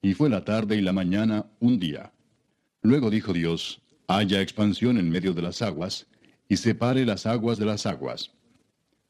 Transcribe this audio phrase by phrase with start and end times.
[0.00, 2.12] Y fue la tarde y la mañana un día.
[2.82, 6.06] Luego dijo Dios, haya expansión en medio de las aguas,
[6.48, 8.32] y separe las aguas de las aguas.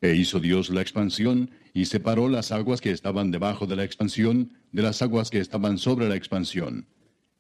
[0.00, 4.52] E hizo Dios la expansión, y separó las aguas que estaban debajo de la expansión
[4.72, 6.86] de las aguas que estaban sobre la expansión.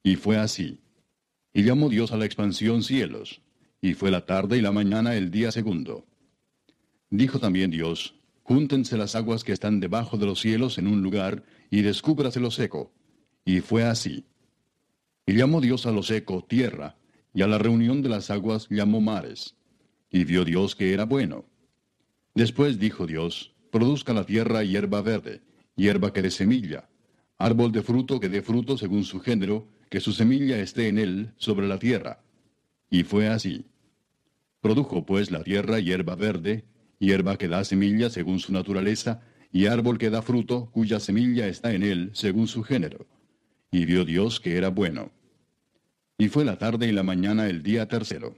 [0.02, 0.80] Y fue así.
[1.52, 3.40] Y llamó Dios a la expansión cielos.
[3.80, 6.06] Y fue la tarde y la mañana el día segundo.
[7.10, 11.44] Dijo también Dios, Júntense las aguas que están debajo de los cielos en un lugar,
[11.70, 12.92] y descúbrase lo seco.
[13.48, 14.26] Y fue así.
[15.24, 16.98] Y llamó Dios a lo seco tierra,
[17.32, 19.56] y a la reunión de las aguas llamó mares.
[20.10, 21.46] Y vio Dios que era bueno.
[22.34, 25.40] Después dijo Dios, produzca la tierra hierba verde,
[25.76, 26.90] hierba que dé semilla,
[27.38, 31.32] árbol de fruto que dé fruto según su género, que su semilla esté en él
[31.38, 32.20] sobre la tierra.
[32.90, 33.64] Y fue así.
[34.60, 36.66] Produjo pues la tierra hierba verde,
[36.98, 41.72] hierba que da semilla según su naturaleza, y árbol que da fruto, cuya semilla está
[41.72, 43.06] en él según su género.
[43.70, 45.10] Y vio Dios que era bueno.
[46.16, 48.36] Y fue la tarde y la mañana el día tercero.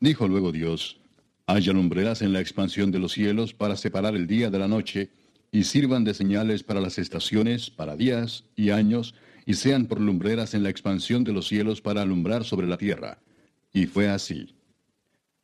[0.00, 1.00] Dijo luego Dios,
[1.46, 5.10] haya lumbreras en la expansión de los cielos para separar el día de la noche,
[5.52, 9.14] y sirvan de señales para las estaciones, para días y años,
[9.46, 13.18] y sean por lumbreras en la expansión de los cielos para alumbrar sobre la tierra.
[13.72, 14.54] Y fue así.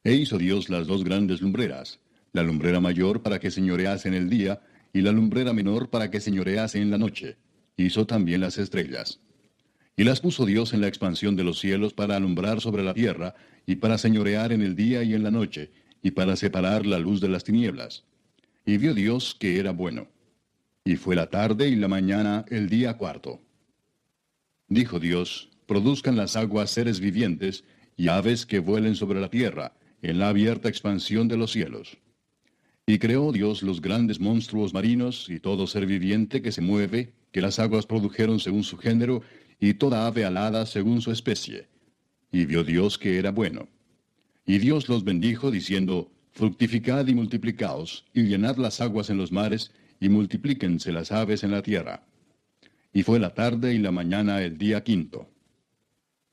[0.05, 2.01] E hizo Dios las dos grandes lumbreras,
[2.33, 4.61] la lumbrera mayor para que señorease en el día,
[4.93, 7.37] y la lumbrera menor para que señorease en la noche.
[7.77, 9.21] Hizo también las estrellas.
[9.97, 13.35] Y las puso Dios en la expansión de los cielos para alumbrar sobre la tierra,
[13.67, 15.71] y para señorear en el día y en la noche,
[16.03, 18.05] y para separar la luz de las tinieblas.
[18.65, 20.09] Y vio Dios que era bueno.
[20.85, 23.41] Y fue la tarde y la mañana el día cuarto.
[24.69, 27.65] Dijo Dios, produzcan las aguas seres vivientes,
[27.97, 31.99] y aves que vuelen sobre la tierra, en la abierta expansión de los cielos.
[32.87, 37.41] Y creó Dios los grandes monstruos marinos y todo ser viviente que se mueve, que
[37.41, 39.23] las aguas produjeron según su género,
[39.59, 41.69] y toda ave alada según su especie.
[42.31, 43.69] Y vio Dios que era bueno.
[44.45, 49.71] Y Dios los bendijo, diciendo, Fructificad y multiplicaos, y llenad las aguas en los mares,
[50.01, 52.07] y multiplíquense las aves en la tierra.
[52.93, 55.29] Y fue la tarde y la mañana el día quinto.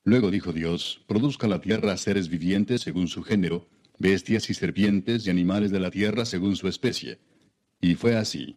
[0.03, 3.67] Luego dijo Dios, produzca la tierra seres vivientes según su género,
[3.99, 7.19] bestias y serpientes y animales de la tierra según su especie.
[7.81, 8.55] Y fue así.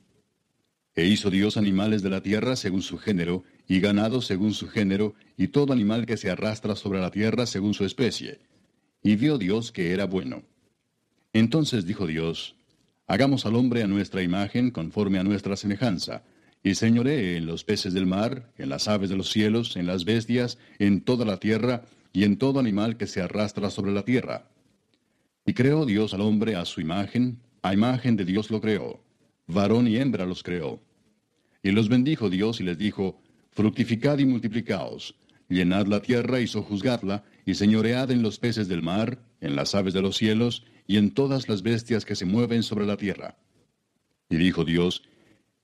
[0.94, 5.14] E hizo Dios animales de la tierra según su género, y ganado según su género,
[5.36, 8.40] y todo animal que se arrastra sobre la tierra según su especie.
[9.02, 10.42] Y vio Dios que era bueno.
[11.32, 12.56] Entonces dijo Dios,
[13.06, 16.22] Hagamos al hombre a nuestra imagen conforme a nuestra semejanza,
[16.62, 20.04] y señoree en los peces del mar, en las aves de los cielos, en las
[20.04, 21.82] bestias, en toda la tierra,
[22.12, 24.46] y en todo animal que se arrastra sobre la tierra.
[25.44, 29.00] Y creó Dios al hombre a su imagen, a imagen de Dios lo creó,
[29.52, 30.80] varón y hembra los creó.
[31.62, 33.20] Y los bendijo Dios y les dijo,
[33.52, 35.14] Fructificad y multiplicaos,
[35.48, 39.94] llenad la tierra y sojuzgadla, y señoread en los peces del mar, en las aves
[39.94, 43.36] de los cielos, y en todas las bestias que se mueven sobre la tierra.
[44.28, 45.02] Y dijo Dios,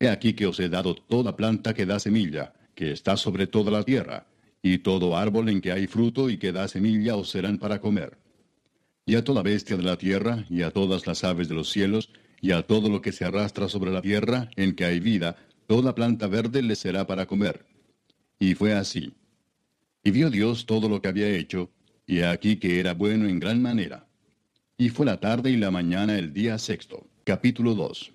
[0.00, 3.70] He aquí que os he dado toda planta que da semilla, que está sobre toda
[3.72, 4.28] la tierra,
[4.62, 8.19] y todo árbol en que hay fruto y que da semilla os serán para comer.
[9.06, 12.10] Y a toda bestia de la tierra, y a todas las aves de los cielos,
[12.41, 15.94] y a todo lo que se arrastra sobre la tierra, en que hay vida, toda
[15.94, 17.66] planta verde les será para comer.
[18.38, 19.12] Y fue así.
[20.04, 21.71] Y vio Dios todo lo que había hecho,
[22.06, 24.06] y aquí que era bueno en gran manera.
[24.76, 27.06] Y fue la tarde y la mañana el día sexto.
[27.25, 28.12] Capítulo 2.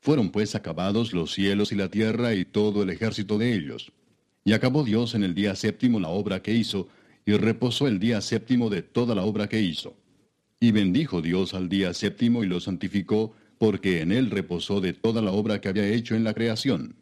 [0.00, 3.92] Fueron pues acabados los cielos y la tierra y todo el ejército de ellos.
[4.44, 6.88] Y acabó Dios en el día séptimo la obra que hizo,
[7.24, 9.94] y reposó el día séptimo de toda la obra que hizo.
[10.62, 15.22] Y bendijo Dios al día séptimo y lo santificó, porque en él reposó de toda
[15.22, 16.96] la obra que había hecho en la creación.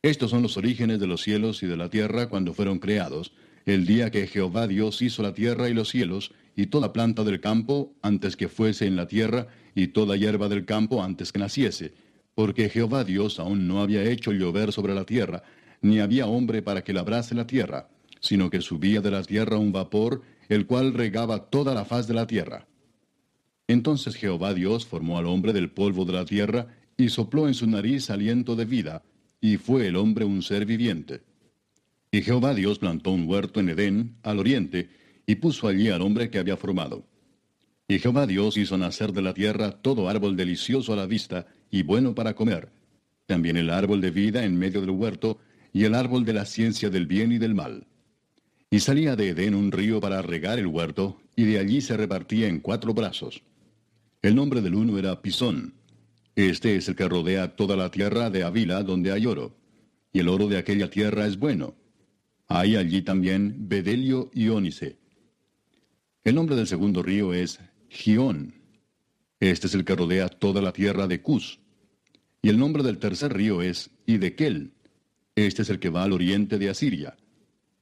[0.00, 3.32] Estos son los orígenes de los cielos y de la tierra cuando fueron creados,
[3.66, 7.40] el día que Jehová Dios hizo la tierra y los cielos, y toda planta del
[7.40, 11.92] campo antes que fuese en la tierra, y toda hierba del campo antes que naciese,
[12.34, 15.42] porque Jehová Dios aún no había hecho llover sobre la tierra,
[15.82, 17.90] ni había hombre para que labrase la tierra,
[18.20, 22.14] sino que subía de la tierra un vapor, el cual regaba toda la faz de
[22.14, 22.66] la tierra.
[23.66, 27.66] Entonces Jehová Dios formó al hombre del polvo de la tierra, y sopló en su
[27.66, 29.04] nariz aliento de vida,
[29.40, 31.22] y fue el hombre un ser viviente.
[32.10, 34.88] Y Jehová Dios plantó un huerto en Edén, al oriente,
[35.26, 37.04] y puso allí al hombre que había formado.
[37.86, 41.82] Y Jehová Dios hizo nacer de la tierra todo árbol delicioso a la vista y
[41.82, 42.70] bueno para comer,
[43.26, 45.38] también el árbol de vida en medio del huerto,
[45.72, 47.86] y el árbol de la ciencia del bien y del mal.
[48.70, 52.48] Y salía de Edén un río para regar el huerto, y de allí se repartía
[52.48, 53.42] en cuatro brazos.
[54.20, 55.74] El nombre del uno era Pisón.
[56.36, 59.56] Este es el que rodea toda la tierra de Avila donde hay oro,
[60.12, 61.74] y el oro de aquella tierra es bueno.
[62.46, 64.98] Hay allí también Bedelio y Ónice.
[66.24, 68.54] El nombre del segundo río es Gión.
[69.40, 71.60] Este es el que rodea toda la tierra de Cus.
[72.42, 74.72] Y el nombre del tercer río es Idekel.
[75.36, 77.16] Este es el que va al oriente de Asiria.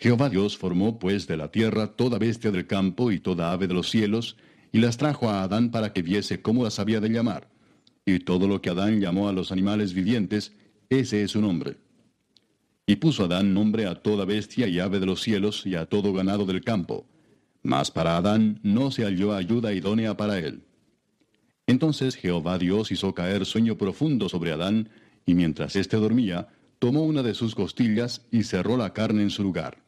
[0.00, 3.74] Jehová Dios formó pues de la tierra toda bestia del campo y toda ave de
[3.74, 4.36] los cielos,
[4.70, 7.48] y las trajo a Adán para que viese cómo las había de llamar.
[8.06, 10.52] Y todo lo que Adán llamó a los animales vivientes,
[10.88, 11.78] ese es su nombre.
[12.86, 16.12] Y puso Adán nombre a toda bestia y ave de los cielos y a todo
[16.12, 17.04] ganado del campo.
[17.62, 20.62] Mas para Adán no se halló ayuda idónea para él.
[21.66, 24.90] Entonces Jehová Dios hizo caer sueño profundo sobre Adán,
[25.26, 26.48] y mientras éste dormía,
[26.78, 29.87] tomó una de sus costillas y cerró la carne en su lugar.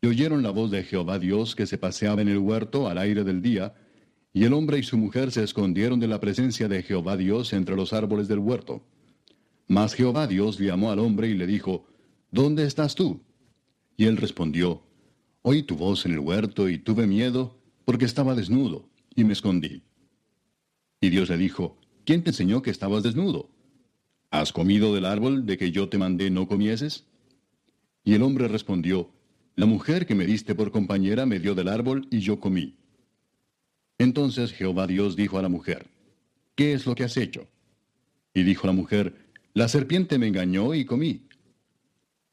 [0.00, 3.24] Y oyeron la voz de Jehová Dios que se paseaba en el huerto al aire
[3.24, 3.74] del día,
[4.32, 7.76] y el hombre y su mujer se escondieron de la presencia de Jehová Dios entre
[7.76, 8.82] los árboles del huerto.
[9.66, 11.86] Mas Jehová Dios llamó al hombre y le dijo,
[12.30, 13.22] ¿Dónde estás tú?
[13.96, 14.82] Y él respondió,
[15.42, 19.82] Oí tu voz en el huerto y tuve miedo, porque estaba desnudo, y me escondí.
[21.00, 23.50] Y Dios le dijo, ¿quién te enseñó que estabas desnudo?
[24.30, 27.06] ¿Has comido del árbol de que yo te mandé no comieses?
[28.04, 29.10] Y el hombre respondió,
[29.60, 32.78] La mujer que me diste por compañera me dio del árbol y yo comí.
[33.98, 35.86] Entonces Jehová Dios dijo a la mujer,
[36.54, 37.46] ¿qué es lo que has hecho?
[38.32, 39.14] Y dijo la mujer,
[39.52, 41.26] La serpiente me engañó y comí.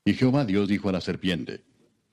[0.06, 1.66] Y Jehová Dios dijo a la serpiente,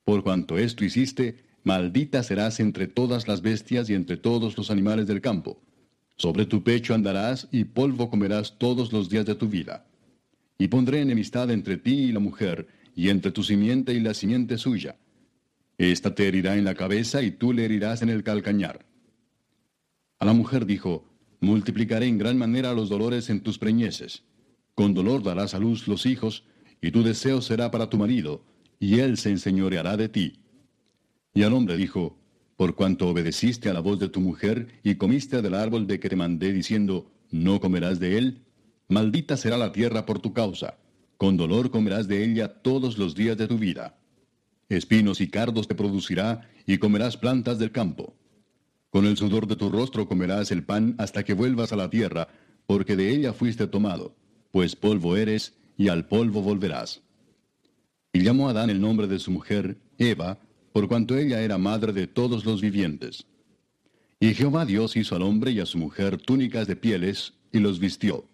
[0.03, 5.07] Por cuanto esto hiciste, maldita serás entre todas las bestias y entre todos los animales
[5.07, 5.63] del campo.
[6.17, 9.87] Sobre tu pecho andarás y polvo comerás todos los días de tu vida.
[10.59, 12.67] Y pondré enemistad entre ti y la mujer,
[12.97, 14.97] y entre tu simiente y la simiente suya.
[15.79, 18.87] Esta te herirá en la cabeza y tú le herirás en el calcañar.
[20.19, 21.05] A la mujer dijo,
[21.41, 24.25] Multiplicaré en gran manera los dolores en tus preñeces.
[24.75, 26.45] Con dolor darás a luz los hijos,
[26.81, 28.45] y tu deseo será para tu marido,
[28.79, 30.41] y él se enseñoreará de ti.
[31.35, 32.19] Y al hombre dijo,
[32.57, 36.09] por cuanto obedeciste a la voz de tu mujer y comiste del árbol de que
[36.09, 38.45] te mandé diciendo, no comerás de él,
[38.89, 40.79] maldita será la tierra por tu causa,
[41.19, 43.99] con dolor comerás de ella todos los días de tu vida.
[44.77, 48.15] Espinos y cardos te producirá, y comerás plantas del campo.
[48.91, 52.29] Con el sudor de tu rostro comerás el pan hasta que vuelvas a la tierra,
[52.67, 54.17] porque de ella fuiste tomado,
[54.51, 57.03] pues polvo eres, y al polvo volverás.
[58.13, 60.39] Y llamó Adán el nombre de su mujer, Eva,
[60.73, 63.27] por cuanto ella era madre de todos los vivientes.
[64.21, 67.79] Y Jehová Dios hizo al hombre y a su mujer túnicas de pieles, y los
[67.79, 68.27] vistió.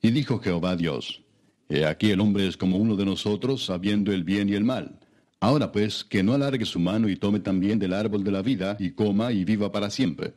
[0.00, 1.22] Y dijo Jehová Dios,
[1.68, 5.00] He aquí el hombre es como uno de nosotros, sabiendo el bien y el mal.
[5.42, 8.76] Ahora pues, que no alargue su mano y tome también del árbol de la vida,
[8.78, 10.34] y coma y viva para siempre.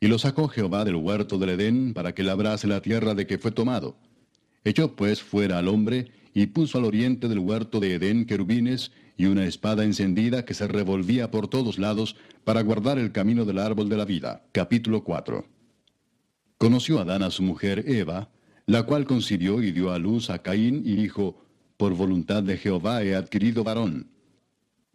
[0.00, 3.38] Y lo sacó Jehová del huerto del Edén, para que labrase la tierra de que
[3.38, 3.96] fue tomado.
[4.64, 9.24] Echó pues fuera al hombre, y puso al oriente del huerto de Edén querubines, y
[9.24, 13.88] una espada encendida que se revolvía por todos lados para guardar el camino del árbol
[13.88, 14.44] de la vida.
[14.52, 15.46] Capítulo 4.
[16.58, 18.28] Conoció Adán a su mujer Eva,
[18.66, 21.46] la cual concibió y dio a luz a Caín y dijo,
[21.78, 24.17] Por voluntad de Jehová he adquirido varón.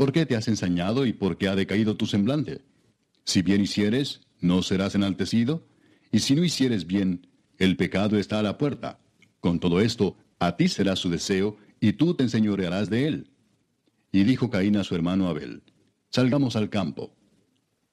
[0.00, 2.62] ¿Por qué te has ensañado y por qué ha decaído tu semblante?
[3.26, 5.62] Si bien hicieres, ¿no serás enaltecido?
[6.10, 7.26] Y si no hicieres bien,
[7.58, 8.98] el pecado está a la puerta.
[9.40, 13.30] Con todo esto, a ti será su deseo, y tú te enseñorearás de él.
[14.10, 15.62] Y dijo Caín a su hermano Abel,
[16.08, 17.14] Salgamos al campo.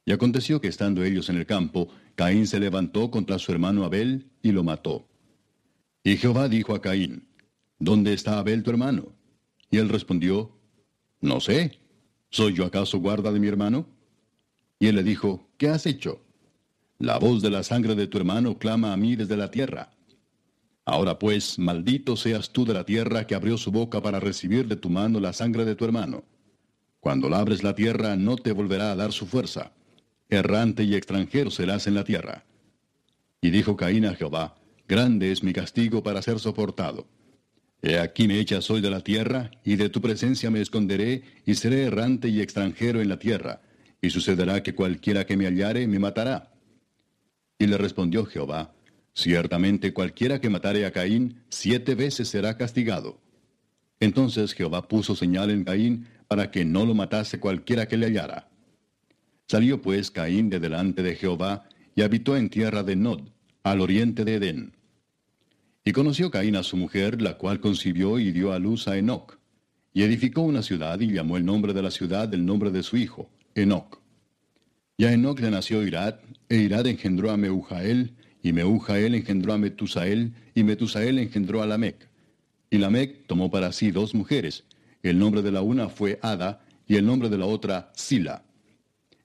[0.05, 4.29] Y aconteció que estando ellos en el campo, Caín se levantó contra su hermano Abel
[4.41, 5.09] y lo mató.
[6.05, 7.27] Y Jehová dijo a Caín,
[7.79, 9.11] ¿Dónde está Abel tu hermano?
[9.69, 10.57] Y él respondió,
[11.19, 11.85] No sé.
[12.37, 13.87] ¿Soy yo acaso guarda de mi hermano?
[14.77, 16.21] Y él le dijo, ¿qué has hecho?
[16.99, 19.89] La voz de la sangre de tu hermano clama a mí desde la tierra.
[20.85, 24.75] Ahora pues, maldito seas tú de la tierra que abrió su boca para recibir de
[24.75, 26.25] tu mano la sangre de tu hermano.
[26.99, 29.71] Cuando labres la tierra no te volverá a dar su fuerza.
[30.29, 32.45] Errante y extranjero serás en la tierra.
[33.41, 37.07] Y dijo Caín a Jehová, Grande es mi castigo para ser soportado.
[37.81, 41.55] He aquí me echas hoy de la tierra, y de tu presencia me esconderé, y
[41.55, 43.61] seré errante y extranjero en la tierra,
[44.01, 46.53] y sucederá que cualquiera que me hallare me matará.
[47.59, 48.73] Y le respondió Jehová,
[49.13, 53.19] Ciertamente cualquiera que matare a Caín, siete veces será castigado.
[53.99, 58.47] Entonces Jehová puso señal en Caín para que no lo matase cualquiera que le hallara.
[59.47, 63.21] Salió pues Caín de delante de Jehová, y habitó en tierra de Nod,
[63.63, 64.76] al oriente de Edén.
[65.87, 69.39] Y conoció Caín a su mujer, la cual concibió y dio a luz a Enoc.
[69.93, 72.97] Y edificó una ciudad y llamó el nombre de la ciudad del nombre de su
[72.97, 74.01] hijo, Enoc.
[74.97, 76.15] Y a Enoc le nació Irad,
[76.49, 82.09] e Irad engendró a Meujael, y Meujael engendró a Metusael, y Metusael engendró a Lamec.
[82.69, 84.65] Y Lamec tomó para sí dos mujeres.
[85.03, 88.43] El nombre de la una fue Ada, y el nombre de la otra Sila.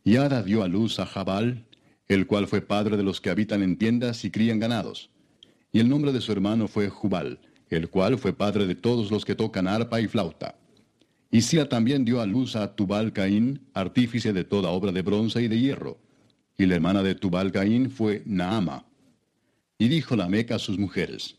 [0.04, 1.66] Y Ada dio a luz a Jabal,
[2.06, 5.10] el cual fue padre de los que habitan en tiendas y crían ganados
[5.72, 9.24] y el nombre de su hermano fue Jubal, el cual fue padre de todos los
[9.24, 10.56] que tocan arpa y flauta.
[11.30, 15.42] Y Sila también dio a luz a Tubal Caín, artífice de toda obra de bronce
[15.42, 15.98] y de hierro.
[16.58, 18.84] Y la hermana de Tubal Caín fue Naama.
[19.78, 21.36] Y dijo Lamec a sus mujeres,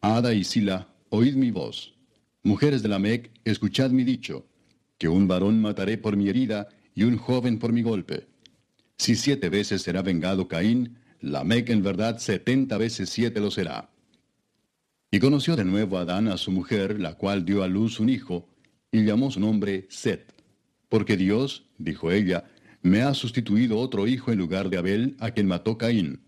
[0.00, 1.94] Ada y Sila, oíd mi voz.
[2.42, 4.46] Mujeres de Lamec, escuchad mi dicho,
[4.96, 8.26] que un varón mataré por mi herida y un joven por mi golpe.
[8.96, 13.90] Si siete veces será vengado Caín, Lamec en verdad setenta veces siete lo será.
[15.10, 18.48] Y conoció de nuevo Adán a su mujer, la cual dio a luz un hijo,
[18.92, 20.34] y llamó su nombre Set.
[20.88, 22.44] Porque Dios, dijo ella,
[22.82, 26.20] me ha sustituido otro hijo en lugar de Abel, a quien mató Caín.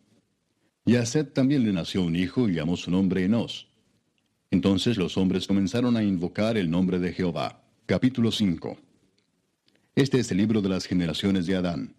[0.85, 3.69] Y a Set también le nació un hijo, y llamó su nombre Enos.
[4.51, 7.63] Entonces los hombres comenzaron a invocar el nombre de Jehová.
[7.87, 8.77] Capítulo 5.
[9.95, 11.95] Este es el libro de las generaciones de Adán.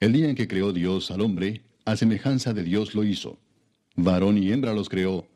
[0.00, 3.38] El día en que creó Dios al hombre, a semejanza de Dios lo hizo.
[3.96, 5.26] Varón y hembra los creó,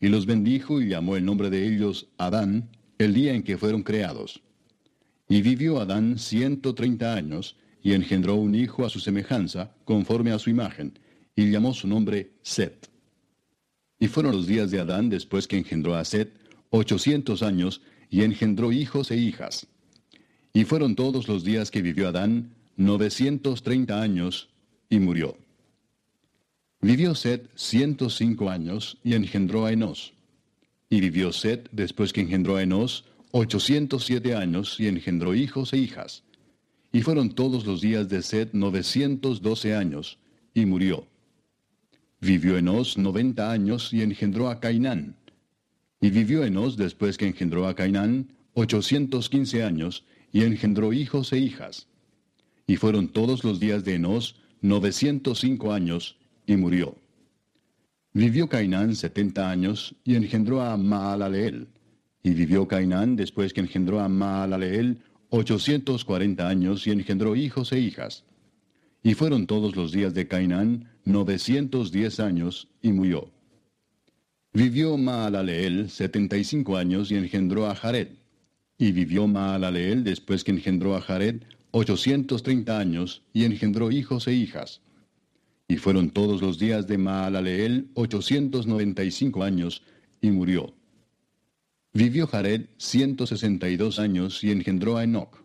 [0.00, 3.82] y los bendijo y llamó el nombre de ellos Adán, el día en que fueron
[3.82, 4.42] creados.
[5.28, 10.38] Y vivió Adán ciento treinta años, y engendró un hijo a su semejanza, conforme a
[10.38, 10.98] su imagen,
[11.36, 12.90] y llamó su nombre Set.
[13.98, 16.32] Y fueron los días de Adán después que engendró a Set,
[16.70, 19.66] ochocientos años, y engendró hijos e hijas.
[20.52, 24.50] Y fueron todos los días que vivió Adán, novecientos treinta años,
[24.88, 25.36] y murió.
[26.84, 30.12] Vivió Set ciento cinco años y engendró a Enos.
[30.90, 35.78] Y vivió Set, después que engendró a Enos, ochocientos siete años y engendró hijos e
[35.78, 36.24] hijas.
[36.92, 40.18] Y fueron todos los días de Set novecientos doce años,
[40.52, 41.08] y murió.
[42.20, 45.16] Vivió Enos noventa años y engendró a Cainán.
[46.02, 51.38] Y vivió Enos, después que engendró a Cainán, ochocientos quince años, y engendró hijos e
[51.38, 51.88] hijas.
[52.66, 56.96] Y fueron todos los días de Enos novecientos cinco años, y murió.
[58.12, 61.68] Vivió Cainán setenta años, y engendró a Maalaleel.
[62.22, 67.80] Y vivió Cainán después que engendró a Maalaleel ochocientos cuarenta años, y engendró hijos e
[67.80, 68.24] hijas.
[69.02, 73.30] Y fueron todos los días de Cainán novecientos diez años, y murió.
[74.52, 78.08] Vivió Maalaleel setenta y cinco años, y engendró a Jared.
[78.78, 84.34] Y vivió Maalaleel después que engendró a Jared ochocientos treinta años, y engendró hijos e
[84.34, 84.80] hijas.
[85.74, 89.82] Y fueron todos los días de Maalaleel ochocientos noventa y cinco años,
[90.20, 90.72] y murió.
[91.92, 95.42] Vivió Jared ciento sesenta y dos años, y engendró a Enoc.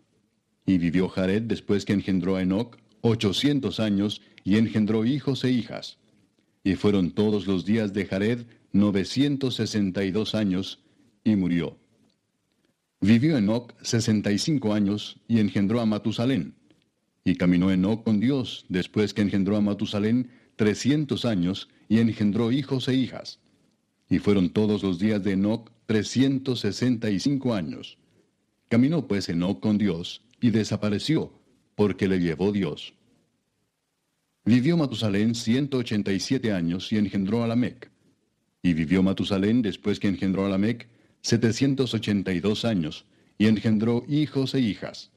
[0.66, 5.98] Y vivió Jared después que engendró a Enoc ochocientos años, y engendró hijos e hijas.
[6.62, 10.78] Y fueron todos los días de Jared novecientos sesenta y dos años,
[11.24, 11.76] y murió.
[13.00, 16.54] Vivió Enoc sesenta y cinco años y engendró a Matusalén.
[17.24, 22.88] Y caminó Enoc con Dios después que engendró a Matusalén trescientos años y engendró hijos
[22.88, 23.40] e hijas.
[24.08, 27.98] Y fueron todos los días de Enoc trescientos sesenta y cinco años.
[28.68, 31.32] Caminó pues Enoc con Dios y desapareció,
[31.74, 32.94] porque le llevó Dios.
[34.44, 37.90] Vivió Matusalén ciento ochenta y siete años y engendró a Lamec.
[38.62, 40.88] Y vivió Matusalén después que engendró a Lamec
[41.20, 43.04] setecientos ochenta y dos años,
[43.36, 45.10] y engendró hijos e hijas.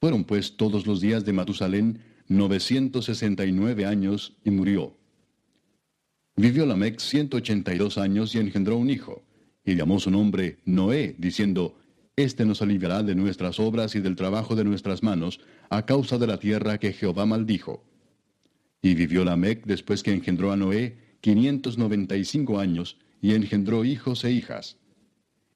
[0.00, 4.96] Fueron pues todos los días de Matusalén novecientos sesenta y nueve años, y murió.
[6.36, 9.22] Vivió Lamec ciento ochenta y dos años y engendró un hijo,
[9.62, 11.76] y llamó su nombre Noé, diciendo,
[12.16, 16.26] Este nos aliviará de nuestras obras y del trabajo de nuestras manos, a causa de
[16.26, 17.84] la tierra que Jehová maldijo.
[18.80, 23.84] Y vivió Lamec después que engendró a Noé quinientos noventa y cinco años, y engendró
[23.84, 24.78] hijos e hijas.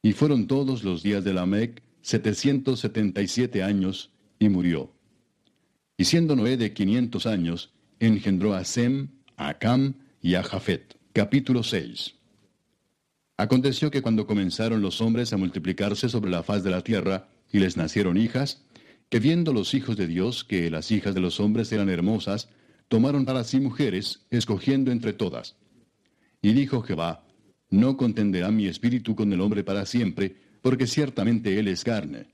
[0.02, 4.10] Y fueron todos los días de Lamec setecientos setenta y siete años,
[4.44, 4.92] y murió.
[5.96, 10.98] Y siendo Noé de quinientos años, engendró a Sem, a Cam y a Jafet.
[11.12, 12.14] Capítulo 6.
[13.36, 17.58] Aconteció que cuando comenzaron los hombres a multiplicarse sobre la faz de la tierra, y
[17.58, 18.64] les nacieron hijas,
[19.08, 22.48] que viendo los hijos de Dios que las hijas de los hombres eran hermosas,
[22.88, 25.56] tomaron para sí mujeres, escogiendo entre todas.
[26.42, 27.24] Y dijo Jehová,
[27.70, 32.33] no contenderá mi espíritu con el hombre para siempre, porque ciertamente él es carne,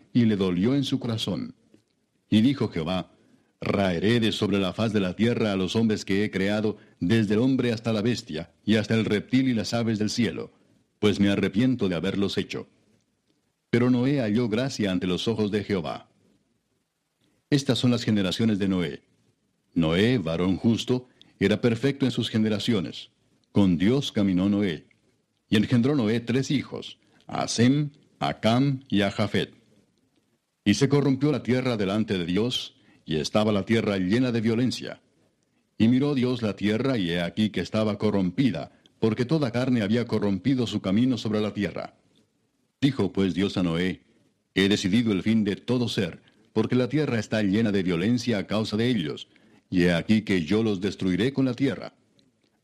[0.13, 1.55] y le dolió en su corazón.
[2.29, 3.11] Y dijo Jehová,
[3.63, 7.35] Raeré de sobre la faz de la tierra a los hombres que he creado, desde
[7.35, 10.51] el hombre hasta la bestia, y hasta el reptil y las aves del cielo,
[10.97, 12.67] pues me arrepiento de haberlos hecho.
[13.69, 16.09] Pero Noé halló gracia ante los ojos de Jehová.
[17.51, 19.03] Estas son las generaciones de Noé.
[19.75, 21.07] Noé, varón justo,
[21.39, 23.11] era perfecto en sus generaciones.
[23.51, 24.87] Con Dios caminó Noé.
[25.49, 26.97] Y engendró Noé tres hijos,
[27.27, 29.60] a Sem, a Cam y a Jafet.
[30.63, 35.01] Y se corrompió la tierra delante de Dios, y estaba la tierra llena de violencia.
[35.77, 40.05] Y miró Dios la tierra, y he aquí que estaba corrompida, porque toda carne había
[40.05, 41.95] corrompido su camino sobre la tierra.
[42.79, 44.01] Dijo pues Dios a Noé,
[44.53, 46.21] He decidido el fin de todo ser,
[46.53, 49.27] porque la tierra está llena de violencia a causa de ellos,
[49.69, 51.93] y he aquí que yo los destruiré con la tierra.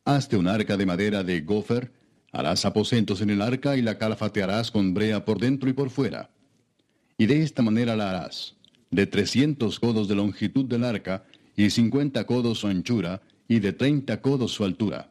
[0.03, 1.93] Hazte un arca de madera de gofer,
[2.31, 6.29] harás aposentos en el arca y la calfatearás con brea por dentro y por fuera.
[7.17, 8.56] Y de esta manera la harás,
[8.91, 11.25] de trescientos codos de longitud del arca,
[11.56, 15.10] y cincuenta codos su anchura, y de treinta codos su altura.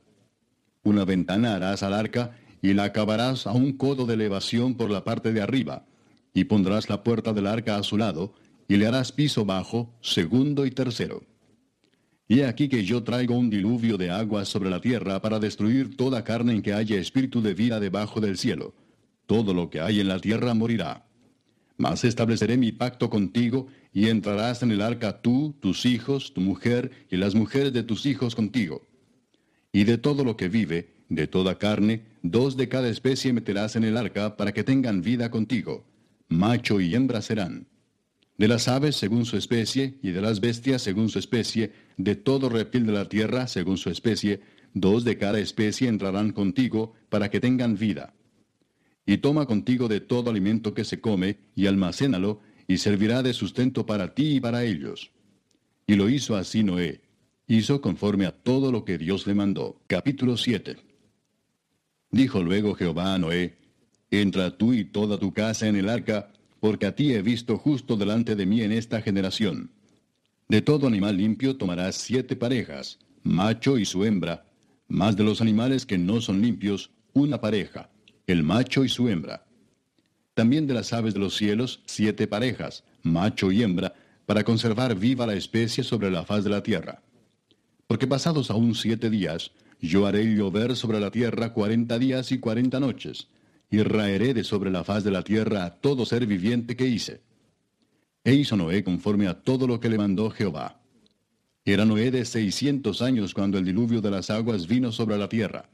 [0.84, 5.02] Una ventana harás al arca, y la acabarás a un codo de elevación por la
[5.02, 5.84] parte de arriba,
[6.32, 8.34] y pondrás la puerta del arca a su lado,
[8.68, 11.24] y le harás piso bajo, segundo y tercero.
[12.28, 16.24] Y aquí que yo traigo un diluvio de aguas sobre la tierra para destruir toda
[16.24, 18.74] carne en que haya espíritu de vida debajo del cielo.
[19.26, 21.05] Todo lo que hay en la tierra morirá.
[21.76, 27.06] Mas estableceré mi pacto contigo, y entrarás en el arca tú, tus hijos, tu mujer,
[27.10, 28.86] y las mujeres de tus hijos contigo.
[29.72, 33.84] Y de todo lo que vive, de toda carne, dos de cada especie meterás en
[33.84, 35.84] el arca para que tengan vida contigo.
[36.28, 37.66] Macho y hembra serán
[38.38, 42.48] de las aves según su especie, y de las bestias según su especie, de todo
[42.48, 44.40] reptil de la tierra según su especie,
[44.74, 48.14] dos de cada especie entrarán contigo, para que tengan vida.
[49.06, 53.86] Y toma contigo de todo alimento que se come, y almacénalo, y servirá de sustento
[53.86, 55.12] para ti y para ellos.
[55.86, 57.00] Y lo hizo así Noé.
[57.46, 59.80] Hizo conforme a todo lo que Dios le mandó.
[59.86, 60.76] Capítulo 7.
[62.10, 63.56] Dijo luego Jehová a Noé,
[64.10, 67.96] Entra tú y toda tu casa en el arca, porque a ti he visto justo
[67.96, 69.70] delante de mí en esta generación.
[70.48, 74.46] De todo animal limpio tomarás siete parejas, macho y su hembra,
[74.88, 77.90] más de los animales que no son limpios, una pareja,
[78.26, 79.46] el macho y su hembra.
[80.34, 83.94] También de las aves de los cielos, siete parejas, macho y hembra,
[84.26, 87.02] para conservar viva la especie sobre la faz de la tierra.
[87.86, 92.80] Porque pasados aún siete días, yo haré llover sobre la tierra cuarenta días y cuarenta
[92.80, 93.28] noches,
[93.70, 97.20] y raeré de sobre la faz de la tierra a todo ser viviente que hice.
[98.24, 100.80] E hizo Noé conforme a todo lo que le mandó Jehová.
[101.64, 105.68] Era Noé de seiscientos años cuando el diluvio de las aguas vino sobre la tierra.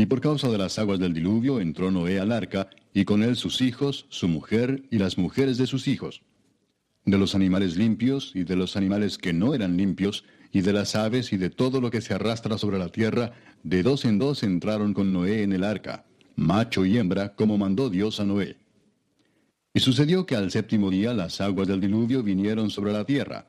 [0.00, 3.36] Y por causa de las aguas del diluvio entró Noé al arca, y con él
[3.36, 6.22] sus hijos, su mujer y las mujeres de sus hijos.
[7.04, 10.96] De los animales limpios y de los animales que no eran limpios, y de las
[10.96, 14.42] aves y de todo lo que se arrastra sobre la tierra, de dos en dos
[14.42, 18.56] entraron con Noé en el arca, macho y hembra, como mandó Dios a Noé.
[19.74, 23.48] Y sucedió que al séptimo día las aguas del diluvio vinieron sobre la tierra.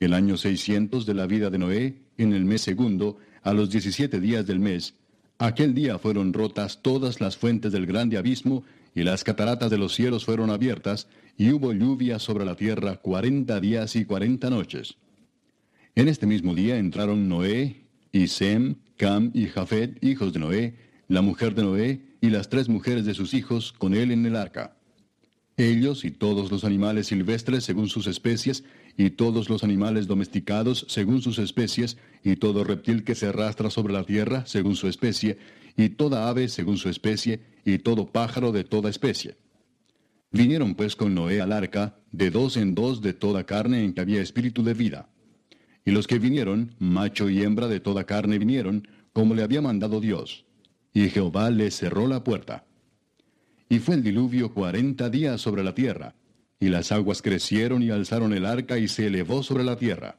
[0.00, 4.18] El año seiscientos de la vida de Noé, en el mes segundo, a los diecisiete
[4.18, 4.97] días del mes,
[5.38, 9.94] Aquel día fueron rotas todas las fuentes del grande abismo, y las cataratas de los
[9.94, 14.96] cielos fueron abiertas, y hubo lluvia sobre la tierra cuarenta días y cuarenta noches.
[15.94, 20.74] En este mismo día entraron Noé, y Sem, Cam y Jafet, hijos de Noé,
[21.06, 24.34] la mujer de Noé, y las tres mujeres de sus hijos con él en el
[24.34, 24.76] arca.
[25.56, 28.64] Ellos y todos los animales silvestres según sus especies,
[28.98, 33.92] y todos los animales domesticados según sus especies, y todo reptil que se arrastra sobre
[33.92, 35.38] la tierra según su especie,
[35.76, 39.36] y toda ave según su especie, y todo pájaro de toda especie.
[40.32, 44.00] Vinieron pues con Noé al arca, de dos en dos de toda carne en que
[44.00, 45.08] había espíritu de vida.
[45.84, 50.00] Y los que vinieron, macho y hembra de toda carne vinieron, como le había mandado
[50.00, 50.44] Dios.
[50.92, 52.66] Y Jehová les cerró la puerta.
[53.68, 56.16] Y fue el diluvio cuarenta días sobre la tierra,
[56.60, 60.18] y las aguas crecieron y alzaron el arca y se elevó sobre la tierra.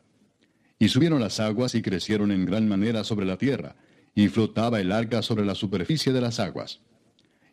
[0.79, 3.75] Y subieron las aguas y crecieron en gran manera sobre la tierra,
[4.15, 6.79] y flotaba el arca sobre la superficie de las aguas.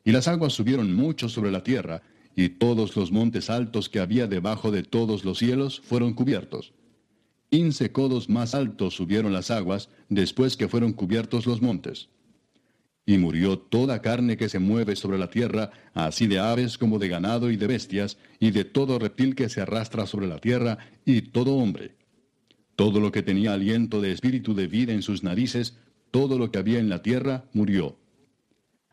[0.05, 2.03] Y las aguas subieron mucho sobre la tierra,
[2.37, 6.73] y todos los montes altos que había debajo de todos los cielos fueron cubiertos.
[7.51, 12.09] Quince codos más altos subieron las aguas después que fueron cubiertos los montes.
[13.09, 17.07] Y murió toda carne que se mueve sobre la tierra, así de aves como de
[17.07, 21.23] ganado y de bestias, y de todo reptil que se arrastra sobre la tierra, y
[21.23, 21.95] todo hombre.
[22.75, 25.79] Todo lo que tenía aliento de espíritu de vida en sus narices,
[26.11, 27.97] todo lo que había en la tierra, murió.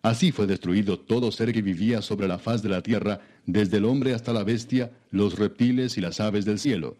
[0.03, 3.85] Así fue destruido todo ser que vivía sobre la faz de la tierra, desde el
[3.85, 6.97] hombre hasta la bestia, los reptiles y las aves del cielo.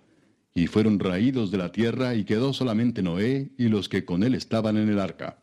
[0.55, 4.33] Y fueron raídos de la tierra, y quedó solamente Noé y los que con él
[4.33, 5.42] estaban en el arca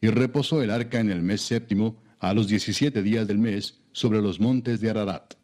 [0.00, 4.20] y reposó el arca en el mes séptimo, a los diecisiete días del mes, sobre
[4.20, 5.34] los montes de Ararat.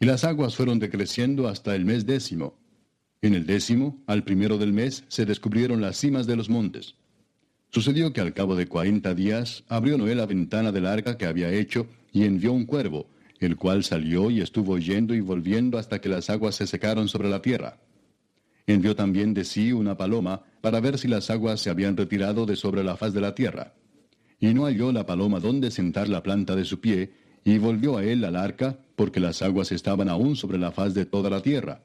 [0.00, 2.58] Y las aguas fueron decreciendo hasta el mes décimo.
[3.20, 6.94] En el décimo, al primero del mes, se descubrieron las cimas de los montes.
[7.70, 11.50] Sucedió que al cabo de cuarenta días abrió Noé la ventana del arca que había
[11.50, 13.08] hecho y envió un cuervo,
[13.40, 17.28] el cual salió y estuvo yendo y volviendo hasta que las aguas se secaron sobre
[17.28, 17.78] la tierra.
[18.68, 22.54] Envió también de sí una paloma para ver si las aguas se habían retirado de
[22.54, 23.72] sobre la faz de la tierra.
[24.38, 28.04] Y no halló la paloma donde sentar la planta de su pie, y volvió a
[28.04, 31.82] él al arca, porque las aguas estaban aún sobre la faz de toda la tierra.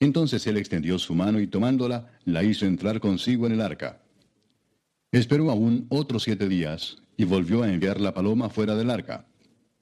[0.00, 4.02] Entonces él extendió su mano y tomándola, la hizo entrar consigo en el arca.
[5.12, 9.24] Esperó aún otros siete días, y volvió a enviar la paloma fuera del arca.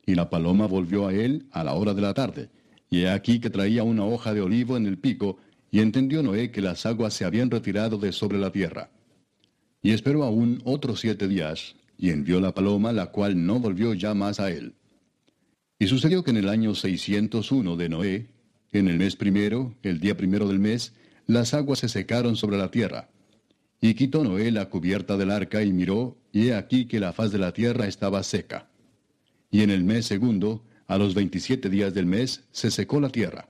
[0.07, 2.51] Y la paloma volvió a él a la hora de la tarde,
[2.89, 5.39] y he aquí que traía una hoja de olivo en el pico,
[5.71, 8.91] y entendió Noé que las aguas se habían retirado de sobre la tierra.
[9.83, 14.15] Y esperó aún otros siete días, y envió la paloma, la cual no volvió ya
[14.15, 14.75] más a él.
[15.79, 18.27] Y sucedió que en el año 601 de Noé,
[18.73, 20.95] en el mes primero, el día primero del mes,
[21.27, 23.09] las aguas se secaron sobre la tierra.
[23.81, 27.33] Y quitó Noé la cubierta del arca y miró, y he aquí que la faz
[27.33, 28.69] de la tierra estaba seca.
[29.51, 33.50] Y en el mes segundo, a los veintisiete días del mes, se secó la tierra.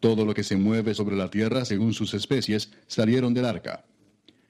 [0.00, 3.84] todo lo que se mueve sobre la tierra según sus especies, salieron del arca.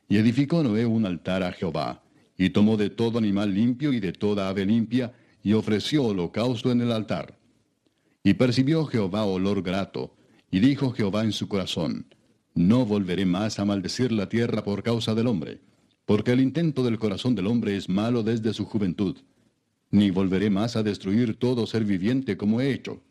[0.08, 2.02] Y edificó Noé un altar a Jehová,
[2.36, 6.80] y tomó de todo animal limpio y de toda ave limpia, y ofreció holocausto en
[6.80, 7.38] el altar.
[8.22, 10.16] Y percibió Jehová olor grato,
[10.50, 12.06] y dijo Jehová en su corazón,
[12.54, 15.60] No volveré más a maldecir la tierra por causa del hombre,
[16.04, 19.16] porque el intento del corazón del hombre es malo desde su juventud,
[19.90, 23.02] ni volveré más a destruir todo ser viviente como he hecho.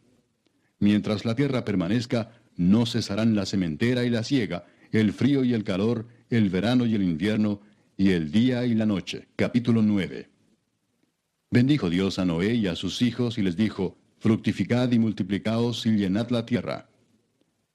[0.79, 5.63] Mientras la tierra permanezca, no cesarán la sementera y la siega, el frío y el
[5.63, 7.61] calor, el verano y el invierno,
[7.97, 9.27] y el día y la noche.
[9.35, 10.29] Capítulo 9.
[11.51, 15.91] Bendijo Dios a Noé y a sus hijos y les dijo, Fructificad y multiplicaos y
[15.91, 16.89] llenad la tierra.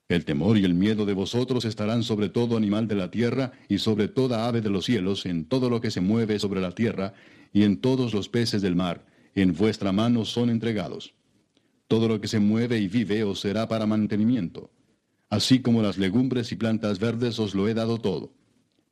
[0.09, 3.79] El temor y el miedo de vosotros estarán sobre todo animal de la tierra y
[3.79, 7.15] sobre toda ave de los cielos, en todo lo que se mueve sobre la tierra,
[7.53, 11.15] y en todos los peces del mar, en vuestra mano son entregados.
[11.90, 14.70] Todo lo que se mueve y vive os será para mantenimiento.
[15.29, 18.33] Así como las legumbres y plantas verdes os lo he dado todo.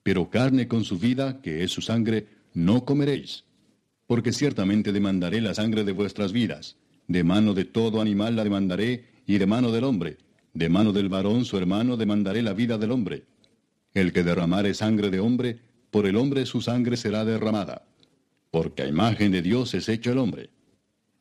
[0.03, 3.45] Pero carne con su vida, que es su sangre, no comeréis.
[4.09, 6.77] Porque ciertamente demandaré la sangre de vuestras vidas.
[7.07, 10.19] De mano de todo animal la demandaré, y de mano del hombre.
[10.53, 13.27] De mano del varón su hermano demandaré la vida del hombre.
[13.95, 15.61] El que derramare sangre de hombre,
[15.93, 17.87] por el hombre su sangre será derramada.
[18.51, 20.51] Porque a imagen de Dios es hecho el hombre.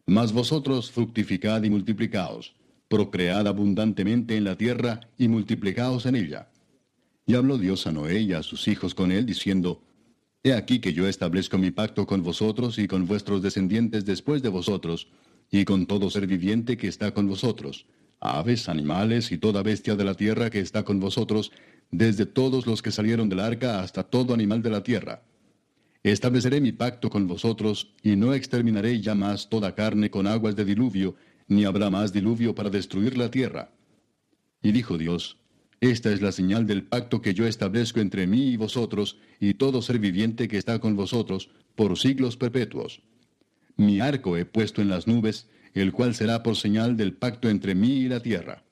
[0.09, 2.55] Mas vosotros fructificad y multiplicaos
[2.87, 6.49] procread abundantemente en la tierra y multiplicaos en ella.
[7.25, 9.83] Y habló Dios a Noé y a sus hijos con él, diciendo,
[10.43, 14.47] He aquí que yo establezco mi pacto con vosotros y con vuestros descendientes después de
[14.47, 15.09] vosotros,
[15.51, 17.85] y con todo ser viviente que está con vosotros,
[18.21, 21.51] aves, animales y toda bestia de la tierra que está con vosotros,
[21.91, 25.21] desde todos los que salieron del arca hasta todo animal de la tierra.
[26.07, 30.63] Estableceré mi pacto con vosotros, y no exterminaré ya más toda carne con aguas de
[30.63, 31.17] diluvio,
[31.49, 33.71] ni habrá más diluvio para destruir la tierra.
[34.63, 35.37] Y dijo Dios,
[35.81, 39.81] Esta es la señal del pacto que yo establezco entre mí y vosotros, y todo
[39.81, 43.01] ser viviente que está con vosotros, por siglos perpetuos.
[43.75, 47.75] Mi arco he puesto en las nubes, el cual será por señal del pacto entre
[47.75, 48.63] mí y la tierra.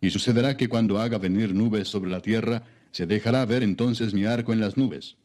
[0.00, 4.24] Y sucederá que cuando haga venir nubes sobre la tierra, se dejará ver entonces mi
[4.24, 5.18] arco en las nubes.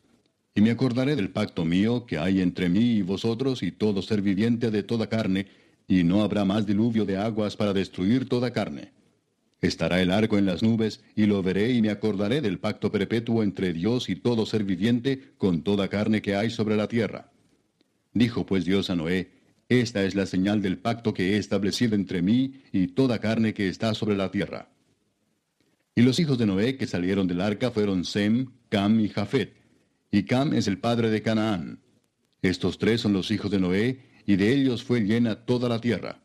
[0.55, 4.21] Y me acordaré del pacto mío que hay entre mí y vosotros y todo ser
[4.21, 5.47] viviente de toda carne,
[5.87, 8.91] y no habrá más diluvio de aguas para destruir toda carne.
[9.61, 13.43] Estará el arco en las nubes, y lo veré y me acordaré del pacto perpetuo
[13.43, 17.31] entre Dios y todo ser viviente con toda carne que hay sobre la tierra.
[18.13, 19.31] Dijo pues Dios a Noé,
[19.67, 23.67] Esta es la señal del pacto que he establecido entre mí y toda carne que
[23.67, 24.69] está sobre la tierra.
[25.93, 29.53] Y los hijos de Noé que salieron del arca fueron Sem, Cam y Jafet.
[30.11, 31.79] Y Cam es el padre de Canaán.
[32.41, 36.21] Estos tres son los hijos de Noé, y de ellos fue llena toda la tierra.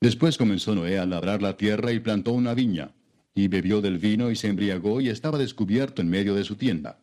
[0.00, 2.92] Después comenzó Noé a labrar la tierra y plantó una viña,
[3.34, 6.98] y bebió del vino y se embriagó y estaba descubierto en medio de su tienda.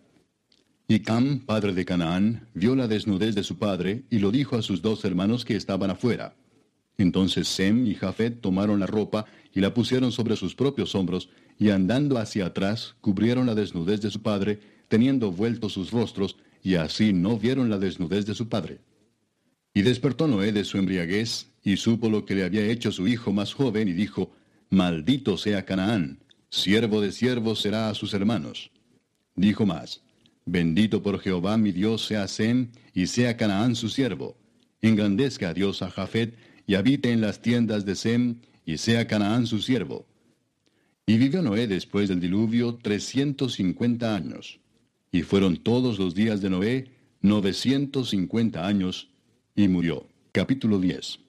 [0.87, 4.61] Y Cam, padre de Canaán, vio la desnudez de su padre y lo dijo a
[4.61, 6.35] sus dos hermanos que estaban afuera.
[6.97, 11.69] Entonces Sem y Jafet tomaron la ropa y la pusieron sobre sus propios hombros, y
[11.69, 17.13] andando hacia atrás cubrieron la desnudez de su padre, teniendo vueltos sus rostros, y así
[17.13, 18.79] no vieron la desnudez de su padre.
[19.73, 23.31] Y despertó Noé de su embriaguez, y supo lo que le había hecho su hijo
[23.31, 24.31] más joven, y dijo,
[24.69, 26.19] Maldito sea Canaán,
[26.49, 28.71] siervo de siervos será a sus hermanos.
[29.35, 30.01] Dijo más,
[30.45, 34.37] Bendito por Jehová mi Dios sea Sem, y sea Canaán su siervo.
[34.81, 36.35] Engrandezca a Dios a Jafet,
[36.67, 40.07] y habite en las tiendas de Sem, y sea Canaán su siervo.
[41.05, 44.59] Y vivió Noé después del diluvio trescientos cincuenta años.
[45.15, 49.08] Y fueron todos los días de Noé novecientos cincuenta años,
[49.56, 50.10] y murió.
[50.34, 51.19] Capítulo 10.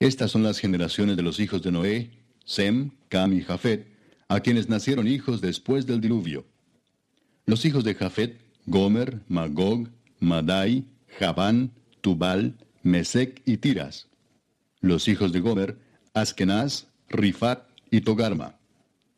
[0.00, 2.10] Estas son las generaciones de los hijos de Noé,
[2.46, 3.86] Sem, Cam y Jafet,
[4.28, 6.46] a quienes nacieron hijos después del diluvio.
[7.44, 10.86] Los hijos de Jafet, Gomer, Magog, Madai,
[11.18, 14.08] Javán, Tubal, Mesec y Tiras.
[14.80, 15.78] Los hijos de Gomer,
[16.14, 18.56] Askenaz, Rifat y Togarma.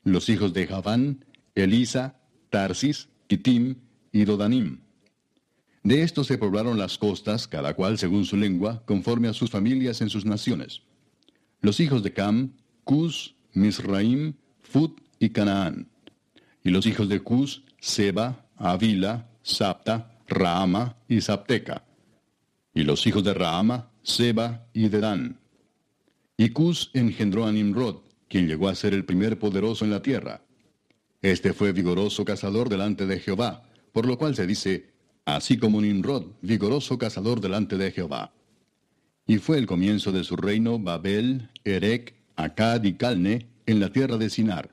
[0.02, 2.16] Los hijos de Javán, Elisa,
[2.50, 3.76] Tarsis, Kitim
[4.10, 4.80] y Dodanim.
[5.84, 10.00] De estos se poblaron las costas, cada cual según su lengua, conforme a sus familias
[10.00, 10.82] en sus naciones.
[11.60, 15.88] Los hijos de Cam, Cus, Misraim, Fut y Canaán.
[16.64, 21.84] Y los hijos de Cus, Seba, Avila, Sapta, Raama y Sapteca.
[22.74, 25.38] Y los hijos de Raama, Seba y Dedán.
[26.36, 30.42] Y Cus engendró a Nimrod, quien llegó a ser el primer poderoso en la tierra.
[31.22, 34.90] Este fue vigoroso cazador delante de Jehová, por lo cual se dice,
[35.24, 38.32] así como Nimrod, vigoroso cazador delante de Jehová.
[39.26, 44.16] Y fue el comienzo de su reino Babel, Erec, Acad y Calne, en la tierra
[44.16, 44.70] de Sinar.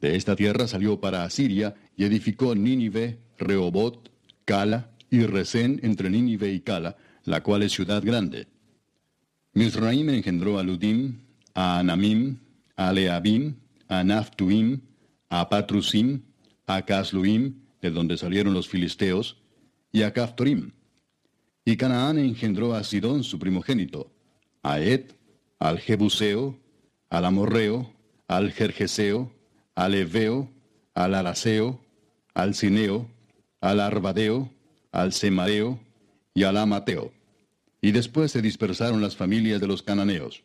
[0.00, 4.10] De esta tierra salió para Asiria y edificó Nínive, Rehobot,
[4.44, 8.46] Cala y Resén entre Nínive y Cala, la cual es ciudad grande.
[9.52, 11.18] Misraim engendró a Ludim,
[11.54, 12.38] a Anamim,
[12.76, 13.56] a Leabim,
[13.88, 14.80] a Naftuim,
[15.28, 16.22] a Patrusim,
[16.66, 19.42] a Casluim, de donde salieron los filisteos,
[19.92, 20.72] y a Caftorim.
[21.64, 24.12] Y Canaán engendró a Sidón su primogénito,
[24.62, 25.12] a Ed,
[25.58, 26.58] al Jebuseo,
[27.10, 27.92] al Amorreo,
[28.28, 29.32] al Jerjeseo,
[29.74, 30.50] al Eveo,
[30.94, 31.80] al Araseo,
[32.34, 33.08] al Cineo,
[33.60, 34.50] al Arbadeo,
[34.92, 35.80] al Semareo
[36.34, 37.12] y al Amateo.
[37.80, 40.42] Y después se dispersaron las familias de los cananeos.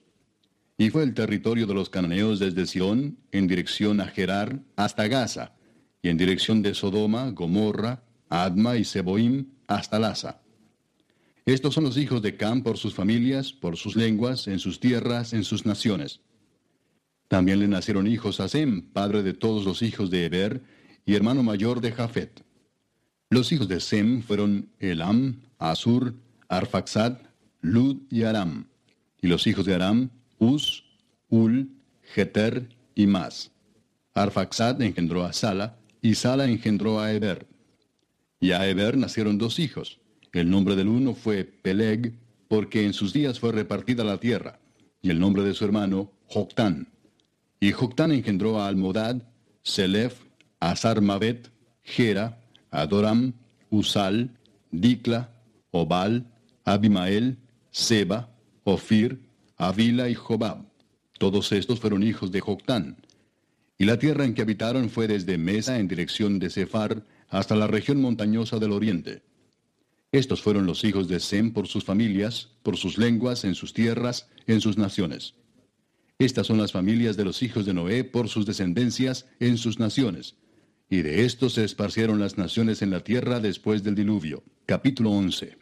[0.82, 5.54] Y fue el territorio de los cananeos desde Sión, en dirección a Gerar, hasta Gaza,
[6.02, 10.42] y en dirección de Sodoma, Gomorra, Adma y Seboim, hasta Laza.
[11.46, 15.34] Estos son los hijos de Cam por sus familias, por sus lenguas, en sus tierras,
[15.34, 16.22] en sus naciones.
[17.28, 20.64] También le nacieron hijos a Sem, padre de todos los hijos de Eber,
[21.06, 22.44] y hermano mayor de Jafet.
[23.30, 26.16] Los hijos de Sem fueron Elam, Asur,
[26.50, 27.18] Arfaxad,
[27.62, 28.66] Lud y Aram.
[29.22, 30.10] Y los hijos de Aram,
[30.42, 30.84] Uz,
[31.30, 31.70] Ul,
[32.16, 33.52] Geter y Mas.
[34.16, 37.46] Arfaxad engendró a Sala, y Sala engendró a Eber.
[38.40, 40.00] Y a Eber nacieron dos hijos.
[40.34, 42.14] El nombre del uno fue Peleg,
[42.48, 44.60] porque en sus días fue repartida la tierra,
[45.04, 46.88] y el nombre de su hermano, Joctán.
[47.60, 49.22] Y Joctán engendró a Almodad,
[49.62, 50.22] Selef,
[50.60, 51.52] Azarmavet,
[51.84, 53.34] Gera, Adoram,
[53.70, 54.32] Usal,
[54.72, 55.30] Dikla,
[55.70, 56.26] Obal,
[56.66, 57.38] Abimael,
[57.70, 58.32] Seba,
[58.64, 59.20] Ofir,
[59.62, 60.66] Avila y Jobab.
[61.20, 62.98] Todos estos fueron hijos de Joctán.
[63.78, 67.68] Y la tierra en que habitaron fue desde Mesa en dirección de Sefar hasta la
[67.68, 69.22] región montañosa del oriente.
[70.12, 74.30] Estos fueron los hijos de Sem por sus familias, por sus lenguas, en sus tierras,
[74.48, 75.36] en sus naciones.
[76.18, 80.38] Estas son las familias de los hijos de Noé por sus descendencias en sus naciones.
[80.90, 84.44] Y de estos se esparcieron las naciones en la tierra después del diluvio.
[84.66, 85.61] Capítulo 11.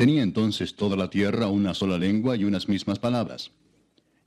[0.00, 3.50] Tenía entonces toda la tierra una sola lengua y unas mismas palabras.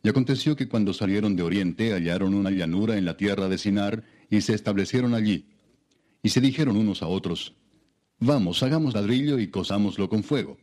[0.03, 4.03] Y aconteció que cuando salieron de oriente hallaron una llanura en la tierra de Sinar
[4.29, 5.47] y se establecieron allí.
[6.21, 7.55] Y se dijeron unos a otros,
[8.19, 10.59] Vamos, hagamos ladrillo y cosámoslo con fuego.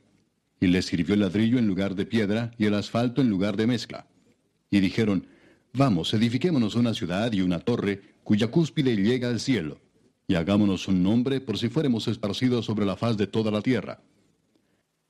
[0.61, 3.66] Y les sirvió el ladrillo en lugar de piedra y el asfalto en lugar de
[3.66, 4.07] mezcla.
[4.70, 5.27] Y dijeron,
[5.73, 9.81] Vamos, edifiquémonos una ciudad y una torre cuya cúspide llega al cielo,
[10.29, 14.01] y hagámonos un nombre por si fuéramos esparcidos sobre la faz de toda la tierra.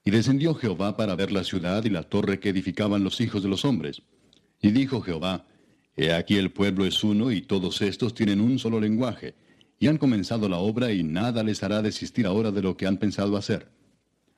[0.04, 3.48] Y descendió Jehová para ver la ciudad y la torre que edificaban los hijos de
[3.48, 4.02] los hombres.
[4.62, 5.46] Y dijo Jehová,
[5.96, 9.34] He aquí el pueblo es uno y todos estos tienen un solo lenguaje,
[9.78, 12.96] y han comenzado la obra y nada les hará desistir ahora de lo que han
[12.96, 13.68] pensado hacer.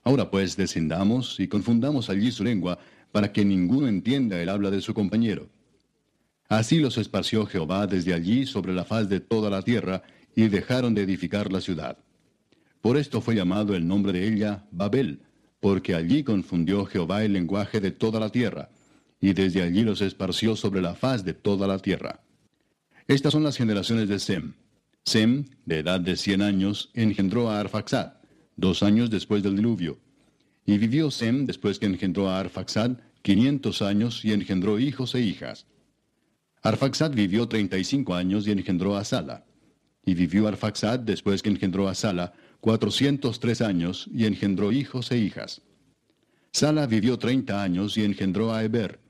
[0.02, 2.78] Ahora pues descendamos y confundamos allí su lengua,
[3.12, 5.48] para que ninguno entienda el habla de su compañero.
[6.48, 10.02] Así los esparció Jehová desde allí sobre la faz de toda la tierra,
[10.34, 11.98] y dejaron de edificar la ciudad.
[12.80, 15.20] Por esto fue llamado el nombre de ella Babel,
[15.62, 18.70] porque allí confundió Jehová el lenguaje de toda la tierra,
[19.20, 22.18] y desde allí los esparció sobre la faz de toda la tierra.
[23.06, 24.54] Estas son las generaciones de Sem.
[25.04, 28.14] Sem, de edad de cien años, engendró a Arfaxad,
[28.56, 30.00] dos años después del diluvio.
[30.66, 35.66] Y vivió Sem después que engendró a Arfaxad quinientos años y engendró hijos e hijas.
[36.62, 39.44] Arfaxad vivió treinta y cinco años y engendró a Sala.
[40.04, 45.18] Y vivió Arfaxad después que engendró a Sala cuatrocientos tres años y engendró hijos e
[45.18, 45.62] hijas.
[46.52, 49.00] Sala vivió treinta años y engendró a Eber.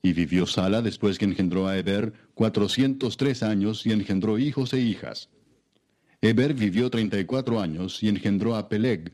[0.00, 4.80] Y vivió Sala después que engendró a Eber cuatrocientos tres años y engendró hijos e
[4.80, 5.28] hijas.
[6.22, 9.12] Eber vivió treinta y cuatro años y engendró a Peleg.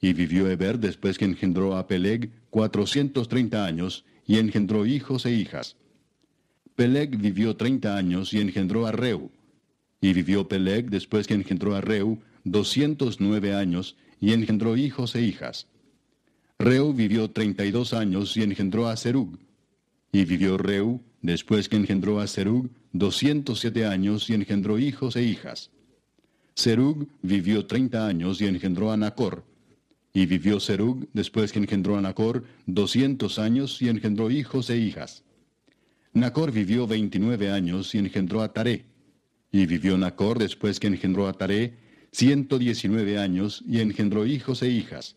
[0.00, 5.32] Y vivió Eber después que engendró a Peleg cuatrocientos treinta años y engendró hijos e
[5.32, 5.76] hijas.
[6.76, 9.32] Peleg vivió treinta años y engendró a Reu.
[10.00, 12.20] Y vivió Peleg después que engendró a Reu
[12.50, 15.66] doscientos nueve años y engendró hijos e hijas.
[16.58, 19.38] Reu vivió treinta y dos años y engendró a Serug.
[20.10, 25.22] Y vivió Reu después que engendró a Serug doscientos siete años y engendró hijos e
[25.22, 25.70] hijas.
[26.54, 29.44] Serug vivió treinta años y engendró a Nacor.
[30.12, 35.22] Y vivió Serug después que engendró a Nacor doscientos años y engendró hijos e hijas.
[36.12, 38.86] Nacor vivió veintinueve años y engendró a Taré.
[39.52, 44.68] Y vivió Nacor después que engendró a Taré ciento diecinueve años y engendró hijos e
[44.68, 45.16] hijas.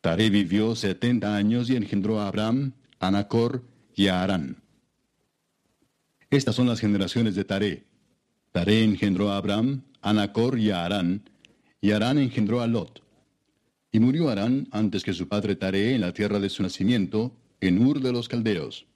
[0.00, 3.64] Taré vivió setenta años y engendró a Abraham, a Nacor
[3.94, 4.62] y a Arán.
[6.30, 7.86] Estas son las generaciones de Taré.
[8.52, 11.28] Taré engendró a Abraham, a Nacor y a Arán,
[11.80, 13.02] y Arán engendró a Lot.
[13.92, 17.84] Y murió Arán antes que su padre Taré en la tierra de su nacimiento, en
[17.84, 18.86] Ur de los Caldeos.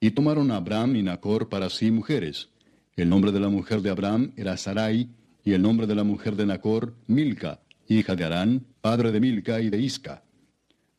[0.00, 2.48] Y tomaron a Abraham y Nacor para sí mujeres.
[2.96, 5.08] El nombre de la mujer de Abraham era Sarai,
[5.44, 9.60] y el nombre de la mujer de Nacor, Milca, hija de Arán, padre de Milca
[9.60, 10.22] y de Isca.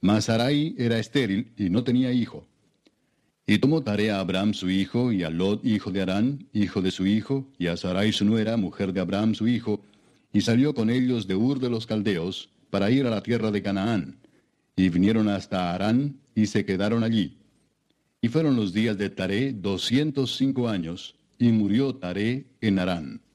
[0.01, 2.47] Mas Sarai era estéril y no tenía hijo.
[3.45, 6.91] Y tomó tarea a Abraham su hijo, y a Lot hijo de Arán, hijo de
[6.91, 9.83] su hijo, y a Sarai su nuera, mujer de Abraham su hijo,
[10.31, 13.63] y salió con ellos de Ur de los Caldeos, para ir a la tierra de
[13.63, 14.19] Canaán.
[14.75, 17.37] Y vinieron hasta Arán, y se quedaron allí.
[18.21, 23.21] Y fueron los días de Taré doscientos cinco años, y murió Taré en Arán.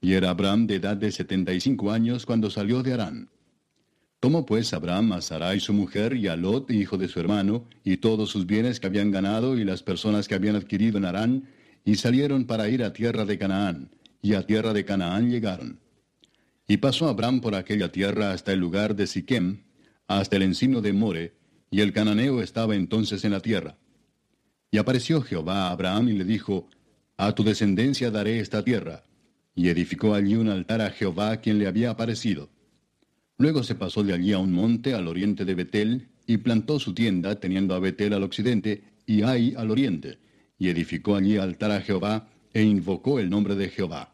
[0.00, 3.28] Y era Abraham de edad de setenta y cinco años cuando salió de Arán.
[4.20, 7.96] Tomó pues Abraham a Sarai su mujer y a Lot, hijo de su hermano, y
[7.96, 11.48] todos sus bienes que habían ganado y las personas que habían adquirido en Arán,
[11.84, 13.90] y salieron para ir a tierra de Canaán,
[14.20, 15.80] y a tierra de Canaán llegaron.
[16.68, 19.62] Y pasó Abraham por aquella tierra hasta el lugar de Siquem,
[20.06, 21.34] hasta el encino de More,
[21.70, 23.76] y el cananeo estaba entonces en la tierra.
[24.70, 26.68] Y apareció Jehová a Abraham y le dijo,
[27.16, 29.04] A tu descendencia daré esta tierra.
[29.54, 32.48] Y edificó allí un altar a Jehová quien le había aparecido.
[33.36, 36.94] Luego se pasó de allí a un monte al oriente de Betel, y plantó su
[36.94, 40.18] tienda, teniendo a Betel al occidente, y Ai al oriente,
[40.58, 44.12] y edificó allí altar a Jehová, e invocó el nombre de Jehová.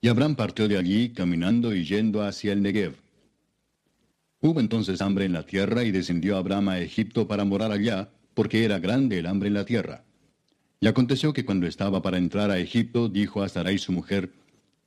[0.00, 2.96] Y Abraham partió de allí, caminando y yendo hacia el Negev.
[4.40, 8.64] Hubo entonces hambre en la tierra, y descendió Abraham a Egipto para morar allá, porque
[8.64, 10.04] era grande el hambre en la tierra.
[10.80, 14.32] Y aconteció que cuando estaba para entrar a Egipto, dijo a Sarai su mujer,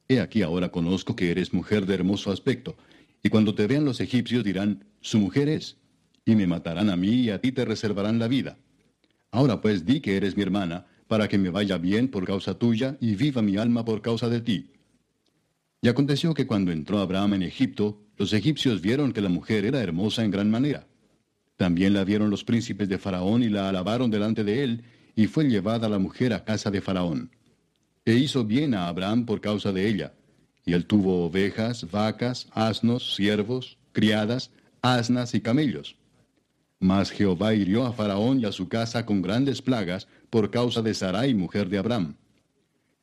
[0.08, 2.76] He aquí ahora conozco que eres mujer de hermoso aspecto,
[3.24, 5.78] y cuando te vean los egipcios dirán, Su mujer es,
[6.26, 8.58] y me matarán a mí y a ti te reservarán la vida.
[9.32, 12.98] Ahora pues di que eres mi hermana, para que me vaya bien por causa tuya,
[13.00, 14.72] y viva mi alma por causa de ti.
[15.82, 19.82] Y aconteció que cuando entró Abraham en Egipto, los egipcios vieron que la mujer era
[19.82, 20.88] hermosa en gran manera.
[21.58, 24.84] También la vieron los príncipes de Faraón y la alabaron delante de él,
[25.16, 27.35] y fue llevada la mujer a casa de Faraón.
[28.06, 30.14] E hizo bien a Abraham por causa de ella.
[30.64, 34.52] Y él tuvo ovejas, vacas, asnos, siervos, criadas,
[34.82, 35.96] asnas y camellos.
[36.80, 40.94] Mas Jehová hirió a Faraón y a su casa con grandes plagas por causa de
[40.94, 42.16] Sarai, mujer de Abraham.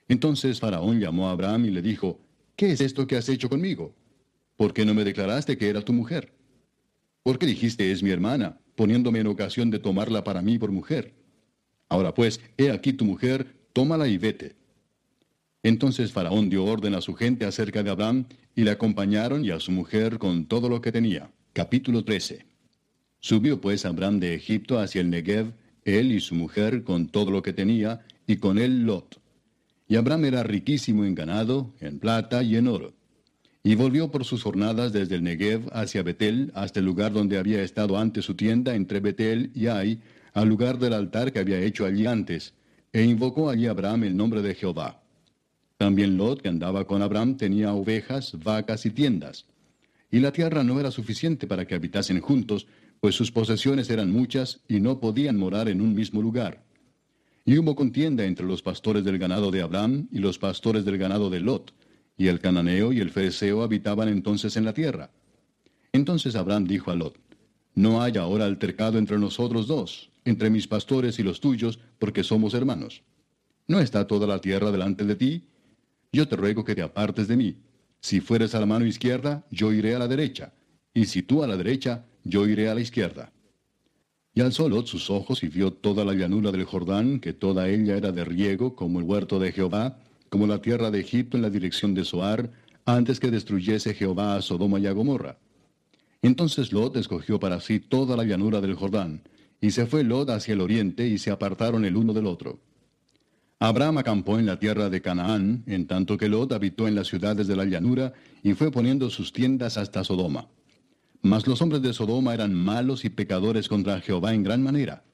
[0.08, 2.20] Entonces Faraón llamó a Abraham y le dijo,
[2.54, 3.94] ¿Qué es esto que has hecho conmigo?
[4.56, 6.32] ¿Por qué no me declaraste que era tu mujer?
[7.22, 11.14] ¿Por qué dijiste es mi hermana, poniéndome en ocasión de tomarla para mí por mujer?
[11.88, 14.61] Ahora pues, he aquí tu mujer, tómala y vete.
[15.62, 19.60] Entonces Faraón dio orden a su gente acerca de Abraham, y le acompañaron y a
[19.60, 21.30] su mujer con todo lo que tenía.
[21.52, 22.44] Capítulo 13.
[23.20, 25.52] Subió pues Abraham de Egipto hacia el Negev,
[25.84, 29.20] él y su mujer con todo lo que tenía, y con él Lot.
[29.88, 32.94] Y Abraham era riquísimo en ganado, en plata y en oro.
[33.62, 37.62] Y volvió por sus jornadas desde el Negev hacia Betel, hasta el lugar donde había
[37.62, 40.00] estado antes su tienda entre Betel y Ai,
[40.34, 42.54] al lugar del altar que había hecho allí antes,
[42.92, 45.01] e invocó allí Abraham el nombre de Jehová.
[45.82, 49.46] También Lot, que andaba con Abraham, tenía ovejas, vacas y tiendas.
[50.12, 52.68] Y la tierra no era suficiente para que habitasen juntos,
[53.00, 56.62] pues sus posesiones eran muchas y no podían morar en un mismo lugar.
[57.44, 61.30] Y hubo contienda entre los pastores del ganado de Abraham y los pastores del ganado
[61.30, 61.74] de Lot,
[62.16, 65.10] y el cananeo y el fereceo habitaban entonces en la tierra.
[65.92, 67.18] Entonces Abraham dijo a Lot,
[67.74, 72.54] No hay ahora altercado entre nosotros dos, entre mis pastores y los tuyos, porque somos
[72.54, 73.02] hermanos.
[73.66, 75.48] ¿No está toda la tierra delante de ti?
[76.14, 77.56] Yo te ruego que te apartes de mí.
[78.00, 80.52] Si fueres a la mano izquierda, yo iré a la derecha,
[80.92, 83.32] y si tú a la derecha, yo iré a la izquierda.
[84.34, 87.96] Y alzó Lot sus ojos y vio toda la llanura del Jordán, que toda ella
[87.96, 91.50] era de riego, como el huerto de Jehová, como la tierra de Egipto en la
[91.50, 92.50] dirección de Zoar,
[92.84, 95.38] antes que destruyese Jehová a Sodoma y a Gomorra.
[96.20, 99.22] Entonces Lot escogió para sí toda la llanura del Jordán,
[99.60, 102.60] y se fue Lot hacia el oriente, y se apartaron el uno del otro.
[103.64, 107.46] Abraham acampó en la tierra de Canaán, en tanto que Lot habitó en las ciudades
[107.46, 110.48] de la llanura y fue poniendo sus tiendas hasta Sodoma.
[111.20, 115.04] Mas los hombres de Sodoma eran malos y pecadores contra Jehová en gran manera.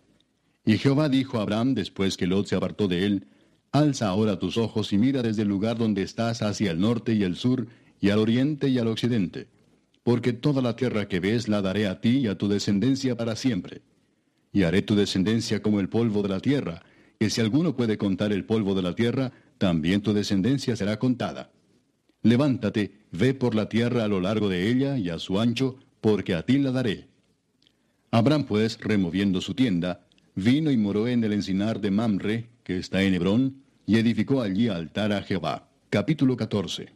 [0.65, 3.27] Y Jehová dijo a Abraham después que Lot se apartó de él,
[3.71, 7.25] Alza ahora tus ojos y mira desde el lugar donde estás hacia el norte y
[7.25, 7.67] el sur,
[8.01, 9.49] y al oriente y al occidente.
[10.03, 13.37] Porque toda la tierra que ves la daré a ti y a tu descendencia para
[13.37, 13.83] siempre.
[14.55, 16.83] Y haré tu descendencia como el polvo de la tierra,
[17.19, 21.51] que si alguno puede contar el polvo de la tierra, también tu descendencia será contada.
[22.23, 26.35] Levántate, ve por la tierra a lo largo de ella y a su ancho, porque
[26.35, 27.09] a ti la daré.
[28.11, 33.03] Abraham pues, removiendo su tienda, vino y moró en el encinar de Mamre, que está
[33.03, 35.69] en Hebrón, y edificó allí altar a Jehová.
[35.91, 36.89] Capítulo 14.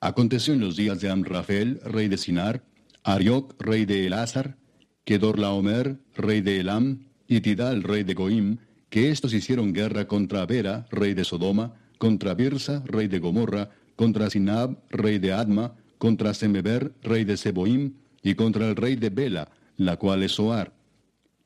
[0.00, 2.64] Aconteció en los días de Amrafel, rey de Sinar,
[3.04, 4.56] Arioc, rey de Elázar,
[5.04, 8.58] Kedorlaomer, rey de Elam, y Tidal, rey de Goim,
[8.90, 14.28] que éstos hicieron guerra contra Bera, rey de Sodoma, contra Birsa, rey de Gomorra, contra
[14.28, 19.50] Sinab, rey de Adma, contra Semeber, rey de Seboim, y contra el rey de Bela,
[19.76, 20.72] la cual es Soar.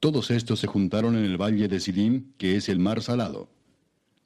[0.01, 3.49] Todos estos se juntaron en el valle de Sidim, que es el mar salado.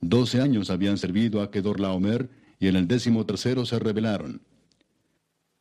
[0.00, 4.42] Doce años habían servido a Kedorlaomer, y en el décimo tercero se rebelaron.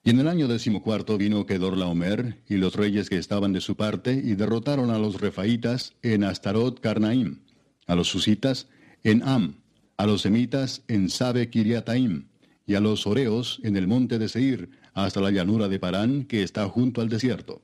[0.04, 4.14] Y en el año decimocuarto vino Kedorlaomer y los reyes que estaban de su parte
[4.14, 7.40] y derrotaron a los refaitas en Astarot Carnaim
[7.88, 8.68] a los susitas
[9.04, 9.56] en Am,
[9.98, 12.28] a los semitas en Sabe Kiriataim,
[12.68, 16.44] y a los oreos en el monte de Seir, hasta la llanura de Parán, que
[16.44, 17.62] está junto al desierto.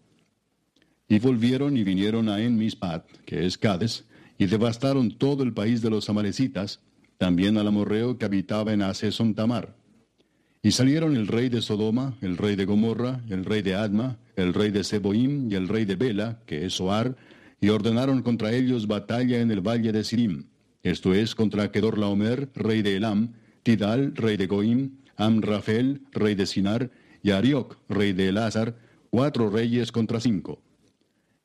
[1.07, 4.05] Y volvieron y vinieron a En Mispat, que es Cades,
[4.37, 6.79] y devastaron todo el país de los amalecitas,
[7.17, 9.75] también al amorreo que habitaba en Aseson Tamar.
[10.61, 14.53] Y salieron el rey de Sodoma, el rey de Gomorra, el rey de Adma, el
[14.53, 17.17] rey de Seboim y el rey de Bela, que es Soar,
[17.63, 20.47] y ordenaron contra ellos batalla en el valle de Sirim,
[20.83, 26.91] esto es, contra Kedorlaomer, rey de Elam, Tidal, rey de Goim, Amrafel, rey de Sinar,
[27.21, 28.75] y Arioc, rey de Elázar,
[29.09, 30.61] cuatro reyes contra cinco.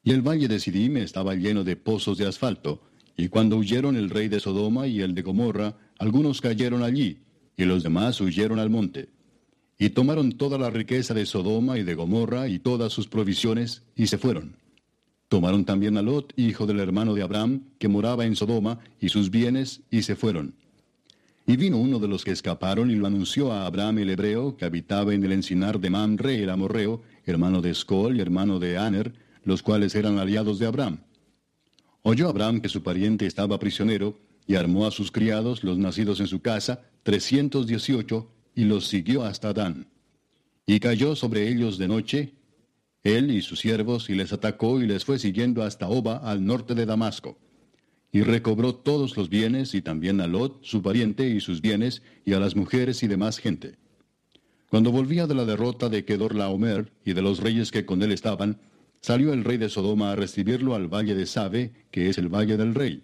[0.03, 2.83] Y el valle de Sidim estaba lleno de pozos de asfalto,
[3.17, 7.21] y cuando huyeron el rey de Sodoma y el de Gomorra, algunos cayeron allí,
[7.57, 9.09] y los demás huyeron al monte.
[9.79, 14.09] Y tomaron toda la riqueza de Sodoma y de Gomorra y todas sus provisiones, y
[14.09, 14.57] se fueron.
[15.29, 19.31] Tomaron también a Lot, hijo del hermano de Abraham, que moraba en Sodoma, y sus
[19.31, 20.55] bienes, y se fueron.
[21.47, 24.65] Y vino uno de los que escaparon y lo anunció a Abraham el hebreo, que
[24.65, 29.15] habitaba en el encinar de Mamre el amorreo, hermano de Escol y hermano de Aner,
[29.45, 31.01] los cuales eran aliados de Abraham.
[32.03, 36.27] Oyó Abraham que su pariente estaba prisionero, y armó a sus criados, los nacidos en
[36.27, 39.89] su casa, trescientos dieciocho, y los siguió hasta Dan.
[40.67, 42.35] Y cayó sobre ellos de noche,
[43.05, 46.75] él y sus siervos, y les atacó y les fue siguiendo hasta Oba, al norte
[46.75, 47.39] de Damasco.
[48.11, 52.33] Y recobró todos los bienes, y también a Lot, su pariente, y sus bienes, y
[52.33, 53.77] a las mujeres y demás gente.
[54.71, 58.61] Cuando volvía de la derrota de Kedorlaomer y de los reyes que con él estaban,
[59.01, 62.57] salió el rey de Sodoma a recibirlo al valle de Sabe, que es el valle
[62.57, 63.03] del rey.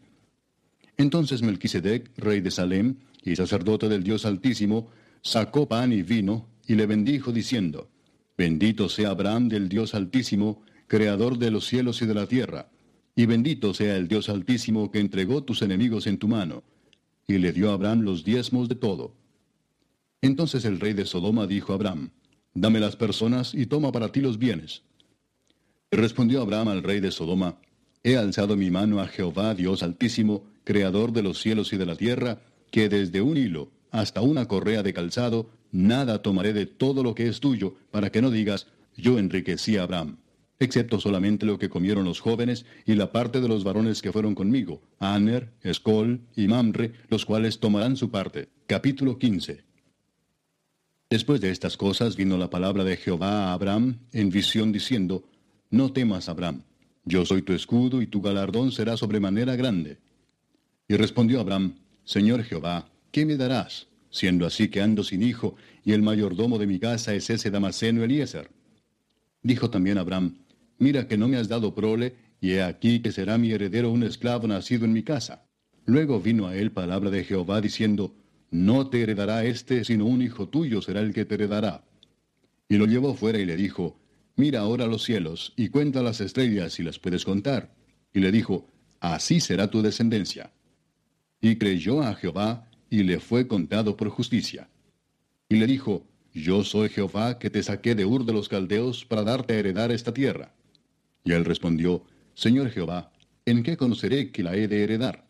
[0.97, 4.91] Entonces Melquisedec, rey de Salem, y sacerdote del Dios Altísimo,
[5.23, 7.91] sacó pan y vino, y le bendijo diciendo,
[8.37, 12.69] Bendito sea Abraham del Dios Altísimo, Creador de los cielos y de la tierra,
[13.17, 16.65] y bendito sea el Dios Altísimo que entregó tus enemigos en tu mano.
[17.27, 19.15] Y le dio a Abraham los diezmos de todo.
[20.21, 22.11] Entonces el rey de Sodoma dijo a Abraham,
[22.55, 24.83] Dame las personas y toma para ti los bienes.
[25.91, 27.59] Respondió Abraham al rey de Sodoma,
[28.03, 31.97] He alzado mi mano a Jehová, Dios Altísimo, Creador de los cielos y de la
[31.97, 37.15] tierra, que desde un hilo hasta una correa de calzado nada tomaré de todo lo
[37.15, 38.67] que es tuyo, para que no digas,
[38.97, 40.17] yo enriquecí a Abraham,
[40.59, 44.35] excepto solamente lo que comieron los jóvenes y la parte de los varones que fueron
[44.35, 48.49] conmigo, Aner, Escol y Mamre, los cuales tomarán su parte.
[48.67, 49.63] Capítulo 15.
[51.09, 55.23] Después de estas cosas vino la palabra de Jehová a Abraham en visión diciendo,
[55.71, 56.65] No temas, Abraham,
[57.05, 59.99] yo soy tu escudo y tu galardón será sobremanera grande.
[60.89, 63.87] Y respondió Abraham, Señor Jehová, ¿qué me darás?
[64.11, 65.55] siendo así que ando sin hijo,
[65.85, 68.51] y el mayordomo de mi casa es ese Damaseno Eliezer.
[69.41, 70.39] Dijo también Abraham,
[70.79, 74.03] Mira que no me has dado prole, y he aquí que será mi heredero un
[74.03, 75.47] esclavo nacido en mi casa.
[75.85, 78.17] Luego vino a él palabra de Jehová diciendo,
[78.51, 81.85] No te heredará éste, sino un hijo tuyo será el que te heredará.
[82.69, 83.97] Y lo llevó fuera y le dijo,
[84.35, 87.75] Mira ahora los cielos, y cuenta las estrellas si las puedes contar.
[88.13, 90.53] Y le dijo, Así será tu descendencia.
[91.41, 94.69] Y creyó a Jehová, y le fue contado por justicia.
[95.49, 99.25] Y le dijo, Yo soy Jehová que te saqué de Ur de los Caldeos para
[99.25, 100.55] darte a heredar esta tierra.
[101.25, 103.13] Y él respondió, Señor Jehová,
[103.47, 105.27] ¿en qué conoceré que la he de heredar?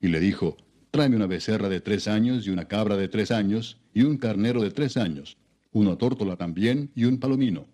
[0.00, 0.56] Y le dijo,
[0.92, 4.62] tráeme una becerra de tres años y una cabra de tres años y un carnero
[4.62, 5.38] de tres años,
[5.72, 7.66] una tórtola también y un palomino.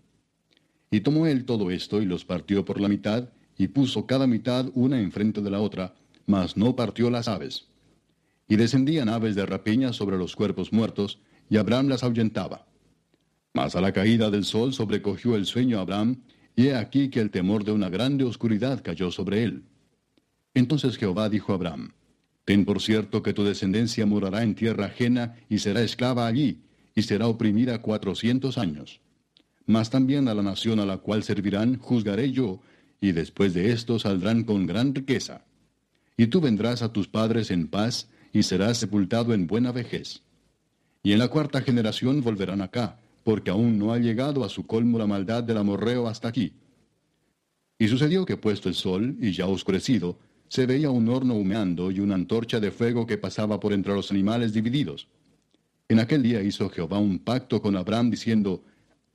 [0.91, 4.71] Y tomó él todo esto y los partió por la mitad, y puso cada mitad
[4.73, 5.95] una enfrente de la otra,
[6.25, 7.72] mas no partió las aves.
[8.49, 12.67] Y descendían aves de rapiña sobre los cuerpos muertos, y Abraham las ahuyentaba.
[13.55, 16.23] Mas a la caída del sol sobrecogió el sueño a Abraham,
[16.57, 19.65] y he aquí que el temor de una grande oscuridad cayó sobre él.
[20.55, 21.93] Entonces Jehová dijo a Abraham,
[22.45, 26.63] Ten por cierto que tu descendencia morará en tierra ajena y será esclava allí,
[26.95, 29.01] y será oprimida cuatrocientos años.
[29.65, 32.61] Mas también a la nación a la cual servirán juzgaré yo,
[33.01, 35.45] y después de esto saldrán con gran riqueza.
[36.17, 40.23] Y tú vendrás a tus padres en paz, y serás sepultado en buena vejez.
[41.03, 44.99] Y en la cuarta generación volverán acá, porque aún no ha llegado a su colmo
[44.99, 46.53] la maldad del amorreo hasta aquí.
[47.79, 50.19] Y sucedió que puesto el sol, y ya oscurecido,
[50.49, 54.11] se veía un horno humeando y una antorcha de fuego que pasaba por entre los
[54.11, 55.09] animales divididos.
[55.89, 58.63] En aquel día hizo Jehová un pacto con Abraham diciendo,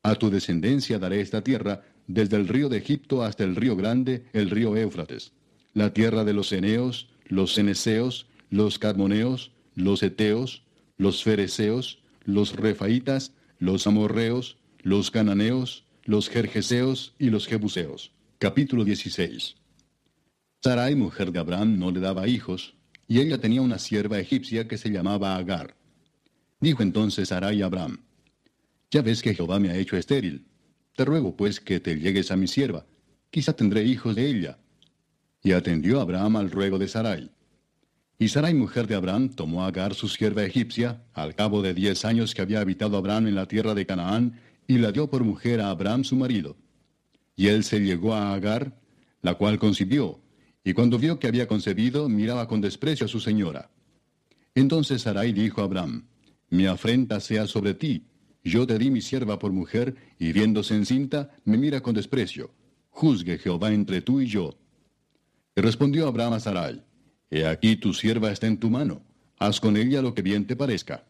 [0.03, 4.25] A tu descendencia daré esta tierra, desde el río de Egipto hasta el río grande,
[4.33, 5.33] el río Éufrates,
[5.73, 10.63] la tierra de los Eneos, los Ceneseos, los Cadmoneos, los Eteos,
[10.97, 18.13] los Fereceos, los Refaitas, los Amorreos, los Cananeos, los Jerjeseos y los Jebuseos.
[18.39, 19.55] Capítulo 16
[20.63, 22.75] Sarai, mujer de Abraham, no le daba hijos,
[23.07, 25.75] y ella tenía una sierva egipcia que se llamaba Agar.
[26.59, 27.99] Dijo entonces Sarai a Abraham,
[28.89, 30.47] Ya ves que Jehová me ha hecho estéril.
[30.95, 32.85] Te ruego pues que te llegues a mi sierva,
[33.29, 34.57] quizá tendré hijos de ella.
[35.43, 37.29] Y atendió Abraham al ruego de Sarai.
[38.19, 42.03] Y Sarai, mujer de Abraham, tomó a Agar su sierva egipcia, al cabo de diez
[42.03, 45.61] años que había habitado Abraham en la tierra de Canaán, y la dio por mujer
[45.61, 46.57] a Abraham su marido.
[47.35, 48.79] Y él se llegó a Agar,
[49.21, 50.19] la cual concibió,
[50.63, 53.69] y cuando vio que había concebido, miraba con desprecio a su señora.
[54.55, 56.07] Entonces Sarai dijo a Abraham,
[56.49, 58.07] Mi afrenta sea sobre ti,
[58.43, 62.51] yo te di mi sierva por mujer, y viéndose encinta, me mira con desprecio.
[62.89, 64.57] Juzgue Jehová entre tú y yo.
[65.55, 66.83] Y respondió Abraham a Sarai,
[67.29, 69.01] He aquí tu sierva está en tu mano,
[69.37, 71.03] haz con ella lo que bien te parezca.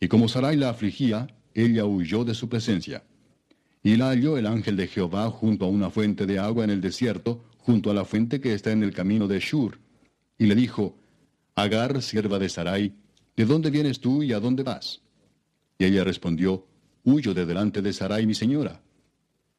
[0.00, 3.04] Y como Sarai la afligía, ella huyó de su presencia.
[3.82, 6.80] Y la halló el ángel de Jehová junto a una fuente de agua en el
[6.80, 9.78] desierto, junto a la fuente que está en el camino de Shur,
[10.38, 10.96] y le dijo,
[11.54, 12.94] Agar, sierva de Sarai,
[13.36, 15.02] ¿de dónde vienes tú y a dónde vas?
[15.78, 16.66] Y ella respondió,
[17.04, 18.80] Huyo de delante de Sarai mi señora.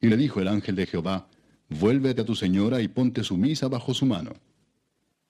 [0.00, 1.28] Y le dijo el ángel de Jehová,
[1.68, 4.32] Vuélvete a tu señora y ponte sumisa bajo su mano.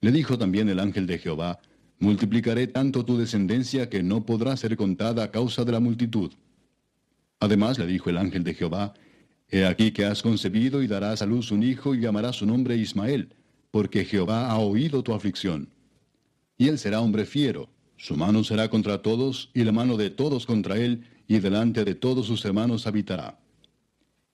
[0.04, 1.60] Le dijo también el ángel de Jehová,
[1.98, 6.30] Multiplicaré tanto tu descendencia que no podrá ser contada a causa de la multitud.
[7.40, 8.92] Además le dijo el ángel de Jehová,
[9.48, 12.76] He aquí que has concebido y darás a luz un hijo y llamarás su nombre
[12.76, 13.30] Ismael,
[13.70, 15.70] porque Jehová ha oído tu aflicción.
[16.58, 20.44] Y él será hombre fiero, su mano será contra todos y la mano de todos
[20.44, 23.40] contra él, y delante de todos sus hermanos habitará.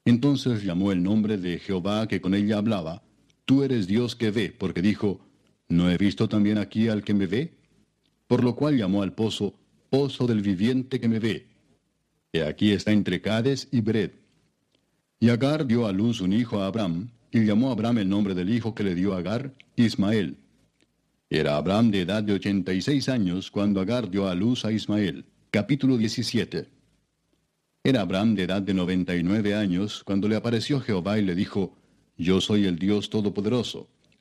[0.04, 3.04] Entonces llamó el nombre de Jehová que con ella hablaba,
[3.44, 5.29] Tú eres Dios que ve, porque dijo,
[5.70, 7.54] ¿no he visto también aquí al que me ve?
[8.26, 9.54] Por lo cual llamó al pozo,
[9.88, 11.46] Pozo del viviente que me ve.
[12.32, 14.10] Y aquí está entre Cades y Bred
[15.22, 18.34] y Agar dio a luz un hijo a Abraham, y llamó a Abraham el nombre
[18.34, 20.38] del hijo que le dio Agar, Ismael.
[21.28, 24.72] Era Abraham de edad de ochenta y seis años cuando Agar dio a luz a
[24.72, 25.26] Ismael.
[25.50, 26.68] Capítulo 17.
[27.84, 31.34] Era Abraham de edad de noventa y nueve años cuando le apareció Jehová y le
[31.34, 31.76] dijo,
[32.16, 33.90] Yo soy el Dios Todopoderoso,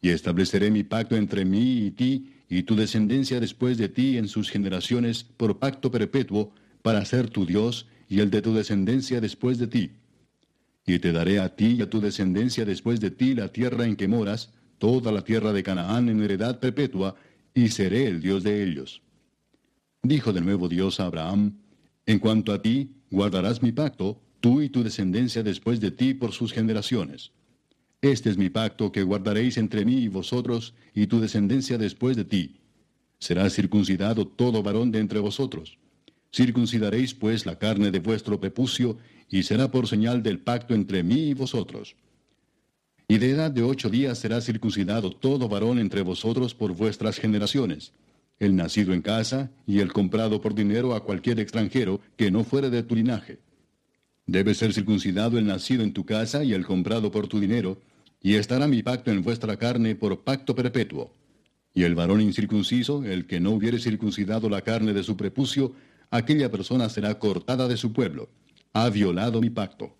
[0.00, 4.28] Y estableceré mi pacto entre mí y ti, y tu descendencia después de ti en
[4.28, 9.58] sus generaciones, por pacto perpetuo, para ser tu Dios y el de tu descendencia después
[9.58, 9.90] de ti.
[10.86, 13.96] Y te daré a ti y a tu descendencia después de ti la tierra en
[13.96, 17.16] que moras, toda la tierra de Canaán en heredad perpetua,
[17.52, 19.02] y seré el Dios de ellos.
[20.02, 21.58] Dijo de nuevo Dios a Abraham,
[22.06, 26.32] En cuanto a ti, guardarás mi pacto, tú y tu descendencia después de ti por
[26.32, 27.32] sus generaciones.
[28.00, 32.24] Este es mi pacto que guardaréis entre mí y vosotros y tu descendencia después de
[32.24, 32.56] ti.
[33.18, 35.78] Será circuncidado todo varón de entre vosotros.
[36.32, 38.98] Circuncidaréis pues la carne de vuestro prepucio,
[39.30, 41.96] y será por señal del pacto entre mí y vosotros.
[43.08, 47.92] Y de edad de ocho días será circuncidado todo varón entre vosotros por vuestras generaciones.
[48.38, 52.70] el nacido en casa y el comprado por dinero a cualquier extranjero que no fuere
[52.70, 53.40] de tu linaje.
[54.26, 57.80] Debe ser circuncidado el nacido en tu casa y el comprado por tu dinero,
[58.20, 61.14] y estará mi pacto en vuestra carne por pacto perpetuo.
[61.74, 65.72] Y el varón incircunciso, el que no hubiere circuncidado la carne de su prepucio,
[66.10, 68.28] aquella persona será cortada de su pueblo.
[68.72, 69.96] Ha violado mi pacto.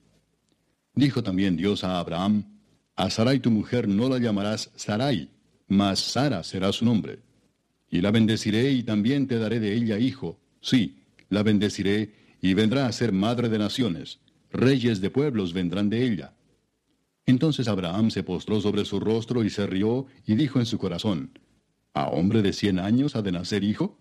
[0.95, 2.45] Dijo también Dios a Abraham,
[2.97, 5.31] A Sarai tu mujer no la llamarás Sarai,
[5.69, 7.21] mas Sara será su nombre.
[7.91, 10.41] Y la bendeciré y también te daré de ella hijo.
[10.61, 10.99] Sí,
[11.29, 12.13] la bendeciré
[12.43, 14.19] y vendrá a ser madre de naciones.
[14.51, 16.33] Reyes de pueblos vendrán de ella.
[17.29, 21.39] Entonces Abraham se postró sobre su rostro y se rió y dijo en su corazón,
[21.93, 23.99] ¿A hombre de cien años ha de nacer hijo?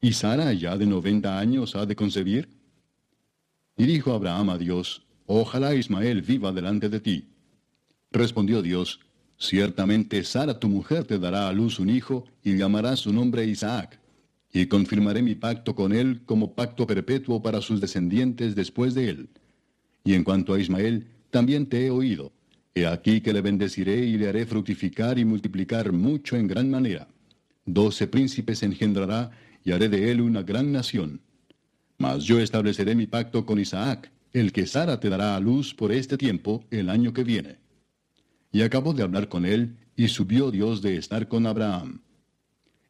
[0.00, 2.48] ¿Y Sara ya de noventa años ha de concebir?
[3.76, 7.28] Y dijo Abraham a Dios, Ojalá Ismael viva delante de ti.
[8.12, 9.00] Respondió Dios,
[9.36, 13.98] Ciertamente Sara tu mujer te dará a luz un hijo y llamará su nombre Isaac.
[14.52, 19.28] Y confirmaré mi pacto con él como pacto perpetuo para sus descendientes después de él.
[20.04, 22.30] Y en cuanto a Ismael, también te he oído.
[22.76, 27.06] He aquí que le bendeciré y le haré fructificar y multiplicar mucho en gran manera.
[27.64, 29.30] Doce príncipes engendrará
[29.62, 31.20] y haré de él una gran nación.
[31.98, 35.92] Mas yo estableceré mi pacto con Isaac, el que Sara te dará a luz por
[35.92, 37.58] este tiempo el año que viene.
[38.50, 42.00] Y acabó de hablar con él, y subió Dios de estar con Abraham.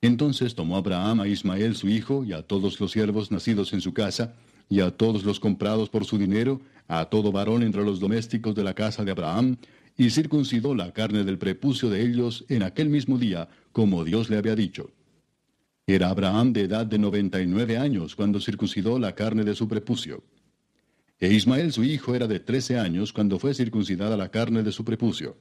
[0.01, 3.93] Entonces tomó Abraham a Ismael su hijo, y a todos los siervos nacidos en su
[3.93, 4.35] casa,
[4.71, 8.65] y a todos los comprados por su dinero, a todo varón entre los domésticos de
[8.65, 9.57] la casa de Abraham,
[9.97, 14.37] y circuncidó la carne del prepucio de ellos en aquel mismo día, como Dios le
[14.37, 14.91] había dicho.
[15.87, 19.69] Era Abraham de edad de noventa y nueve años cuando circuncidó la carne de su
[19.69, 20.25] prepucio.
[21.21, 24.85] E Ismael su hijo era de trece años cuando fue circuncidada la carne de su
[24.85, 25.37] prepucio.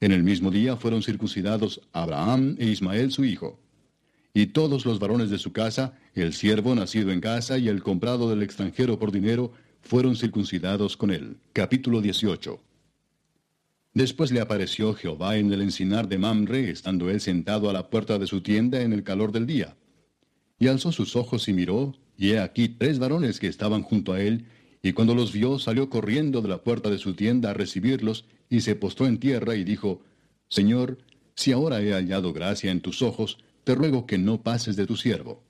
[0.00, 3.58] En el mismo día fueron circuncidados Abraham e Ismael su hijo.
[4.34, 8.28] Y todos los varones de su casa, el siervo nacido en casa y el comprado
[8.28, 11.38] del extranjero por dinero, fueron circuncidados con él.
[11.54, 12.65] Capítulo 18.
[13.96, 18.18] Después le apareció Jehová en el encinar de Mamre, estando él sentado a la puerta
[18.18, 19.74] de su tienda en el calor del día.
[20.58, 24.20] Y alzó sus ojos y miró, y he aquí tres varones que estaban junto a
[24.20, 24.48] él,
[24.82, 28.60] y cuando los vio salió corriendo de la puerta de su tienda a recibirlos, y
[28.60, 30.02] se postró en tierra y dijo,
[30.50, 30.98] Señor,
[31.34, 34.98] si ahora he hallado gracia en tus ojos, te ruego que no pases de tu
[34.98, 35.42] siervo.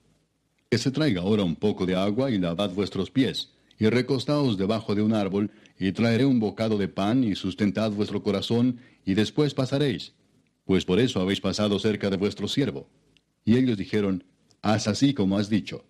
[0.71, 4.95] Que se traiga ahora un poco de agua y lavad vuestros pies, y recostaos debajo
[4.95, 9.55] de un árbol, y traeré un bocado de pan, y sustentad vuestro corazón, y después
[9.55, 10.15] pasaréis,
[10.65, 12.89] pues por eso habéis pasado cerca de vuestro siervo.
[13.45, 14.25] Y ellos dijeron,
[14.63, 15.85] Haz así como has dicho.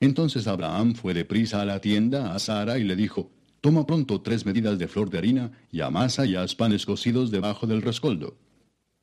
[0.00, 3.30] Entonces Abraham fue de prisa a la tienda a Sara y le dijo,
[3.60, 7.66] Toma pronto tres medidas de flor de harina, y amasa y haz panes cocidos debajo
[7.66, 8.36] del rescoldo.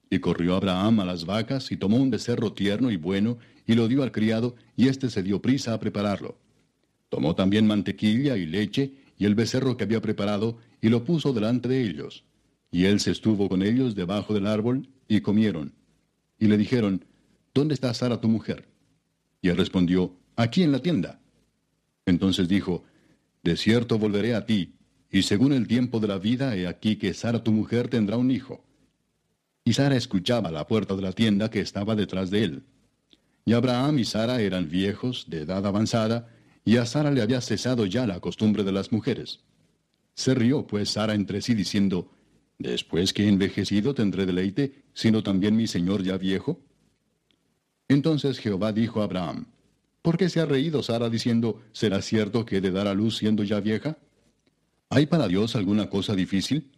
[0.09, 3.87] Y corrió Abraham a las vacas, y tomó un becerro tierno y bueno, y lo
[3.87, 6.37] dio al criado, y éste se dio prisa a prepararlo.
[7.09, 11.69] Tomó también mantequilla y leche, y el becerro que había preparado, y lo puso delante
[11.69, 12.23] de ellos.
[12.71, 15.75] Y él se estuvo con ellos debajo del árbol, y comieron.
[16.39, 17.05] Y le dijeron,
[17.53, 18.67] ¿Dónde está Sara tu mujer?
[19.39, 21.21] Y él respondió, Aquí en la tienda.
[22.07, 22.83] Entonces dijo,
[23.43, 24.73] De cierto volveré a ti,
[25.11, 28.31] y según el tiempo de la vida, he aquí que Sara tu mujer tendrá un
[28.31, 28.65] hijo.
[29.63, 32.63] Y Sara escuchaba la puerta de la tienda que estaba detrás de él.
[33.45, 36.27] Y Abraham y Sara eran viejos, de edad avanzada,
[36.63, 39.39] y a Sara le había cesado ya la costumbre de las mujeres.
[40.13, 42.11] Se rió pues Sara entre sí diciendo,
[42.59, 46.59] Después que he envejecido tendré deleite, sino también mi señor ya viejo.
[47.87, 49.47] Entonces Jehová dijo a Abraham,
[50.03, 53.17] ¿Por qué se ha reído Sara diciendo, ¿será cierto que he de dar a luz
[53.17, 53.97] siendo ya vieja?
[54.89, 56.71] ¿Hay para Dios alguna cosa difícil?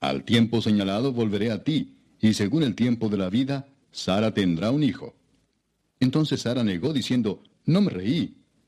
[0.00, 4.70] Al tiempo señalado volveré a ti, y según el tiempo de la vida, Sara tendrá
[4.70, 5.14] un hijo.
[6.00, 8.39] Entonces Sara negó diciendo, No me reí,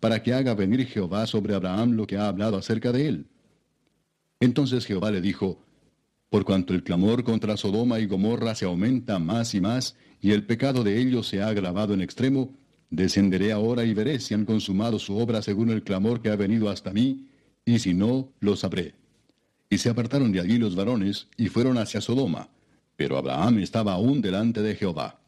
[0.00, 3.26] para que haga venir Jehová sobre Abraham lo que ha hablado acerca de él.
[4.40, 5.58] Entonces Jehová le dijo,
[6.30, 10.44] Por cuanto el clamor contra Sodoma y Gomorra se aumenta más y más, y el
[10.44, 12.54] pecado de ellos se ha agravado en extremo,
[12.90, 16.70] descenderé ahora y veré si han consumado su obra según el clamor que ha venido
[16.70, 17.28] hasta mí,
[17.64, 18.94] y si no, lo sabré.
[19.70, 22.48] Y se apartaron de allí los varones, y fueron hacia Sodoma,
[22.96, 25.20] pero Abraham estaba aún delante de Jehová.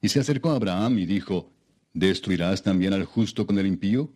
[0.00, 1.50] Y se acercó a Abraham y dijo,
[1.92, 4.12] ¿Destruirás también al justo con el impío?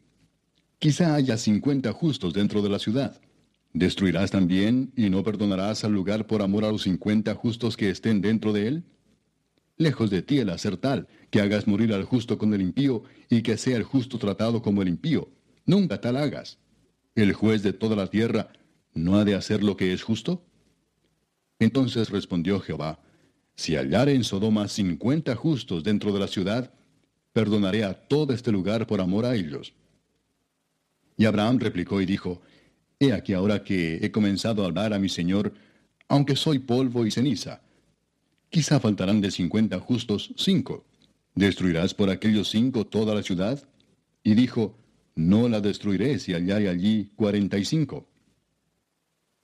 [0.79, 3.21] Quizá haya cincuenta justos dentro de la ciudad.
[3.73, 8.21] ¿Destruirás también y no perdonarás al lugar por amor a los cincuenta justos que estén
[8.21, 8.85] dentro de él?
[9.79, 13.43] Lejos de ti el hacer tal, que hagas morir al justo con el impío y
[13.43, 15.31] que sea el justo tratado como el impío.
[15.65, 16.59] Nunca tal hagas.
[17.15, 18.53] ¿El juez de toda la tierra
[18.93, 20.45] no ha de hacer lo que es justo?
[21.59, 23.01] Entonces respondió Jehová,
[23.55, 26.75] Si hallare en Sodoma cincuenta justos dentro de la ciudad,
[27.33, 29.73] perdonaré a todo este lugar por amor a ellos.
[31.17, 32.41] Y Abraham replicó y dijo,
[32.99, 35.53] He aquí ahora que he comenzado a hablar a mi Señor,
[36.09, 37.63] aunque soy polvo y ceniza.
[38.49, 40.85] Quizá faltarán de cincuenta justos cinco.
[41.35, 43.67] ¿Destruirás por aquellos cinco toda la ciudad?
[44.23, 44.77] Y dijo,
[45.15, 48.09] No la destruiré si hallare allí cuarenta y cinco.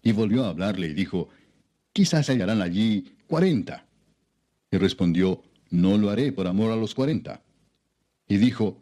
[0.02, 1.28] Y volvió a hablarle y dijo,
[1.92, 3.86] Quizás hallarán allí cuarenta.
[4.70, 7.42] Y respondió, No lo haré por amor a los cuarenta.
[8.28, 8.80] Y dijo,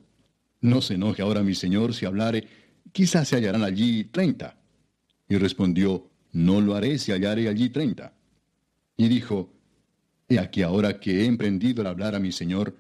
[0.61, 2.49] No se enoje ahora mi señor si hablare,
[2.92, 4.59] quizás se hallarán allí treinta.
[5.28, 8.12] Y respondió, No lo haré si hallare allí treinta.
[8.97, 9.53] Y dijo,
[10.28, 12.76] He aquí ahora que he emprendido el hablar a mi señor,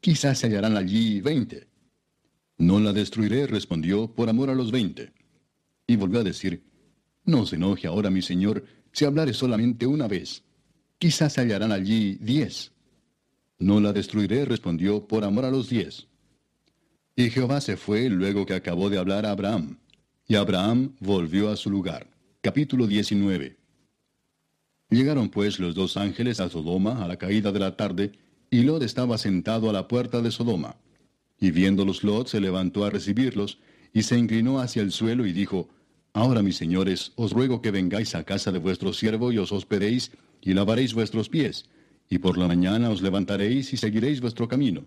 [0.00, 1.66] quizás se hallarán allí veinte.
[2.58, 5.14] No la destruiré, respondió, por amor a los veinte.
[5.86, 6.62] Y volvió a decir,
[7.24, 10.42] No se enoje ahora mi señor, si hablare solamente una vez.
[10.98, 12.72] Quizás se hallarán allí diez.
[13.58, 16.09] No la destruiré, respondió, por amor a los diez.
[17.16, 19.78] Y Jehová se fue luego que acabó de hablar a Abraham.
[20.26, 22.06] Y Abraham volvió a su lugar.
[22.40, 23.56] Capítulo 19.
[24.90, 28.12] Llegaron pues los dos ángeles a Sodoma a la caída de la tarde,
[28.50, 30.76] y Lot estaba sentado a la puerta de Sodoma.
[31.38, 33.58] Y viéndolos Lot se levantó a recibirlos,
[33.92, 35.68] y se inclinó hacia el suelo y dijo,
[36.12, 40.10] Ahora mis señores, os ruego que vengáis a casa de vuestro siervo y os hospedéis,
[40.40, 41.66] y lavaréis vuestros pies,
[42.08, 44.86] y por la mañana os levantaréis y seguiréis vuestro camino.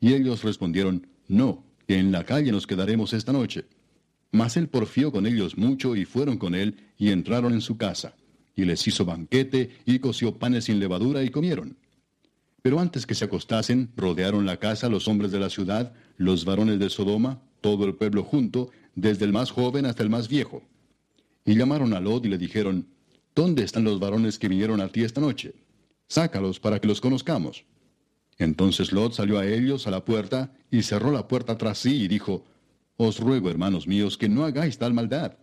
[0.00, 3.66] Y ellos respondieron, No, que en la calle nos quedaremos esta noche.
[4.32, 8.14] Mas él porfió con ellos mucho y fueron con él y entraron en su casa.
[8.56, 11.76] Y les hizo banquete y coció panes sin levadura y comieron.
[12.60, 16.78] Pero antes que se acostasen, rodearon la casa los hombres de la ciudad, los varones
[16.78, 20.62] de Sodoma, todo el pueblo junto, desde el más joven hasta el más viejo.
[21.44, 22.86] Y llamaron a Lot y le dijeron,
[23.38, 25.54] ¿Dónde están los varones que vinieron a ti esta noche?
[26.08, 27.64] Sácalos para que los conozcamos.
[28.38, 32.08] Entonces Lot salió a ellos a la puerta y cerró la puerta tras sí y
[32.08, 32.44] dijo,
[32.96, 35.36] Os ruego, hermanos míos, que no hagáis tal maldad.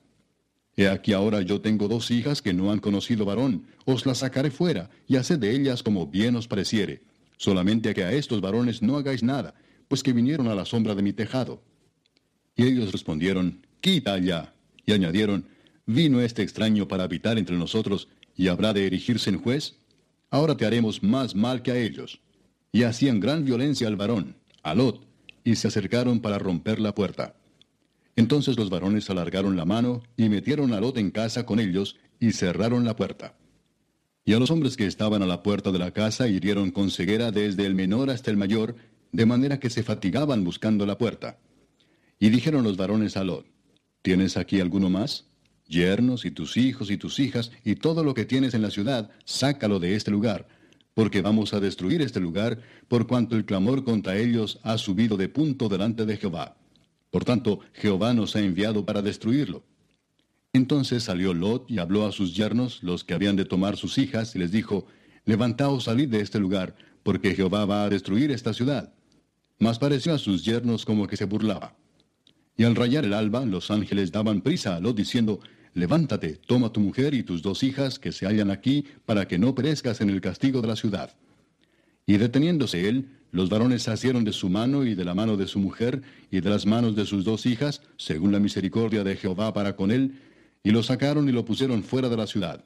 [0.77, 4.49] He aquí ahora yo tengo dos hijas que no han conocido varón, os las sacaré
[4.49, 7.03] fuera, y haced de ellas como bien os pareciere.
[7.37, 9.55] Solamente a que a estos varones no hagáis nada,
[9.89, 11.61] pues que vinieron a la sombra de mi tejado.
[12.55, 14.53] Y ellos respondieron, Quita allá.
[14.85, 15.47] Y añadieron,
[15.85, 19.75] ¿Vino este extraño para habitar entre nosotros, y habrá de erigirse en juez?
[20.29, 22.21] Ahora te haremos más mal que a ellos
[22.75, 25.07] y hacían gran violencia al varón, a Lot,
[25.45, 27.37] y se acercaron para romper la puerta.
[28.17, 32.33] Entonces los varones alargaron la mano y metieron a Lot en casa con ellos y
[32.33, 33.37] cerraron la puerta.
[34.25, 37.31] Y a los hombres que estaban a la puerta de la casa hirieron con ceguera
[37.31, 38.75] desde el menor hasta el mayor,
[39.13, 41.39] de manera que se fatigaban buscando la puerta.
[42.19, 43.45] Y dijeron los varones a Lot,
[44.01, 45.27] ¿tienes aquí alguno más?
[45.65, 49.11] Yernos y tus hijos y tus hijas y todo lo que tienes en la ciudad,
[49.23, 50.49] sácalo de este lugar,
[50.95, 55.29] porque vamos a destruir este lugar, por cuanto el clamor contra ellos ha subido de
[55.29, 56.55] punto delante de Jehová.
[57.11, 59.63] Por tanto, Jehová nos ha enviado para destruirlo.
[60.53, 64.35] Entonces salió Lot y habló a sus yernos, los que habían de tomar sus hijas,
[64.35, 64.87] y les dijo,
[65.25, 68.93] Levantaos, salid de este lugar, porque Jehová va a destruir esta ciudad.
[69.59, 71.75] Mas pareció a sus yernos como que se burlaba.
[72.55, 75.41] Y al rayar el alba, los ángeles daban prisa a Lot diciendo,
[75.75, 79.53] Levántate, toma tu mujer y tus dos hijas que se hallan aquí, para que no
[79.53, 81.13] perezcas en el castigo de la ciudad.
[82.05, 85.59] Y deteniéndose él, los varones asieron de su mano y de la mano de su
[85.59, 86.01] mujer
[86.31, 89.91] y de las manos de sus dos hijas, según la misericordia de Jehová para con
[89.91, 90.21] él,
[90.63, 92.63] y lo sacaron y lo pusieron fuera de la ciudad.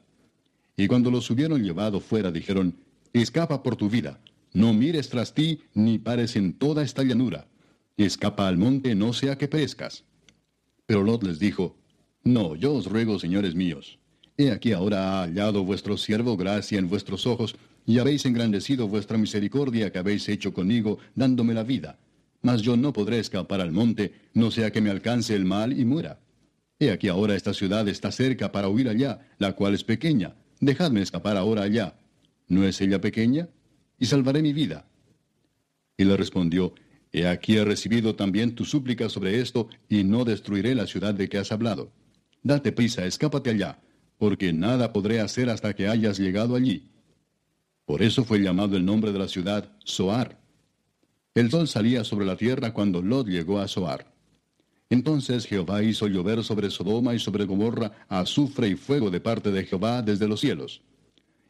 [0.76, 2.76] Y cuando los hubieron llevado fuera, dijeron,
[3.12, 4.20] Escapa por tu vida,
[4.52, 7.48] no mires tras ti, ni pares en toda esta llanura.
[7.96, 10.04] Escapa al monte, no sea que perezcas.
[10.86, 11.76] Pero Lot les dijo,
[12.30, 13.98] no, yo os ruego, señores míos.
[14.36, 17.56] He aquí ahora ha hallado vuestro siervo gracia en vuestros ojos,
[17.86, 21.98] y habéis engrandecido vuestra misericordia que habéis hecho conmigo, dándome la vida.
[22.42, 25.84] Mas yo no podré escapar al monte, no sea que me alcance el mal y
[25.84, 26.20] muera.
[26.78, 30.34] He aquí ahora esta ciudad está cerca para huir allá, la cual es pequeña.
[30.60, 31.94] Dejadme escapar ahora allá.
[32.48, 33.48] ¿No es ella pequeña?
[33.98, 34.86] Y salvaré mi vida.
[35.98, 36.74] Y le respondió,
[37.12, 41.28] He aquí he recibido también tu súplica sobre esto, y no destruiré la ciudad de
[41.28, 41.92] que has hablado.
[42.42, 43.78] Date prisa, escápate allá,
[44.18, 46.90] porque nada podré hacer hasta que hayas llegado allí.
[47.84, 50.38] Por eso fue llamado el nombre de la ciudad Soar,
[51.34, 54.12] El sol salía sobre la tierra cuando Lot llegó a Zoar.
[54.90, 59.64] Entonces Jehová hizo llover sobre Sodoma y sobre Gomorra azufre y fuego de parte de
[59.64, 60.82] Jehová desde los cielos.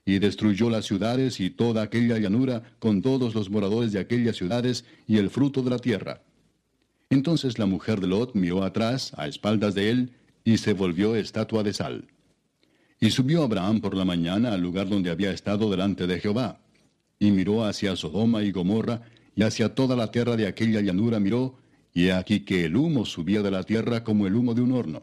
[0.05, 4.85] Y destruyó las ciudades y toda aquella llanura con todos los moradores de aquellas ciudades
[5.07, 6.23] y el fruto de la tierra.
[7.09, 10.13] Entonces la mujer de Lot miró atrás, a espaldas de él,
[10.45, 12.09] y se volvió estatua de sal.
[13.01, 16.61] Y subió Abraham por la mañana al lugar donde había estado delante de Jehová.
[17.19, 19.03] Y miró hacia Sodoma y Gomorra,
[19.35, 21.57] y hacia toda la tierra de aquella llanura miró,
[21.95, 24.73] y he aquí que el humo subía de la tierra como el humo de un
[24.73, 25.03] horno.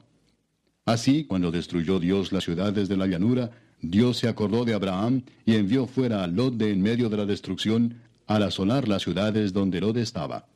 [0.86, 5.56] Así, cuando destruyó Dios las ciudades de la llanura, Dios se acordó de Abraham y
[5.56, 9.82] envió fuera a Lot de en medio de la destrucción, al asolar las ciudades donde
[9.82, 10.48] Lot estaba.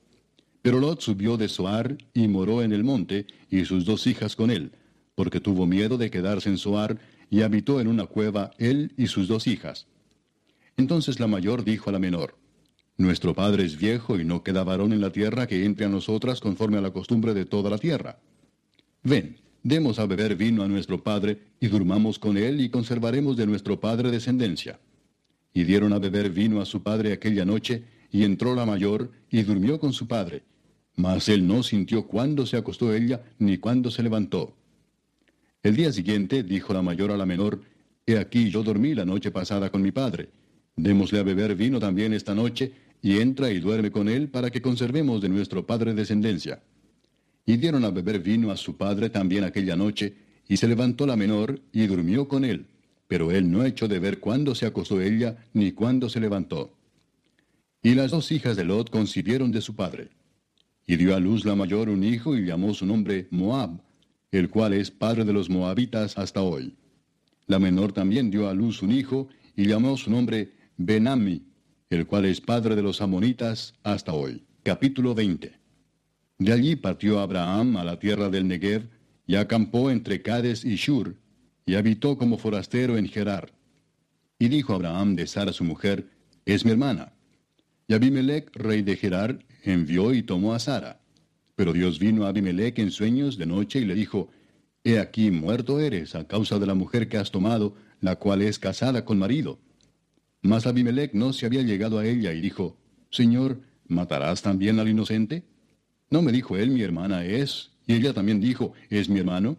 [0.62, 4.51] Pero Lot subió de Soar y moró en el monte, y sus dos hijas con
[4.51, 4.72] él,
[5.16, 6.99] porque tuvo miedo de quedarse en Soar,
[7.30, 9.88] y habitó en una cueva él y sus dos hijas.
[10.78, 12.36] Entonces la mayor dijo a la menor,
[12.97, 16.39] nuestro padre es viejo y no queda varón en la tierra que entre a nosotras
[16.39, 18.20] conforme a la costumbre de toda la tierra.
[19.01, 23.47] Ven, demos a beber vino a nuestro padre y durmamos con él y conservaremos de
[23.47, 24.80] nuestro padre descendencia.
[25.53, 29.41] Y dieron a beber vino a su padre aquella noche, y entró la mayor y
[29.43, 30.43] durmió con su padre.
[31.02, 34.54] Mas él no sintió cuándo se acostó ella ni cuándo se levantó.
[35.64, 37.60] El día siguiente dijo la mayor a la menor,
[38.06, 40.30] He aquí yo dormí la noche pasada con mi padre.
[40.76, 42.72] Démosle a beber vino también esta noche,
[43.02, 46.62] y entra y duerme con él para que conservemos de nuestro padre descendencia.
[47.47, 50.14] Y dieron a beber vino a su padre también aquella noche,
[50.47, 52.68] y se levantó la menor y durmió con él,
[53.08, 56.78] pero él no echó de ver cuándo se acostó ella ni cuándo se levantó.
[57.82, 60.20] Y las dos hijas de Lot concibieron de su padre.
[60.88, 63.82] Y dio a luz la mayor un hijo y llamó su nombre Moab,
[64.32, 66.76] el cual es padre de los moabitas hasta hoy.
[67.48, 71.44] La menor también dio a luz un hijo y llamó su nombre Benami,
[71.90, 74.44] el cual es padre de los amonitas hasta hoy.
[74.64, 75.52] Capítulo 20.
[76.40, 78.90] De allí partió Abraham a la tierra del Negev,
[79.28, 81.16] y acampó entre Cades y Shur,
[81.66, 83.54] y habitó como forastero en Gerar.
[84.40, 86.10] Y dijo Abraham de Sara su mujer,
[86.46, 87.14] es mi hermana.
[87.92, 91.02] Y Abimelech, rey de Gerar, envió y tomó a Sara.
[91.58, 94.30] Pero Dios vino a Abimelech en sueños de noche y le dijo,
[94.86, 98.60] He aquí muerto eres a causa de la mujer que has tomado, la cual es
[98.60, 99.60] casada con marido.
[100.42, 102.78] Mas Abimelech no se había llegado a ella y dijo,
[103.10, 105.44] Señor, ¿matarás también al inocente?
[106.10, 107.72] ¿No me dijo él, mi hermana es?
[107.88, 109.58] Y ella también dijo, ¿es mi hermano?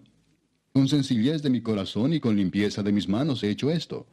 [0.73, 4.07] Con sencillez de mi corazón y con limpieza de mis manos he hecho esto.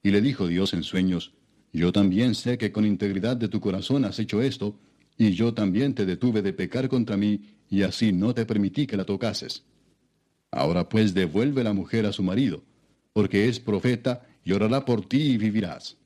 [0.00, 1.35] Y le dijo Dios en sueños,
[1.76, 4.78] Yo también sé que con integridad de tu corazón has hecho esto,
[5.18, 8.96] y yo también te detuve de pecar contra mí, y así no te permití que
[8.96, 9.62] la tocases.
[10.50, 12.62] Ahora pues devuelve la mujer a su marido,
[13.12, 15.98] porque es profeta y orará por ti y vivirás.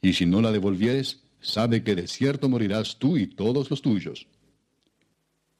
[0.00, 4.26] Y si no la devolvieres, sabe que de cierto morirás tú y todos los tuyos.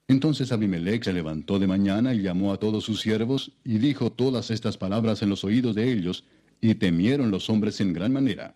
[0.09, 4.51] Entonces Abimelech se levantó de mañana y llamó a todos sus siervos y dijo todas
[4.51, 6.25] estas palabras en los oídos de ellos,
[6.59, 8.55] y temieron los hombres en gran manera.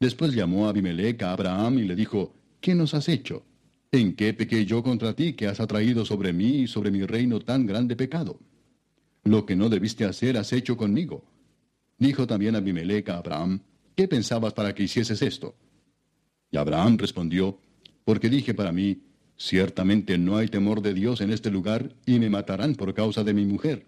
[0.00, 3.44] Después llamó a Abimelech a Abraham y le dijo, ¿qué nos has hecho?
[3.92, 7.40] ¿En qué pequé yo contra ti que has atraído sobre mí y sobre mi reino
[7.40, 8.40] tan grande pecado?
[9.22, 11.24] Lo que no debiste hacer has hecho conmigo.
[11.98, 13.60] Dijo también Abimelech a Abraham,
[13.94, 15.54] ¿qué pensabas para que hicieses esto?
[16.50, 17.58] Y Abraham respondió,
[18.04, 19.02] porque dije para mí,
[19.36, 23.32] ciertamente no hay temor de Dios en este lugar, y me matarán por causa de
[23.32, 23.86] mi mujer.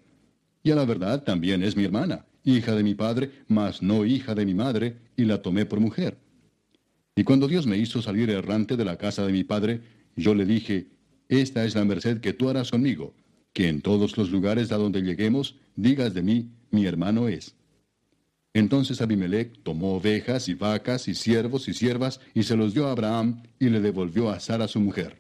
[0.63, 4.35] Y a la verdad también es mi hermana, hija de mi padre, mas no hija
[4.35, 6.17] de mi madre, y la tomé por mujer.
[7.15, 9.83] Y cuando Dios me hizo salir errante de la casa de mi padre,
[10.17, 10.87] yo le dije,
[11.29, 13.15] Esta es la merced que tú harás conmigo,
[13.53, 17.57] que en todos los lugares a donde lleguemos, digas de mí, mi hermano es.
[18.55, 22.93] Entonces Abimelech tomó ovejas y vacas y siervos y siervas y se los dio a
[22.93, 25.19] Abraham y le devolvió a Sara su mujer.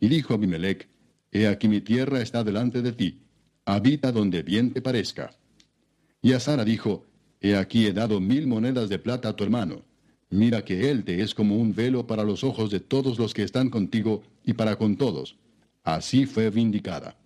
[0.00, 0.88] Y dijo Abimelech,
[1.30, 3.20] He aquí mi tierra está delante de ti,
[3.64, 5.30] habita donde bien te parezca.
[6.22, 7.06] Y a Sara dijo,
[7.40, 9.82] He aquí he dado mil monedas de plata a tu hermano.
[10.28, 13.42] Mira que él te es como un velo para los ojos de todos los que
[13.42, 15.36] están contigo y para con todos.
[15.82, 17.16] Así fue vindicada.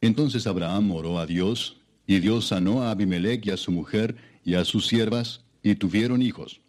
[0.00, 4.54] Entonces Abraham oró a Dios, y Dios sanó a Abimelech y a su mujer y
[4.54, 6.60] a sus siervas, y tuvieron hijos.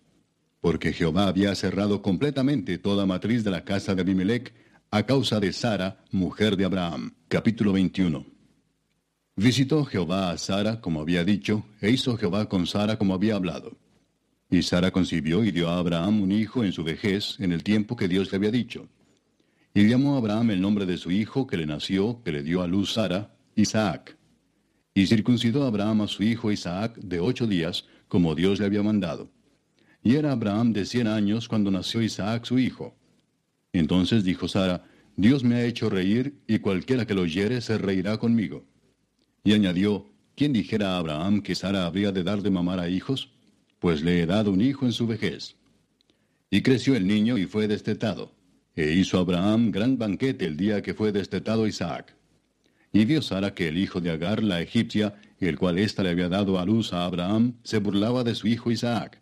[0.62, 4.54] Porque Jehová había cerrado completamente toda matriz de la casa de Abimelech
[4.92, 7.14] a causa de Sara, mujer de Abraham.
[7.28, 8.35] Capítulo 21.
[9.38, 13.78] Visitó Jehová a Sara, como había dicho, e hizo Jehová con Sara como había hablado.
[14.50, 17.98] Y Sara concibió y dio a Abraham un hijo en su vejez, en el tiempo
[17.98, 18.88] que Dios le había dicho.
[19.74, 22.62] Y llamó a Abraham el nombre de su hijo que le nació, que le dio
[22.62, 24.16] a luz Sara, Isaac.
[24.94, 29.30] Y circuncidó Abraham a su hijo Isaac de ocho días, como Dios le había mandado.
[30.02, 32.96] Y era Abraham de cien años cuando nació Isaac su hijo.
[33.74, 34.86] Entonces dijo Sara,
[35.18, 38.64] Dios me ha hecho reír, y cualquiera que lo oyere se reirá conmigo.
[39.46, 43.30] Y añadió, ¿quién dijera a Abraham que Sara habría de dar de mamar a hijos?
[43.80, 45.56] Pues le he dado un hijo en su vejez.
[46.50, 48.32] Y creció el niño y fue destetado.
[48.76, 52.16] E hizo Abraham gran banquete el día que fue destetado Isaac.
[52.92, 56.28] Y vio Sara que el hijo de Agar, la egipcia, el cual ésta le había
[56.28, 59.22] dado a luz a Abraham, se burlaba de su hijo Isaac.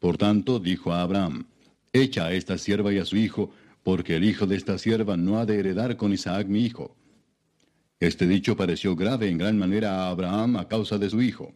[0.00, 1.46] Por tanto, dijo a Abraham,
[1.92, 3.52] Echa a esta sierva y a su hijo,
[3.84, 6.96] porque el hijo de esta sierva no ha de heredar con Isaac mi hijo.
[8.02, 11.54] Este dicho pareció grave en gran manera a Abraham a causa de su hijo.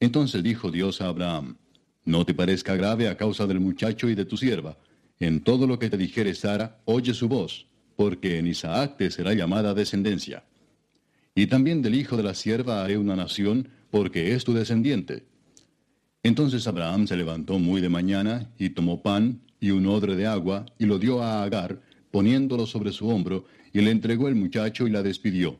[0.00, 1.58] Entonces dijo Dios a Abraham,
[2.04, 4.78] No te parezca grave a causa del muchacho y de tu sierva.
[5.20, 9.32] En todo lo que te dijere Sara, oye su voz, porque en Isaac te será
[9.32, 10.42] llamada descendencia.
[11.36, 15.22] Y también del hijo de la sierva haré una nación, porque es tu descendiente.
[16.24, 20.66] Entonces Abraham se levantó muy de mañana, y tomó pan, y un odre de agua,
[20.80, 24.90] y lo dio a Agar, poniéndolo sobre su hombro, y le entregó el muchacho y
[24.90, 25.58] la despidió.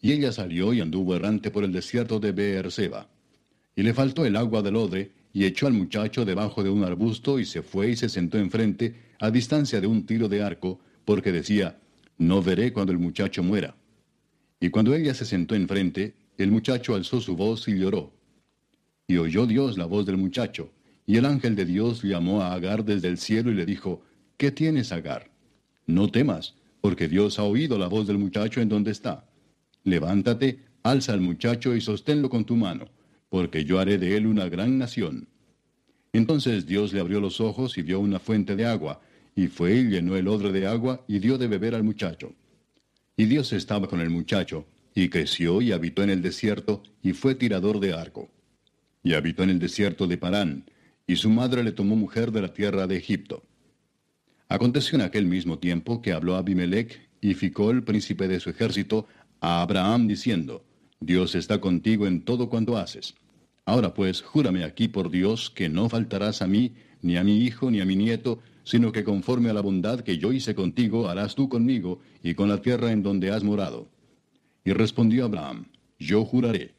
[0.00, 3.08] Y ella salió y anduvo errante por el desierto de Beerseba.
[3.74, 7.40] Y le faltó el agua del odre, y echó al muchacho debajo de un arbusto,
[7.40, 11.32] y se fue y se sentó enfrente, a distancia de un tiro de arco, porque
[11.32, 11.78] decía,
[12.18, 13.74] No veré cuando el muchacho muera.
[14.60, 18.12] Y cuando ella se sentó enfrente, el muchacho alzó su voz y lloró.
[19.06, 20.70] Y oyó Dios la voz del muchacho,
[21.06, 24.02] y el ángel de Dios llamó a Agar desde el cielo y le dijo,
[24.36, 25.30] ¿Qué tienes, Agar?
[25.86, 26.54] No temas,
[26.84, 29.24] porque Dios ha oído la voz del muchacho en donde está.
[29.84, 32.90] Levántate, alza al muchacho y sosténlo con tu mano,
[33.30, 35.26] porque yo haré de él una gran nación.
[36.12, 39.00] Entonces Dios le abrió los ojos y vio una fuente de agua,
[39.34, 42.34] y fue y llenó el odre de agua y dio de beber al muchacho.
[43.16, 47.34] Y Dios estaba con el muchacho, y creció y habitó en el desierto, y fue
[47.34, 48.28] tirador de arco.
[49.02, 50.66] Y habitó en el desierto de Parán,
[51.06, 53.42] y su madre le tomó mujer de la tierra de Egipto.
[54.48, 59.06] Aconteció en aquel mismo tiempo que habló Abimelech y Ficol, príncipe de su ejército,
[59.40, 60.64] a Abraham diciendo,
[61.00, 63.14] Dios está contigo en todo cuanto haces.
[63.66, 67.70] Ahora pues, júrame aquí por Dios que no faltarás a mí, ni a mi hijo,
[67.70, 71.34] ni a mi nieto, sino que conforme a la bondad que yo hice contigo, harás
[71.34, 73.88] tú conmigo y con la tierra en donde has morado.
[74.64, 75.66] Y respondió Abraham,
[75.98, 76.74] Yo juraré.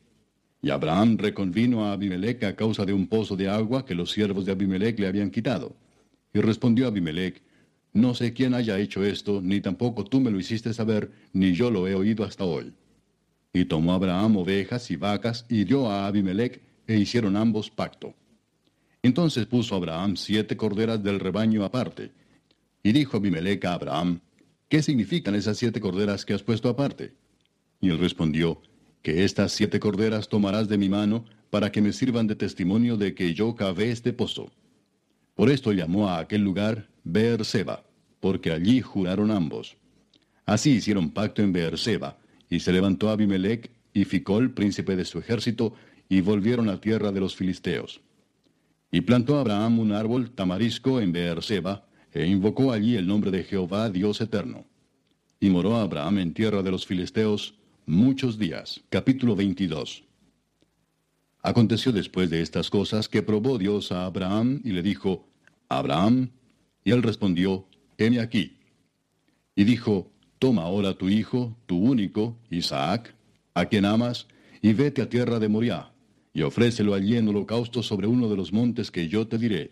[0.62, 4.46] Y Abraham reconvino a Abimelech a causa de un pozo de agua que los siervos
[4.46, 5.76] de Abimelech le habían quitado.
[6.34, 7.44] Y respondió Abimelech,
[7.96, 11.72] No sé quién haya hecho esto, ni tampoco tú me lo hiciste saber, ni yo
[11.72, 12.74] lo he oído hasta hoy.
[13.54, 18.14] Y tomó Abraham ovejas y vacas y dio a Abimelech, e hicieron ambos pacto.
[19.02, 22.12] Entonces puso Abraham siete corderas del rebaño aparte.
[22.84, 24.20] Y dijo Abimelech a Abraham,
[24.68, 27.14] ¿qué significan esas siete corderas que has puesto aparte?
[27.80, 28.62] Y él respondió,
[29.04, 33.16] que estas siete corderas tomarás de mi mano, para que me sirvan de testimonio de
[33.16, 34.52] que yo cavé este pozo.
[35.34, 37.85] Por esto llamó a aquel lugar Beerseba,
[38.26, 39.78] porque allí juraron ambos.
[40.48, 42.18] Así hicieron pacto en Beerseba,
[42.50, 45.76] y se levantó Abimelech y Ficol, príncipe de su ejército,
[46.10, 48.02] y volvieron a tierra de los filisteos.
[48.90, 53.92] Y plantó Abraham un árbol tamarisco en Beerseba, e invocó allí el nombre de Jehová,
[53.92, 54.66] Dios eterno.
[55.40, 57.54] Y moró Abraham en tierra de los filisteos,
[57.86, 58.82] muchos días.
[58.90, 60.04] Capítulo 22.
[61.44, 65.28] Aconteció después de estas cosas que probó Dios a Abraham y le dijo,
[65.70, 66.32] Abraham,
[66.84, 68.58] y él respondió, heme aquí.
[69.56, 73.16] Y dijo, Toma ahora tu hijo, tu único, Isaac,
[73.54, 74.28] a quien amas,
[74.62, 75.92] y vete a tierra de Moriah,
[76.34, 79.72] y ofrécelo allí en holocausto sobre uno de los montes que yo te diré.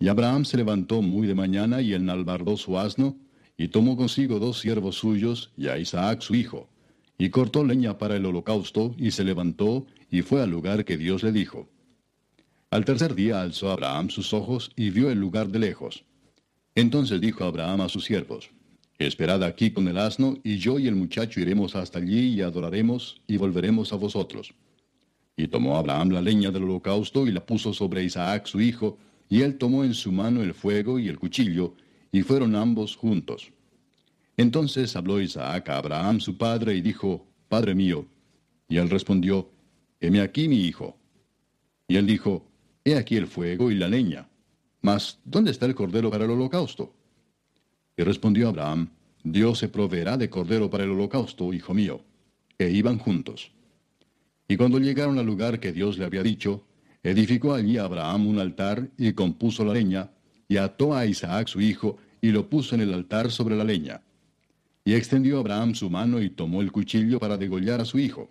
[0.00, 3.16] Y Abraham se levantó muy de mañana y enalbardó su asno,
[3.56, 6.68] y tomó consigo dos siervos suyos y a Isaac su hijo,
[7.16, 11.22] y cortó leña para el holocausto, y se levantó, y fue al lugar que Dios
[11.22, 11.68] le dijo.
[12.70, 16.04] Al tercer día alzó Abraham sus ojos y vio el lugar de lejos.
[16.74, 18.50] Entonces dijo Abraham a sus siervos,
[18.98, 23.20] Esperad aquí con el asno, y yo y el muchacho iremos hasta allí y adoraremos,
[23.26, 24.54] y volveremos a vosotros.
[25.36, 29.42] Y tomó Abraham la leña del holocausto y la puso sobre Isaac su hijo, y
[29.42, 31.74] él tomó en su mano el fuego y el cuchillo,
[32.12, 33.50] y fueron ambos juntos.
[34.36, 38.06] Entonces habló Isaac a Abraham su padre y dijo, Padre mío.
[38.68, 39.50] Y él respondió,
[40.00, 40.96] Heme aquí mi hijo.
[41.88, 42.46] Y él dijo,
[42.84, 44.28] He aquí el fuego y la leña.
[44.82, 46.92] Mas, ¿dónde está el cordero para el holocausto?
[47.96, 48.88] Y respondió Abraham,
[49.22, 52.00] Dios se proveerá de cordero para el holocausto, hijo mío.
[52.58, 53.52] E iban juntos.
[54.48, 56.64] Y cuando llegaron al lugar que Dios le había dicho,
[57.02, 60.10] edificó allí Abraham un altar y compuso la leña,
[60.48, 64.02] y ató a Isaac su hijo, y lo puso en el altar sobre la leña.
[64.84, 68.30] Y extendió Abraham su mano y tomó el cuchillo para degollar a su hijo.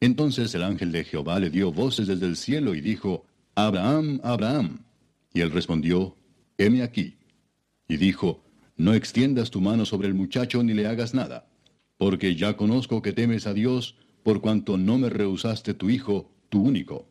[0.00, 3.24] Entonces el ángel de Jehová le dio voces desde el cielo y dijo,
[3.54, 4.80] Abraham, Abraham.
[5.38, 6.16] Y él respondió,
[6.56, 7.16] heme aquí.
[7.86, 8.42] Y dijo,
[8.76, 11.48] no extiendas tu mano sobre el muchacho ni le hagas nada,
[11.96, 13.94] porque ya conozco que temes a Dios,
[14.24, 17.08] por cuanto no me rehusaste tu hijo, tu único.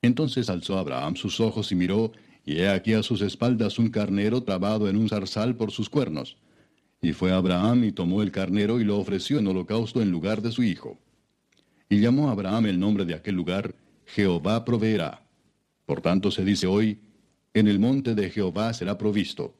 [0.00, 2.12] Entonces alzó Abraham sus ojos y miró,
[2.46, 6.38] y he aquí a sus espaldas un carnero trabado en un zarzal por sus cuernos.
[7.02, 10.50] Y fue Abraham y tomó el carnero y lo ofreció en holocausto en lugar de
[10.50, 10.98] su hijo.
[11.90, 13.74] Y llamó a Abraham el nombre de aquel lugar,
[14.06, 15.28] Jehová proveerá.
[15.84, 17.00] Por tanto se dice hoy,
[17.58, 19.54] en el monte de Jehová será provisto.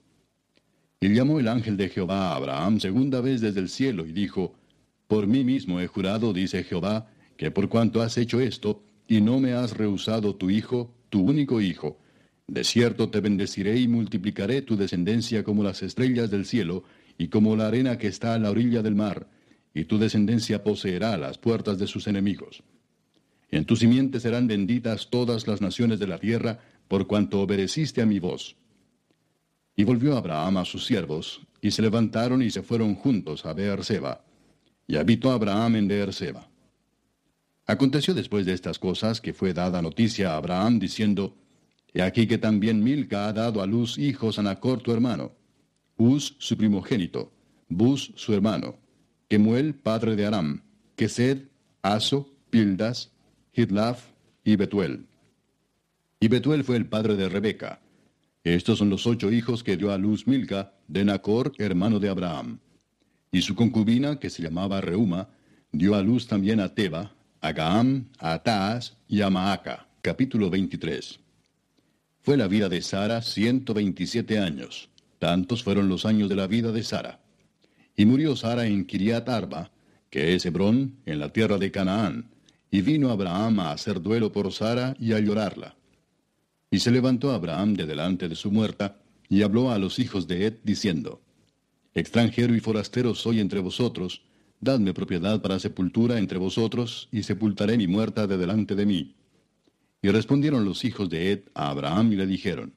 [1.01, 4.55] Y llamó el ángel de Jehová a Abraham segunda vez desde el cielo y dijo,
[5.07, 9.39] Por mí mismo he jurado, dice Jehová, que por cuanto has hecho esto, y no
[9.39, 11.99] me has rehusado tu hijo, tu único hijo,
[12.49, 16.85] de cierto te bendeciré y multiplicaré tu descendencia como las estrellas del cielo,
[17.19, 19.29] y como la arena que está a la orilla del mar,
[19.75, 22.63] y tu descendencia poseerá las puertas de sus enemigos.
[23.51, 28.07] En tu simiente serán benditas todas las naciones de la tierra, por cuanto obedeciste a
[28.07, 28.57] mi voz.
[29.77, 34.25] Y volvió Abraham a sus siervos, y se levantaron y se fueron juntos a Beerseba.
[34.87, 36.49] Y habitó Abraham en Beerseba.
[37.67, 41.37] Aconteció después de estas cosas que fue dada noticia a Abraham diciendo,
[41.93, 45.33] He aquí que también Milca ha dado a luz hijos a Nacor tu hermano,
[45.97, 47.33] Uz su primogénito,
[47.69, 48.77] Bus su hermano,
[49.29, 50.63] Kemuel padre de Aram,
[50.97, 51.49] Kesed,
[51.83, 53.11] Aso, Pildas,
[53.53, 54.07] Hidlaf
[54.45, 55.08] y Betuel.
[56.21, 57.81] Y Betuel fue el padre de Rebeca.
[58.43, 62.59] Estos son los ocho hijos que dio a luz Milca, de Nacor, hermano de Abraham.
[63.31, 65.29] Y su concubina, que se llamaba Reuma,
[65.71, 69.87] dio a luz también a Teba, a Gaam, a Taas y a Maaca.
[70.03, 71.21] Capítulo 23.
[72.23, 74.89] Fue la vida de Sara ciento veintisiete años.
[75.21, 77.21] Tantos fueron los años de la vida de Sara.
[77.97, 79.71] Y murió Sara en Kiriat Arba,
[80.11, 82.31] que es Hebrón, en la tierra de Canaán,
[82.73, 85.78] y vino Abraham a hacer duelo por Sara y a llorarla.
[86.71, 90.47] Y se levantó Abraham de delante de su muerta, y habló a los hijos de
[90.47, 91.21] Ed, diciendo,
[91.95, 94.23] Extranjero y forastero soy entre vosotros,
[94.61, 99.17] dadme propiedad para sepultura entre vosotros, y sepultaré mi muerta de delante de mí.
[100.03, 102.75] Y respondieron los hijos de Ed a Abraham y le dijeron,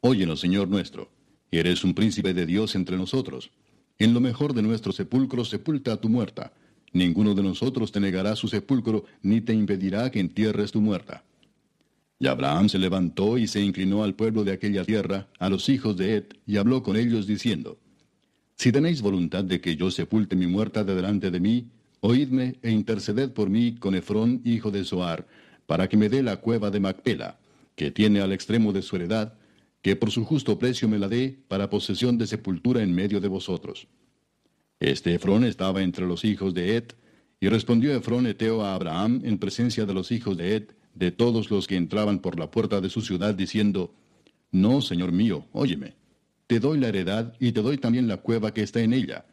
[0.00, 1.10] Óyenos, Señor nuestro,
[1.50, 3.50] eres un príncipe de Dios entre nosotros.
[3.98, 6.52] En lo mejor de nuestro sepulcro sepulta a tu muerta.
[6.92, 11.24] Ninguno de nosotros te negará su sepulcro, ni te impedirá que entierres tu muerta.
[12.22, 15.96] Y Abraham se levantó y se inclinó al pueblo de aquella tierra, a los hijos
[15.96, 17.78] de Ed, y habló con ellos diciendo,
[18.56, 21.68] Si tenéis voluntad de que yo sepulte mi muerta de delante de mí,
[22.00, 25.26] oídme e interceded por mí con Efrón, hijo de Zoar,
[25.64, 27.40] para que me dé la cueva de Macpela,
[27.74, 29.32] que tiene al extremo de su heredad,
[29.80, 33.28] que por su justo precio me la dé para posesión de sepultura en medio de
[33.28, 33.88] vosotros.
[34.78, 36.84] Este Efrón estaba entre los hijos de Ed,
[37.40, 40.64] y respondió Efrón Eteo a Abraham en presencia de los hijos de Ed,
[41.00, 43.94] de todos los que entraban por la puerta de su ciudad, diciendo,
[44.52, 45.94] No, señor mío, óyeme,
[46.46, 49.24] te doy la heredad y te doy también la cueva que está en ella.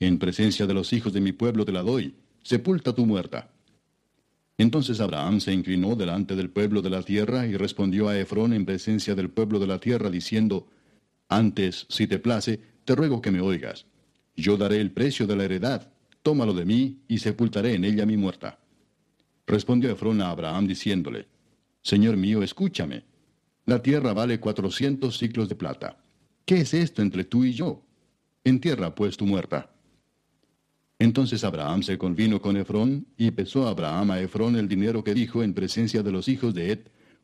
[0.00, 3.52] En presencia de los hijos de mi pueblo te la doy, sepulta tu muerta.
[4.58, 8.66] Entonces Abraham se inclinó delante del pueblo de la tierra y respondió a Efrón en
[8.66, 10.66] presencia del pueblo de la tierra, diciendo,
[11.28, 13.86] Antes, si te place, te ruego que me oigas.
[14.34, 15.92] Yo daré el precio de la heredad,
[16.24, 18.58] tómalo de mí y sepultaré en ella mi muerta.
[19.46, 21.26] Respondió Efrón a Abraham diciéndole,
[21.82, 23.04] Señor mío, escúchame.
[23.66, 25.98] La tierra vale cuatrocientos ciclos de plata.
[26.44, 27.82] ¿Qué es esto entre tú y yo?
[28.44, 29.70] Entierra pues tu muerta.
[30.98, 35.14] Entonces Abraham se convino con Efrón, y pesó a Abraham a Efrón el dinero que
[35.14, 36.80] dijo en presencia de los hijos de Ed,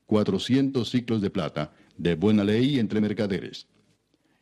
[0.06, 3.68] cuatrocientos ciclos de plata, de buena ley entre mercaderes.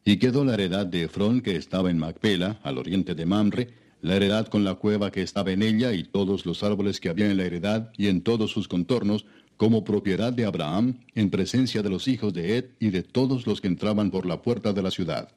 [0.05, 3.74] Y quedó la heredad de Efrón que estaba en Macpela, al oriente de Mamre,
[4.07, 7.28] la heredad con la cueva que estaba en ella y todos los árboles que había
[7.28, 9.27] en la heredad y en todos sus contornos,
[9.57, 13.61] como propiedad de Abraham, en presencia de los hijos de Ed y de todos los
[13.61, 15.31] que entraban por la puerta de la ciudad.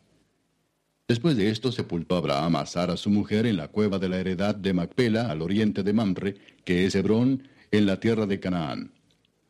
[1.07, 4.53] Después de esto sepultó Abraham a Sara su mujer en la cueva de la heredad
[4.53, 8.91] de Macpela, al oriente de Mamre, que es Hebrón, en la tierra de Canaán.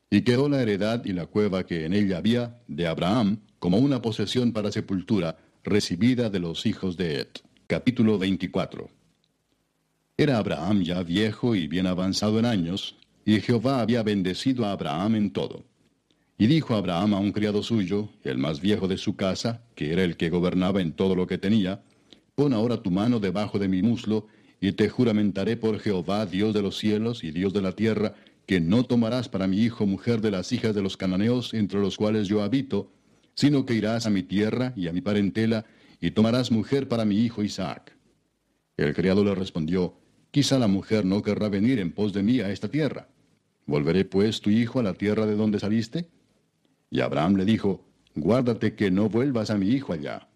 [0.10, 4.02] Y quedó la heredad y la cueva que en ella había de Abraham como una
[4.02, 5.36] posesión para sepultura,
[5.66, 7.28] recibida de los hijos de Ed.
[7.68, 8.99] Capítulo 24.
[10.20, 15.16] Era Abraham ya viejo y bien avanzado en años, y Jehová había bendecido a Abraham
[15.16, 15.64] en todo.
[16.38, 20.04] Y dijo Abraham a un criado suyo, el más viejo de su casa, que era
[20.04, 21.84] el que gobernaba en todo lo que tenía,
[22.36, 24.28] Pon ahora tu mano debajo de mi muslo,
[24.60, 28.16] y te juramentaré por Jehová, Dios de los cielos y Dios de la tierra,
[28.46, 31.96] que no tomarás para mi hijo mujer de las hijas de los cananeos entre los
[31.96, 32.92] cuales yo habito,
[33.36, 35.66] sino que irás a mi tierra y a mi parentela,
[36.02, 37.96] y tomarás mujer para mi hijo Isaac.
[38.76, 39.99] El criado le respondió,
[40.32, 43.08] Quizá la mujer no querrá venir en pos de mí a esta tierra.
[43.66, 46.08] ¿Volveré pues tu hijo a la tierra de donde saliste?
[46.92, 47.86] Y Abraham le dijo,
[48.16, 50.28] guárdate que no vuelvas a mi hijo allá.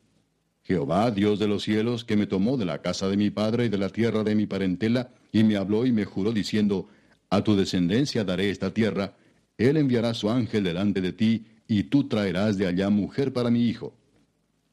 [0.63, 3.69] Jehová, Dios de los cielos, que me tomó de la casa de mi padre y
[3.69, 6.87] de la tierra de mi parentela, y me habló y me juró diciendo,
[7.29, 9.15] A tu descendencia daré esta tierra,
[9.57, 13.67] él enviará su ángel delante de ti, y tú traerás de allá mujer para mi
[13.67, 13.93] hijo.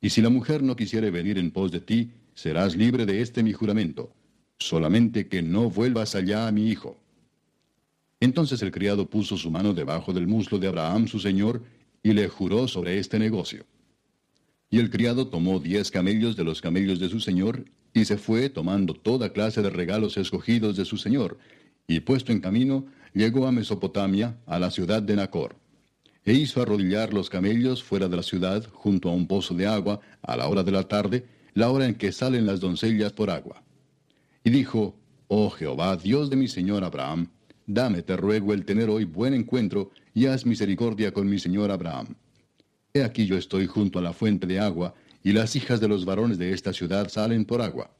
[0.00, 3.42] Y si la mujer no quisiere venir en pos de ti, serás libre de este
[3.42, 4.12] mi juramento,
[4.60, 6.96] solamente que no vuelvas allá a mi hijo.
[8.20, 11.62] Entonces el criado puso su mano debajo del muslo de Abraham su señor,
[12.02, 13.66] y le juró sobre este negocio.
[14.70, 18.48] Y el criado tomó diez camellos de los camellos de su señor, y se fue
[18.48, 21.38] tomando toda clase de regalos escogidos de su señor,
[21.88, 25.56] y puesto en camino, llegó a Mesopotamia, a la ciudad de Nacor.
[26.24, 30.00] E hizo arrodillar los camellos fuera de la ciudad, junto a un pozo de agua,
[30.22, 31.24] a la hora de la tarde,
[31.54, 33.62] la hora en que salen las doncellas por agua.
[34.44, 34.96] Y dijo,
[35.28, 37.28] Oh Jehová, Dios de mi señor Abraham,
[37.66, 42.16] dame, te ruego, el tener hoy buen encuentro, y haz misericordia con mi señor Abraham.
[42.92, 46.04] He aquí yo estoy junto a la fuente de agua, y las hijas de los
[46.04, 47.94] varones de esta ciudad salen por agua.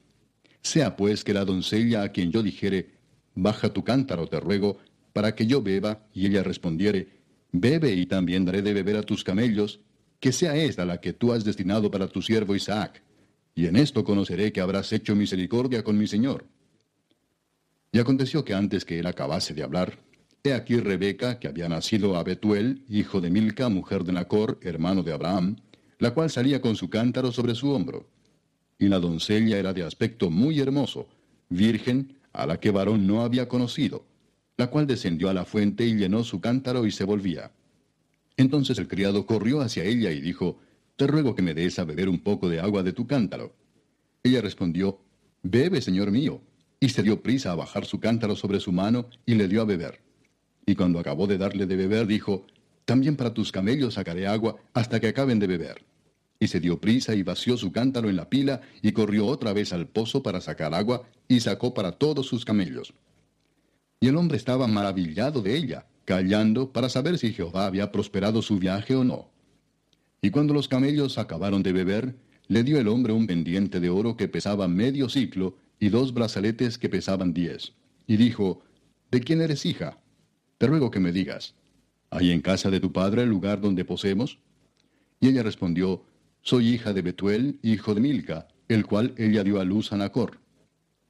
[0.61, 2.89] Sea pues que la doncella a quien yo dijere,
[3.35, 4.77] baja tu cántaro, te ruego,
[5.13, 7.07] para que yo beba, y ella respondiere,
[7.51, 9.79] bebe y también daré de beber a tus camellos,
[10.19, 13.01] que sea esta la que tú has destinado para tu siervo Isaac.
[13.55, 16.45] Y en esto conoceré que habrás hecho misericordia con mi señor.
[17.91, 19.99] Y aconteció que antes que él acabase de hablar,
[20.43, 25.03] he aquí Rebeca, que había nacido a Betuel, hijo de Milca, mujer de Nacor, hermano
[25.03, 25.57] de Abraham,
[25.99, 28.09] la cual salía con su cántaro sobre su hombro.
[28.79, 31.07] Y la doncella era de aspecto muy hermoso,
[31.49, 34.05] virgen, a la que varón no había conocido,
[34.57, 37.51] la cual descendió a la fuente y llenó su cántaro y se volvía.
[38.37, 40.57] Entonces el criado corrió hacia ella y dijo,
[41.01, 43.55] Te ruego que me des a beber un poco de agua de tu cántaro.
[44.21, 44.99] Ella respondió,
[45.41, 46.43] Bebe, señor mío,
[46.79, 49.65] y se dio prisa a bajar su cántaro sobre su mano y le dio a
[49.65, 49.99] beber.
[50.63, 52.45] Y cuando acabó de darle de beber, dijo,
[52.85, 55.83] También para tus camellos sacaré agua hasta que acaben de beber.
[56.39, 59.73] Y se dio prisa y vació su cántaro en la pila y corrió otra vez
[59.73, 62.93] al pozo para sacar agua y sacó para todos sus camellos.
[63.99, 68.59] Y el hombre estaba maravillado de ella, callando para saber si Jehová había prosperado su
[68.59, 69.30] viaje o no.
[70.21, 72.15] Y cuando los camellos acabaron de beber,
[72.47, 76.77] le dio el hombre un pendiente de oro que pesaba medio ciclo y dos brazaletes
[76.77, 77.73] que pesaban diez.
[78.05, 78.61] Y dijo,
[79.09, 79.97] ¿De quién eres hija?
[80.57, 81.55] Te ruego que me digas,
[82.11, 84.37] ¿hay en casa de tu padre el lugar donde posemos?
[85.19, 86.05] Y ella respondió,
[86.41, 90.39] Soy hija de Betuel, hijo de Milca, el cual ella dio a luz a Nacor.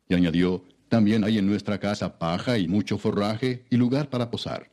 [0.08, 4.70] Y añadió, también hay en nuestra casa paja y mucho forraje y lugar para posar.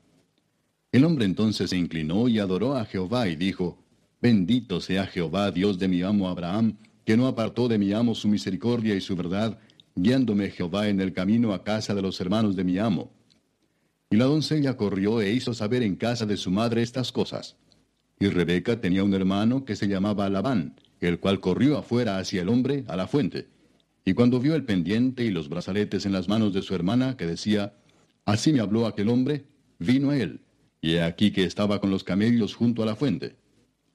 [0.90, 3.78] El hombre entonces se inclinó y adoró a Jehová y dijo,
[4.20, 8.26] Bendito sea Jehová, Dios de mi amo Abraham, que no apartó de mi amo su
[8.26, 9.58] misericordia y su verdad,
[9.94, 13.12] guiándome Jehová en el camino a casa de los hermanos de mi amo.
[14.10, 17.56] Y la doncella corrió e hizo saber en casa de su madre estas cosas.
[18.18, 22.48] Y Rebeca tenía un hermano que se llamaba Labán, el cual corrió afuera hacia el
[22.48, 23.46] hombre a la fuente.
[24.04, 27.26] Y cuando vio el pendiente y los brazaletes en las manos de su hermana, que
[27.26, 27.74] decía,
[28.24, 29.44] Así me habló aquel hombre,
[29.78, 30.40] vino a él,
[30.80, 33.36] y he aquí que estaba con los camellos junto a la fuente.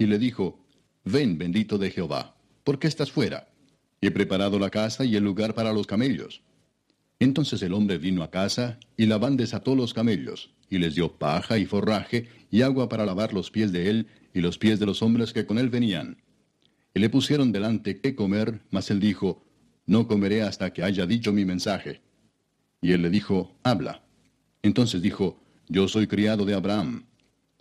[0.03, 0.59] Y le dijo,
[1.05, 2.35] Ven, bendito de Jehová,
[2.65, 3.47] ¿por qué estás fuera?
[4.01, 6.41] He preparado la casa y el lugar para los camellos.
[7.19, 11.57] Entonces el hombre vino a casa, y Labán desató los camellos, y les dio paja
[11.57, 15.01] y forraje, y agua para lavar los pies de él, y los pies de los
[15.01, 16.17] hombres que con él venían.
[16.93, 19.41] Y le pusieron delante qué comer, mas él dijo,
[19.85, 22.01] no comeré hasta que haya dicho mi mensaje.
[22.81, 24.03] Y él le dijo, habla.
[24.63, 25.39] Entonces dijo,
[25.69, 27.05] yo soy criado de Abraham.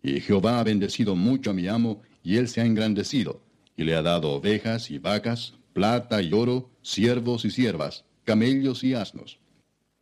[0.03, 3.43] Y Jehová ha bendecido mucho a mi amo, y él se ha engrandecido,
[3.77, 8.95] y le ha dado ovejas y vacas, plata y oro, siervos y siervas, camellos y
[8.95, 9.39] asnos.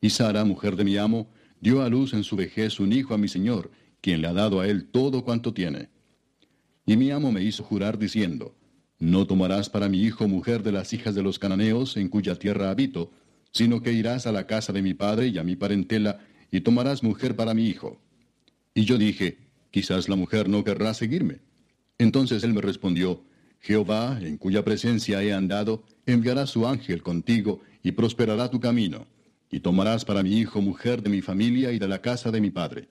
[0.01, 1.29] Y Sara, mujer de mi amo,
[1.61, 3.71] dio a luz en su vejez un hijo a mi señor,
[4.01, 5.89] quien le ha dado a él todo cuanto tiene.
[6.87, 8.55] Y mi amo me hizo jurar diciendo,
[8.99, 12.71] no tomarás para mi hijo mujer de las hijas de los cananeos en cuya tierra
[12.71, 13.11] habito,
[13.53, 16.21] sino que irás a la casa de mi padre y a mi parentela,
[16.51, 18.01] y tomarás mujer para mi hijo.
[18.75, 19.39] Y yo dije,
[19.71, 21.41] quizás la mujer no querrá seguirme.
[22.01, 23.23] Entonces él me respondió,
[23.61, 29.07] Jehová, en cuya presencia he andado, enviará su ángel contigo, y prosperará tu camino,
[29.51, 32.51] y tomarás para mi hijo mujer de mi familia y de la casa de mi
[32.51, 32.89] padre.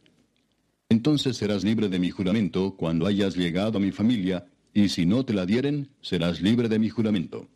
[0.90, 4.46] Entonces serás libre de mi juramento cuando hayas llegado a mi familia,
[4.76, 7.48] y si no te la dieren, serás libre de mi juramento.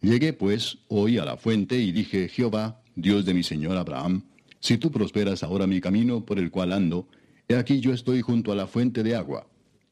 [0.00, 4.24] Llegué pues hoy a la fuente y dije, Jehová, Dios de mi señor Abraham,
[4.58, 7.06] si tú prosperas ahora mi camino por el cual ando,
[7.46, 9.46] he aquí yo estoy junto a la fuente de agua.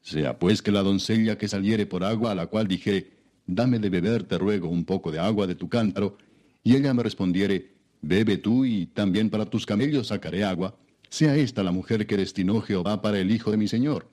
[0.08, 3.10] Sea pues que la doncella que saliere por agua a la cual dije,
[3.46, 6.16] dame de beber, te ruego, un poco de agua de tu cántaro,
[6.64, 10.78] y ella me respondiere, bebe tú y también para tus camellos sacaré agua,
[11.10, 14.08] sea esta la mujer que destinó Jehová para el hijo de mi señor.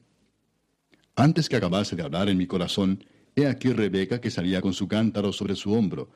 [1.16, 4.90] Antes que acabase de hablar en mi corazón, he aquí Rebeca que salía con su
[4.90, 6.10] cántaro sobre su hombro,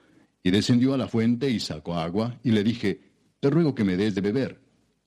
[0.43, 2.99] y descendió a la fuente y sacó agua, y le dije,
[3.39, 4.59] Te ruego que me des de beber.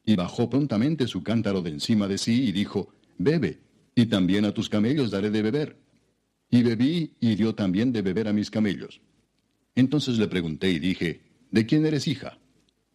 [0.02, 3.60] Y bajó prontamente su cántaro de encima de sí, y dijo, Bebe,
[3.94, 5.76] y también a tus camellos daré de beber.
[6.50, 9.00] Y bebí, y dio también de beber a mis camellos.
[9.74, 11.20] Entonces le pregunté y dije,
[11.52, 12.38] ¿De quién eres hija?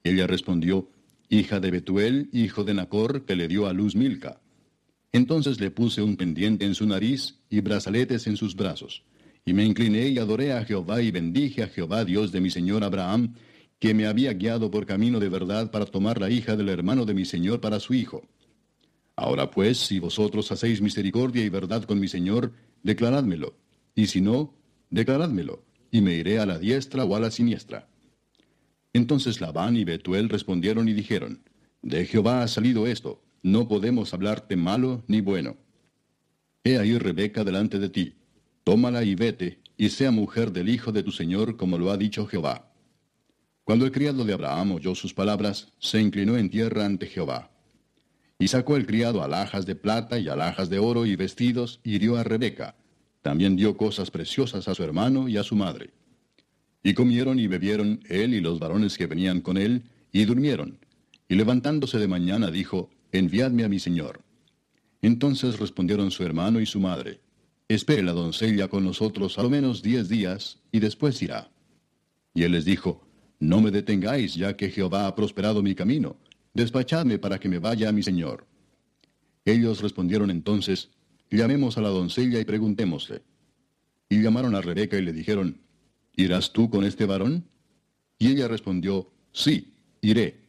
[0.04, 0.90] Ella respondió,
[1.30, 4.42] hija de Betuel, hijo de Nacor, que le dio a luz Milca.
[5.12, 9.04] Entonces le puse un pendiente en su nariz y brazaletes en sus brazos.
[9.46, 12.84] Y me incliné y adoré a Jehová y bendije a Jehová, Dios de mi señor
[12.84, 13.36] Abraham,
[13.80, 17.14] que me había guiado por camino de verdad para tomar la hija del hermano de
[17.14, 18.28] mi señor para su hijo.
[19.18, 22.54] Ahora pues, si vosotros hacéis misericordia y verdad con mi señor,
[22.84, 23.58] declarádmelo,
[23.96, 24.54] y si no,
[24.92, 27.90] declarádmelo, y me iré a la diestra o a la siniestra.
[28.94, 31.42] Entonces Labán y Betuel respondieron y dijeron,
[31.82, 35.58] De Jehová ha salido esto, no podemos hablarte malo ni bueno.
[36.64, 38.14] He ahí Rebeca delante de ti,
[38.64, 42.28] tómala y vete, y sea mujer del hijo de tu señor, como lo ha dicho
[42.28, 42.72] Jehová.
[43.64, 47.57] Cuando el criado de Abraham oyó sus palabras, se inclinó en tierra ante Jehová.
[48.40, 52.18] Y sacó el criado alhajas de plata y alhajas de oro y vestidos, y dio
[52.18, 52.76] a Rebeca.
[53.22, 55.92] También dio cosas preciosas a su hermano y a su madre.
[56.84, 60.80] Y comieron y bebieron él y los varones que venían con él, y durmieron.
[61.28, 64.22] Y levantándose de mañana dijo, Enviadme a mi señor.
[65.02, 67.22] Entonces respondieron su hermano y su madre,
[67.70, 71.52] Espere la doncella con nosotros a lo menos diez días, y después irá.
[72.34, 73.06] Y él les dijo,
[73.40, 76.16] No me detengáis, ya que Jehová ha prosperado mi camino.
[76.58, 78.48] Despachadme para que me vaya a mi señor.
[79.46, 80.90] Ellos respondieron entonces,
[81.30, 83.22] Llamemos a la doncella y preguntémosle.
[84.10, 85.60] Y llamaron a Rebeca y le dijeron,
[86.16, 87.46] ¿Irás tú con este varón?
[88.18, 90.48] Y ella respondió, Sí, iré.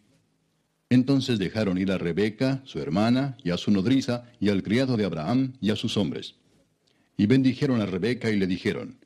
[0.89, 5.05] Entonces dejaron ir a Rebeca, su hermana, y a su nodriza, y al criado de
[5.05, 6.37] Abraham, y a sus hombres.
[7.19, 8.97] Y bendijeron a Rebeca y le dijeron,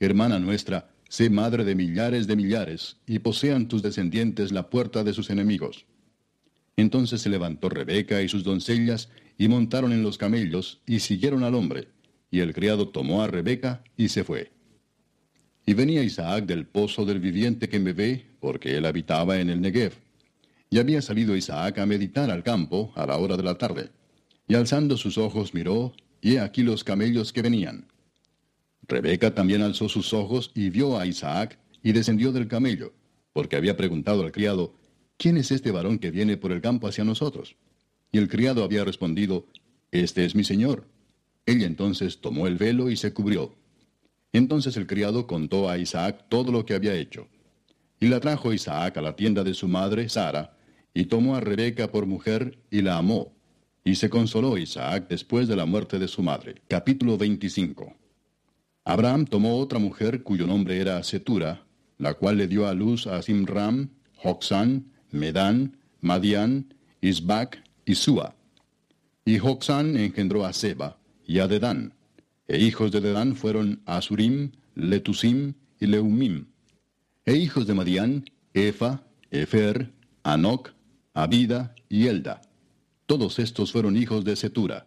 [0.00, 5.12] Hermana nuestra, sé madre de millares de millares, y posean tus descendientes la puerta de
[5.12, 5.86] sus enemigos.
[6.78, 11.56] Entonces se levantó Rebeca y sus doncellas, y montaron en los camellos, y siguieron al
[11.56, 11.88] hombre.
[12.30, 14.52] Y el criado tomó a Rebeca, y se fue.
[15.66, 19.60] Y venía Isaac del pozo del viviente que me ve, porque él habitaba en el
[19.60, 19.94] Negev.
[20.70, 23.90] Y había salido Isaac a meditar al campo a la hora de la tarde.
[24.46, 27.88] Y alzando sus ojos miró, y he aquí los camellos que venían.
[28.86, 32.92] Rebeca también alzó sus ojos y vio a Isaac, y descendió del camello,
[33.32, 34.78] porque había preguntado al criado,
[35.18, 37.56] ¿quién es este varón que viene por el campo hacia nosotros?
[38.10, 39.46] Y el criado había respondido,
[39.90, 40.86] Este es mi señor.
[41.44, 43.54] Ella entonces tomó el velo y se cubrió.
[44.32, 47.26] Entonces el criado contó a Isaac todo lo que había hecho.
[48.00, 50.56] Y la trajo Isaac a la tienda de su madre, Sara,
[50.94, 53.32] y tomó a Rebeca por mujer y la amó.
[53.84, 56.62] Y se consoló Isaac después de la muerte de su madre.
[56.68, 57.94] Capítulo 25.
[58.84, 61.66] Abraham tomó otra mujer cuyo nombre era Setura,
[61.96, 63.90] la cual le dio a luz a Simram,
[65.10, 68.34] Medán, Madián, Isbac y Sua.
[69.24, 71.94] Y Joxán engendró a Seba y a Dedán.
[72.46, 76.46] E hijos de Dedán fueron Asurim, Letusim y Leumim.
[77.26, 78.24] E hijos de Madián,
[78.54, 80.70] Efa, Efer, Anoc,
[81.12, 82.40] Abida y Elda.
[83.06, 84.86] Todos estos fueron hijos de Setura.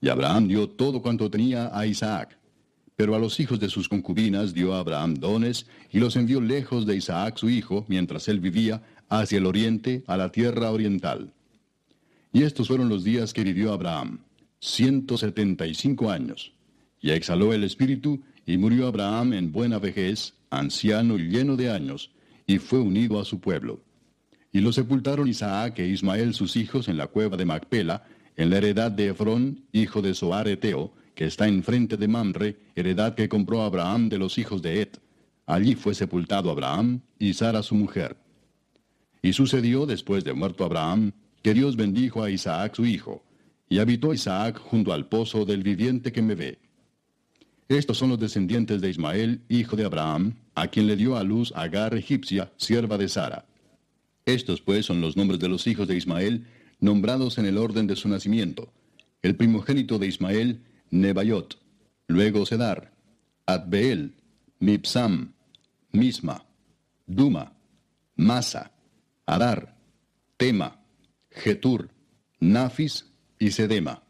[0.00, 2.38] Y Abraham dio todo cuanto tenía a Isaac.
[2.96, 6.86] Pero a los hijos de sus concubinas dio a Abraham dones, y los envió lejos
[6.86, 11.32] de Isaac su hijo, mientras él vivía, hacia el oriente, a la tierra oriental.
[12.32, 14.20] Y estos fueron los días que vivió Abraham,
[14.60, 16.52] ciento setenta y cinco años.
[17.02, 22.10] Y exhaló el espíritu, y murió Abraham en buena vejez, anciano y lleno de años,
[22.46, 23.80] y fue unido a su pueblo.
[24.52, 28.04] Y lo sepultaron Isaac e Ismael sus hijos en la cueva de Macpela,
[28.36, 33.14] en la heredad de Efrón, hijo de Soar Eteo, que está enfrente de Mamre, heredad
[33.14, 34.98] que compró Abraham de los hijos de Et.
[35.46, 38.16] Allí fue sepultado Abraham y Sara su mujer.
[39.22, 43.22] Y sucedió después de muerto Abraham, que Dios bendijo a Isaac su hijo,
[43.68, 46.58] y habitó Isaac junto al pozo del viviente que me ve.
[47.68, 51.52] Estos son los descendientes de Ismael, hijo de Abraham, a quien le dio a luz
[51.54, 53.46] Agar egipcia, sierva de Sara.
[54.26, 56.46] Estos pues son los nombres de los hijos de Ismael,
[56.80, 58.72] nombrados en el orden de su nacimiento.
[59.22, 61.58] El primogénito de Ismael, Nebayot,
[62.08, 62.92] luego Sedar,
[63.46, 64.14] Adbeel,
[64.58, 65.32] Mipsam,
[65.92, 66.44] Misma,
[67.06, 67.52] Duma,
[68.16, 68.72] Masa,
[69.30, 69.76] Adar,
[70.38, 70.82] Tema,
[71.30, 71.88] Getur,
[72.40, 73.06] Nafis
[73.38, 74.02] y Sedema.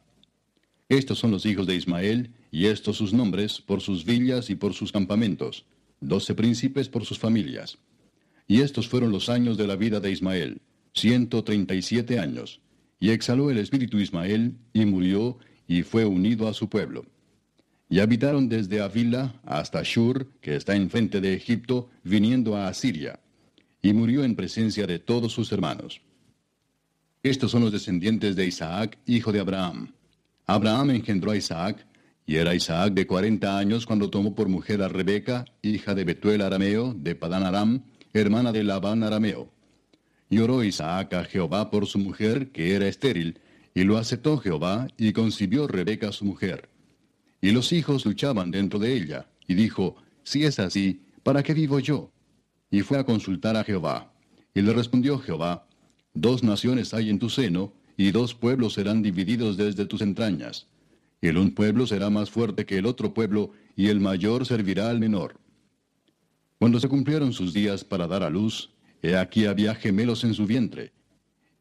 [0.88, 4.72] Estos son los hijos de Ismael, y estos sus nombres por sus villas y por
[4.72, 5.66] sus campamentos,
[6.01, 7.76] doce príncipes por sus familias.
[8.47, 10.62] Y estos fueron los años de la vida de Ismael,
[10.94, 12.62] ciento treinta y siete años.
[12.98, 15.36] Y exhaló el espíritu Ismael, y murió,
[15.68, 17.05] y fue unido a su pueblo.
[17.90, 23.19] Y habitaron desde Avila hasta Shur, que está enfrente de Egipto, viniendo a Asiria,
[23.82, 26.01] y murió en presencia de todos sus hermanos.
[27.23, 29.93] Estos son los descendientes de Isaac, hijo de Abraham.
[30.47, 31.86] Abraham engendró a Isaac,
[32.27, 36.43] y era Isaac de cuarenta años cuando tomó por mujer a Rebeca, hija de Betuel
[36.43, 37.82] Arameo, de Padán Aram,
[38.12, 39.51] hermana de Labán Arameo.
[40.28, 43.40] Y oró Isaac a Jehová por su mujer, que era estéril,
[43.74, 46.69] y lo aceptó Jehová, y concibió Rebeca su mujer.
[47.40, 51.81] Y los hijos luchaban dentro de ella, y dijo, Si es así, ¿para qué vivo
[51.81, 52.12] yo?
[52.70, 54.12] Y fue a consultar a Jehová.
[54.55, 55.66] Y le respondió Jehová,
[56.14, 60.66] Dos naciones hay en tu seno, y dos pueblos serán divididos desde tus entrañas.
[61.20, 64.90] Y el un pueblo será más fuerte que el otro pueblo, y el mayor servirá
[64.90, 65.36] al menor.
[66.59, 68.70] Cuando se cumplieron sus días para dar a luz,
[69.02, 70.92] he aquí había gemelos en su vientre.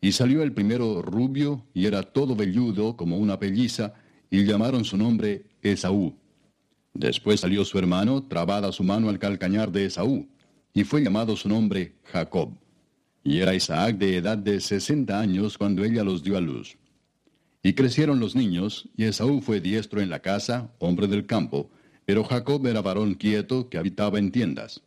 [0.02, 3.94] Y salió el primero rubio, y era todo velludo como una pelliza,
[4.32, 6.16] y llamaron su nombre Esaú.
[6.94, 10.28] Después salió su hermano, trabada su mano al calcañar de Esaú,
[10.80, 12.54] y fue llamado su nombre Jacob.
[13.22, 16.78] Y era Isaac de edad de sesenta años cuando ella los dio a luz.
[17.62, 21.70] Y crecieron los niños, y Esaú fue diestro en la casa, hombre del campo,
[22.06, 24.82] pero Jacob era varón quieto que habitaba en tiendas.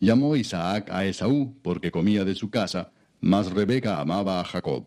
[0.00, 2.90] Llamó Isaac a Esaú porque comía de su casa,
[3.20, 4.84] mas Rebeca amaba a Jacob.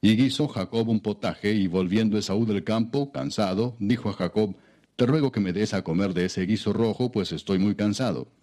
[0.00, 4.56] Y guisó Jacob un potaje, y volviendo Esaú del campo, cansado, dijo a Jacob,
[4.96, 8.39] Te ruego que me des a comer de ese guiso rojo, pues estoy muy cansado.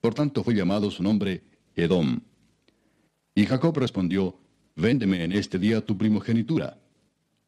[0.00, 1.42] Por tanto fue llamado su nombre
[1.74, 2.20] Edom.
[3.34, 4.38] Y Jacob respondió,
[4.76, 6.78] Véndeme en este día tu primogenitura.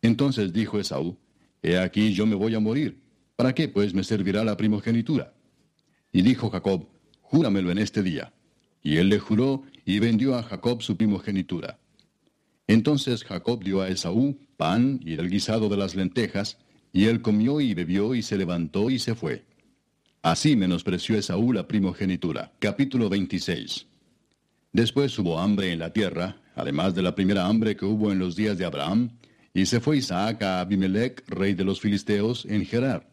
[0.03, 1.17] Entonces dijo Esaú,
[1.63, 3.01] He aquí yo me voy a morir.
[3.37, 5.33] ¿Para qué pues me servirá la primogenitura?
[6.13, 6.89] Y dijo Jacob,
[7.23, 8.33] Júramelo en este día.
[8.83, 11.79] Y él le juró y vendió a Jacob su primogenitura.
[12.67, 16.59] Entonces Jacob dio a Esaú pan y el guisado de las lentejas,
[16.93, 19.45] y él comió y bebió y se levantó y se fue.
[20.23, 22.53] Así menospreció Esaú la primogenitura.
[22.59, 23.87] Capítulo 26.
[24.71, 28.37] Después hubo hambre en la tierra, además de la primera hambre que hubo en los
[28.37, 29.17] días de Abraham,
[29.55, 33.09] y se fue Isaac a Abimelech, rey de los filisteos, en Gerar.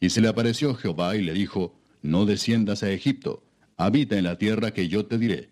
[0.00, 3.44] Y se le apareció Jehová y le dijo, No desciendas a Egipto,
[3.76, 5.50] habita en la tierra que yo te diré.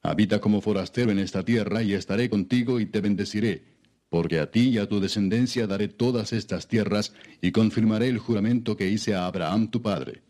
[0.00, 3.64] Habita como forastero en esta tierra, y estaré contigo y te bendeciré,
[4.12, 8.76] porque a ti y a tu descendencia daré todas estas tierras, y confirmaré el juramento
[8.76, 10.20] que hice a Abraham tu padre.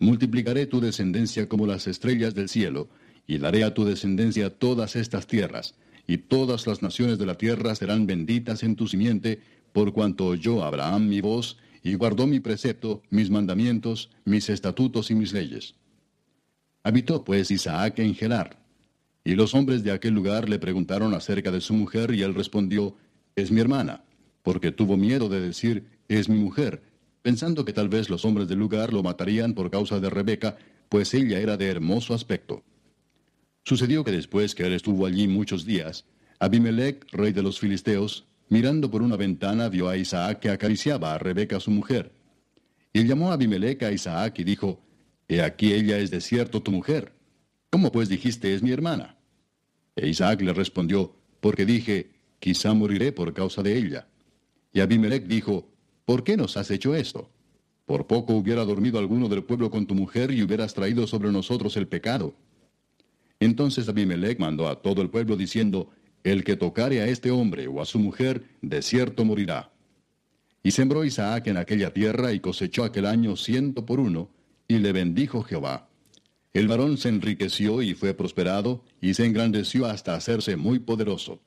[0.00, 2.88] Multiplicaré tu descendencia como las estrellas del cielo,
[3.28, 7.76] y daré a tu descendencia todas estas tierras, y todas las naciones de la tierra
[7.76, 9.40] serán benditas en tu simiente,
[9.72, 15.14] por cuanto oyó Abraham mi voz, y guardó mi precepto, mis mandamientos, mis estatutos y
[15.14, 15.76] mis leyes.
[16.82, 18.58] Habitó pues Isaac en Gerar.
[19.24, 22.96] Y los hombres de aquel lugar le preguntaron acerca de su mujer, y él respondió,
[23.36, 24.04] Es mi hermana,
[24.42, 26.82] porque tuvo miedo de decir, Es mi mujer,
[27.22, 30.56] pensando que tal vez los hombres del lugar lo matarían por causa de Rebeca,
[30.88, 32.62] pues ella era de hermoso aspecto.
[33.64, 36.04] Sucedió que después que él estuvo allí muchos días,
[36.38, 41.18] Abimelech, rey de los filisteos, mirando por una ventana, vio a Isaac que acariciaba a
[41.18, 42.12] Rebeca su mujer.
[42.92, 44.82] Y llamó a Abimelech a Isaac y dijo,
[45.28, 47.12] He aquí ella es de cierto tu mujer.
[47.70, 49.16] ¿Cómo pues dijiste es mi hermana?
[49.96, 52.10] E Isaac le respondió, Porque dije,
[52.42, 54.08] quizá moriré por causa de ella.
[54.72, 55.68] Y Abimelech dijo,
[56.04, 57.30] ¿Por qué nos has hecho esto?
[57.86, 61.76] Por poco hubiera dormido alguno del pueblo con tu mujer y hubieras traído sobre nosotros
[61.76, 62.34] el pecado.
[63.38, 65.90] Entonces Abimelech mandó a todo el pueblo diciendo,
[66.24, 69.70] El que tocare a este hombre o a su mujer, de cierto morirá.
[70.64, 74.30] Y sembró Isaac en aquella tierra y cosechó aquel año ciento por uno,
[74.66, 75.88] y le bendijo Jehová.
[76.52, 81.40] El varón se enriqueció y fue prosperado, y se engrandeció hasta hacerse muy poderoso.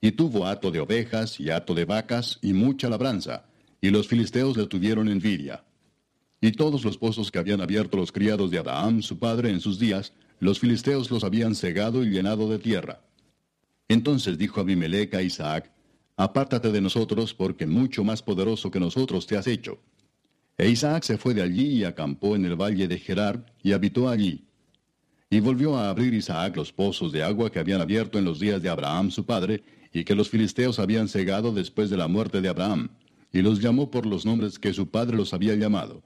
[0.00, 3.46] Y tuvo hato de ovejas y hato de vacas y mucha labranza,
[3.80, 5.64] y los filisteos le tuvieron envidia.
[6.40, 9.78] Y todos los pozos que habían abierto los criados de Abraham, su padre, en sus
[9.78, 13.00] días, los filisteos los habían cegado y llenado de tierra.
[13.88, 15.72] Entonces dijo Abimelech a Isaac,
[16.18, 19.78] Apártate de nosotros, porque mucho más poderoso que nosotros te has hecho.
[20.56, 24.08] E Isaac se fue de allí y acampó en el valle de Gerar, y habitó
[24.08, 24.46] allí.
[25.28, 28.62] Y volvió a abrir Isaac los pozos de agua que habían abierto en los días
[28.62, 29.62] de Abraham su padre,
[29.96, 32.90] y que los filisteos habían cegado después de la muerte de Abraham,
[33.32, 36.02] y los llamó por los nombres que su padre los había llamado.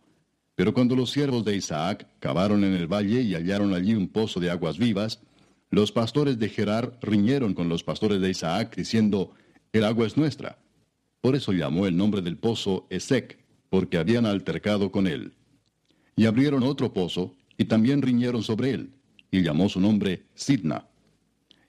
[0.55, 4.39] Pero cuando los siervos de Isaac cavaron en el valle y hallaron allí un pozo
[4.39, 5.21] de aguas vivas,
[5.71, 9.33] los pastores de Gerar riñeron con los pastores de Isaac, diciendo,
[9.73, 10.57] El agua es nuestra.
[11.21, 13.41] Por eso llamó el nombre del pozo Esec,
[13.71, 15.33] porque habían altercado con él.
[16.15, 18.93] Y abrieron otro pozo, y también riñeron sobre él,
[19.33, 20.90] y llamó su nombre Sidna.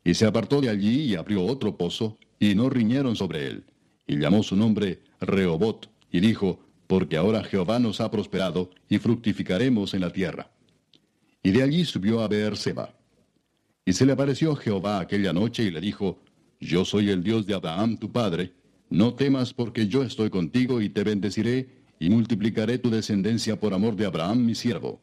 [0.03, 3.65] Y se apartó de allí y abrió otro pozo, y no riñeron sobre él,
[4.07, 9.93] y llamó su nombre Rehobot, y dijo, porque ahora Jehová nos ha prosperado, y fructificaremos
[9.93, 10.51] en la tierra.
[11.43, 12.93] Y de allí subió a Beerseba.
[13.85, 16.19] Y se le apareció Jehová aquella noche y le dijo,
[16.59, 18.51] Yo soy el Dios de Abraham tu padre,
[18.89, 23.95] no temas porque yo estoy contigo y te bendeciré, y multiplicaré tu descendencia por amor
[23.95, 25.01] de Abraham mi siervo.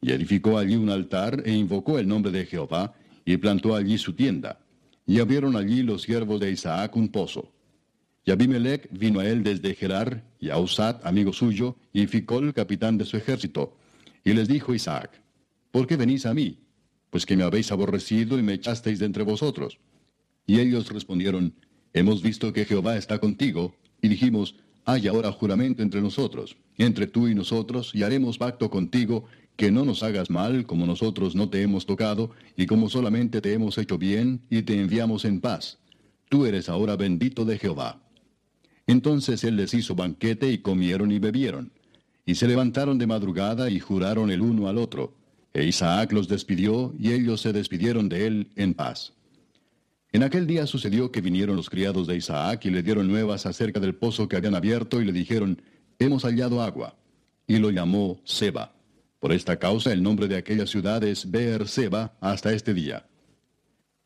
[0.00, 2.94] Y edificó allí un altar e invocó el nombre de Jehová,
[3.24, 4.58] y plantó allí su tienda.
[5.06, 7.52] Y abrieron allí los siervos de Isaac un pozo.
[8.24, 12.96] Y Abimelech vino a él desde Gerar, y a Usat, amigo suyo, y Ficol, capitán
[12.98, 13.76] de su ejército.
[14.24, 15.10] Y les dijo Isaac,
[15.70, 16.58] ¿por qué venís a mí?
[17.10, 19.78] Pues que me habéis aborrecido y me echasteis de entre vosotros.
[20.46, 21.52] Y ellos respondieron,
[21.92, 27.28] Hemos visto que Jehová está contigo, y dijimos, hay ahora juramento entre nosotros, entre tú
[27.28, 29.26] y nosotros, y haremos pacto contigo,
[29.56, 33.52] que no nos hagas mal, como nosotros no te hemos tocado, y como solamente te
[33.52, 35.78] hemos hecho bien, y te enviamos en paz.
[36.28, 38.00] Tú eres ahora bendito de Jehová.
[38.86, 41.72] Entonces él les hizo banquete y comieron y bebieron.
[42.24, 45.14] Y se levantaron de madrugada y juraron el uno al otro.
[45.54, 49.12] E Isaac los despidió y ellos se despidieron de él en paz.
[50.12, 53.80] En aquel día sucedió que vinieron los criados de Isaac y le dieron nuevas acerca
[53.80, 55.60] del pozo que habían abierto y le dijeron,
[55.98, 56.96] hemos hallado agua.
[57.46, 58.72] Y lo llamó Seba.
[59.22, 63.06] Por esta causa el nombre de aquella ciudad es Beer Seba hasta este día.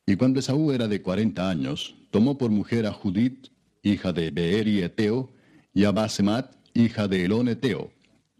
[0.05, 3.49] Y cuando Esaú era de cuarenta años, tomó por mujer a Judith,
[3.83, 5.33] hija de Beeri Eteo,
[5.73, 7.95] y a Basemat, hija de Elón Eteo,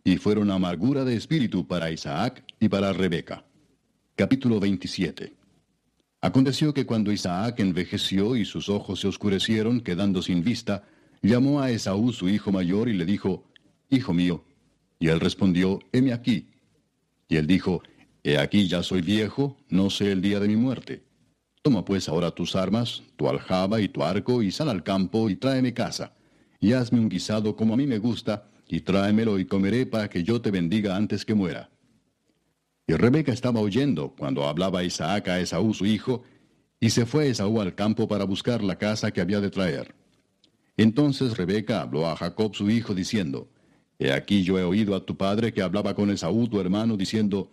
[0.05, 3.47] y fueron amargura de espíritu para Isaac y para Rebeca.
[4.15, 5.33] Capítulo 27
[6.21, 10.85] Aconteció que cuando Isaac envejeció y sus ojos se oscurecieron, quedando sin vista,
[11.23, 13.45] llamó a Esaú su hijo mayor y le dijo,
[13.89, 14.45] Hijo mío.
[14.99, 16.51] Y él respondió, Heme aquí.
[17.29, 17.83] Y él dijo,
[18.23, 21.05] He aquí ya soy viejo, no sé el día de mi muerte.
[21.63, 25.37] Toma pues ahora tus armas, tu aljaba y tu arco, y sal al campo y
[25.37, 26.13] tráeme casa.
[26.59, 30.25] Y hazme un guisado como a mí me gusta, y tráemelo y comeré para que
[30.25, 31.71] yo te bendiga antes que muera.
[32.87, 36.23] Y Rebeca estaba oyendo cuando hablaba Isaac a Esaú su hijo,
[36.81, 39.95] y se fue Esaú al campo para buscar la casa que había de traer.
[40.77, 43.49] Entonces Rebeca habló a Jacob su hijo, diciendo,
[43.99, 47.51] He aquí yo he oído a tu padre que hablaba con Esaú tu hermano, diciendo,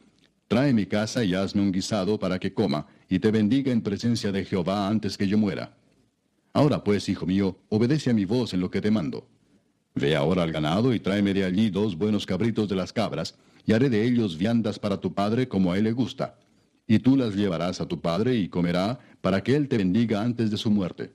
[0.47, 4.31] Trae mi casa y hazme un guisado para que coma, y te bendiga en presencia
[4.31, 5.75] de Jehová antes que yo muera.
[6.51, 9.27] Ahora pues, hijo mío, obedece a mi voz en lo que te mando.
[9.95, 13.73] Ve ahora al ganado y tráeme de allí dos buenos cabritos de las cabras, y
[13.73, 16.37] haré de ellos viandas para tu padre como a él le gusta.
[16.85, 20.51] Y tú las llevarás a tu padre y comerá, para que él te bendiga antes
[20.51, 21.11] de su muerte.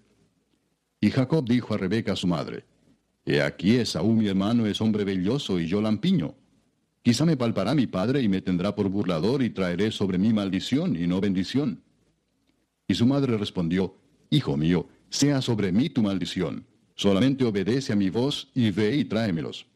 [1.01, 2.65] Y Jacob dijo a Rebeca su madre,
[3.31, 6.35] He aquí Esaú mi hermano es hombre belloso y yo lampiño.
[7.03, 10.97] Quizá me palpará mi padre y me tendrá por burlador y traeré sobre mí maldición
[10.97, 11.83] y no bendición.
[12.87, 13.95] Y su madre respondió,
[14.31, 16.65] Hijo mío, sea sobre mí tu maldición.
[16.95, 19.67] Solamente obedece a mi voz y ve y tráemelos.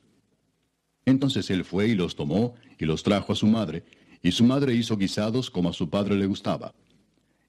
[1.05, 3.85] Entonces él fue y los tomó y los trajo a su madre,
[4.23, 6.73] y su madre hizo guisados como a su padre le gustaba.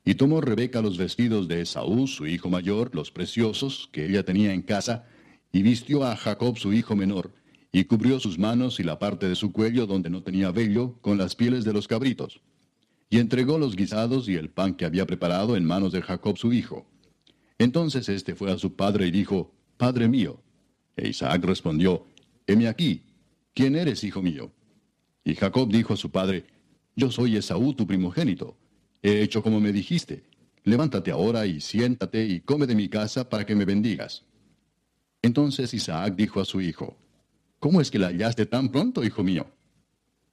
[0.03, 4.53] Y tomó Rebeca los vestidos de Esaú, su hijo mayor, los preciosos, que ella tenía
[4.53, 5.05] en casa,
[5.53, 7.31] y vistió a Jacob su hijo menor,
[7.71, 11.17] y cubrió sus manos y la parte de su cuello donde no tenía vello con
[11.17, 12.41] las pieles de los cabritos.
[13.09, 16.51] Y entregó los guisados y el pan que había preparado en manos de Jacob su
[16.53, 16.87] hijo.
[17.59, 20.41] Entonces éste fue a su padre y dijo, Padre mío.
[20.95, 22.07] E Isaac respondió,
[22.47, 23.03] Heme aquí,
[23.53, 24.51] ¿quién eres, hijo mío?
[25.23, 26.45] Y Jacob dijo a su padre,
[26.95, 28.57] Yo soy Esaú, tu primogénito.
[29.03, 30.23] He hecho como me dijiste.
[30.63, 34.23] Levántate ahora y siéntate y come de mi casa para que me bendigas.
[35.23, 36.97] Entonces Isaac dijo a su hijo,
[37.59, 39.47] ¿Cómo es que la hallaste tan pronto, hijo mío?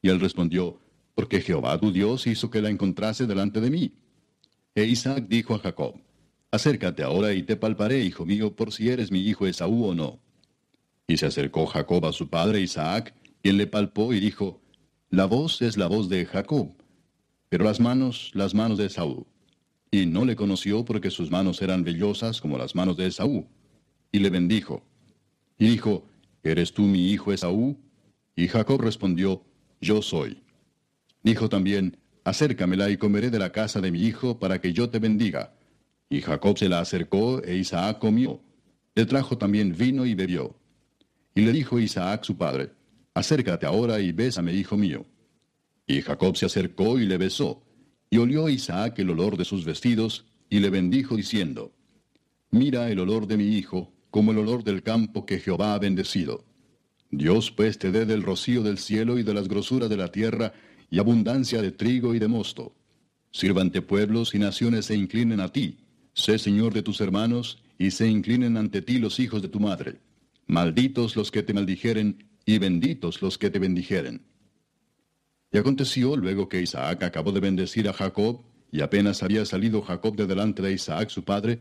[0.02, 0.80] Y él respondió,
[1.14, 3.92] Porque Jehová tu Dios hizo que la encontrase delante de mí.
[4.74, 5.94] E Isaac dijo a Jacob,
[6.50, 10.18] Acércate ahora y te palparé, hijo mío, por si eres mi hijo Esaú o no.
[11.06, 14.60] Y se acercó Jacob a su padre Isaac, quien le palpó y dijo,
[15.08, 16.74] La voz es la voz de Jacob,
[17.48, 19.28] pero las manos, las manos de Esaú.
[19.92, 23.46] Y no le conoció porque sus manos eran vellosas como las manos de Esaú.
[24.12, 24.82] Y le bendijo.
[25.58, 26.06] Y dijo,
[26.42, 27.76] ¿Eres tú mi hijo Esaú?
[28.34, 29.44] Y Jacob respondió,
[29.80, 30.42] Yo soy.
[31.22, 34.98] Dijo también, Acércamela y comeré de la casa de mi hijo para que yo te
[34.98, 35.54] bendiga.
[36.08, 38.40] Y Jacob se la acercó e Isaac comió.
[38.94, 40.56] Le trajo también vino y bebió.
[41.34, 42.72] Y le dijo Isaac su padre,
[43.14, 45.06] Acércate ahora y bésame, hijo mío.
[45.86, 47.62] Y Jacob se acercó y le besó.
[48.10, 51.72] Y olió Isaac el olor de sus vestidos, y le bendijo diciendo,
[52.50, 56.44] Mira el olor de mi hijo, como el olor del campo que Jehová ha bendecido.
[57.10, 60.52] Dios pues te dé del rocío del cielo y de las grosuras de la tierra,
[60.90, 62.74] y abundancia de trigo y de mosto.
[63.30, 65.78] Sírvante pueblos y naciones se inclinen a ti.
[66.14, 70.00] Sé Señor de tus hermanos, y se inclinen ante ti los hijos de tu madre.
[70.46, 74.22] Malditos los que te maldijeren, y benditos los que te bendijeren.
[75.52, 78.42] Y aconteció luego que Isaac acabó de bendecir a Jacob,
[78.72, 81.60] y apenas había salido Jacob de delante de Isaac su padre,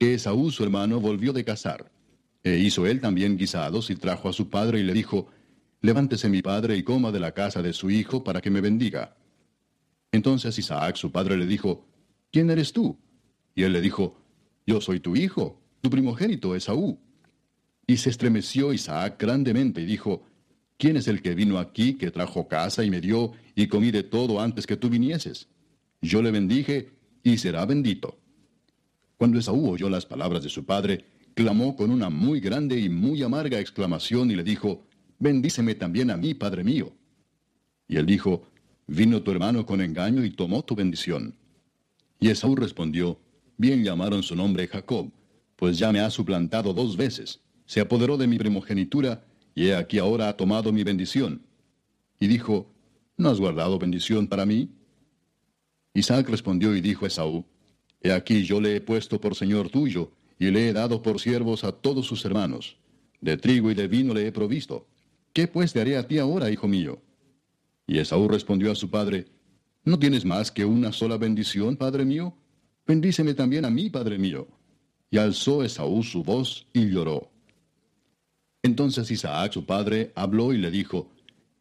[0.00, 1.92] que Esaú su hermano volvió de cazar.
[2.42, 5.28] E hizo él también guisados y trajo a su padre y le dijo,
[5.82, 9.14] Levántese mi padre y coma de la casa de su hijo para que me bendiga.
[10.10, 11.86] Entonces Isaac su padre le dijo,
[12.32, 12.98] ¿quién eres tú?
[13.54, 14.16] Y él le dijo,
[14.66, 16.98] Yo soy tu hijo, tu primogénito Esaú.
[17.86, 20.24] Y se estremeció Isaac grandemente y dijo,
[20.78, 24.04] ¿quién es el que vino aquí, que trajo casa y me dio, y comí de
[24.04, 25.48] todo antes que tú vinieses?
[26.00, 26.90] Yo le bendije,
[27.22, 28.19] y será bendito.
[29.20, 33.22] Cuando Esaú oyó las palabras de su padre, clamó con una muy grande y muy
[33.22, 34.86] amarga exclamación y le dijo,
[35.18, 36.94] Bendíceme también a mí, padre mío.
[37.86, 38.48] Y él dijo,
[38.86, 41.34] Vino tu hermano con engaño y tomó tu bendición.
[42.18, 43.20] Y Esaú respondió,
[43.58, 45.12] Bien llamaron su nombre Jacob,
[45.54, 49.22] pues ya me ha suplantado dos veces, se apoderó de mi primogenitura,
[49.54, 51.42] y he aquí ahora ha tomado mi bendición.
[52.18, 52.72] Y dijo,
[53.18, 54.70] ¿no has guardado bendición para mí?
[55.92, 57.44] Isaac respondió y dijo a Esaú,
[58.02, 61.64] He aquí yo le he puesto por señor tuyo, y le he dado por siervos
[61.64, 62.76] a todos sus hermanos.
[63.20, 64.86] De trigo y de vino le he provisto.
[65.32, 67.00] ¿Qué pues te haré a ti ahora, hijo mío?
[67.86, 69.26] Y Esaú respondió a su padre,
[69.84, 72.34] ¿No tienes más que una sola bendición, padre mío?
[72.86, 74.48] Bendíceme también a mí, padre mío.
[75.10, 77.30] Y alzó Esaú su voz y lloró.
[78.62, 81.10] Entonces Isaac, su padre, habló y le dijo,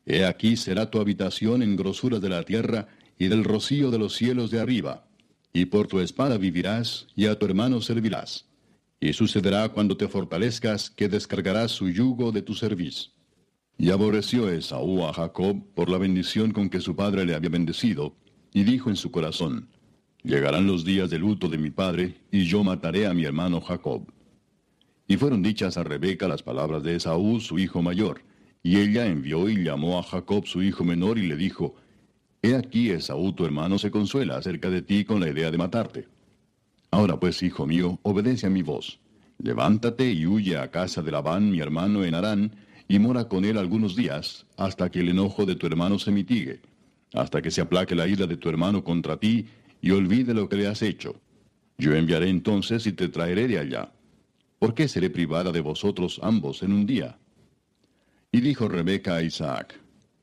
[0.06, 2.88] He aquí será tu habitación en grosura de la tierra
[3.18, 5.09] y del rocío de los cielos de arriba,
[5.54, 8.46] y por tu espada vivirás, y a tu hermano servirás.
[9.00, 13.12] Y sucederá cuando te fortalezcas que descargarás su yugo de tu cerviz.
[13.78, 18.16] Y aborreció Esaú a Jacob por la bendición con que su padre le había bendecido,
[18.54, 19.70] y dijo en su corazón,
[20.22, 24.12] Llegarán los días de luto de mi padre, y yo mataré a mi hermano Jacob.
[25.08, 28.22] Y fueron dichas a Rebeca las palabras de Esaú, su hijo mayor,
[28.62, 31.76] y ella envió y llamó a Jacob su hijo menor y le dijo,
[32.42, 36.08] He aquí Esaú tu hermano se consuela acerca de ti con la idea de matarte.
[36.92, 39.00] Ahora pues, hijo mío, obedece a mi voz.
[39.38, 42.52] Levántate y huye a casa de Labán, mi hermano, en Harán,
[42.88, 46.62] y mora con él algunos días, hasta que el enojo de tu hermano se mitigue,
[47.14, 49.46] hasta que se aplaque la ira de tu hermano contra ti,
[49.82, 51.16] y olvide lo que le has hecho.
[51.78, 53.92] Yo enviaré entonces y te traeré de allá.
[54.60, 57.18] ¿Por qué seré privada de vosotros ambos en un día?
[58.32, 59.79] Y dijo Rebeca a Isaac,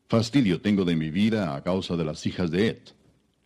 [0.09, 2.79] Fastidio tengo de mi vida a causa de las hijas de Ed.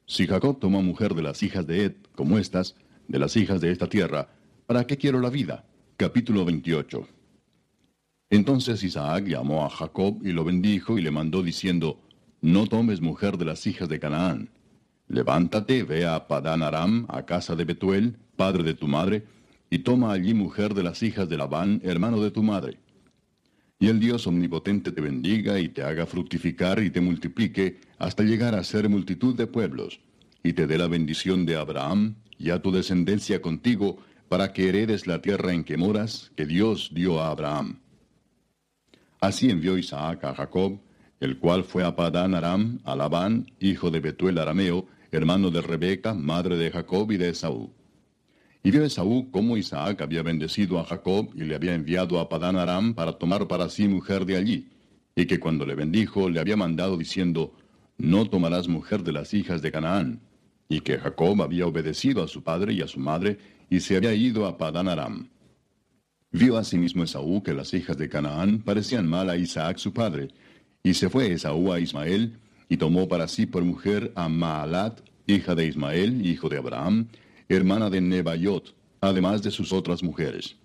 [0.04, 2.76] Si Jacob toma mujer de las hijas de Ed, como estas,
[3.08, 4.28] de las hijas de esta tierra,
[4.66, 5.64] ¿para qué quiero la vida?
[5.96, 7.08] Capítulo 28.
[8.28, 11.98] Entonces Isaac llamó a Jacob y lo bendijo y le mandó diciendo,
[12.42, 14.50] No tomes mujer de las hijas de Canaán.
[15.08, 19.24] Levántate, ve a Padán Aram, a casa de Betuel, padre de tu madre,
[19.70, 22.78] y toma allí mujer de las hijas de Labán, hermano de tu madre.
[23.82, 28.55] Y el Dios omnipotente te bendiga y te haga fructificar y te multiplique hasta llegar
[28.55, 30.01] a ser multitud de pueblos,
[30.43, 33.97] y te dé la bendición de Abraham y a tu descendencia contigo,
[34.28, 37.81] para que heredes la tierra en que moras, que Dios dio a Abraham.
[39.19, 40.78] Así envió Isaac a Jacob,
[41.19, 46.12] el cual fue a Padán Aram, a Labán, hijo de Betuel Arameo, hermano de Rebeca,
[46.12, 47.73] madre de Jacob y de Esaú.
[48.62, 52.56] Y vio Esaú cómo Isaac había bendecido a Jacob y le había enviado a Padán
[52.56, 54.68] Aram para tomar para sí mujer de allí,
[55.16, 57.54] y que cuando le bendijo le había mandado diciendo,
[57.96, 60.20] No tomarás mujer de las hijas de Canaán,
[60.68, 63.38] y que Jacob había obedecido a su padre y a su madre,
[63.70, 65.30] y se había ido a Padán Aram.
[66.30, 70.28] Vio asimismo Esaú que las hijas de Canaán parecían mal a Isaac su padre,
[70.82, 72.38] y se fue Esaú a Ismael,
[72.68, 77.08] y tomó para sí por mujer a Maalat, hija de Ismael, hijo de Abraham,
[77.56, 80.56] hermana de Nebayot, además de sus otras mujeres.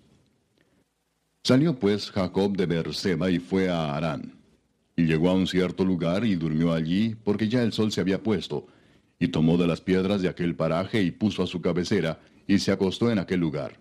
[1.42, 4.34] Salió pues Jacob de Beerseba y fue a Harán.
[4.96, 8.22] Y llegó a un cierto lugar y durmió allí, porque ya el sol se había
[8.22, 8.66] puesto,
[9.18, 12.72] y tomó de las piedras de aquel paraje y puso a su cabecera, y se
[12.72, 13.78] acostó en aquel lugar.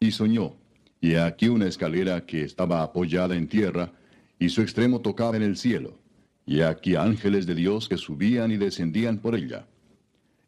[0.00, 0.54] Y soñó,
[1.00, 3.92] y aquí una escalera que estaba apoyada en tierra,
[4.38, 5.98] y su extremo tocaba en el cielo,
[6.46, 9.66] y aquí ángeles de Dios que subían y descendían por ella.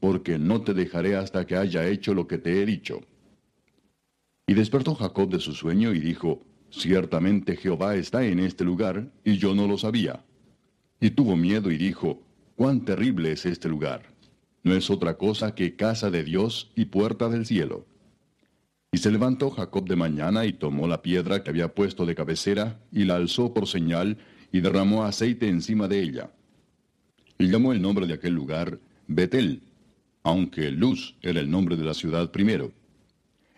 [0.00, 3.00] porque no te dejaré hasta que haya hecho lo que te he dicho.
[4.46, 9.38] Y despertó Jacob de su sueño y dijo, Ciertamente Jehová está en este lugar, y
[9.38, 10.24] yo no lo sabía.
[11.00, 12.22] Y tuvo miedo y dijo,
[12.54, 14.02] Cuán terrible es este lugar.
[14.62, 17.86] No es otra cosa que casa de Dios y puerta del cielo.
[18.92, 22.80] Y se levantó Jacob de mañana y tomó la piedra que había puesto de cabecera,
[22.90, 24.18] y la alzó por señal,
[24.52, 26.30] y derramó aceite encima de ella.
[27.38, 29.62] Y llamó el nombre de aquel lugar Betel,
[30.26, 32.72] aunque Luz era el nombre de la ciudad primero.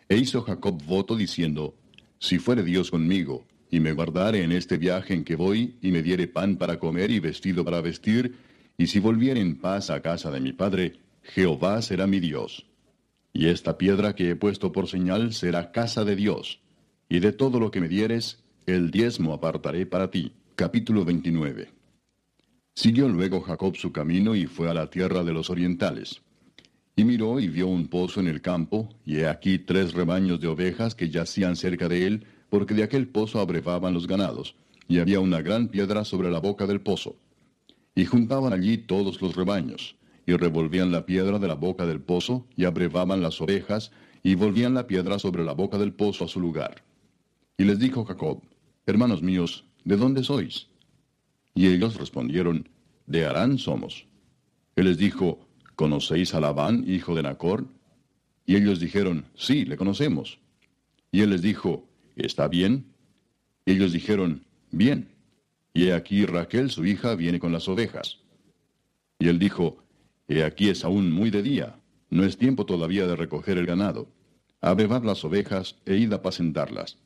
[0.06, 1.74] E hizo Jacob voto diciendo,
[2.18, 6.02] Si fuere Dios conmigo, y me guardare en este viaje en que voy, y me
[6.02, 8.34] diere pan para comer y vestido para vestir,
[8.76, 12.66] y si volviere en paz a casa de mi padre, Jehová será mi Dios.
[13.32, 16.60] Y esta piedra que he puesto por señal será casa de Dios,
[17.08, 20.32] y de todo lo que me dieres, el diezmo apartaré para ti.
[20.54, 21.70] Capítulo 29.
[22.74, 26.20] Siguió luego Jacob su camino y fue a la tierra de los orientales.
[26.98, 30.48] Y miró y vio un pozo en el campo, y he aquí tres rebaños de
[30.48, 34.56] ovejas que yacían cerca de él, porque de aquel pozo abrevaban los ganados,
[34.88, 37.14] y había una gran piedra sobre la boca del pozo.
[37.94, 39.94] Y juntaban allí todos los rebaños,
[40.26, 43.92] y revolvían la piedra de la boca del pozo, y abrevaban las ovejas,
[44.24, 46.82] y volvían la piedra sobre la boca del pozo a su lugar.
[47.56, 48.42] Y les dijo Jacob,
[48.86, 50.66] Hermanos míos, ¿de dónde sois?
[51.54, 52.68] Y ellos respondieron,
[53.06, 54.08] De Harán somos.
[54.74, 55.47] Él les dijo,
[55.78, 57.64] ¿Conocéis a Labán, hijo de Nacor?
[58.44, 60.40] Y ellos dijeron, Sí, le conocemos.
[61.12, 62.86] Y él les dijo, ¿Está bien?
[63.64, 65.08] Y ellos dijeron, Bien.
[65.72, 68.18] Y he aquí Raquel, su hija, viene con las ovejas.
[69.20, 69.78] Y él dijo,
[70.26, 71.78] He aquí es aún muy de día,
[72.10, 74.08] no es tiempo todavía de recoger el ganado.
[74.60, 76.98] Abrevad las ovejas e id a apacentarlas.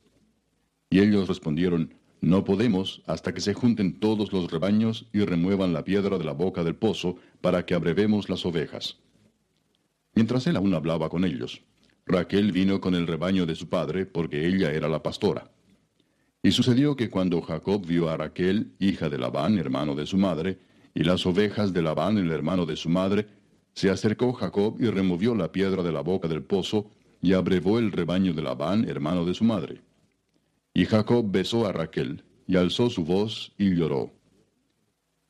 [0.89, 1.93] Y ellos respondieron,
[2.23, 6.33] no podemos hasta que se junten todos los rebaños y remuevan la piedra de la
[6.33, 8.97] boca del pozo para que abrevemos las ovejas.
[10.15, 11.63] Mientras él aún hablaba con ellos,
[12.07, 15.51] Raquel vino con el rebaño de su padre porque ella era la pastora.
[16.45, 20.61] Y sucedió que cuando Jacob vio a Raquel, hija de Labán, hermano de su madre,
[20.95, 23.27] y las ovejas de Labán, el hermano de su madre,
[23.75, 26.89] se acercó Jacob y removió la piedra de la boca del pozo
[27.21, 29.81] y abrevó el rebaño de Labán, hermano de su madre.
[30.75, 34.13] Y Jacob besó a Raquel, y alzó su voz, y lloró.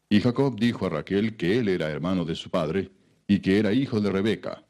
[0.08, 2.90] Y Jacob dijo a Raquel que él era hermano de su padre,
[3.26, 4.64] y que era hijo de Rebeca.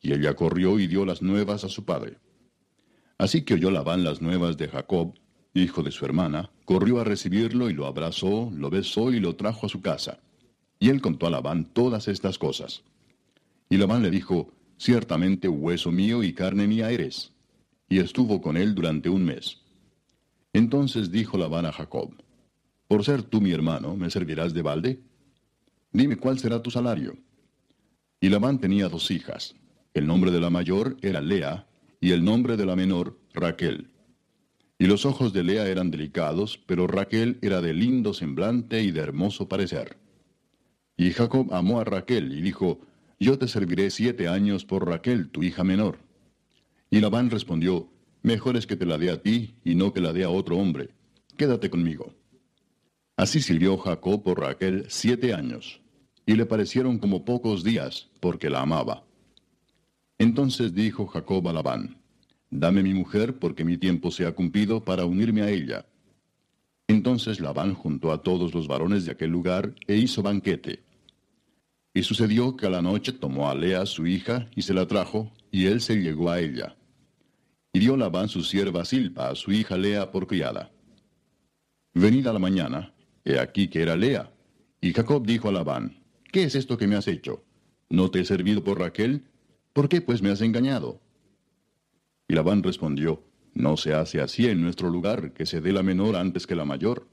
[0.00, 2.18] Y ella corrió y dio las nuevas a su padre.
[3.18, 5.14] Así que oyó Labán las nuevas de Jacob,
[5.52, 9.66] hijo de su hermana, corrió a recibirlo y lo abrazó, lo besó y lo trajo
[9.66, 10.20] a su casa.
[10.78, 12.84] Y él contó a Labán todas estas cosas.
[13.68, 17.32] Y Labán le dijo, Ciertamente hueso mío y carne mía eres.
[17.88, 19.60] Y estuvo con él durante un mes.
[20.58, 22.16] Entonces dijo Labán a Jacob,
[22.88, 25.00] Por ser tú mi hermano, ¿me servirás de balde?
[25.92, 27.16] Dime cuál será tu salario.
[28.20, 29.54] Y Labán tenía dos hijas.
[29.94, 31.68] El nombre de la mayor era Lea,
[32.00, 33.92] y el nombre de la menor, Raquel.
[34.80, 38.98] Y los ojos de Lea eran delicados, pero Raquel era de lindo semblante y de
[38.98, 39.96] hermoso parecer.
[40.96, 42.80] Y Jacob amó a Raquel y dijo,
[43.20, 46.00] Yo te serviré siete años por Raquel, tu hija menor.
[46.90, 47.88] Y Labán respondió,
[48.22, 50.56] Mejor es que te la dé a ti y no que la dé a otro
[50.58, 50.90] hombre.
[51.36, 52.14] Quédate conmigo.
[53.16, 55.80] Así sirvió Jacob por Raquel siete años,
[56.26, 59.04] y le parecieron como pocos días, porque la amaba.
[60.18, 61.98] Entonces dijo Jacob a Labán,
[62.50, 65.86] Dame mi mujer, porque mi tiempo se ha cumplido para unirme a ella.
[66.86, 70.82] Entonces Labán juntó a todos los varones de aquel lugar e hizo banquete.
[71.92, 75.30] Y sucedió que a la noche tomó a Lea su hija y se la trajo,
[75.50, 76.77] y él se llegó a ella
[77.72, 80.70] y dio Labán su sierva Silpa a su hija Lea por criada.
[81.94, 84.32] Venida la mañana, he aquí que era Lea.
[84.80, 87.44] Y Jacob dijo a Labán, ¿qué es esto que me has hecho?
[87.90, 89.24] ¿No te he servido por Raquel?
[89.72, 91.00] ¿Por qué pues me has engañado?
[92.28, 93.24] Y Labán respondió,
[93.54, 96.64] no se hace así en nuestro lugar, que se dé la menor antes que la
[96.64, 97.08] mayor.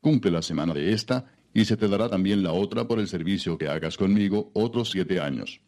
[0.00, 3.58] Cumple la semana de esta, y se te dará también la otra por el servicio
[3.58, 5.60] que hagas conmigo otros siete años.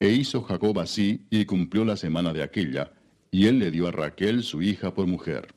[0.00, 2.92] E hizo Jacob así, y cumplió la semana de aquella,
[3.34, 5.56] y él le dio a Raquel su hija por mujer.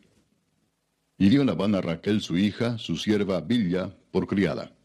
[1.20, 4.76] Y dio Labán a Raquel su hija, su sierva Bilya, por criada.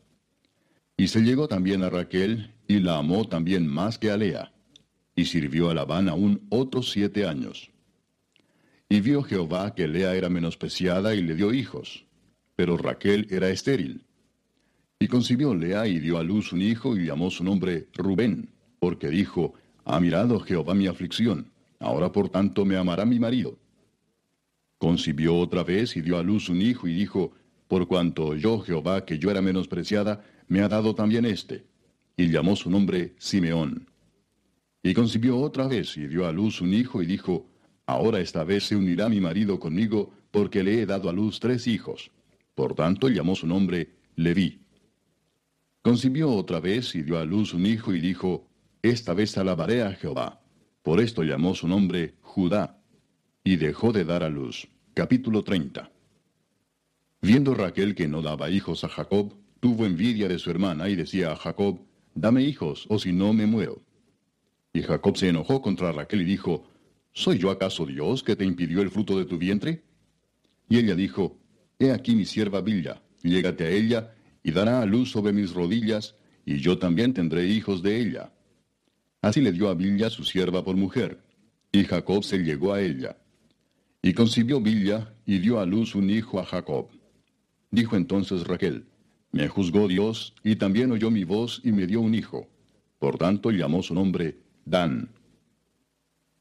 [0.99, 4.53] Y se llegó también a Raquel, y la amó también más que a Lea,
[5.17, 7.71] y sirvió a Labán aún otros siete años.
[8.91, 12.05] Y vio Jehová que Lea era menospreciada y le dio hijos,
[12.57, 14.05] pero Raquel era estéril.
[14.99, 19.09] Y concibió Lea y dio a luz un hijo y llamó su nombre Rubén, porque
[19.09, 19.55] dijo,
[19.87, 21.52] Ha mirado Jehová mi aflicción
[21.83, 23.59] Ahora por tanto me amará mi marido.
[24.79, 27.33] Concibió otra vez y dio a luz un hijo y dijo,
[27.67, 31.65] Por cuanto yo Jehová que yo era menospreciada, me ha dado también éste.
[32.17, 33.89] Y llamó su nombre Simeón.
[34.83, 37.47] Y concibió otra vez y dio a luz un hijo y dijo,
[37.85, 41.67] Ahora esta vez se unirá mi marido conmigo porque le he dado a luz tres
[41.67, 42.13] hijos.
[42.55, 44.61] Por tanto llamó su nombre Leví.
[45.83, 48.47] Concibió otra vez y dio a luz un hijo y dijo,
[48.83, 50.42] Esta vez alabaré a Jehová.
[50.83, 52.83] Por esto llamó su nombre Judá.
[53.45, 54.69] Y dejó de dar a luz.
[54.95, 55.91] Capítulo 30.
[57.21, 61.33] Viendo Raquel que no daba hijos a Jacob, tuvo envidia de su hermana y decía
[61.33, 61.81] a Jacob,
[62.15, 63.81] Dame hijos, o si no me muero.
[64.73, 66.69] Y Jacob se enojó contra Raquel y dijo,
[67.13, 69.85] ¿Soy yo acaso Dios que te impidió el fruto de tu vientre?
[70.69, 71.39] Y ella dijo,
[71.79, 76.17] He aquí mi sierva Villa, llégate a ella, y dará a luz sobre mis rodillas,
[76.45, 78.33] y yo también tendré hijos de ella.
[79.23, 81.23] Así le dio a Villa su sierva por mujer,
[81.71, 83.17] y Jacob se llegó a ella.
[84.03, 86.89] Y concibió Villa, y dio a luz un hijo a Jacob.
[87.71, 88.85] Dijo entonces Raquel,
[89.31, 92.49] Me juzgó Dios, y también oyó mi voz, y me dio un hijo.
[92.99, 95.09] Por tanto llamó su nombre Dan.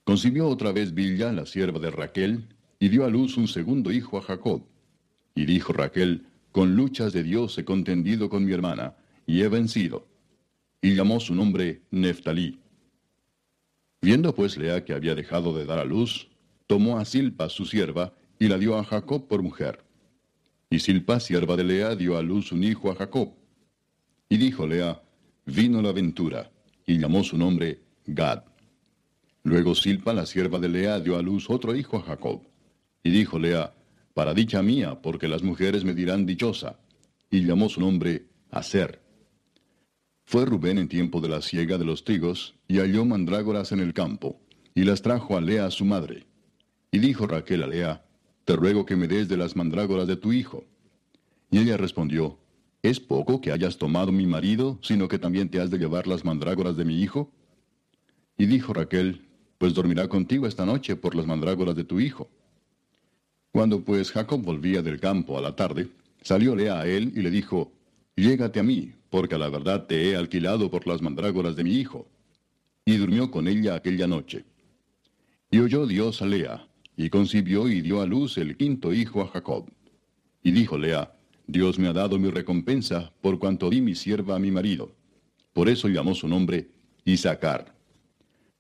[0.04, 2.48] Concibió otra vez Villa, la sierva de Raquel,
[2.80, 4.64] y dio a luz un segundo hijo a Jacob.
[5.36, 8.96] Y dijo Raquel, Con luchas de Dios he contendido con mi hermana,
[9.28, 10.08] y he vencido.
[10.82, 12.61] Y llamó su nombre Neftalí.
[14.02, 16.28] Viendo pues Lea que había dejado de dar a luz,
[16.66, 19.84] tomó a Silpa su sierva, y la dio a Jacob por mujer.
[20.72, 23.34] Y Silpa, sierva de Lea, dio a luz un hijo a Jacob.
[24.30, 25.04] Y dijo Lea,
[25.46, 26.52] Vino la ventura,
[26.86, 28.44] y llamó su nombre Gad.
[29.44, 32.42] Luego Silpa, la sierva de Lea, dio a luz otro hijo a Jacob.
[33.04, 33.74] Y dijo Lea,
[34.14, 36.80] para dicha mía, porque las mujeres me dirán dichosa.
[37.30, 39.01] Y llamó su nombre Aser.
[40.32, 43.94] Fue Rubén en tiempo de la siega de los trigos, y halló mandrágoras en el
[43.94, 44.40] campo,
[44.74, 46.26] y las trajo a Lea su madre.
[46.90, 48.06] Y dijo Raquel a Lea,
[48.46, 50.64] Te ruego que me des de las mandrágoras de tu hijo.
[51.50, 52.38] Y ella respondió,
[52.82, 56.24] ¿Es poco que hayas tomado mi marido, sino que también te has de llevar las
[56.24, 57.30] mandrágoras de mi hijo?
[58.38, 59.28] Y dijo Raquel,
[59.58, 62.30] pues dormirá contigo esta noche por las mandrágoras de tu hijo.
[63.52, 65.90] Cuando pues Jacob volvía del campo a la tarde,
[66.22, 67.74] salió Lea a él y le dijo,
[68.16, 71.76] Llégate a mí, porque a la verdad te he alquilado por las mandrágoras de mi
[71.76, 72.08] hijo.
[72.86, 74.46] Y durmió con ella aquella noche.
[75.52, 79.28] Y oyó Dios a Lea, y concibió y dio a luz el quinto hijo a
[79.28, 79.70] Jacob.
[80.42, 81.14] Y dijo Lea,
[81.46, 84.96] Dios me ha dado mi recompensa por cuanto di mi sierva a mi marido.
[85.52, 86.70] Por eso llamó su nombre
[87.04, 87.76] Isaacar.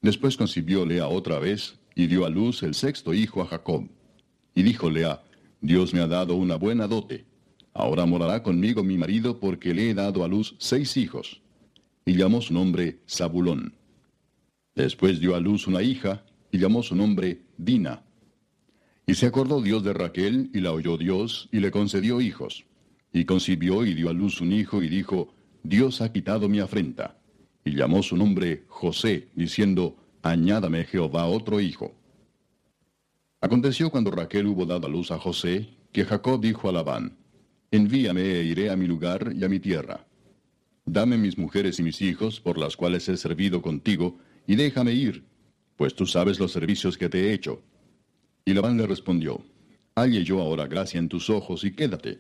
[0.02, 3.88] Después concibió Lea otra vez y dio a luz el sexto hijo a Jacob.
[4.53, 5.23] Y dijo Lea,
[5.61, 7.30] Dios me ha dado una buena dote.
[7.73, 11.41] Ahora morará conmigo mi marido porque le he dado a luz seis hijos.
[12.06, 13.73] Y llamó su nombre Zabulón.
[14.76, 18.03] Después dio a luz una hija y llamó su nombre Dina.
[19.06, 22.65] Y se acordó Dios de Raquel y la oyó Dios y le concedió hijos.
[23.14, 25.34] Y concibió y dio a luz un hijo y dijo,
[25.64, 27.18] Dios ha quitado mi afrenta
[27.64, 31.93] y llamó su nombre José, diciendo, Añádame Jehová otro hijo.
[33.39, 37.18] Aconteció cuando Raquel hubo dado a luz a José, que Jacob dijo a Labán,
[37.72, 40.06] Envíame e iré a mi lugar y a mi tierra.
[40.85, 45.23] Dame mis mujeres y mis hijos, por las cuales he servido contigo, y déjame ir,
[45.77, 47.61] pues tú sabes los servicios que te he hecho.
[48.43, 49.41] Y Labán le respondió,
[49.95, 52.19] Halle yo ahora gracia en tus ojos y quédate.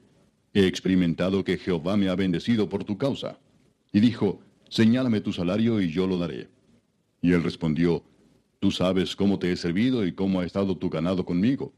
[0.53, 3.37] He experimentado que Jehová me ha bendecido por tu causa.
[3.91, 6.47] Y dijo, Señálame tu salario y yo lo daré.
[7.21, 8.03] Y él respondió,
[8.59, 11.73] Tú sabes cómo te he servido y cómo ha estado tu ganado conmigo,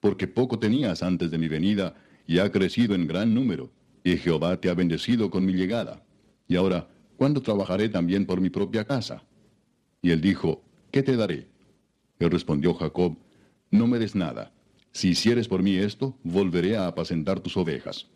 [0.00, 1.94] porque poco tenías antes de mi venida,
[2.26, 3.70] y ha crecido en gran número,
[4.04, 6.02] y Jehová te ha bendecido con mi llegada.
[6.48, 9.22] Y ahora, ¿cuándo trabajaré también por mi propia casa?
[10.02, 11.48] Y él dijo, ¿qué te daré?
[12.18, 13.16] Y respondió Jacob,
[13.70, 14.52] No me des nada.
[14.92, 18.06] Si hicieres por mí esto, volveré a apacentar tus ovejas.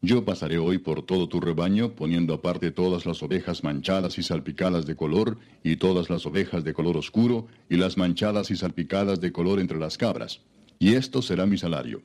[0.00, 4.84] Yo pasaré hoy por todo tu rebaño, poniendo aparte todas las ovejas manchadas y salpicadas
[4.84, 9.30] de color, y todas las ovejas de color oscuro, y las manchadas y salpicadas de
[9.30, 10.40] color entre las cabras.
[10.80, 12.02] Y esto será mi salario.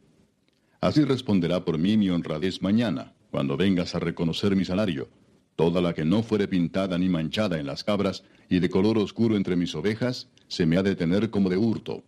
[0.80, 5.10] Así responderá por mí mi honradez mañana, cuando vengas a reconocer mi salario.
[5.56, 9.36] Toda la que no fuere pintada ni manchada en las cabras, y de color oscuro
[9.36, 12.04] entre mis ovejas, se me ha de tener como de hurto.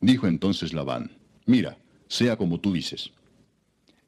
[0.00, 1.12] Dijo entonces Labán,
[1.46, 3.12] Mira, sea como tú dices.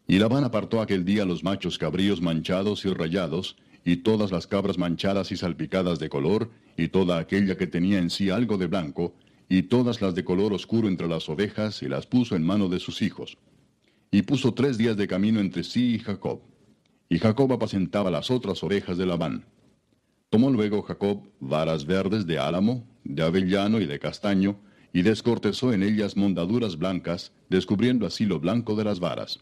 [0.06, 4.78] Y Labán apartó aquel día los machos cabríos manchados y rayados, y todas las cabras
[4.78, 9.14] manchadas y salpicadas de color, y toda aquella que tenía en sí algo de blanco,
[9.48, 12.80] y todas las de color oscuro entre las ovejas, y las puso en mano de
[12.80, 13.38] sus hijos.
[14.10, 16.40] Y puso tres días de camino entre sí y Jacob.
[17.08, 19.44] Y Jacob apacentaba las otras ovejas de Labán.
[20.30, 24.56] Tomó luego Jacob varas verdes de álamo, de avellano y de castaño,
[24.92, 29.40] y descortezó en ellas mondaduras blancas, descubriendo así lo blanco de las varas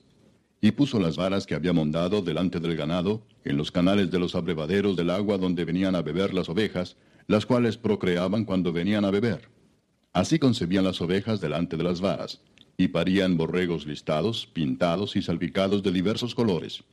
[0.65, 4.37] y puso las varas que había mondado delante del ganado, en los canales de los
[4.37, 6.97] abrevaderos del agua donde venían a beber las ovejas,
[7.27, 9.49] las cuales procreaban cuando venían a beber.
[10.13, 12.41] Así concebían las ovejas delante de las varas,
[12.77, 16.85] y parían borregos listados, pintados y salpicados de diversos colores.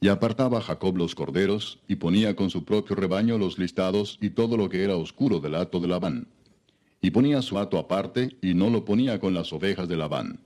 [0.00, 4.56] Y apartaba Jacob los corderos, y ponía con su propio rebaño los listados y todo
[4.56, 6.26] lo que era oscuro del hato de Labán.
[7.00, 10.40] Y ponía su hato aparte, y no lo ponía con las ovejas de Labán.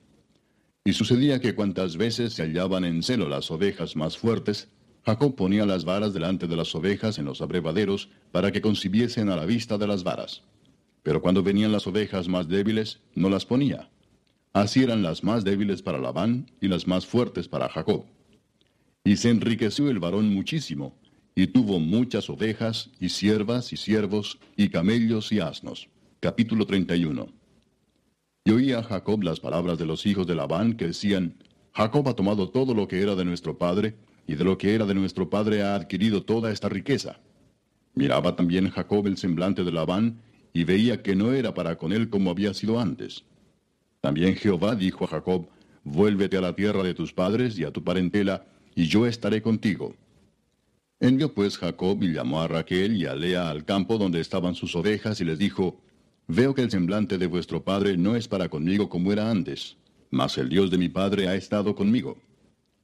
[0.84, 4.68] Y sucedía que cuantas veces se hallaban en celo las ovejas más fuertes,
[5.04, 9.36] Jacob ponía las varas delante de las ovejas en los abrevaderos para que concibiesen a
[9.36, 10.42] la vista de las varas.
[11.06, 13.88] Pero cuando venían las ovejas más débiles, no las ponía.
[14.52, 18.06] Así eran las más débiles para Labán y las más fuertes para Jacob.
[19.04, 20.98] Y se enriqueció el varón muchísimo,
[21.36, 25.88] y tuvo muchas ovejas, y siervas, y siervos, y camellos, y asnos.
[26.18, 27.28] Capítulo 31.
[28.44, 31.36] Y oía Jacob las palabras de los hijos de Labán que decían,
[31.72, 33.94] Jacob ha tomado todo lo que era de nuestro padre,
[34.26, 37.20] y de lo que era de nuestro padre ha adquirido toda esta riqueza.
[37.94, 40.25] Miraba también Jacob el semblante de Labán,
[40.56, 43.24] y veía que no era para con él como había sido antes.
[44.00, 45.48] También Jehová dijo a Jacob,
[45.84, 49.94] Vuélvete a la tierra de tus padres y a tu parentela, y yo estaré contigo.
[50.98, 54.74] Envió pues Jacob y llamó a Raquel y a Lea al campo donde estaban sus
[54.74, 55.78] ovejas y les dijo,
[56.26, 59.76] Veo que el semblante de vuestro padre no es para conmigo como era antes,
[60.10, 62.16] mas el Dios de mi padre ha estado conmigo.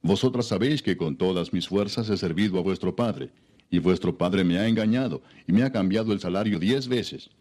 [0.03, 3.31] Vosotras sabéis que con todas mis fuerzas he servido a vuestro padre,
[3.71, 7.31] y vuestro padre me ha engañado y me ha cambiado el salario diez veces,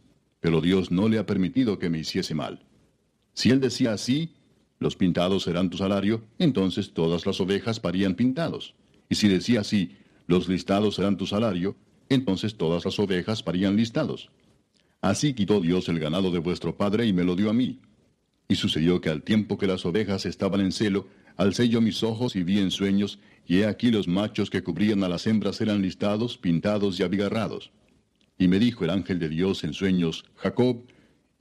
[0.43, 2.67] pero Dios no le ha permitido que me hiciese mal.
[3.33, 4.35] Si él decía así,
[4.81, 8.75] los pintados serán tu salario, entonces todas las ovejas parían pintados.
[9.09, 9.97] Y si decía así,
[10.27, 11.77] los listados serán tu salario,
[12.09, 14.31] entonces todas las ovejas parían listados.
[15.01, 17.79] Así quitó Dios el ganado de vuestro padre y me lo dio a mí.
[18.49, 21.07] Y sucedió que al tiempo que las ovejas estaban en celo,
[21.37, 25.05] alcé yo mis ojos y vi en sueños, y he aquí los machos que cubrían
[25.05, 27.71] a las hembras eran listados, pintados y abigarrados.
[28.43, 30.83] Y me dijo el ángel de Dios en sueños, Jacob,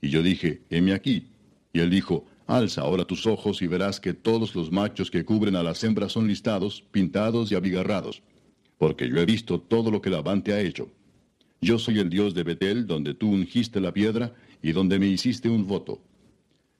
[0.00, 1.26] y yo dije, heme aquí.
[1.72, 5.56] Y él dijo, Alza ahora tus ojos y verás que todos los machos que cubren
[5.56, 8.22] a las hembras son listados, pintados y abigarrados,
[8.78, 10.92] porque yo he visto todo lo que Labán te ha hecho.
[11.60, 15.48] Yo soy el Dios de Betel, donde tú ungiste la piedra y donde me hiciste
[15.48, 16.00] un voto.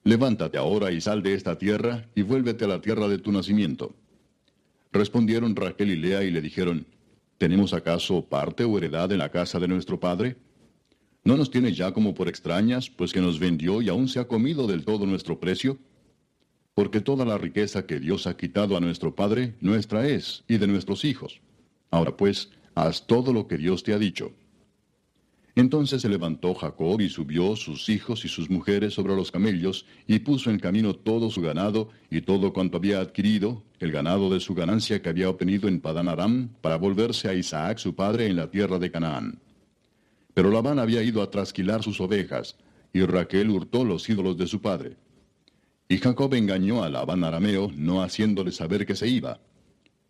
[0.05, 3.93] Levántate ahora y sal de esta tierra y vuélvete a la tierra de tu nacimiento.
[4.93, 6.85] Respondieron Raquel y Lea y le dijeron,
[7.43, 10.37] ¿Tenemos acaso parte o heredad en la casa de nuestro padre?
[11.25, 14.29] ¿No nos tiene ya como por extrañas, pues que nos vendió y aún se ha
[14.29, 15.77] comido del todo nuestro precio?
[16.73, 20.67] Porque toda la riqueza que Dios ha quitado a nuestro Padre, nuestra es, y de
[20.67, 21.41] nuestros hijos.
[21.91, 24.31] Ahora pues, haz todo lo que Dios te ha dicho.
[25.53, 30.19] Entonces se levantó Jacob y subió sus hijos y sus mujeres sobre los camellos, y
[30.19, 34.55] puso en camino todo su ganado y todo cuanto había adquirido, el ganado de su
[34.55, 38.49] ganancia que había obtenido en Padán Aram, para volverse a Isaac su padre en la
[38.49, 39.39] tierra de Canaán.
[40.33, 42.55] Pero Labán había ido a trasquilar sus ovejas,
[42.93, 44.95] y Raquel hurtó los ídolos de su padre.
[45.89, 49.41] Y Jacob engañó a Labán arameo, no haciéndole saber que se iba.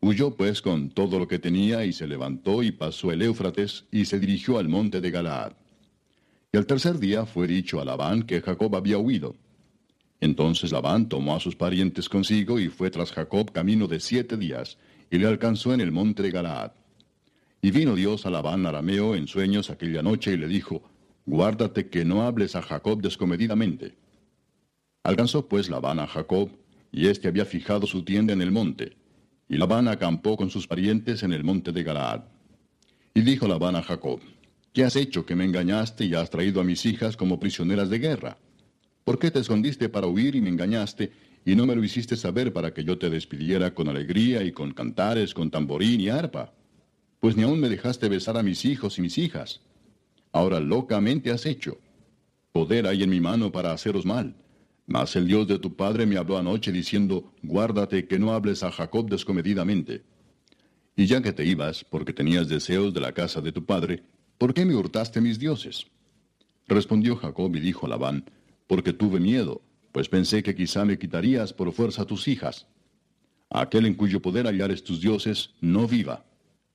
[0.02, 4.06] Huyó pues con todo lo que tenía y se levantó y pasó el Éufrates y
[4.06, 5.54] se dirigió al monte de Galaad.
[6.52, 9.36] Y al tercer día fue dicho a Labán que Jacob había huido.
[10.24, 14.78] Entonces Labán tomó a sus parientes consigo y fue tras Jacob camino de siete días,
[15.12, 16.72] y le alcanzó en el monte de Galaad.
[17.62, 20.82] Y vino Dios a Labán arameo en sueños aquella noche y le dijo,
[21.26, 23.98] Guárdate que no hables a Jacob descomedidamente.
[25.04, 26.52] Alcanzó pues Labán a Jacob,
[26.90, 28.96] y éste había fijado su tienda en el monte.
[29.50, 32.22] Y Labán acampó con sus parientes en el monte de Galaad.
[33.14, 34.22] Y dijo Labán a Jacob,
[34.72, 38.00] ¿qué has hecho que me engañaste y has traído a mis hijas como prisioneras de
[38.00, 38.38] guerra?
[39.04, 41.12] ¿Por qué te escondiste para huir y me engañaste,
[41.46, 44.72] y no me lo hiciste saber para que yo te despidiera con alegría y con
[44.72, 46.54] cantares, con tamborín y arpa?
[47.24, 49.62] pues ni aún me dejaste besar a mis hijos y mis hijas.
[50.34, 51.80] Ahora locamente has hecho.
[52.52, 54.36] Poder hay en mi mano para haceros mal.
[54.88, 58.74] Mas el Dios de tu padre me habló anoche diciendo, guárdate que no hables a
[58.74, 60.04] Jacob descomedidamente.
[60.98, 64.04] Y ya que te ibas, porque tenías deseos de la casa de tu padre,
[64.38, 65.88] ¿por qué me hurtaste mis dioses?
[66.68, 68.26] Respondió Jacob y dijo a Labán,
[68.74, 72.66] porque tuve miedo, pues pensé que quizá me quitarías por fuerza tus hijas.
[73.52, 76.26] Aquel en cuyo poder hallares tus dioses, no viva.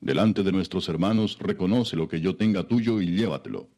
[0.01, 3.69] Delante de nuestros hermanos reconoce lo que yo tenga tuyo y llévatelo.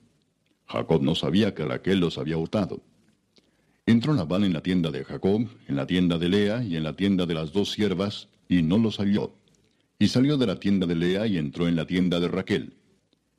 [0.67, 2.83] Jacob no sabía que Raquel los había hurtado.
[3.87, 6.95] Entró Labán en la tienda de Jacob, en la tienda de Lea y en la
[6.97, 9.33] tienda de las dos siervas, y no los halló.
[9.99, 12.75] Y salió de la tienda de Lea y entró en la tienda de Raquel.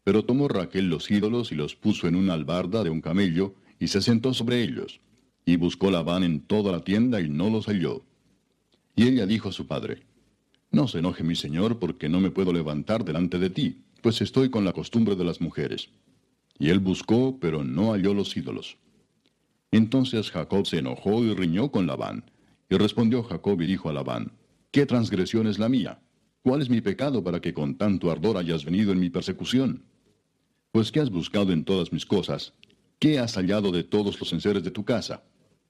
[0.03, 3.87] Pero tomó Raquel los ídolos y los puso en una albarda de un camello, y
[3.87, 5.01] se sentó sobre ellos.
[5.43, 8.03] Y buscó Labán en toda la tienda y no los halló.
[8.95, 10.03] Y ella dijo a su padre,
[10.69, 14.51] no se enoje mi señor porque no me puedo levantar delante de ti, pues estoy
[14.51, 15.89] con la costumbre de las mujeres.
[16.59, 18.77] Y él buscó, pero no halló los ídolos.
[19.71, 22.25] Entonces Jacob se enojó y riñó con Labán.
[22.69, 24.31] Y respondió Jacob y dijo a Labán,
[24.69, 25.99] ¿qué transgresión es la mía?
[26.43, 29.81] ¿Cuál es mi pecado para que con tanto ardor hayas venido en mi persecución?
[30.71, 32.53] Pues ¿qué has buscado en todas mis cosas?
[33.01, 35.23] ¿Qué has hallado de todos los enseres de tu casa?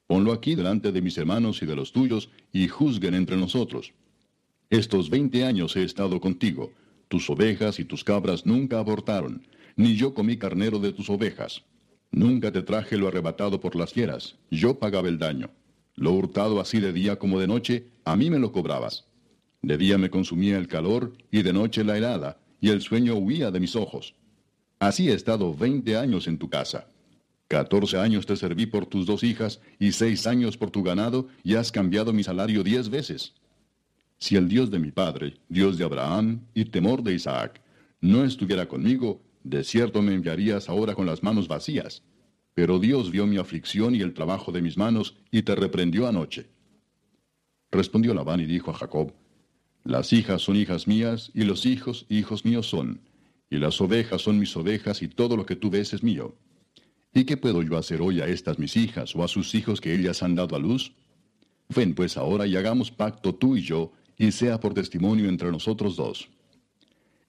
[0.06, 3.94] Ponlo aquí delante de mis hermanos y de los tuyos, y juzguen entre nosotros.
[4.70, 6.74] Estos veinte años he estado contigo,
[7.08, 9.48] tus ovejas y tus cabras nunca abortaron,
[9.78, 11.64] ni yo comí carnero de tus ovejas.
[12.12, 15.52] Nunca te traje lo arrebatado por las fieras, yo pagaba el daño.
[15.96, 19.06] Lo hurtado así de día como de noche, a mí me lo cobrabas.
[19.62, 23.52] De día me consumía el calor, y de noche la helada, y el sueño huía
[23.52, 24.16] de mis ojos.
[24.80, 26.91] Así he estado veinte años en tu casa.
[27.52, 31.56] Catorce años te serví por tus dos hijas, y seis años por tu ganado, y
[31.56, 33.34] has cambiado mi salario diez veces.
[34.20, 37.62] Si el Dios de mi padre, Dios de Abraham y temor de Isaac,
[38.00, 42.04] no estuviera conmigo, de cierto me enviarías ahora con las manos vacías.
[42.54, 46.48] Pero Dios vio mi aflicción y el trabajo de mis manos, y te reprendió anoche.
[47.70, 49.12] Respondió Labán y dijo a Jacob,
[49.84, 53.02] Las hijas son hijas mías, y los hijos hijos míos son,
[53.50, 56.34] y las ovejas son mis ovejas, y todo lo que tú ves es mío.
[57.14, 59.94] ¿Y qué puedo yo hacer hoy a estas mis hijas, o a sus hijos que
[59.94, 60.94] ellas han dado a luz?
[61.70, 65.96] Ven pues ahora y hagamos pacto tú y yo, y sea por testimonio entre nosotros
[65.96, 66.30] dos.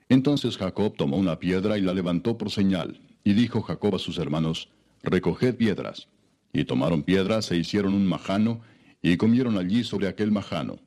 [0.08, 4.18] Entonces Jacob tomó una piedra y la levantó por señal, y dijo Jacob a sus
[4.18, 4.68] hermanos,
[5.02, 6.08] Recoged piedras.
[6.52, 8.60] Y tomaron piedras e hicieron un majano,
[9.00, 10.78] y comieron allí sobre aquel majano.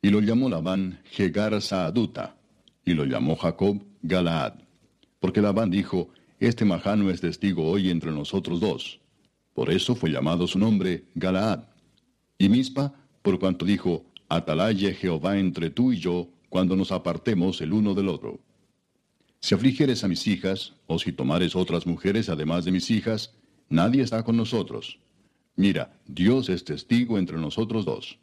[0.00, 2.36] Y lo llamó Labán Jegar Saaduta,
[2.84, 4.54] y lo llamó Jacob Galaad.
[5.18, 6.10] Porque Labán dijo,
[6.42, 8.98] Este majano es testigo hoy entre nosotros dos.
[9.54, 11.60] Por eso fue llamado su nombre Galaad.
[12.36, 12.92] Y Mispa,
[13.22, 18.08] por cuanto dijo, Atalaye Jehová entre tú y yo, cuando nos apartemos el uno del
[18.08, 18.40] otro.
[19.38, 23.36] Si afligieres a mis hijas, o si tomares otras mujeres además de mis hijas,
[23.68, 24.98] nadie está con nosotros.
[25.54, 28.18] Mira, Dios es testigo entre nosotros dos.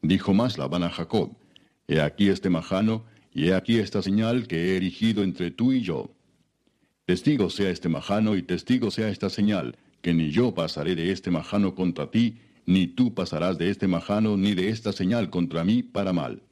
[0.00, 1.32] Dijo más Labán a Jacob,
[1.88, 3.02] He aquí este majano,
[3.34, 6.14] y he aquí esta señal que he erigido entre tú y yo.
[7.08, 11.30] Testigo sea este majano y testigo sea esta señal, que ni yo pasaré de este
[11.30, 12.36] majano contra ti,
[12.66, 16.42] ni tú pasarás de este majano ni de esta señal contra mí para mal.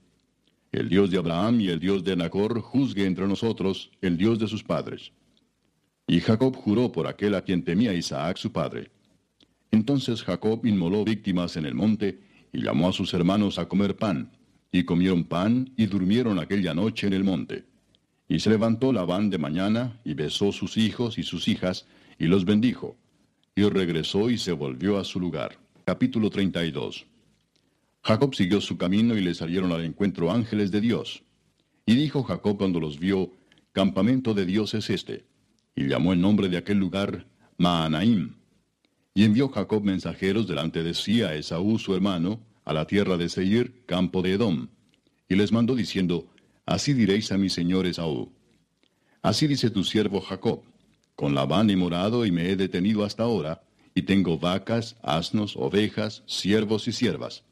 [0.72, 4.48] El Dios de Abraham y el Dios de Nacor juzgue entre nosotros, el Dios de
[4.48, 5.12] sus padres.
[6.06, 8.90] Y Jacob juró por aquel a quien temía Isaac su padre.
[9.70, 12.18] Entonces Jacob inmoló víctimas en el monte,
[12.50, 14.32] y llamó a sus hermanos a comer pan,
[14.72, 17.75] y comieron pan, y durmieron aquella noche en el monte.
[18.28, 21.86] Y se levantó Labán de mañana, y besó sus hijos y sus hijas,
[22.18, 22.96] y los bendijo.
[23.54, 25.58] Y regresó y se volvió a su lugar.
[25.84, 27.06] Capítulo 32
[28.02, 31.22] Jacob siguió su camino y le salieron al encuentro ángeles de Dios.
[31.86, 33.32] Y dijo Jacob cuando los vio,
[33.72, 35.24] Campamento de Dios es este.
[35.74, 37.26] Y llamó el nombre de aquel lugar
[37.58, 38.34] Maanaim.
[39.12, 43.28] Y envió Jacob mensajeros delante de sí a Esaú su hermano, a la tierra de
[43.28, 44.68] Seir, campo de Edom.
[45.28, 46.26] Y les mandó diciendo,
[46.66, 48.30] Así diréis a mi señor Esaú.
[49.22, 50.62] Así dice tu siervo Jacob,
[51.14, 53.62] con Labán he morado y me he detenido hasta ahora,
[53.94, 57.44] y tengo vacas, asnos, ovejas, siervos y siervas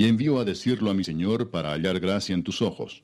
[0.00, 3.02] y envió a decirlo a mi señor para hallar gracia en tus ojos.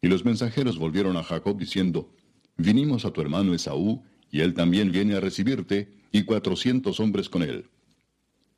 [0.00, 2.14] Y los mensajeros volvieron a Jacob diciendo,
[2.56, 7.42] Vinimos a tu hermano Esaú, y él también viene a recibirte, y cuatrocientos hombres con
[7.42, 7.66] él.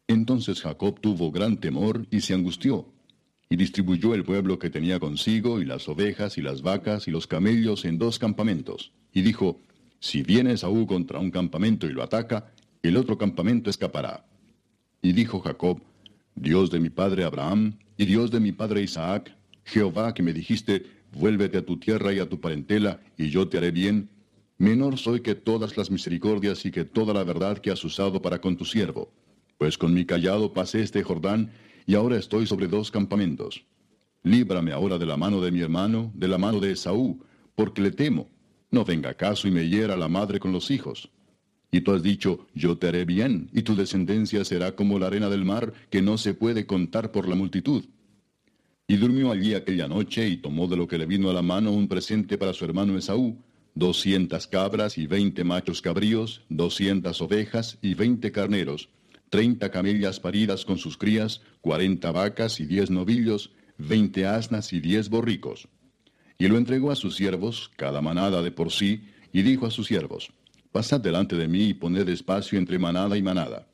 [0.07, 2.93] Entonces Jacob tuvo gran temor y se angustió,
[3.49, 7.27] y distribuyó el pueblo que tenía consigo, y las ovejas, y las vacas, y los
[7.27, 9.61] camellos en dos campamentos, y dijo,
[10.01, 12.53] Si viene Esaú contra un campamento y lo ataca,
[12.83, 14.25] el otro campamento escapará.
[15.03, 15.81] Y dijo Jacob,
[16.35, 20.85] Dios de mi padre Abraham y Dios de mi padre Isaac, Jehová que me dijiste,
[21.13, 24.11] vuélvete a tu tierra y a tu parentela, y yo te haré bien,
[24.59, 28.41] menor soy que todas las misericordias y que toda la verdad que has usado para
[28.41, 29.13] con tu siervo.
[29.59, 31.51] Pues con mi callado pasé este Jordán,
[31.87, 33.65] y ahora estoy sobre dos campamentos.
[34.23, 37.23] Líbrame ahora de la mano de mi hermano, de la mano de Esaú,
[37.55, 38.29] porque le temo.
[38.71, 41.11] No venga acaso y me hiera la madre con los hijos.
[41.71, 45.29] Y tú has dicho, yo te haré bien, y tu descendencia será como la arena
[45.29, 47.85] del mar, que no se puede contar por la multitud.
[48.89, 51.71] Y durmió allí aquella noche, y tomó de lo que le vino a la mano
[51.71, 53.39] un presente para su hermano Esaú,
[53.75, 58.89] doscientas cabras y veinte machos cabríos, doscientas ovejas y veinte carneros,
[59.31, 65.09] treinta camellas paridas con sus crías, cuarenta vacas y diez novillos, veinte asnas y diez
[65.09, 65.69] borricos.
[66.39, 69.87] Y lo entregó a sus siervos, cada manada de por sí, y dijo a sus
[69.87, 70.33] siervos,
[70.73, 73.67] Pasad delante de mí y poned espacio entre manada y manada.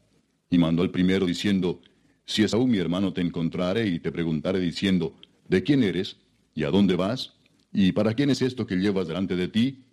[0.49, 1.81] Y mandó el primero diciendo,
[2.25, 5.17] Si Esaú mi hermano te encontrare y te preguntare diciendo,
[5.49, 6.19] ¿de quién eres?
[6.55, 7.35] ¿Y a dónde vas?
[7.73, 9.85] ¿Y para quién es esto que llevas delante de ti?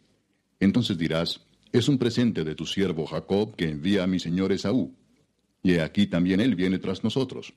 [0.60, 1.42] Entonces dirás,
[1.72, 4.94] es un presente de tu siervo Jacob que envía a mi señor Esaú.
[5.64, 7.54] Y aquí también él viene tras nosotros.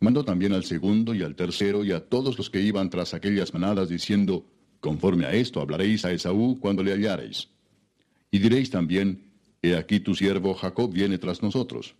[0.00, 3.54] Mandó también al segundo y al tercero y a todos los que iban tras aquellas
[3.54, 4.46] manadas, diciendo,
[4.80, 7.48] Conforme a esto hablaréis a Esaú cuando le hallareis.
[8.30, 9.22] Y diréis también,
[9.62, 11.94] He aquí tu siervo Jacob viene tras nosotros.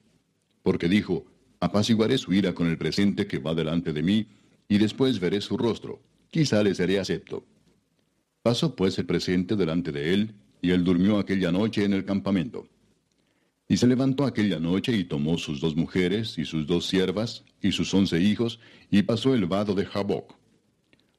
[0.63, 1.25] Porque dijo,
[1.59, 4.27] Apaciguaré su ira con el presente que va delante de mí,
[4.69, 6.01] y después veré su rostro.
[6.31, 7.45] Quizá le seré acepto.
[8.43, 12.69] Pasó pues el presente delante de él, y él durmió aquella noche en el campamento.
[13.69, 17.73] Y se levantó aquella noche y tomó sus dos mujeres y sus dos siervas y
[17.73, 18.61] sus once hijos,
[18.91, 20.37] y pasó el vado de Jaboc.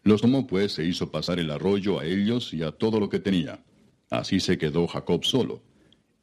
[0.03, 3.19] Los tomó pues e hizo pasar el arroyo a ellos y a todo lo que
[3.19, 3.63] tenía.
[4.09, 5.61] Así se quedó Jacob solo.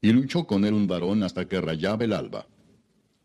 [0.01, 2.47] Y luchó con él un varón hasta que rayaba el alba.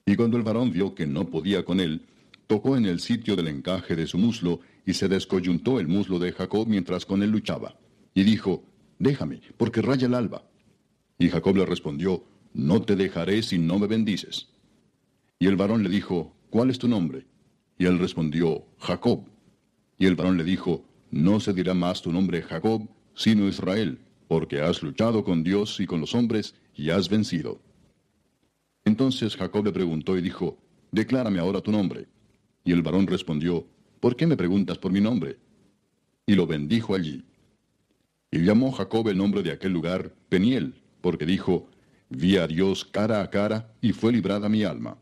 [0.05, 2.01] Y cuando el varón vio que no podía con él,
[2.47, 6.31] tocó en el sitio del encaje de su muslo, y se descoyuntó el muslo de
[6.33, 7.75] Jacob mientras con él luchaba.
[8.13, 8.63] Y dijo,
[8.97, 10.43] Déjame, porque raya el alba.
[11.17, 12.23] Y Jacob le respondió,
[12.53, 14.49] No te dejaré si no me bendices.
[15.37, 17.25] Y el varón le dijo, ¿Cuál es tu nombre?
[17.77, 19.23] Y él respondió, Jacob.
[19.97, 24.61] Y el varón le dijo, No se dirá más tu nombre Jacob, sino Israel, porque
[24.61, 27.61] has luchado con Dios y con los hombres y has vencido.
[28.83, 30.57] Entonces Jacob le preguntó y dijo,
[30.91, 32.07] Declárame ahora tu nombre.
[32.63, 33.67] Y el varón respondió,
[33.99, 35.37] ¿Por qué me preguntas por mi nombre?
[36.25, 37.23] Y lo bendijo allí.
[38.31, 41.68] Y llamó Jacob el nombre de aquel lugar Peniel, porque dijo,
[42.09, 44.97] Vi a Dios cara a cara, y fue librada mi alma.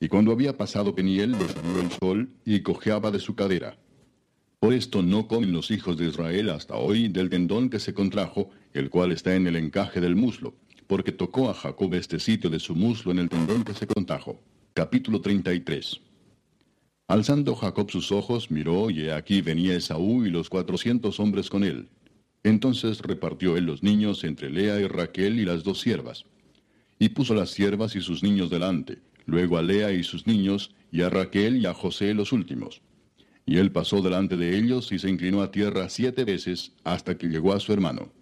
[0.00, 3.78] Y cuando había pasado Peniel, descendió el sol, y cojeaba de su cadera.
[4.58, 8.50] Por esto no comen los hijos de Israel hasta hoy del tendón que se contrajo,
[8.72, 10.54] el cual está en el encaje del muslo,
[10.86, 14.40] porque tocó a Jacob este sitio de su muslo en el tendón que se contrajo.
[14.74, 16.00] Capítulo 33
[17.08, 21.88] Alzando Jacob sus ojos, miró, y aquí venía Esaú y los cuatrocientos hombres con él.
[22.46, 26.26] Entonces repartió él los niños entre Lea y Raquel y las dos siervas.
[26.96, 31.02] Y puso las siervas y sus niños delante, luego a Lea y sus niños, y
[31.02, 32.82] a Raquel y a José los últimos.
[33.46, 37.26] Y él pasó delante de ellos y se inclinó a tierra siete veces hasta que
[37.26, 38.12] llegó a su hermano.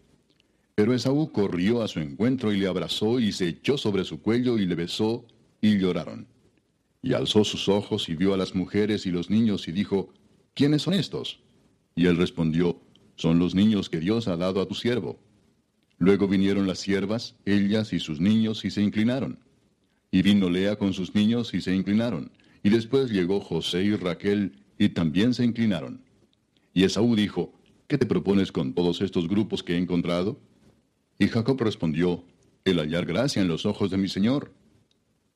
[0.74, 4.56] Pero Esaú corrió a su encuentro y le abrazó y se echó sobre su cuello
[4.56, 5.26] y le besó
[5.60, 6.26] y lloraron.
[7.02, 10.14] Y alzó sus ojos y vio a las mujeres y los niños y dijo,
[10.54, 11.40] ¿quiénes son estos?
[11.94, 12.80] Y él respondió,
[13.16, 15.18] son los niños que Dios ha dado a tu siervo.
[15.98, 19.38] Luego vinieron las siervas, ellas y sus niños, y se inclinaron.
[20.10, 22.30] Y vino Lea con sus niños, y se inclinaron.
[22.62, 26.02] Y después llegó José y Raquel, y también se inclinaron.
[26.72, 27.52] Y Esaú dijo,
[27.86, 30.40] ¿qué te propones con todos estos grupos que he encontrado?
[31.18, 32.24] Y Jacob respondió,
[32.64, 34.52] el hallar gracia en los ojos de mi señor.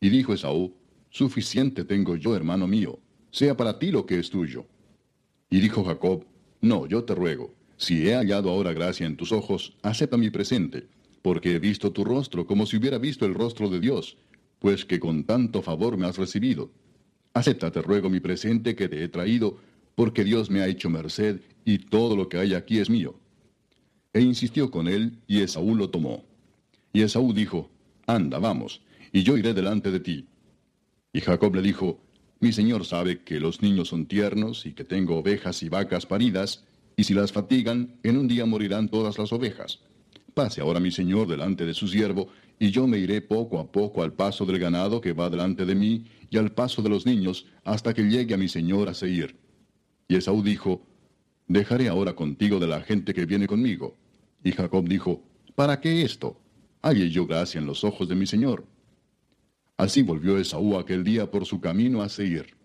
[0.01, 0.75] Y dijo Esaú,
[1.11, 2.99] Suficiente tengo yo, hermano mío,
[3.31, 4.67] sea para ti lo que es tuyo.
[5.51, 6.25] Y dijo Jacob,
[6.61, 10.89] No, yo te ruego, si he hallado ahora gracia en tus ojos, acepta mi presente,
[11.23, 14.19] porque he visto tu rostro como si hubiera visto el rostro de Dios,
[14.59, 16.71] pues que con tanto favor me has recibido.
[17.35, 19.59] Acepta, te ruego, mi presente que te he traído,
[19.95, 23.19] porque Dios me ha hecho merced, y todo lo que hay aquí es mío.
[24.13, 26.25] E insistió con él, y Esaú lo tomó.
[26.93, 27.71] Y Esaú dijo,
[28.07, 28.81] Anda, vamos,
[29.13, 30.27] y yo iré delante de ti.
[31.13, 32.01] Y Jacob le dijo,
[32.41, 36.65] Mi señor sabe que los niños son tiernos y que tengo ovejas y vacas paridas,
[36.99, 39.79] y si las fatigan, en un día morirán todas las ovejas.
[40.35, 42.27] Pase ahora mi señor delante de su siervo,
[42.59, 45.77] y yo me iré poco a poco al paso del ganado que va delante de
[45.77, 49.37] mí, y al paso de los niños, hasta que llegue a mi señor a Seir.
[50.09, 50.83] Y Esaú dijo,
[51.47, 53.97] Dejaré ahora contigo de la gente que viene conmigo.
[54.43, 55.23] Y Jacob dijo,
[55.55, 56.41] ¿Para qué esto?
[56.83, 58.67] Halle yo gracia en los ojos de mi señor.
[59.77, 62.57] Así volvió Esaú aquel día por su camino a Seir.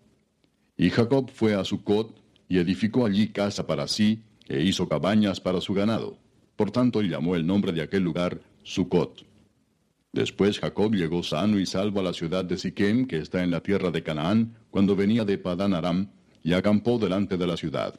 [0.76, 5.60] Y Jacob fue a Sucot y edificó allí casa para sí e hizo cabañas para
[5.60, 6.18] su ganado.
[6.56, 9.26] Por tanto llamó el nombre de aquel lugar Sucot.
[10.12, 13.60] Después Jacob llegó sano y salvo a la ciudad de Siquem, que está en la
[13.60, 16.10] tierra de Canaán, cuando venía de Padán Aram,
[16.42, 17.98] y acampó delante de la ciudad.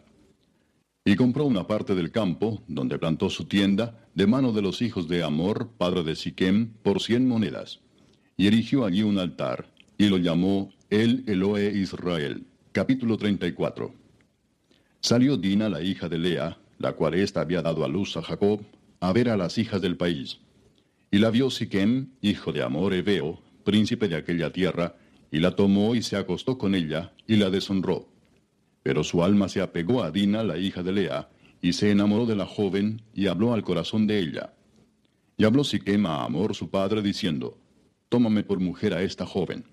[1.03, 5.09] Y compró una parte del campo, donde plantó su tienda, de mano de los hijos
[5.09, 7.81] de Amor, padre de Siquem, por cien monedas
[8.37, 9.67] y erigió allí un altar,
[9.97, 12.45] y lo llamó El Eloe Israel.
[12.71, 13.93] Capítulo 34.
[15.05, 18.61] Salió Dina, la hija de Lea, la cual ésta había dado a luz a Jacob,
[18.99, 20.39] a ver a las hijas del país.
[21.11, 24.95] Y la vio Siquem, hijo de Amor Ebeo, príncipe de aquella tierra,
[25.29, 28.09] y la tomó y se acostó con ella, y la deshonró.
[28.81, 31.29] Pero su alma se apegó a Dina, la hija de Lea,
[31.61, 34.55] y se enamoró de la joven, y habló al corazón de ella.
[35.37, 37.59] Y habló Siquem a Amor su padre, diciendo,
[38.09, 39.65] tómame por mujer a esta joven.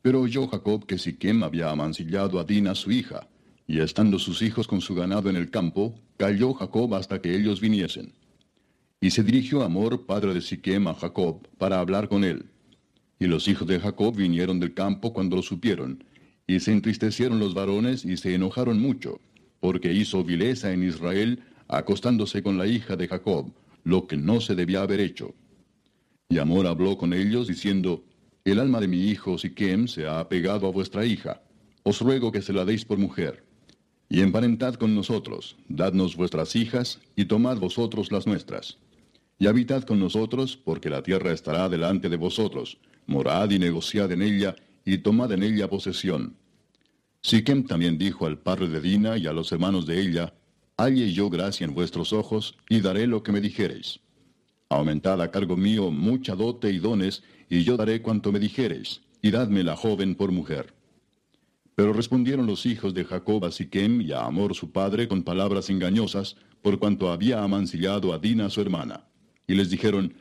[0.00, 3.26] Pero oyó Jacob que Siquem había amancillado a Dina su hija,
[3.66, 7.60] y estando sus hijos con su ganado en el campo, calló Jacob hasta que ellos
[7.60, 8.12] viniesen.
[9.00, 12.46] Y se dirigió Amor, padre de Siquem, a Jacob, para hablar con él.
[13.18, 16.04] Y los hijos de Jacob vinieron del campo cuando lo supieron,
[16.46, 19.20] y se entristecieron los varones y se enojaron mucho,
[19.60, 24.54] porque hizo vileza en Israel acostándose con la hija de Jacob, lo que no se
[24.54, 25.34] debía haber hecho.
[26.28, 28.04] Y Amor habló con ellos diciendo,
[28.44, 31.42] El alma de mi hijo Siquem se ha apegado a vuestra hija,
[31.82, 33.43] os ruego que se la deis por mujer.
[34.08, 38.78] Y emparentad con nosotros, dadnos vuestras hijas, y tomad vosotros las nuestras.
[39.38, 44.22] Y habitad con nosotros, porque la tierra estará delante de vosotros, morad y negociad en
[44.22, 44.54] ella,
[44.84, 46.36] y tomad en ella posesión.
[47.22, 50.34] Siquem también dijo al padre de Dina y a los hermanos de ella,
[50.76, 54.00] Halle yo gracia en vuestros ojos, y daré lo que me dijereis.
[54.68, 59.30] Aumentad a cargo mío mucha dote y dones, y yo daré cuanto me dijereis, y
[59.30, 60.74] dadme la joven por mujer.
[61.74, 65.70] Pero respondieron los hijos de Jacob a Siquem y a Amor su padre con palabras
[65.70, 69.04] engañosas, por cuanto había amancillado a Dina su hermana.
[69.46, 70.14] Y les dijeron,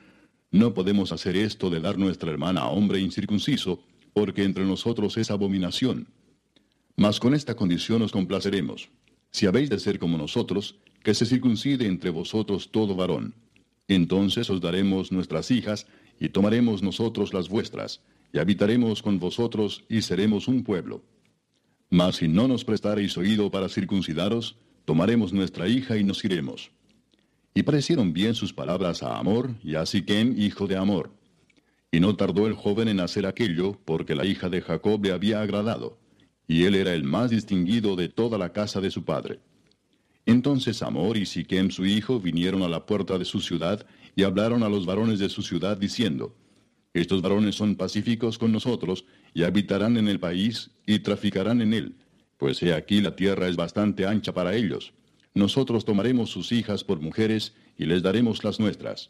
[0.52, 5.32] No podemos hacer esto de dar nuestra hermana a hombre incircunciso, porque entre nosotros es
[5.32, 6.08] abominación.
[6.96, 8.90] Mas con esta condición os complaceremos.
[9.32, 13.36] Si habéis de ser como nosotros, que se circuncide entre vosotros todo varón.
[13.88, 15.88] Entonces os daremos nuestras hijas,
[16.20, 18.02] y tomaremos nosotros las vuestras,
[18.32, 21.04] y habitaremos con vosotros, y seremos un pueblo.
[21.94, 26.72] Mas si no nos prestareis oído para circuncidaros, tomaremos nuestra hija y nos iremos.
[27.54, 31.12] Y parecieron bien sus palabras a Amor y a Siquem, hijo de Amor.
[31.92, 35.44] Y no tardó el joven en hacer aquello, porque la hija de Jacob le había
[35.44, 36.00] agradado
[36.48, 39.40] y él era el más distinguido de toda la casa de su padre.
[40.26, 44.64] Entonces Amor y Siquem su hijo vinieron a la puerta de su ciudad y hablaron
[44.64, 46.36] a los varones de su ciudad diciendo,
[46.94, 51.96] Estos varones son pacíficos con nosotros y habitarán en el país y traficarán en él,
[52.38, 54.94] pues he aquí la tierra es bastante ancha para ellos.
[55.34, 59.10] Nosotros tomaremos sus hijas por mujeres y les daremos las nuestras.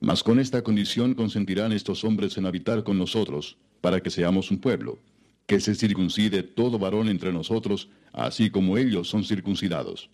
[0.00, 4.58] Mas con esta condición consentirán estos hombres en habitar con nosotros, para que seamos un
[4.58, 4.98] pueblo
[5.46, 10.08] que se circuncide todo varón entre nosotros, así como ellos son circuncidados.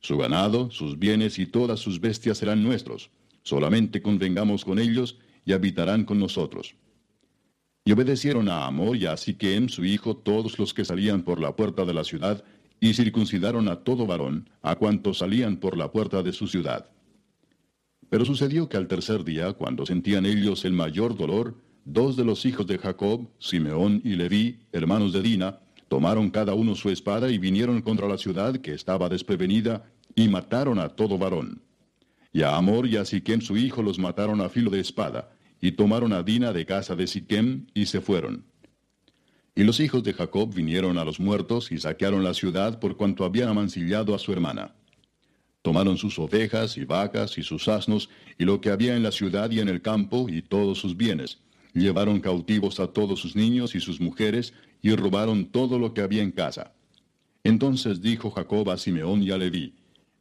[0.00, 3.10] Su ganado, sus bienes y todas sus bestias serán nuestros,
[3.42, 6.74] solamente convengamos con ellos y habitarán con nosotros.
[7.84, 11.54] Y obedecieron a Amor y a Siquem su hijo todos los que salían por la
[11.54, 12.44] puerta de la ciudad,
[12.80, 16.90] y circuncidaron a todo varón, a cuantos salían por la puerta de su ciudad.
[18.10, 21.54] Pero sucedió que al tercer día, cuando sentían ellos el mayor dolor,
[21.86, 26.74] Dos de los hijos de Jacob, Simeón y Leví, hermanos de Dina, tomaron cada uno
[26.74, 29.84] su espada y vinieron contra la ciudad que estaba desprevenida,
[30.14, 31.60] y mataron a todo varón.
[32.34, 35.72] Y a Amor y a Siquem su hijo los mataron a filo de espada, y
[35.72, 38.44] tomaron a Dina de casa de Siquem, y se fueron.
[39.54, 43.24] Y los hijos de Jacob vinieron a los muertos y saquearon la ciudad por cuanto
[43.24, 44.74] habían amancillado a su hermana.
[45.62, 49.50] Tomaron sus ovejas y vacas y sus asnos y lo que había en la ciudad
[49.50, 51.38] y en el campo y todos sus bienes,
[51.74, 56.22] Llevaron cautivos a todos sus niños y sus mujeres, y robaron todo lo que había
[56.22, 56.72] en casa.
[57.42, 59.74] Entonces dijo Jacob a Simeón y a Leví,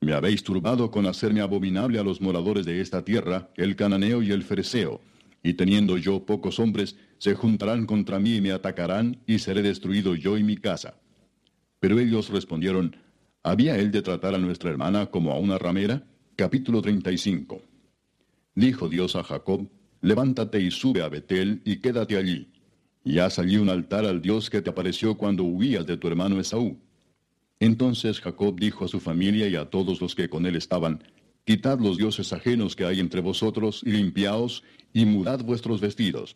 [0.03, 4.31] Me habéis turbado con hacerme abominable a los moradores de esta tierra, el cananeo y
[4.31, 4.99] el fereceo,
[5.41, 10.13] y teniendo yo pocos hombres, se juntarán contra mí y me atacarán, y seré destruido
[10.15, 10.95] yo y mi casa.
[11.79, 12.97] Pero ellos respondieron,
[13.43, 16.03] ¿Había él de tratar a nuestra hermana como a una ramera?
[16.35, 17.61] Capítulo 35.
[18.55, 19.69] Dijo Dios a Jacob,
[20.01, 22.51] levántate y sube a Betel y quédate allí,
[23.05, 26.41] y haz allí un altar al Dios que te apareció cuando huías de tu hermano
[26.41, 26.77] Esaú.
[27.63, 31.01] Entonces Jacob dijo a su familia y a todos los que con él estaban,
[31.45, 36.35] Quitad los dioses ajenos que hay entre vosotros, y limpiaos, y mudad vuestros vestidos.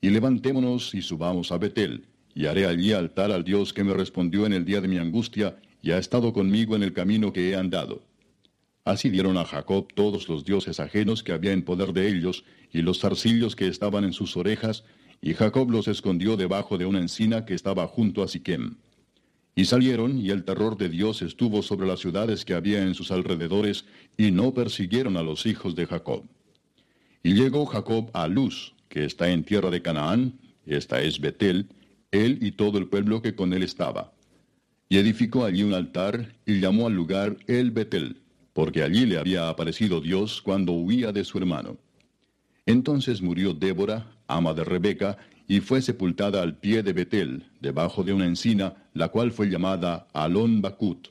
[0.00, 4.46] Y levantémonos y subamos a Betel, y haré allí altar al Dios que me respondió
[4.46, 7.56] en el día de mi angustia, y ha estado conmigo en el camino que he
[7.56, 8.02] andado.
[8.86, 12.42] Así dieron a Jacob todos los dioses ajenos que había en poder de ellos,
[12.72, 14.84] y los zarcillos que estaban en sus orejas,
[15.20, 18.76] y Jacob los escondió debajo de una encina que estaba junto a Siquem.
[19.54, 23.10] Y salieron, y el terror de Dios estuvo sobre las ciudades que había en sus
[23.10, 23.84] alrededores,
[24.16, 26.24] y no persiguieron a los hijos de Jacob.
[27.22, 31.68] Y llegó Jacob a Luz, que está en tierra de Canaán, esta es Betel,
[32.10, 34.12] él y todo el pueblo que con él estaba.
[34.88, 38.24] Y edificó allí un altar, y llamó al lugar El Betel
[38.54, 41.76] porque allí le había aparecido Dios cuando huía de su hermano.
[42.64, 48.12] Entonces murió Débora, ama de Rebeca, y fue sepultada al pie de Betel, debajo de
[48.12, 51.08] una encina, la cual fue llamada Alon Bakut.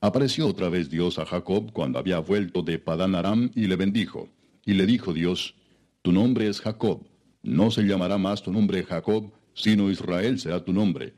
[0.00, 4.28] Apareció otra vez Dios a Jacob cuando había vuelto de Padán Aram y le bendijo.
[4.64, 5.54] Y le dijo Dios,
[6.02, 7.06] Tu nombre es Jacob,
[7.42, 11.14] no se llamará más tu nombre Jacob, sino Israel será tu nombre.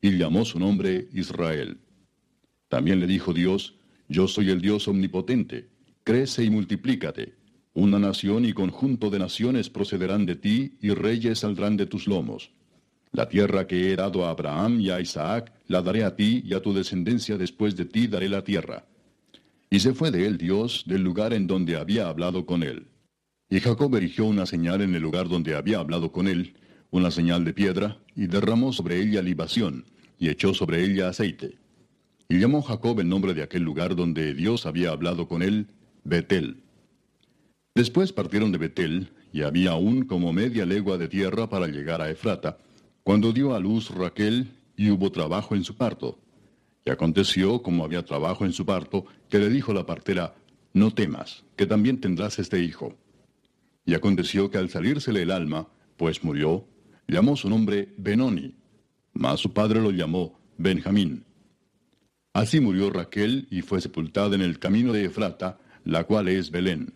[0.00, 1.78] Y llamó su nombre Israel.
[2.68, 3.74] También le dijo Dios,
[4.08, 5.68] yo soy el Dios omnipotente.
[6.04, 7.34] Crece y multiplícate.
[7.76, 12.50] Una nación y conjunto de naciones procederán de ti, y reyes saldrán de tus lomos.
[13.12, 16.54] La tierra que he dado a Abraham y a Isaac, la daré a ti y
[16.54, 18.86] a tu descendencia después de ti daré la tierra.
[19.68, 22.86] Y se fue de él Dios del lugar en donde había hablado con él.
[23.50, 26.54] Y Jacob erigió una señal en el lugar donde había hablado con él,
[26.90, 29.84] una señal de piedra, y derramó sobre ella libación,
[30.18, 31.58] y echó sobre ella aceite.
[32.30, 35.66] Y llamó Jacob el nombre de aquel lugar donde Dios había hablado con él,
[36.04, 36.62] Betel.
[37.76, 42.08] Después partieron de Betel, y había aún como media legua de tierra para llegar a
[42.08, 42.56] Efrata,
[43.02, 44.48] cuando dio a luz Raquel,
[44.78, 46.18] y hubo trabajo en su parto.
[46.86, 50.34] Y aconteció, como había trabajo en su parto, que le dijo la partera,
[50.72, 52.96] No temas, que también tendrás este hijo.
[53.84, 56.66] Y aconteció que al salírsele el alma, pues murió,
[57.06, 58.54] llamó su nombre Benoni,
[59.12, 61.24] mas su padre lo llamó Benjamín.
[62.32, 66.94] Así murió Raquel y fue sepultada en el camino de Efrata, la cual es Belén.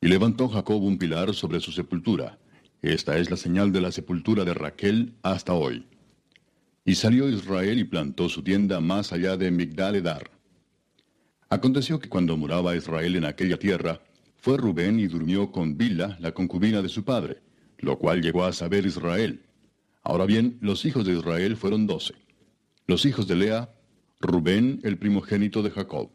[0.00, 2.38] Y levantó Jacob un pilar sobre su sepultura.
[2.80, 5.86] Esta es la señal de la sepultura de Raquel hasta hoy.
[6.86, 10.30] Y salió Israel y plantó su tienda más allá de Migdaledar.
[11.50, 14.00] Aconteció que cuando moraba Israel en aquella tierra,
[14.38, 17.42] fue Rubén y durmió con Bila, la concubina de su padre,
[17.78, 19.42] lo cual llegó a saber Israel.
[20.02, 22.14] Ahora bien, los hijos de Israel fueron doce.
[22.86, 23.74] Los hijos de Lea,
[24.18, 26.10] Rubén, el primogénito de Jacob,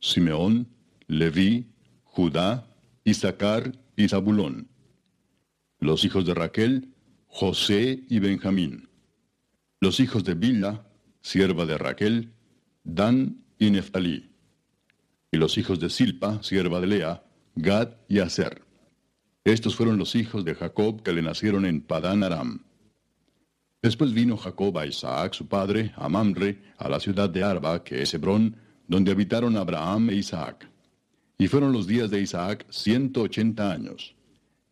[0.00, 0.66] Simeón,
[1.06, 1.66] Leví,
[2.02, 2.66] Judá,
[3.04, 4.68] Isaacar y Zabulón.
[5.78, 6.94] Los hijos de Raquel,
[7.26, 8.88] José y Benjamín.
[9.80, 10.86] Los hijos de Bila,
[11.22, 12.32] sierva de Raquel,
[12.84, 14.30] Dan y Neftalí.
[15.32, 17.24] Y los hijos de Silpa, sierva de Lea,
[17.54, 18.62] Gad y Aser.
[19.44, 22.64] Estos fueron los hijos de Jacob que le nacieron en Padán Aram.
[23.82, 28.02] Después vino Jacob a Isaac, su padre, a Mamre, a la ciudad de Arba, que
[28.02, 28.56] es Hebrón,
[28.86, 30.69] donde habitaron Abraham e Isaac.
[31.40, 34.14] Y fueron los días de Isaac ciento ochenta años.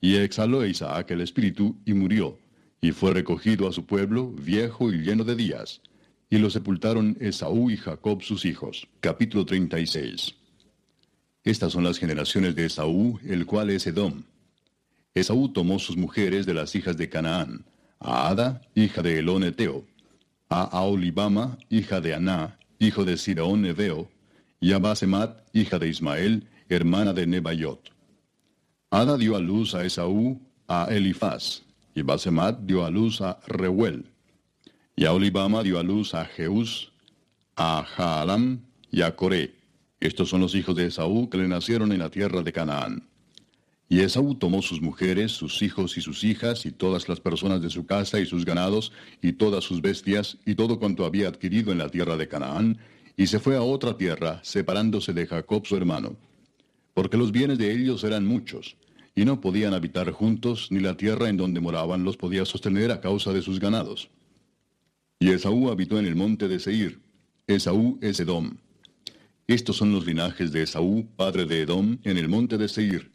[0.03, 2.39] Y exhaló Isaac el espíritu y murió,
[2.83, 5.81] y fue recogido a su pueblo, viejo y lleno de días.
[6.29, 8.87] Y lo sepultaron Esaú y Jacob sus hijos.
[9.01, 10.35] Capítulo 36.
[11.43, 14.25] Estas son las generaciones de Esaú, el cual es Edom.
[15.15, 17.65] Esaú tomó sus mujeres de las hijas de Canaán,
[17.99, 19.87] a Ada, hija de Elón Eteo,
[20.51, 24.11] a Aolibama, hija de Aná, hijo de Siraón Eveo,
[24.61, 27.91] y a Basemat, hija de Ismael, hermana de Nebayot.
[28.91, 31.63] Ada dio a luz a Esaú, a Elifaz,
[31.95, 34.05] y Basemat dio a luz a Reuel.
[34.97, 36.93] Y a Olibama dio a luz a Jeús,
[37.57, 39.55] a Jaalam y a Coré.
[40.01, 43.09] Estos son los hijos de Esaú que le nacieron en la tierra de Canaán.
[43.89, 47.71] Y Esaú tomó sus mujeres, sus hijos y sus hijas, y todas las personas de
[47.71, 48.93] su casa y sus ganados,
[49.23, 52.79] y todas sus bestias, y todo cuanto había adquirido en la tierra de Canaán,
[53.17, 56.17] y se fue a otra tierra, separándose de Jacob su hermano.
[56.99, 58.77] Porque los bienes de ellos eran muchos,
[59.15, 63.01] y no podían habitar juntos, ni la tierra en donde moraban los podía sostener a
[63.01, 64.11] causa de sus ganados.
[65.21, 66.99] Y Esaú habitó en el monte de Seir.
[67.47, 68.57] Esaú es Edom.
[69.47, 73.13] Estos son los linajes de Esaú, padre de Edom, en el monte de Seir.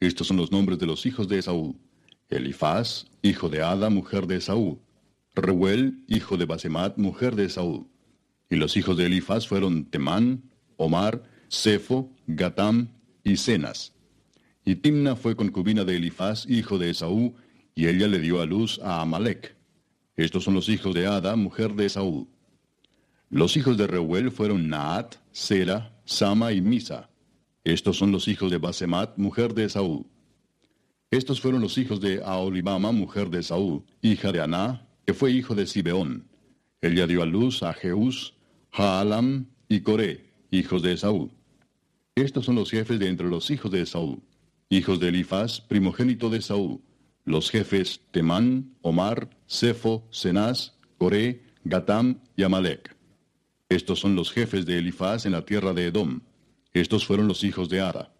[0.00, 1.76] Estos son los nombres de los hijos de Esaú.
[2.28, 4.80] Elifaz, hijo de Ada, mujer de Esaú.
[5.32, 7.88] Reuel, hijo de Basemat, mujer de Esaú.
[8.50, 10.42] Y los hijos de Elifaz fueron Temán,
[10.76, 12.95] Omar, Sefo, Gatam
[13.26, 13.92] y Cenas.
[14.64, 17.34] Y Timna fue concubina de Elifaz, hijo de Esaú,
[17.74, 19.56] y ella le dio a luz a Amalek.
[20.16, 22.28] Estos son los hijos de Ada, mujer de Esaú.
[23.28, 27.10] Los hijos de Reuel fueron Naat, Sera, Sama y Misa.
[27.64, 30.06] Estos son los hijos de Basemat, mujer de Esaú.
[31.10, 35.56] Estos fueron los hijos de Aolibama, mujer de Esaú, hija de Aná, que fue hijo
[35.56, 36.28] de Sibeón.
[36.80, 38.34] Ella dio a luz a Jeús,
[38.70, 41.35] Jaalam y Coré, hijos de Esaú.
[42.16, 44.20] Estos son los jefes de entre los hijos de Esaú
[44.68, 46.80] hijos de Elifaz, primogénito de Saúl,
[47.24, 52.96] los jefes Temán, Omar, Sefo, Cenaz, Coré, Gatam y Amalek.
[53.68, 56.20] Estos son los jefes de Elifaz en la tierra de Edom.
[56.72, 58.12] Estos fueron los hijos de Ara.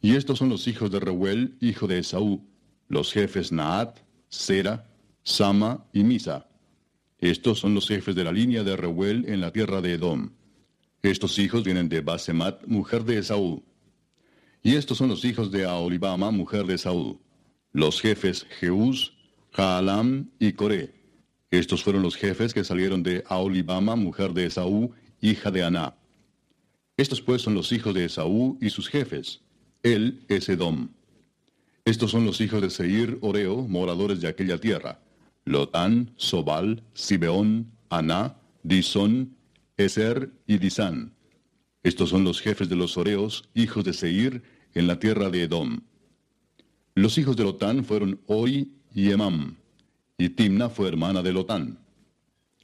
[0.00, 2.44] Y estos son los hijos de Reuel, hijo de Esaú,
[2.88, 3.98] los jefes Naat,
[4.28, 4.88] Sera,
[5.22, 6.48] Sama y Misa.
[7.18, 10.30] Estos son los jefes de la línea de Reuel en la tierra de Edom.
[11.02, 13.62] Estos hijos vienen de Basemat, mujer de Esaú.
[14.62, 17.18] Y estos son los hijos de Aolibama, mujer de Saúl,
[17.72, 19.14] los jefes Jeús,
[19.52, 20.92] Jaalam y Coré.
[21.50, 25.94] Estos fueron los jefes que salieron de Aolibama, mujer de Esaú, hija de Aná.
[26.98, 29.40] Estos pues son los hijos de Esaú y sus jefes.
[29.82, 30.90] Él es Edom.
[31.86, 35.00] Estos son los hijos de Seir, Oreo, moradores de aquella tierra.
[35.46, 39.34] Lotán, Sobal, Sibeón, Aná, Disón,
[39.84, 41.14] Eser y Disán.
[41.82, 44.42] Estos son los jefes de los Oreos, hijos de Seir,
[44.74, 45.80] en la tierra de Edom.
[46.94, 49.56] Los hijos de Lotán fueron Ori y Emam,
[50.18, 51.78] y Timna fue hermana de Lotán.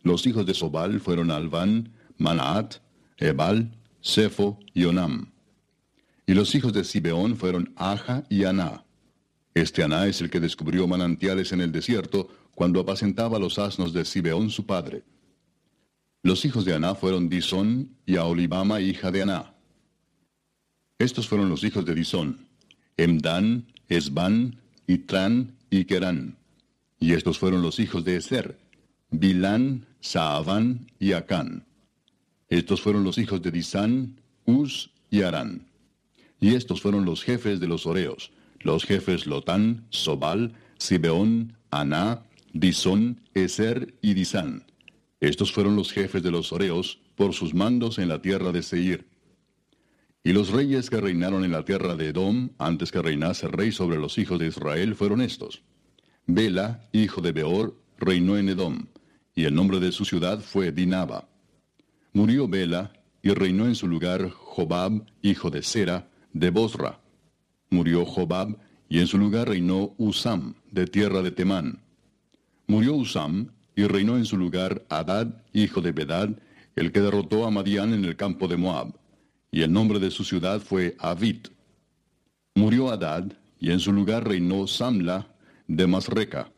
[0.02, 2.76] Los hijos de Sobal fueron Alban, Manaat,
[3.16, 5.32] Ebal, Sefo y Onam.
[6.26, 8.84] Y los hijos de Sibeón fueron Aja y Aná.
[9.54, 14.04] Este Aná es el que descubrió manantiales en el desierto cuando apacentaba los asnos de
[14.04, 15.02] Sibeón su padre.
[16.26, 19.54] Los hijos de Aná fueron Disón y Aolibama hija de Aná.
[20.98, 22.48] Estos fueron los hijos de Disón,
[22.96, 24.58] Emdan, Esban,
[24.88, 26.36] Itran y Kerán.
[26.98, 28.58] Y estos fueron los hijos de Eser,
[29.10, 31.64] Bilán, Saaván y Acán.
[32.48, 35.68] Estos fueron los hijos de Disán, Uz y Arán.
[36.40, 43.20] Y estos fueron los jefes de los Oreos, los jefes Lotán, Sobal, Sibeón, Aná, Disón,
[43.32, 44.65] Eser y Disán.
[45.20, 49.06] Estos fueron los jefes de los Oreos por sus mandos en la tierra de Seir.
[50.22, 53.96] Y los reyes que reinaron en la tierra de Edom, antes que reinase rey sobre
[53.96, 55.62] los hijos de Israel, fueron estos.
[56.26, 58.86] Bela, hijo de Beor, reinó en Edom,
[59.34, 61.28] y el nombre de su ciudad fue Dinaba.
[62.12, 67.00] Murió Bela, y reinó en su lugar Jobab, hijo de Sera, de Bosra.
[67.70, 71.80] Murió Jobab, y en su lugar reinó Usam, de tierra de Temán.
[72.66, 76.30] Murió Usam, y reinó en su lugar Adad, hijo de Bedad,
[76.74, 78.98] el que derrotó a Madián en el campo de Moab.
[79.52, 81.48] Y el nombre de su ciudad fue Avit.
[82.54, 83.30] Murió Adad,
[83.60, 85.28] y en su lugar reinó Samla,
[85.68, 86.50] de Masreca.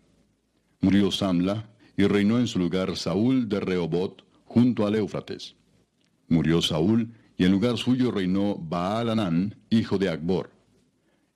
[0.81, 5.57] Murió Samla, y reinó en su lugar Saúl de Rehobot, junto al Éufrates.
[6.29, 10.51] Murió Saúl, y en lugar suyo reinó Baal hijo de Akbor.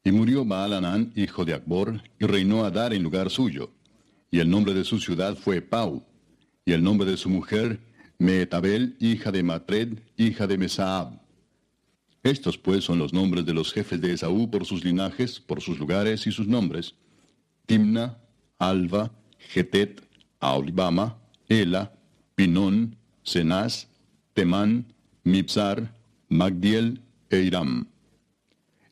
[0.04, 3.70] Y murió Baal hijo de Akbor, y reinó Adar en lugar suyo.
[4.32, 6.02] Y el nombre de su ciudad fue Pau.
[6.64, 7.80] Y el nombre de su mujer,
[8.18, 11.20] Meetabel, hija de Matred, hija de Mesaab.
[12.22, 15.78] Estos pues son los nombres de los jefes de Esaú por sus linajes, por sus
[15.78, 16.94] lugares y sus nombres.
[17.66, 18.16] Timna,
[18.58, 20.02] Alba, Getet,
[20.40, 21.92] Aolibama, Ela,
[22.34, 23.86] Pinón, Cenaz,
[24.32, 25.94] Temán, Mipsar,
[26.30, 27.86] Magdiel e Iram.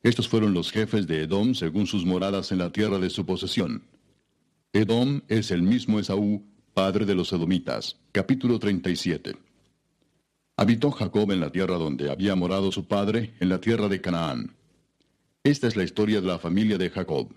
[0.03, 3.81] Estos fueron los jefes de Edom según sus moradas en la tierra de su posesión.
[4.73, 7.97] Edom es el mismo Esaú, padre de los edomitas.
[8.13, 9.35] Capítulo 37.
[10.55, 14.55] Habitó Jacob en la tierra donde había morado su padre, en la tierra de Canaán.
[15.43, 17.35] Esta es la historia de la familia de Jacob.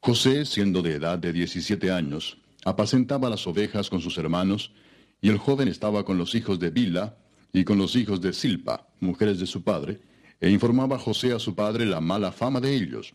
[0.00, 4.72] José, siendo de edad de 17 años, apacentaba las ovejas con sus hermanos,
[5.20, 7.18] y el joven estaba con los hijos de Bila
[7.52, 10.00] y con los hijos de Silpa, mujeres de su padre,
[10.40, 13.14] e informaba José a su padre la mala fama de ellos.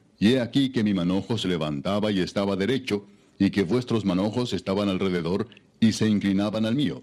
[0.21, 3.07] y he aquí que mi manojo se levantaba y estaba derecho,
[3.39, 5.47] y que vuestros manojos estaban alrededor
[5.79, 7.01] y se inclinaban al mío.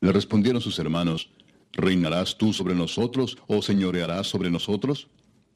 [0.00, 1.30] Le respondieron sus hermanos,
[1.72, 5.06] ¿Reinarás tú sobre nosotros o señorearás sobre nosotros?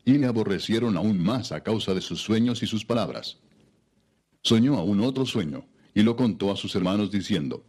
[0.05, 3.39] Y le aborrecieron aún más a causa de sus sueños y sus palabras.
[4.43, 7.65] Soñó aún otro sueño, y lo contó a sus hermanos diciendo,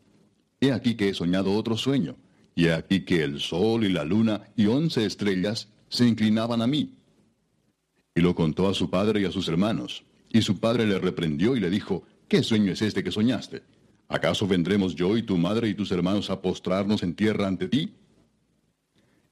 [0.61, 2.15] He aquí que he soñado otro sueño,
[2.53, 6.67] y he aquí que el sol y la luna y once estrellas se inclinaban a
[6.67, 6.93] mí.
[8.15, 11.55] Y lo contó a su padre y a sus hermanos, y su padre le reprendió
[11.55, 13.63] y le dijo, ¿qué sueño es este que soñaste?
[14.07, 17.93] ¿Acaso vendremos yo y tu madre y tus hermanos a postrarnos en tierra ante ti?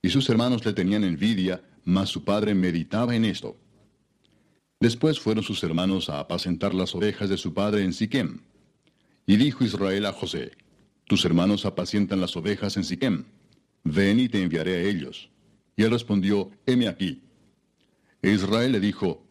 [0.02, 3.58] y sus hermanos le tenían envidia, mas su padre meditaba en esto.
[4.80, 8.40] Después fueron sus hermanos a apacentar las ovejas de su padre en Siquem.
[9.28, 10.52] Y dijo Israel a José,
[11.06, 13.26] Tus hermanos apacientan las ovejas en Siquem,
[13.84, 15.30] ven y te enviaré a ellos.
[15.76, 17.22] Y él respondió, heme aquí.
[18.30, 19.26] Israel le dijo,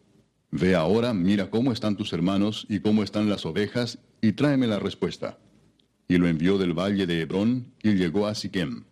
[0.51, 4.79] Ve ahora, mira cómo están tus hermanos y cómo están las ovejas, y tráeme la
[4.79, 5.39] respuesta.
[6.09, 8.83] Y lo envió del valle de Hebrón, y llegó a Siquem.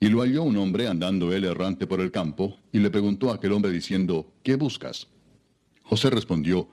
[0.00, 3.36] Y lo halló un hombre andando él errante por el campo, y le preguntó a
[3.36, 5.06] aquel hombre diciendo, ¿qué buscas?
[5.82, 6.68] José respondió,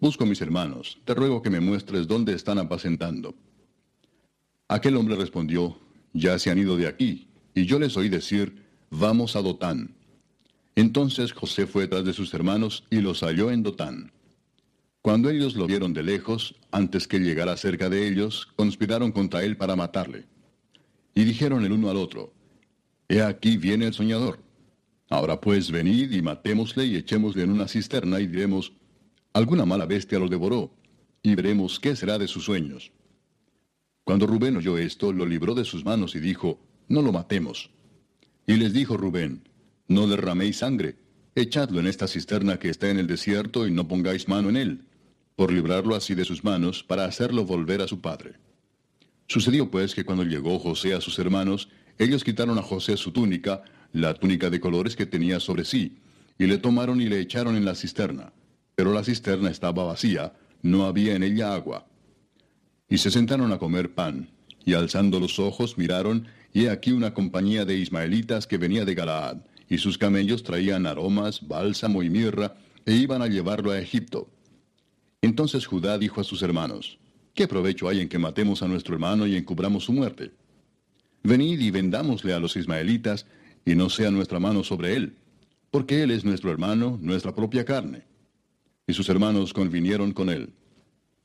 [0.00, 3.36] Busco mis hermanos, te ruego que me muestres dónde están apacentando.
[4.66, 5.78] Aquel hombre respondió,
[6.14, 9.94] Ya se han ido de aquí, y yo les oí decir, Vamos a Dotán.
[10.74, 14.12] Entonces José fue tras de sus hermanos y los halló en Dotán.
[15.02, 19.56] Cuando ellos lo vieron de lejos, antes que llegara cerca de ellos, conspiraron contra él
[19.56, 20.26] para matarle.
[21.14, 22.32] Y dijeron el uno al otro,
[23.08, 24.38] He aquí viene el soñador.
[25.10, 28.72] Ahora pues venid y matémosle y echémosle en una cisterna y diremos,
[29.34, 30.72] alguna mala bestia lo devoró,
[31.22, 32.92] y veremos qué será de sus sueños.
[34.04, 37.70] Cuando Rubén oyó esto, lo libró de sus manos y dijo, no lo matemos.
[38.46, 39.42] Y les dijo Rubén,
[39.88, 40.96] no derraméis sangre,
[41.34, 44.84] echadlo en esta cisterna que está en el desierto y no pongáis mano en él,
[45.36, 48.34] por librarlo así de sus manos, para hacerlo volver a su padre.
[49.26, 53.62] Sucedió pues que cuando llegó José a sus hermanos, ellos quitaron a José su túnica,
[53.92, 55.98] la túnica de colores que tenía sobre sí,
[56.38, 58.32] y le tomaron y le echaron en la cisterna.
[58.74, 61.86] Pero la cisterna estaba vacía, no había en ella agua.
[62.88, 64.30] Y se sentaron a comer pan,
[64.64, 68.94] y alzando los ojos miraron, y he aquí una compañía de ismaelitas que venía de
[68.94, 69.38] Galaad,
[69.72, 74.28] y sus camellos traían aromas, bálsamo y mirra, e iban a llevarlo a Egipto.
[75.22, 76.98] Entonces Judá dijo a sus hermanos,
[77.32, 80.30] ¿qué provecho hay en que matemos a nuestro hermano y encubramos su muerte?
[81.22, 83.24] Venid y vendámosle a los ismaelitas,
[83.64, 85.16] y no sea nuestra mano sobre él,
[85.70, 88.02] porque él es nuestro hermano, nuestra propia carne.
[88.86, 90.52] Y sus hermanos convinieron con él.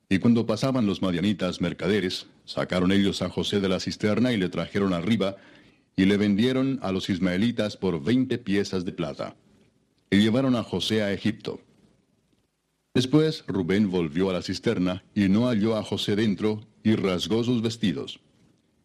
[0.07, 4.47] Y cuando pasaban los madianitas mercaderes, sacaron ellos a José de la cisterna y le
[4.47, 5.35] trajeron arriba,
[5.97, 9.35] y le vendieron a los ismaelitas por veinte piezas de plata.
[10.11, 11.59] Y llevaron a José a Egipto.
[12.93, 17.63] Después Rubén volvió a la cisterna, y no halló a José dentro, y rasgó sus
[17.63, 18.19] vestidos.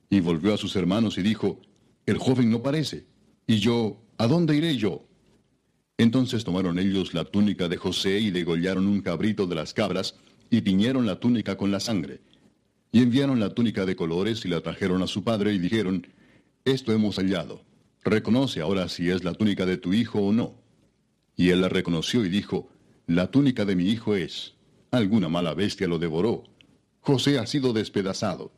[0.08, 1.60] Y volvió a sus hermanos y dijo,
[2.06, 3.04] El joven no parece.
[3.46, 5.06] Y yo, ¿a dónde iré yo?
[5.98, 10.16] Entonces tomaron ellos la túnica de José y degollaron un cabrito de las cabras,
[10.48, 12.20] y tiñeron la túnica con la sangre.
[12.90, 16.06] Y enviaron la túnica de colores y la trajeron a su padre y dijeron,
[16.64, 17.64] Esto hemos hallado.
[18.04, 20.54] Reconoce ahora si es la túnica de tu hijo o no.
[21.34, 22.68] Y él la reconoció y dijo,
[23.08, 24.54] La túnica de mi hijo es.
[24.92, 26.44] Alguna mala bestia lo devoró.
[27.00, 28.52] José ha sido despedazado.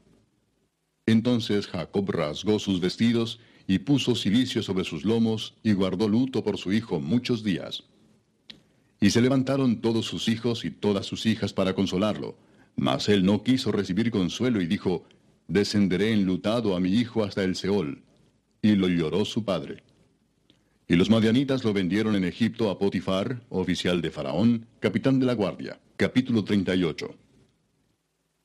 [1.06, 6.58] Entonces Jacob rasgó sus vestidos y puso cilicio sobre sus lomos y guardó luto por
[6.58, 7.84] su hijo muchos días.
[9.00, 12.36] Y se levantaron todos sus hijos y todas sus hijas para consolarlo,
[12.76, 15.06] mas él no quiso recibir consuelo y dijo,
[15.48, 18.02] Descenderé enlutado a mi hijo hasta el Seol.
[18.62, 19.82] Y lo lloró su padre.
[20.88, 25.34] Y los madianitas lo vendieron en Egipto a Potifar, oficial de Faraón, capitán de la
[25.34, 25.78] guardia.
[25.96, 27.14] Capítulo 38.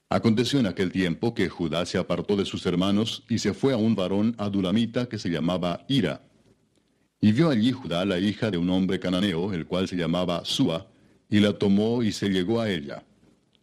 [0.10, 3.78] Aconteció en aquel tiempo que Judá se apartó de sus hermanos y se fue a
[3.78, 6.24] un varón adulamita que se llamaba Ira.
[7.22, 10.88] Y vio allí Judá la hija de un hombre cananeo, el cual se llamaba Sua,
[11.30, 13.04] y la tomó y se llegó a ella.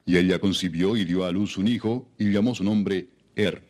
[0.04, 3.62] Y ella concibió y dio a luz un hijo, y llamó su nombre Er.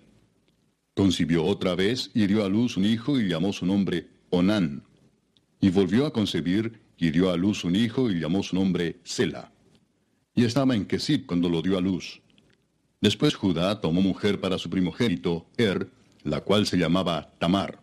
[0.94, 4.84] Concibió otra vez y dio a luz un hijo, y llamó su nombre Onán.
[5.60, 9.52] Y volvió a concebir y dio a luz un hijo, y llamó su nombre Sela.
[10.34, 12.22] Y estaba en Kesib cuando lo dio a luz.
[13.00, 15.90] Después Judá tomó mujer para su primogénito, Er,
[16.22, 17.82] la cual se llamaba Tamar.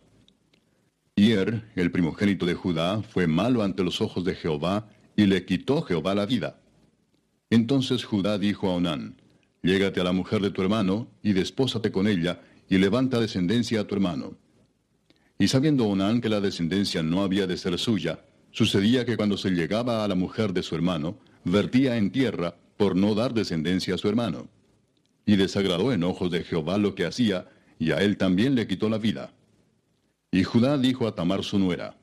[1.14, 5.44] Y Er, el primogénito de Judá, fue malo ante los ojos de Jehová, y le
[5.44, 6.58] quitó Jehová la vida.
[7.50, 9.16] Entonces Judá dijo a Onán,
[9.64, 13.84] Llégate a la mujer de tu hermano, y despósate con ella, y levanta descendencia a
[13.84, 14.36] tu hermano.
[15.40, 18.20] Y sabiendo Onán que la descendencia no había de ser suya,
[18.52, 22.94] sucedía que cuando se llegaba a la mujer de su hermano, vertía en tierra por
[22.94, 24.48] no dar descendencia a su hermano
[25.26, 28.88] y desagradó en ojos de Jehová lo que hacía, y a él también le quitó
[28.88, 29.32] la vida.
[30.30, 31.96] Y Judá dijo a Tamar su nuera,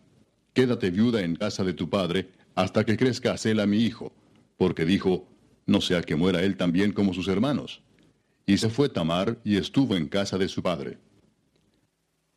[0.53, 4.11] Quédate viuda en casa de tu padre, hasta que crezca Sela mi hijo,
[4.57, 5.27] porque dijo,
[5.65, 7.81] No sea que muera él también como sus hermanos.
[8.45, 10.97] Y se fue Tamar y estuvo en casa de su padre.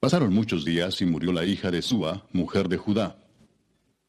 [0.00, 3.18] Pasaron muchos días y murió la hija de Sua, mujer de Judá.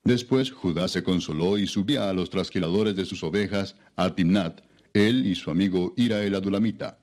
[0.03, 4.61] Después Judá se consoló y subía a los trasquiladores de sus ovejas a Timnat,
[4.93, 6.99] él y su amigo Ira el Adulamita.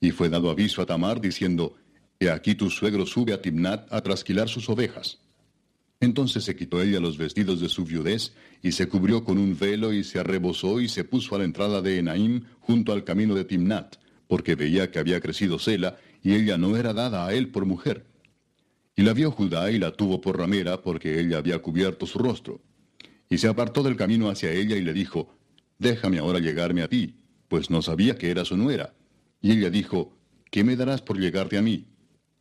[0.00, 1.76] Y fue dado aviso a Tamar diciendo,
[2.18, 5.18] He aquí tu suegro sube a Timnat a trasquilar sus ovejas.
[6.00, 9.92] Entonces se quitó ella los vestidos de su viudez, y se cubrió con un velo,
[9.92, 13.44] y se arrebozó, y se puso a la entrada de Enaim, junto al camino de
[13.44, 13.96] Timnat,
[14.28, 18.04] porque veía que había crecido Sela, y ella no era dada a él por mujer.
[18.94, 22.60] Y la vio Judá, y la tuvo por ramera, porque ella había cubierto su rostro.
[23.30, 25.34] Y se apartó del camino hacia ella, y le dijo,
[25.78, 27.14] déjame ahora llegarme a ti,
[27.48, 28.94] pues no sabía que era su nuera.
[29.40, 30.16] Y ella dijo,
[30.50, 31.86] ¿qué me darás por llegarte a mí?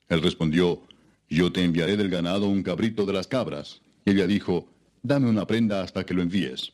[0.10, 0.82] Él respondió,
[1.30, 3.82] yo te enviaré del ganado un cabrito de las cabras.
[4.06, 4.70] Y ella dijo,
[5.02, 6.74] dame una prenda hasta que lo envíes.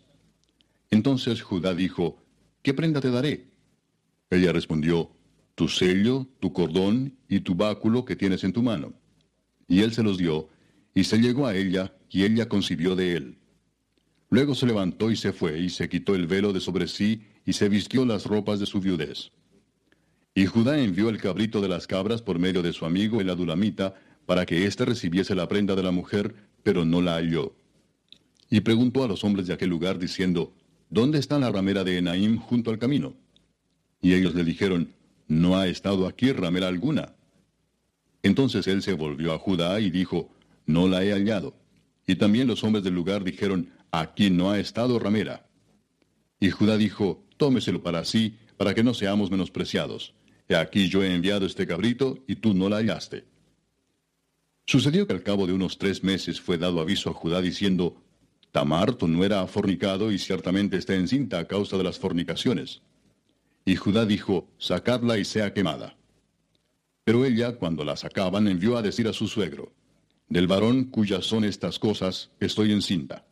[0.90, 2.22] Entonces Judá dijo,
[2.62, 3.48] ¿qué prenda te daré?
[4.30, 5.12] Ella respondió,
[5.56, 8.94] tu sello, tu cordón y tu báculo que tienes en tu mano.
[9.68, 10.50] Y él se los dio,
[10.94, 13.38] y se llegó a ella, y ella concibió de él.
[14.30, 17.54] Luego se levantó y se fue, y se quitó el velo de sobre sí, y
[17.54, 19.32] se vistió las ropas de su viudez.
[20.34, 23.96] Y Judá envió el cabrito de las cabras por medio de su amigo el adulamita,
[24.32, 27.54] para que éste recibiese la prenda de la mujer, pero no la halló.
[28.50, 30.54] Y preguntó a los hombres de aquel lugar, diciendo,
[30.90, 33.14] ¿Dónde está la ramera de Enaim junto al camino?
[34.02, 34.94] Y ellos le dijeron,
[35.28, 37.14] No ha estado aquí ramera alguna.
[38.24, 40.34] Entonces él se volvió a Judá y dijo,
[40.66, 41.54] No la he hallado.
[42.08, 45.46] Y también los hombres del lugar dijeron, Aquí no ha estado ramera.
[46.40, 50.14] Y Judá dijo, Tómeselo para sí, para que no seamos menospreciados.
[50.48, 53.30] He aquí yo he enviado este cabrito, y tú no la hallaste.
[54.72, 58.02] Sucedió que al cabo de unos tres meses fue dado aviso a Judá diciendo,
[58.54, 62.82] Tamar, tu nuera ha fornicado y ciertamente está encinta a causa de las fornicaciones.
[63.66, 65.98] Y Judá dijo, Sacadla y sea quemada.
[67.04, 69.74] Pero ella, cuando la sacaban, envió a decir a su suegro,
[70.30, 73.26] Del varón cuyas son estas cosas, estoy encinta.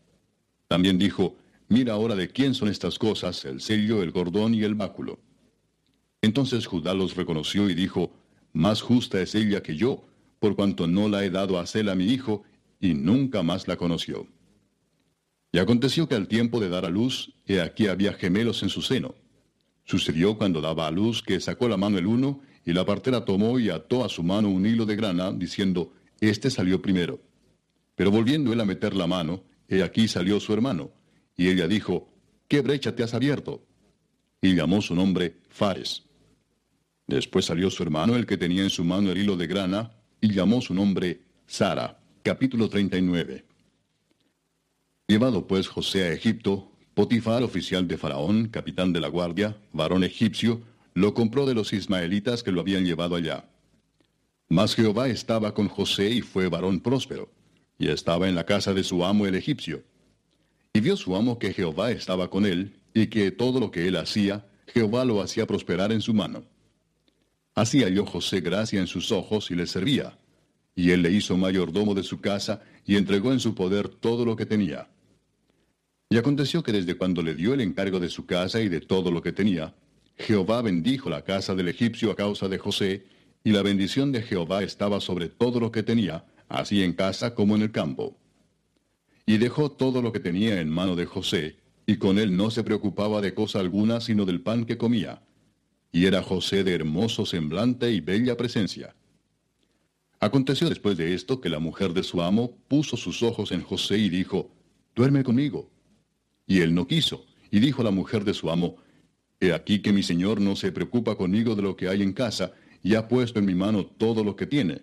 [0.68, 1.38] También dijo,
[1.70, 5.20] Mira ahora de quién son estas cosas, el sello, el gordón y el báculo.
[6.22, 8.12] Entonces Judá los reconoció y dijo,
[8.52, 10.04] Más justa es ella que yo,
[10.40, 12.44] por cuanto no la he dado a Sela mi hijo,
[12.80, 14.28] y nunca más la conoció.
[15.52, 18.82] Y aconteció que al tiempo de dar a luz, he aquí había gemelos en su
[18.82, 19.16] seno.
[19.84, 23.60] Sucedió cuando daba a luz que sacó la mano el uno, y la partera tomó
[23.60, 27.20] y ató a su mano un hilo de grana, diciendo, Este salió primero.
[27.96, 30.92] Pero volviendo él a meter la mano, he aquí salió su hermano.
[31.36, 32.10] Y ella dijo,
[32.48, 33.66] ¿qué brecha te has abierto?
[34.42, 36.04] Y llamó su nombre Fares.
[37.08, 40.34] Después salió su hermano, el que tenía en su mano el hilo de grana, y
[40.34, 42.00] llamó su nombre Sara.
[42.24, 43.46] Capítulo 39.
[45.08, 50.62] Llevado pues José a Egipto, Potifar, oficial de Faraón, capitán de la guardia, varón egipcio,
[50.94, 53.46] lo compró de los ismaelitas que lo habían llevado allá.
[54.50, 57.32] Mas Jehová estaba con José y fue varón próspero,
[57.78, 59.84] y estaba en la casa de su amo el egipcio.
[60.74, 63.96] Y vio su amo que Jehová estaba con él, y que todo lo que él
[63.96, 66.44] hacía, Jehová lo hacía prosperar en su mano.
[67.60, 70.18] Así halló José gracia en sus ojos y le servía.
[70.78, 74.38] Y él le hizo mayordomo de su casa y entregó en su poder todo lo
[74.38, 74.88] que tenía.
[76.10, 79.12] Y aconteció que desde cuando le dio el encargo de su casa y de todo
[79.12, 79.76] lo que tenía,
[80.18, 83.04] Jehová bendijo la casa del egipcio a causa de José,
[83.44, 87.58] y la bendición de Jehová estaba sobre todo lo que tenía, así en casa como
[87.58, 88.18] en el campo.
[89.26, 92.64] Y dejó todo lo que tenía en mano de José, y con él no se
[92.64, 95.24] preocupaba de cosa alguna sino del pan que comía
[95.92, 98.96] y era José de hermoso semblante y bella presencia.
[100.20, 103.98] Aconteció después de esto que la mujer de su amo puso sus ojos en José
[103.98, 104.52] y dijo,
[104.96, 105.70] Duerme conmigo.
[106.46, 108.76] Y él no quiso, y dijo la mujer de su amo,
[109.40, 112.52] He aquí que mi señor no se preocupa conmigo de lo que hay en casa,
[112.84, 114.82] y ha puesto en mi mano todo lo que tiene.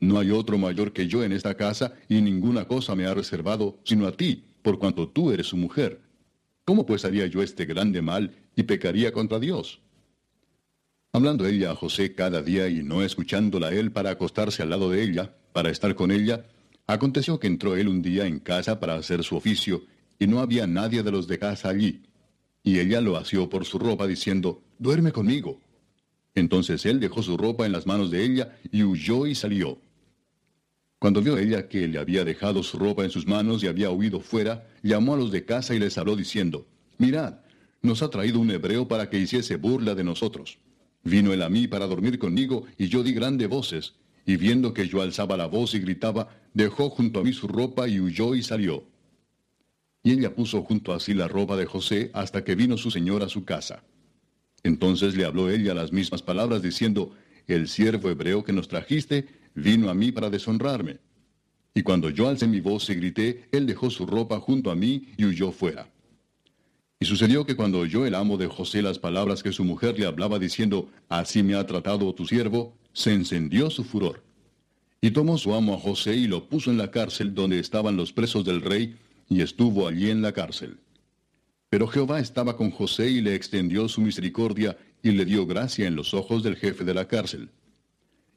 [0.00, 3.78] No hay otro mayor que yo en esta casa, y ninguna cosa me ha reservado,
[3.84, 6.00] sino a ti, por cuanto tú eres su mujer.
[6.64, 9.83] ¿Cómo pues haría yo este grande mal y pecaría contra Dios?
[11.14, 15.00] Hablando ella a José cada día y no escuchándola él para acostarse al lado de
[15.04, 16.44] ella, para estar con ella,
[16.88, 19.84] aconteció que entró él un día en casa para hacer su oficio,
[20.18, 22.02] y no había nadie de los de casa allí.
[22.64, 25.60] Y ella lo asió por su ropa, diciendo, Duerme conmigo.
[26.34, 29.78] Entonces él dejó su ropa en las manos de ella, y huyó y salió.
[30.98, 34.18] Cuando vio ella que le había dejado su ropa en sus manos y había huido
[34.18, 36.66] fuera, llamó a los de casa y les habló diciendo,
[36.98, 37.34] Mirad,
[37.82, 40.58] nos ha traído un hebreo para que hiciese burla de nosotros.
[41.04, 43.94] Vino él a mí para dormir conmigo, y yo di grandes voces,
[44.26, 47.86] y viendo que yo alzaba la voz y gritaba, dejó junto a mí su ropa
[47.88, 48.84] y huyó y salió.
[50.02, 53.22] Y ella puso junto a sí la ropa de José hasta que vino su señor
[53.22, 53.82] a su casa.
[54.62, 57.14] Entonces le habló ella las mismas palabras diciendo,
[57.46, 60.98] El siervo hebreo que nos trajiste vino a mí para deshonrarme.
[61.74, 65.08] Y cuando yo alcé mi voz y grité, él dejó su ropa junto a mí
[65.16, 65.90] y huyó fuera.
[67.04, 70.06] Y sucedió que cuando oyó el amo de José las palabras que su mujer le
[70.06, 74.22] hablaba diciendo, Así me ha tratado tu siervo, se encendió su furor.
[75.02, 78.14] Y tomó su amo a José y lo puso en la cárcel donde estaban los
[78.14, 78.96] presos del rey,
[79.28, 80.78] y estuvo allí en la cárcel.
[81.68, 85.96] Pero Jehová estaba con José y le extendió su misericordia y le dio gracia en
[85.96, 87.50] los ojos del jefe de la cárcel.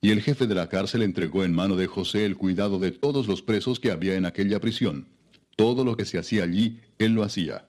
[0.01, 3.27] Y el jefe de la cárcel entregó en mano de José el cuidado de todos
[3.29, 5.07] los presos que había en aquella prisión.
[5.55, 7.65] Todo lo que se hacía allí, él lo hacía.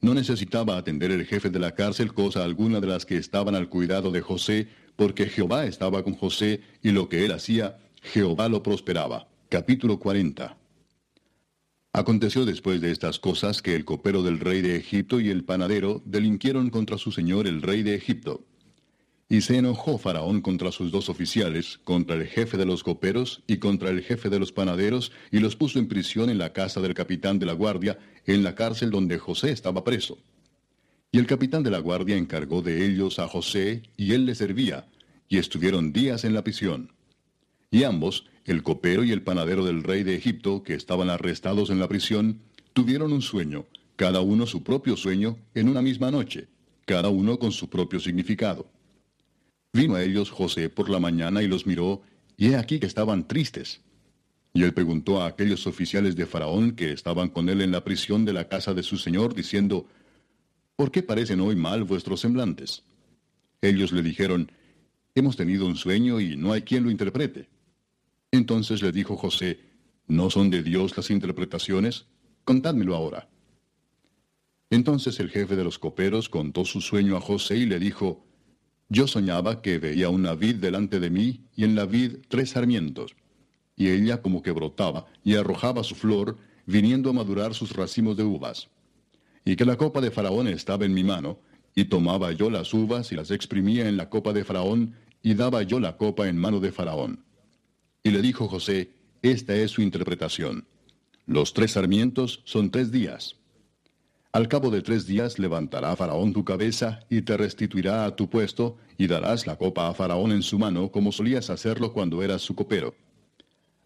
[0.00, 3.68] No necesitaba atender el jefe de la cárcel cosa alguna de las que estaban al
[3.68, 8.62] cuidado de José, porque Jehová estaba con José y lo que él hacía, Jehová lo
[8.62, 9.28] prosperaba.
[9.50, 10.56] Capítulo 40.
[11.92, 16.02] Aconteció después de estas cosas que el copero del rey de Egipto y el panadero
[16.04, 18.46] delinquieron contra su señor el rey de Egipto.
[19.32, 23.58] Y se enojó Faraón contra sus dos oficiales, contra el jefe de los coperos y
[23.58, 26.94] contra el jefe de los panaderos, y los puso en prisión en la casa del
[26.94, 30.18] capitán de la guardia, en la cárcel donde José estaba preso.
[31.12, 34.88] Y el capitán de la guardia encargó de ellos a José, y él le servía,
[35.28, 36.92] y estuvieron días en la prisión.
[37.70, 41.78] Y ambos, el copero y el panadero del rey de Egipto, que estaban arrestados en
[41.78, 42.40] la prisión,
[42.72, 46.48] tuvieron un sueño, cada uno su propio sueño, en una misma noche,
[46.84, 48.66] cada uno con su propio significado.
[49.72, 52.02] Vino a ellos José por la mañana y los miró,
[52.36, 53.80] y he aquí que estaban tristes.
[54.52, 58.24] Y él preguntó a aquellos oficiales de Faraón que estaban con él en la prisión
[58.24, 59.86] de la casa de su señor, diciendo,
[60.74, 62.82] ¿Por qué parecen hoy mal vuestros semblantes?
[63.60, 64.50] Ellos le dijeron,
[65.14, 67.48] Hemos tenido un sueño y no hay quien lo interprete.
[68.30, 69.60] Entonces le dijo José,
[70.06, 72.06] ¿no son de Dios las interpretaciones?
[72.44, 73.28] Contádmelo ahora.
[74.70, 78.24] Entonces el jefe de los coperos contó su sueño a José y le dijo,
[78.90, 83.16] Yo soñaba que veía una vid delante de mí y en la vid tres sarmientos
[83.80, 86.36] y ella como que brotaba y arrojaba su flor,
[86.66, 88.68] viniendo a madurar sus racimos de uvas.
[89.42, 91.38] Y que la copa de Faraón estaba en mi mano,
[91.74, 95.62] y tomaba yo las uvas y las exprimía en la copa de Faraón, y daba
[95.62, 97.24] yo la copa en mano de Faraón.
[98.02, 98.90] Y le dijo José,
[99.22, 100.66] esta es su interpretación.
[101.24, 103.39] Los tres sarmientos son tres días.
[104.32, 108.76] Al cabo de tres días levantará Faraón tu cabeza y te restituirá a tu puesto,
[108.96, 112.54] y darás la copa a Faraón en su mano, como solías hacerlo cuando eras su
[112.54, 112.94] copero.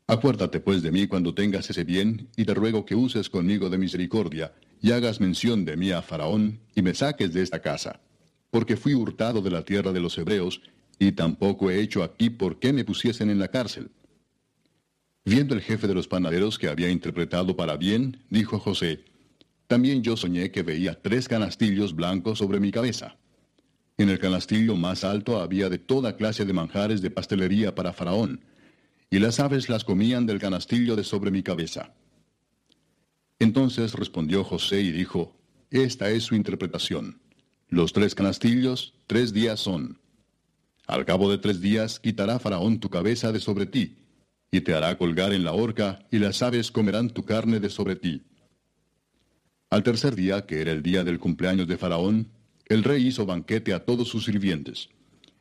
[0.06, 3.78] Acuérdate pues de mí cuando tengas ese bien, y te ruego que uses conmigo de
[3.78, 8.00] misericordia, y hagas mención de mí a Faraón, y me saques de esta casa.
[8.50, 10.60] Porque fui hurtado de la tierra de los hebreos,
[10.98, 13.90] y tampoco he hecho aquí por qué me pusiesen en la cárcel.
[15.24, 19.05] Viendo el jefe de los panaderos que había interpretado para bien, dijo José,
[19.67, 23.17] También yo soñé que veía tres canastillos blancos sobre mi cabeza.
[23.97, 28.41] En el canastillo más alto había de toda clase de manjares de pastelería para Faraón,
[29.10, 31.94] y las aves las comían del canastillo de sobre mi cabeza.
[33.39, 35.36] Entonces respondió José y dijo,
[35.70, 37.20] Esta es su interpretación.
[37.68, 40.01] Los tres canastillos, tres días son.
[40.86, 43.97] Al cabo de tres días quitará Faraón tu cabeza de sobre ti,
[44.51, 47.97] y te hará colgar en la horca, y las aves comerán tu carne de sobre
[47.97, 48.23] ti.
[49.70, 52.28] Al tercer día, que era el día del cumpleaños de Faraón,
[52.67, 54.89] el rey hizo banquete a todos sus sirvientes,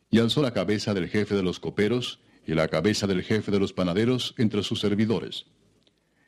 [0.10, 3.60] y alzó la cabeza del jefe de los coperos, y la cabeza del jefe de
[3.60, 5.46] los panaderos entre sus servidores.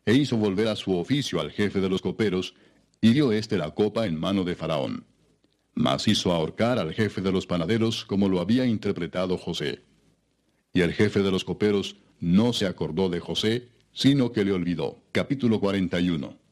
[0.05, 2.55] E hizo volver a su oficio al jefe de los coperos,
[3.01, 5.05] y dio éste la copa en mano de Faraón.
[5.73, 9.83] Mas hizo ahorcar al jefe de los panaderos como lo había interpretado José.
[10.73, 15.03] Y el jefe de los coperos no se acordó de José, sino que le olvidó.
[15.11, 16.44] Capítulo 41.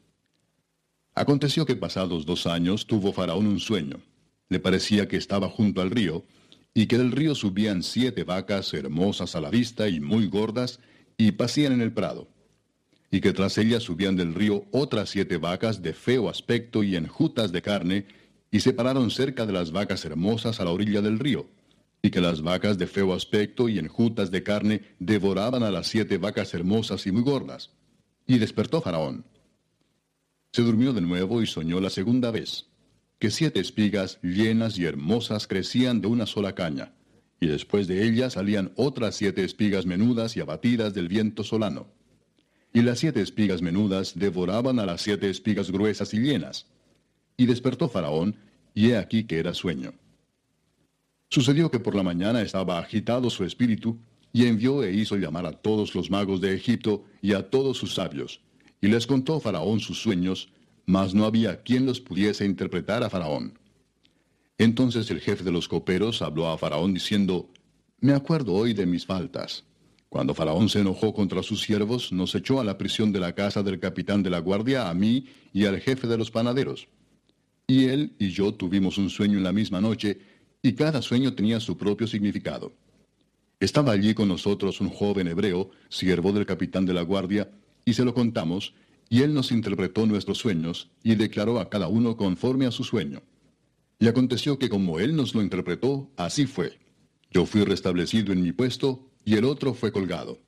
[1.14, 4.00] Aconteció que pasados dos años tuvo Faraón un sueño.
[4.48, 6.24] Le parecía que estaba junto al río,
[6.74, 10.80] y que del río subían siete vacas hermosas a la vista y muy gordas,
[11.16, 12.26] y pasían en el prado.
[13.12, 17.52] Y que tras ellas subían del río otras siete vacas de feo aspecto y enjutas
[17.52, 18.06] de carne,
[18.50, 21.46] y se pararon cerca de las vacas hermosas a la orilla del río,
[22.02, 26.18] y que las vacas de feo aspecto y enjutas de carne devoraban a las siete
[26.18, 27.70] vacas hermosas y muy gordas.
[28.26, 29.24] Y despertó Faraón.
[30.54, 32.68] Se durmió de nuevo y soñó la segunda vez
[33.18, 36.94] que siete espigas llenas y hermosas crecían de una sola caña,
[37.40, 41.88] y después de ellas salían otras siete espigas menudas y abatidas del viento solano.
[42.72, 46.68] Y las siete espigas menudas devoraban a las siete espigas gruesas y llenas.
[47.36, 48.36] Y despertó Faraón,
[48.74, 49.92] y he aquí que era sueño.
[51.30, 53.98] Sucedió que por la mañana estaba agitado su espíritu,
[54.32, 57.94] y envió e hizo llamar a todos los magos de Egipto y a todos sus
[57.94, 58.40] sabios,
[58.84, 60.50] y les contó Faraón sus sueños,
[60.84, 63.58] mas no había quien los pudiese interpretar a Faraón.
[64.58, 67.48] Entonces el jefe de los coperos habló a Faraón diciendo,
[68.00, 69.64] Me acuerdo hoy de mis faltas.
[70.10, 73.62] Cuando Faraón se enojó contra sus siervos, nos echó a la prisión de la casa
[73.62, 76.86] del capitán de la guardia, a mí y al jefe de los panaderos.
[77.66, 80.18] Y él y yo tuvimos un sueño en la misma noche,
[80.60, 82.74] y cada sueño tenía su propio significado.
[83.60, 87.48] Estaba allí con nosotros un joven hebreo, siervo del capitán de la guardia,
[87.84, 88.74] y se lo contamos,
[89.08, 93.22] y él nos interpretó nuestros sueños, y declaró a cada uno conforme a su sueño.
[93.98, 96.78] Y aconteció que como él nos lo interpretó, así fue.
[97.30, 100.40] Yo fui restablecido en mi puesto, y el otro fue colgado.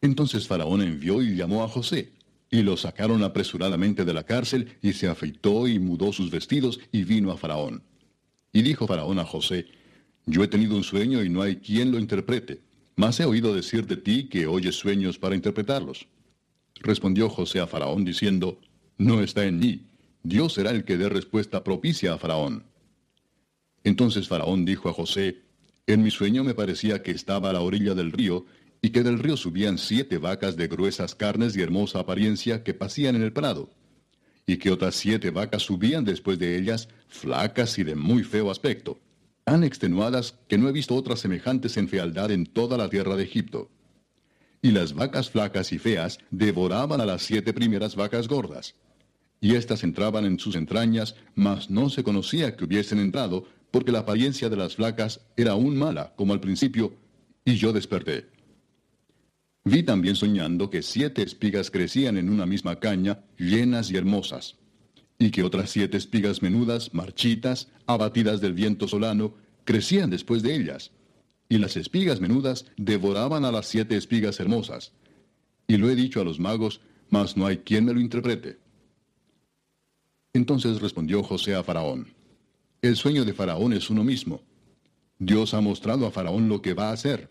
[0.00, 2.12] Entonces Faraón envió y llamó a José,
[2.50, 7.04] y lo sacaron apresuradamente de la cárcel, y se afeitó y mudó sus vestidos, y
[7.04, 7.82] vino a Faraón.
[8.52, 9.66] Y dijo Faraón a José,
[10.26, 12.60] Yo he tenido un sueño y no hay quien lo interprete,
[13.00, 16.06] mas he oído decir de ti que oyes sueños para interpretarlos.
[16.82, 18.60] Respondió José a Faraón diciendo,
[18.98, 19.86] No está en mí,
[20.22, 22.62] Dios será el que dé respuesta propicia a Faraón.
[23.84, 25.40] Entonces Faraón dijo a José,
[25.86, 28.44] En mi sueño me parecía que estaba a la orilla del río,
[28.82, 33.16] y que del río subían siete vacas de gruesas carnes y hermosa apariencia que pasían
[33.16, 33.70] en el prado,
[34.46, 39.00] y que otras siete vacas subían después de ellas, flacas y de muy feo aspecto,
[39.44, 43.24] tan extenuadas que no he visto otras semejantes en fealdad en toda la tierra de
[43.24, 43.70] Egipto
[44.62, 48.74] y las vacas flacas y feas devoraban a las siete primeras vacas gordas.
[49.40, 54.00] Y éstas entraban en sus entrañas, mas no se conocía que hubiesen entrado, porque la
[54.00, 56.94] apariencia de las flacas era aún mala, como al principio,
[57.44, 58.28] y yo desperté.
[59.64, 64.56] Vi también soñando que siete espigas crecían en una misma caña, llenas y hermosas,
[65.20, 69.34] y que otras siete espigas menudas, marchitas, abatidas del viento solano,
[69.64, 70.90] crecían después de ellas
[71.50, 74.92] y las espigas menudas devoraban a las siete espigas hermosas.
[75.66, 78.58] Y lo he dicho a los magos, mas no hay quien me lo interprete.
[80.32, 82.14] Entonces respondió José a Faraón,
[82.82, 84.42] El sueño de Faraón es uno mismo.
[85.18, 87.28] Dios ha mostrado a Faraón lo que va a hacer.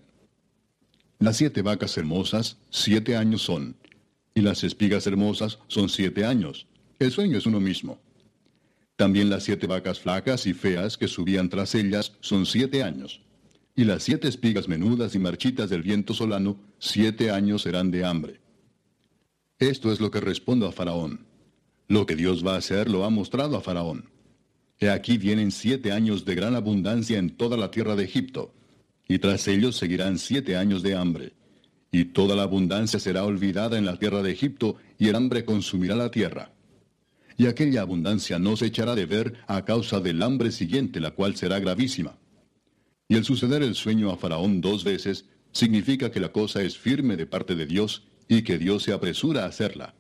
[1.18, 3.78] Las siete vacas hermosas, siete años son,
[4.36, 6.68] y las espigas hermosas son siete años.
[7.00, 8.00] El sueño es uno mismo.
[8.96, 13.22] También las siete vacas flacas y feas que subían tras ellas son siete años
[13.80, 18.42] y las siete espigas menudas y marchitas del viento solano, siete años serán de hambre.
[19.58, 21.26] Esto es lo que respondo a Faraón.
[21.88, 24.10] Lo que Dios va a hacer lo ha mostrado a Faraón.
[24.80, 28.54] He aquí vienen siete años de gran abundancia en toda la tierra de Egipto,
[29.08, 31.32] y tras ellos seguirán siete años de hambre.
[31.90, 35.96] Y toda la abundancia será olvidada en la tierra de Egipto, y el hambre consumirá
[35.96, 36.52] la tierra.
[37.40, 41.38] Y aquella abundancia no se echará de ver a causa del hambre siguiente, la cual
[41.38, 42.18] será gravísima.
[43.08, 47.16] Y el suceder el sueño a Faraón dos veces significa que la cosa es firme
[47.16, 49.96] de parte de Dios y que Dios se apresura a hacerla.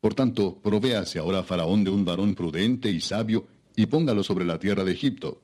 [0.00, 4.58] Por tanto, provéase ahora Faraón de un varón prudente y sabio y póngalo sobre la
[4.58, 5.42] tierra de Egipto.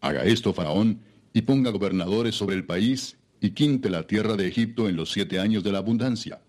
[0.00, 0.98] Haga esto Faraón
[1.32, 5.38] y ponga gobernadores sobre el país y quinte la tierra de Egipto en los siete
[5.38, 6.42] años de la abundancia.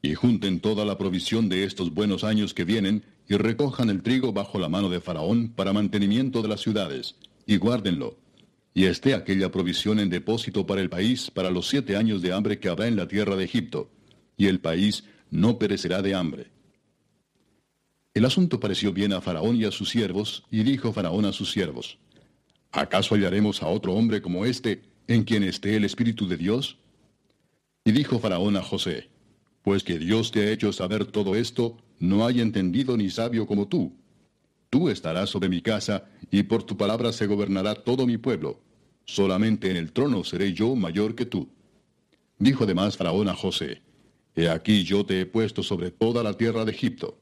[0.00, 4.32] Y junten toda la provisión de estos buenos años que vienen y recojan el trigo
[4.32, 7.16] bajo la mano de Faraón para mantenimiento de las ciudades,
[7.46, 8.16] y guárdenlo
[8.78, 12.60] y esté aquella provisión en depósito para el país para los siete años de hambre
[12.60, 13.90] que habrá en la tierra de Egipto,
[14.36, 16.46] y el país no perecerá de hambre.
[18.14, 21.50] El asunto pareció bien a Faraón y a sus siervos, y dijo Faraón a sus
[21.50, 21.98] siervos,
[22.70, 26.78] ¿acaso hallaremos a otro hombre como este, en quien esté el Espíritu de Dios?
[27.84, 29.08] Y dijo Faraón a José,
[29.62, 33.68] Pues que Dios te ha hecho saber todo esto, no hay entendido ni sabio como
[33.68, 33.92] tú.
[34.70, 38.60] Tú estarás sobre mi casa, y por tu palabra se gobernará todo mi pueblo
[39.08, 41.48] solamente en el trono seré yo mayor que tú.
[42.38, 43.80] Dijo además Faraón a José,
[44.36, 47.18] He aquí yo te he puesto sobre toda la tierra de Egipto.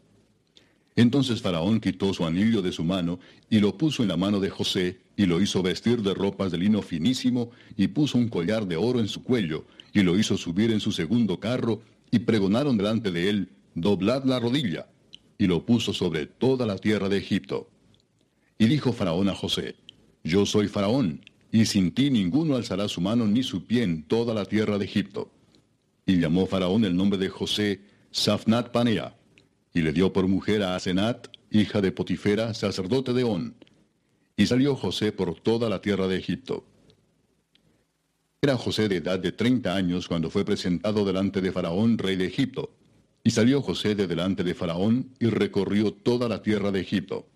[0.97, 4.51] Entonces Faraón quitó su anillo de su mano y lo puso en la mano de
[4.51, 8.77] José, y lo hizo vestir de ropas de lino finísimo, y puso un collar de
[8.77, 9.65] oro en su cuello,
[9.95, 11.81] y lo hizo subir en su segundo carro,
[12.11, 14.87] y pregonaron delante de él, Doblad la rodilla,
[15.37, 17.69] y lo puso sobre toda la tierra de Egipto.
[18.57, 19.77] Y dijo Faraón a José,
[20.25, 21.21] Yo soy Faraón,
[21.53, 24.87] y sin ti ninguno alzará su mano ni su pie en toda la tierra de
[24.87, 25.31] Egipto.
[26.07, 27.83] Y llamó Faraón el nombre de José
[28.13, 29.15] Safnat Panea,
[29.75, 33.55] y le dio por mujer a Asenat, hija de Potifera, sacerdote de On.
[34.39, 36.65] Y salió José por toda la tierra de Egipto.
[38.41, 42.25] Era José de edad de treinta años cuando fue presentado delante de Faraón, rey de
[42.25, 42.73] Egipto.
[43.27, 47.27] Y salió José de delante de Faraón y recorrió toda la tierra de Egipto.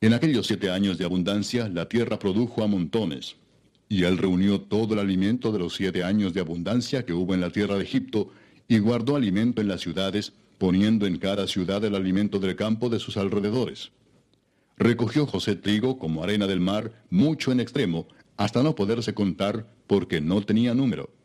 [0.00, 3.36] En aquellos siete años de abundancia, la tierra produjo a montones.
[3.88, 7.42] Y él reunió todo el alimento de los siete años de abundancia que hubo en
[7.42, 8.32] la tierra de Egipto,
[8.66, 12.98] y guardó alimento en las ciudades, poniendo en cada ciudad el alimento del campo de
[12.98, 13.92] sus alrededores.
[14.78, 20.20] Recogió José trigo como arena del mar, mucho en extremo, hasta no poderse contar, porque
[20.20, 21.15] no tenía número.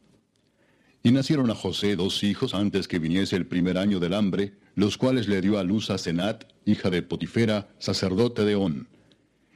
[1.04, 4.98] Y nacieron a José dos hijos antes que viniese el primer año del hambre, los
[4.98, 8.88] cuales le dio a luz a Senat, hija de Potifera, sacerdote de On.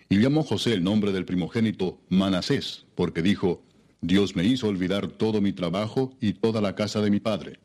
[0.09, 3.64] Y llamó José el nombre del primogénito Manasés, porque dijo,
[4.01, 7.59] Dios me hizo olvidar todo mi trabajo y toda la casa de mi padre.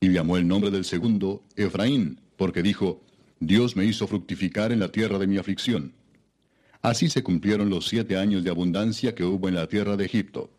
[0.00, 3.02] Y llamó el nombre del segundo Efraín, porque dijo,
[3.38, 5.92] Dios me hizo fructificar en la tierra de mi aflicción.
[6.82, 10.50] Así se cumplieron los siete años de abundancia que hubo en la tierra de Egipto.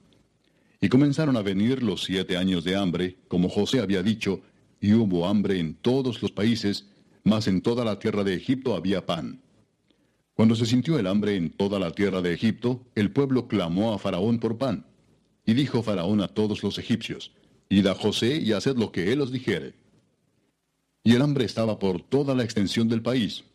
[0.80, 4.42] Y comenzaron a venir los siete años de hambre, como José había dicho,
[4.80, 6.88] y hubo hambre en todos los países,
[7.24, 9.42] mas en toda la tierra de Egipto había pan.
[10.34, 13.98] Cuando se sintió el hambre en toda la tierra de Egipto, el pueblo clamó a
[13.98, 14.86] Faraón por pan.
[15.46, 17.32] Y dijo Faraón a todos los egipcios,
[17.70, 19.74] Id a José y haced lo que él os dijere.
[21.04, 23.46] Y el hambre estaba por toda la extensión del país.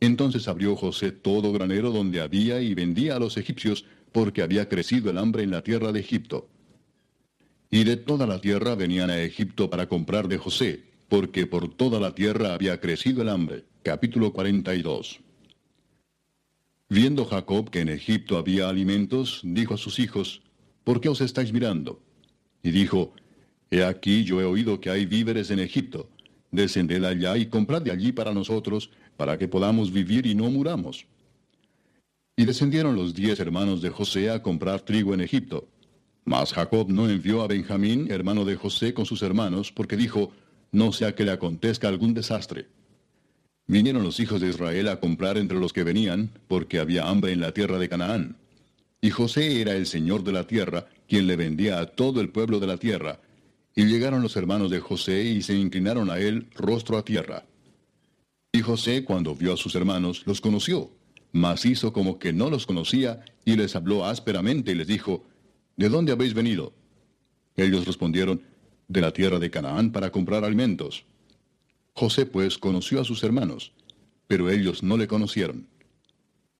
[0.00, 3.84] Entonces abrió José todo granero donde había y vendía a los egipcios,
[4.14, 6.48] porque había crecido el hambre en la tierra de Egipto.
[7.68, 11.98] Y de toda la tierra venían a Egipto para comprar de José, porque por toda
[11.98, 13.64] la tierra había crecido el hambre.
[13.82, 15.18] Capítulo 42.
[16.88, 20.42] Viendo Jacob que en Egipto había alimentos, dijo a sus hijos,
[20.84, 22.00] ¿por qué os estáis mirando?
[22.62, 23.14] Y dijo,
[23.68, 26.08] He aquí yo he oído que hay víveres en Egipto.
[26.52, 31.04] Descended allá y comprad de allí para nosotros, para que podamos vivir y no muramos.
[32.36, 35.68] Y descendieron los diez hermanos de José a comprar trigo en Egipto.
[36.24, 40.32] Mas Jacob no envió a Benjamín, hermano de José, con sus hermanos, porque dijo,
[40.72, 42.66] no sea que le acontezca algún desastre.
[43.68, 47.40] Vinieron los hijos de Israel a comprar entre los que venían, porque había hambre en
[47.40, 48.36] la tierra de Canaán.
[49.00, 52.58] Y José era el señor de la tierra, quien le vendía a todo el pueblo
[52.58, 53.20] de la tierra.
[53.76, 57.44] Y llegaron los hermanos de José y se inclinaron a él rostro a tierra.
[58.50, 60.90] Y José, cuando vio a sus hermanos, los conoció
[61.34, 65.24] mas hizo como que no los conocía y les habló ásperamente y les dijo,
[65.76, 66.72] ¿De dónde habéis venido?
[67.56, 68.40] Ellos respondieron,
[68.86, 71.04] de la tierra de Canaán para comprar alimentos.
[71.92, 73.72] José pues conoció a sus hermanos,
[74.28, 75.66] pero ellos no le conocieron.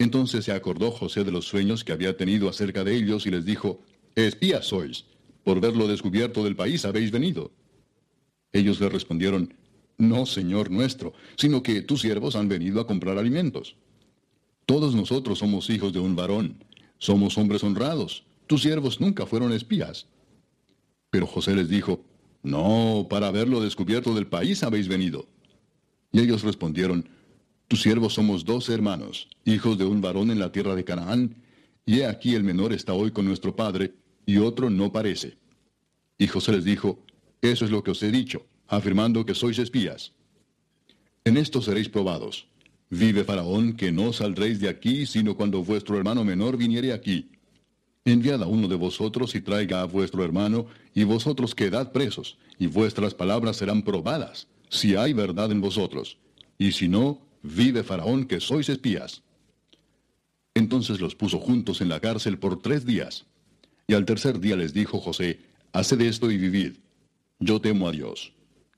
[0.00, 3.44] Entonces se acordó José de los sueños que había tenido acerca de ellos y les
[3.44, 3.80] dijo,
[4.16, 5.04] Espías sois,
[5.44, 7.52] por verlo descubierto del país habéis venido.
[8.52, 9.54] Ellos le respondieron,
[9.98, 13.76] No, Señor nuestro, sino que tus siervos han venido a comprar alimentos.
[14.66, 16.64] Todos nosotros somos hijos de un varón,
[16.98, 20.06] somos hombres honrados, tus siervos nunca fueron espías.
[21.10, 22.02] Pero José les dijo,
[22.42, 25.26] No, para haberlo descubierto del país habéis venido.
[26.12, 27.08] Y ellos respondieron,
[27.68, 31.36] Tus siervos somos dos hermanos, hijos de un varón en la tierra de Canaán,
[31.86, 33.92] y he aquí el menor está hoy con nuestro padre,
[34.24, 35.36] y otro no parece.
[36.16, 36.98] Y José les dijo,
[37.42, 40.12] Eso es lo que os he dicho, afirmando que sois espías.
[41.24, 42.46] En esto seréis probados.
[42.96, 47.28] Vive Faraón que no saldréis de aquí, sino cuando vuestro hermano menor viniere aquí.
[48.04, 52.68] Enviad a uno de vosotros y traiga a vuestro hermano, y vosotros quedad presos, y
[52.68, 56.18] vuestras palabras serán probadas, si hay verdad en vosotros.
[56.56, 59.24] Y si no, vive Faraón que sois espías.
[60.54, 63.26] Entonces los puso juntos en la cárcel por tres días.
[63.88, 65.40] Y al tercer día les dijo José,
[65.72, 66.76] Haced esto y vivid.
[67.40, 68.34] Yo temo a Dios.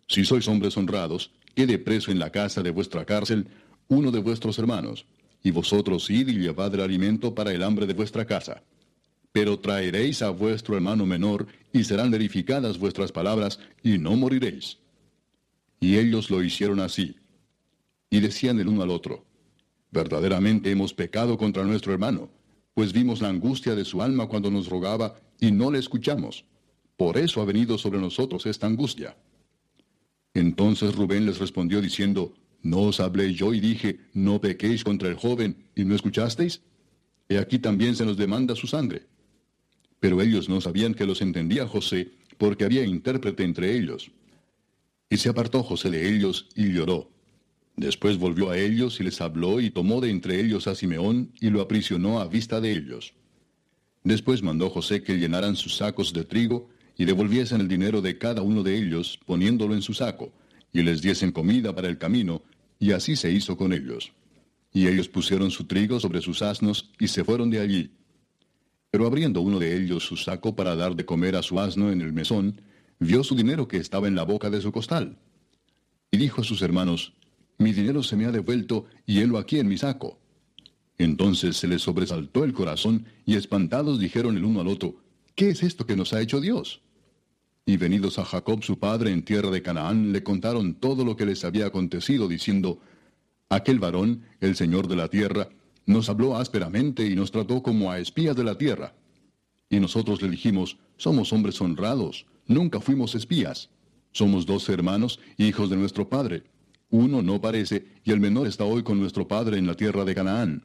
[0.08, 3.48] Si sois hombres honrados, quede preso en la casa de vuestra cárcel,
[3.88, 5.06] uno de vuestros hermanos,
[5.42, 8.62] y vosotros id y llevad el alimento para el hambre de vuestra casa.
[9.32, 14.78] Pero traeréis a vuestro hermano menor, y serán verificadas vuestras palabras, y no moriréis.
[15.78, 17.16] Y ellos lo hicieron así.
[18.10, 19.24] Y decían el uno al otro,
[19.90, 22.30] verdaderamente hemos pecado contra nuestro hermano,
[22.74, 26.44] pues vimos la angustia de su alma cuando nos rogaba, y no le escuchamos.
[26.96, 29.16] Por eso ha venido sobre nosotros esta angustia.
[30.34, 32.34] Entonces Rubén les respondió diciendo,
[32.66, 36.62] ¿No os hablé yo y dije, no pequéis contra el joven, y no escuchasteis?
[37.28, 39.04] He aquí también se nos demanda su sangre.
[40.00, 44.10] Pero ellos no sabían que los entendía José, porque había intérprete entre ellos.
[45.08, 47.08] Y se apartó José de ellos y lloró.
[47.76, 51.50] Después volvió a ellos y les habló y tomó de entre ellos a Simeón y
[51.50, 53.14] lo aprisionó a vista de ellos.
[54.02, 58.42] Después mandó José que llenaran sus sacos de trigo y devolviesen el dinero de cada
[58.42, 60.32] uno de ellos, poniéndolo en su saco,
[60.72, 62.42] y les diesen comida para el camino,
[62.78, 64.12] y así se hizo con ellos.
[64.72, 67.90] Y ellos pusieron su trigo sobre sus asnos y se fueron de allí.
[68.90, 72.00] Pero abriendo uno de ellos su saco para dar de comer a su asno en
[72.00, 72.60] el mesón,
[72.98, 75.18] vio su dinero que estaba en la boca de su costal.
[76.10, 77.14] Y dijo a sus hermanos,
[77.58, 80.18] Mi dinero se me ha devuelto y helo aquí en mi saco.
[80.98, 84.96] Entonces se les sobresaltó el corazón y espantados dijeron el uno al otro,
[85.34, 86.80] ¿Qué es esto que nos ha hecho Dios?
[87.68, 91.26] Y venidos a Jacob su padre en tierra de Canaán, le contaron todo lo que
[91.26, 92.78] les había acontecido, diciendo,
[93.48, 95.48] Aquel varón, el Señor de la tierra,
[95.84, 98.94] nos habló ásperamente y nos trató como a espías de la tierra.
[99.68, 103.68] Y nosotros le dijimos, Somos hombres honrados, nunca fuimos espías.
[104.12, 106.44] Somos dos hermanos, hijos de nuestro padre.
[106.88, 110.14] Uno no parece, y el menor está hoy con nuestro padre en la tierra de
[110.14, 110.64] Canaán.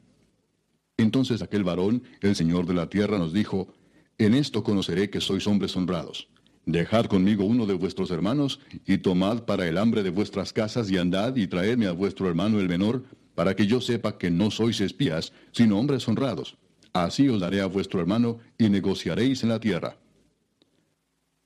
[0.98, 3.74] Entonces aquel varón, el Señor de la tierra, nos dijo,
[4.20, 6.28] En esto conoceré que sois hombres honrados
[6.66, 10.98] Dejad conmigo uno de vuestros hermanos, y tomad para el hambre de vuestras casas, y
[10.98, 13.04] andad y traedme a vuestro hermano el menor,
[13.36, 16.58] para que yo sepa que no sois espías, sino hombres honrados.
[16.94, 19.98] Así os daré a vuestro hermano, y negociaréis en la tierra.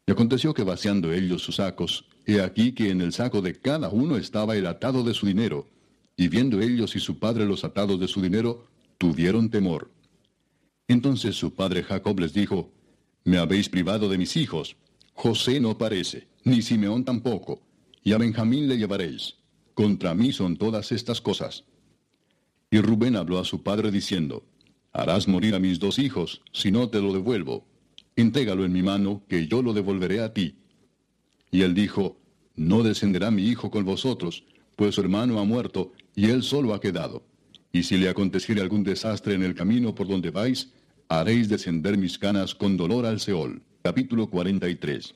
[0.05, 3.89] Y aconteció que vaciando ellos sus sacos, he aquí que en el saco de cada
[3.89, 5.67] uno estaba el atado de su dinero,
[6.17, 9.91] y viendo ellos y su padre los atados de su dinero, tuvieron temor.
[10.87, 12.71] Entonces su padre Jacob les dijo,
[13.23, 14.75] Me habéis privado de mis hijos,
[15.15, 17.61] José no parece, ni Simeón tampoco,
[18.03, 19.35] y a Benjamín le llevaréis.
[19.73, 21.63] Contra mí son todas estas cosas.
[22.69, 24.43] Y Rubén habló a su padre diciendo,
[24.91, 27.65] Harás morir a mis dos hijos, si no te lo devuelvo.
[28.17, 30.57] Entrégalo en mi mano, que yo lo devolveré a ti.
[31.49, 32.17] Y él dijo,
[32.55, 34.43] No descenderá mi hijo con vosotros,
[34.75, 37.25] pues su hermano ha muerto, y él solo ha quedado.
[37.71, 40.71] Y si le aconteciere algún desastre en el camino por donde vais,
[41.07, 43.61] haréis descender mis canas con dolor al Seol.
[43.85, 45.13] Capítulo 43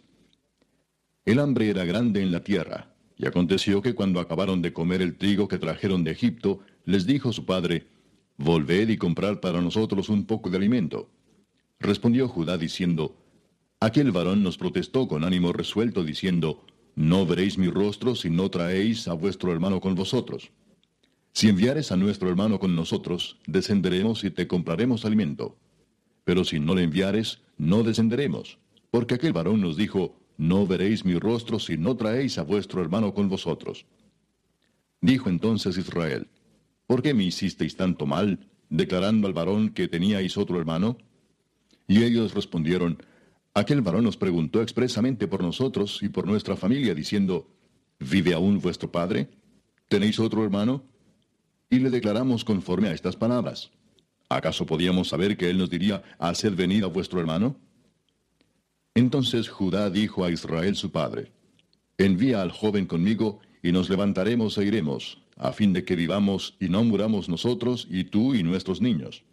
[1.25, 5.17] El hambre era grande en la tierra, y aconteció que cuando acabaron de comer el
[5.17, 7.87] trigo que trajeron de Egipto, les dijo su padre,
[8.37, 11.09] Volved y comprad para nosotros un poco de alimento.
[11.79, 13.15] Respondió Judá diciendo,
[13.79, 16.63] Aquel varón nos protestó con ánimo resuelto, diciendo,
[16.95, 20.51] No veréis mi rostro si no traéis a vuestro hermano con vosotros.
[21.33, 25.57] Si enviares a nuestro hermano con nosotros, descenderemos y te compraremos alimento.
[26.23, 28.57] Pero si no le enviares, no descenderemos,
[28.89, 33.13] porque aquel varón nos dijo, No veréis mi rostro si no traéis a vuestro hermano
[33.13, 33.85] con vosotros.
[35.01, 36.27] Dijo entonces Israel,
[36.87, 40.97] ¿Por qué me hicisteis tanto mal, declarando al varón que teníais otro hermano?
[41.85, 43.03] Y ellos respondieron,
[43.53, 47.47] Aquel varón nos preguntó expresamente por nosotros y por nuestra familia, diciendo,
[47.99, 49.29] ¿Vive aún vuestro padre?
[49.89, 50.85] ¿Tenéis otro hermano?
[51.69, 53.71] Y le declaramos conforme a estas palabras.
[54.29, 57.55] ¿Acaso podíamos saber que él nos diría, Haced venir a vuestro hermano?
[58.93, 61.31] Entonces Judá dijo a Israel su padre,
[61.97, 66.69] Envía al joven conmigo, y nos levantaremos e iremos, a fin de que vivamos y
[66.69, 69.23] no muramos nosotros y tú y nuestros niños.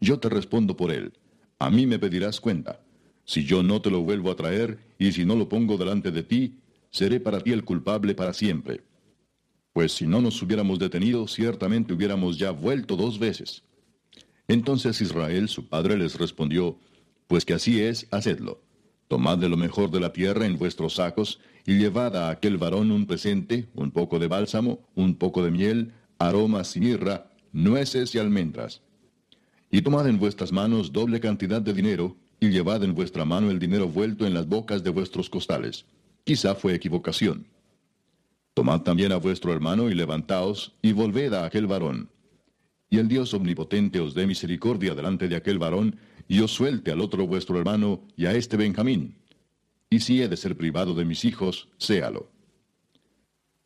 [0.00, 1.14] Yo te respondo por él.
[1.58, 2.80] A mí me pedirás cuenta.
[3.24, 6.22] Si yo no te lo vuelvo a traer, y si no lo pongo delante de
[6.22, 6.58] ti,
[6.90, 8.82] seré para ti el culpable para siempre.
[9.72, 13.62] Pues si no nos hubiéramos detenido, ciertamente hubiéramos ya vuelto dos veces.
[14.48, 16.78] Entonces Israel, su padre, les respondió,
[17.26, 18.60] Pues que así es, hacedlo.
[19.08, 22.90] Tomad de lo mejor de la tierra en vuestros sacos, y llevad a aquel varón
[22.90, 28.18] un presente, un poco de bálsamo, un poco de miel, aromas y mirra, nueces y
[28.18, 28.82] almendras.
[29.70, 33.58] Y tomad en vuestras manos doble cantidad de dinero, y llevad en vuestra mano el
[33.58, 35.86] dinero vuelto en las bocas de vuestros costales.
[36.24, 37.46] Quizá fue equivocación.
[38.54, 42.08] Tomad también a vuestro hermano y levantaos, y volved a aquel varón.
[42.94, 45.96] Y el Dios omnipotente os dé misericordia delante de aquel varón,
[46.28, 49.16] y os suelte al otro vuestro hermano y a este Benjamín,
[49.90, 52.30] y si he de ser privado de mis hijos, séalo.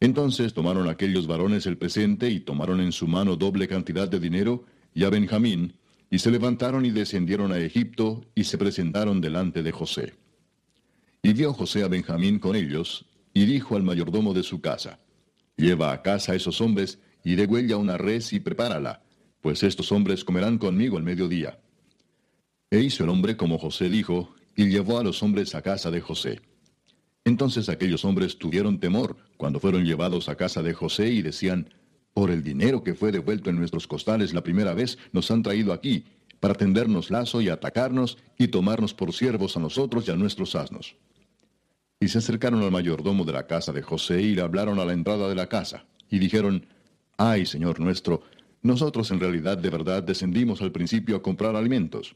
[0.00, 4.64] Entonces tomaron aquellos varones el presente y tomaron en su mano doble cantidad de dinero
[4.94, 5.74] y a Benjamín,
[6.10, 10.14] y se levantaron y descendieron a Egipto y se presentaron delante de José.
[11.22, 15.00] Y vio José a Benjamín con ellos, y dijo al mayordomo de su casa,
[15.58, 19.02] Lleva a casa a esos hombres y degüella una res y prepárala,
[19.40, 21.58] pues estos hombres comerán conmigo al mediodía.
[22.70, 26.00] E hizo el hombre como José dijo, y llevó a los hombres a casa de
[26.00, 26.40] José.
[27.24, 31.72] Entonces aquellos hombres tuvieron temor cuando fueron llevados a casa de José y decían,
[32.12, 35.72] por el dinero que fue devuelto en nuestros costales la primera vez, nos han traído
[35.72, 36.04] aquí,
[36.40, 40.96] para tendernos lazo y atacarnos y tomarnos por siervos a nosotros y a nuestros asnos.
[42.00, 44.92] Y se acercaron al mayordomo de la casa de José y le hablaron a la
[44.92, 46.66] entrada de la casa, y dijeron,
[47.16, 48.22] Ay, Señor nuestro,
[48.68, 52.14] nosotros en realidad de verdad descendimos al principio a comprar alimentos.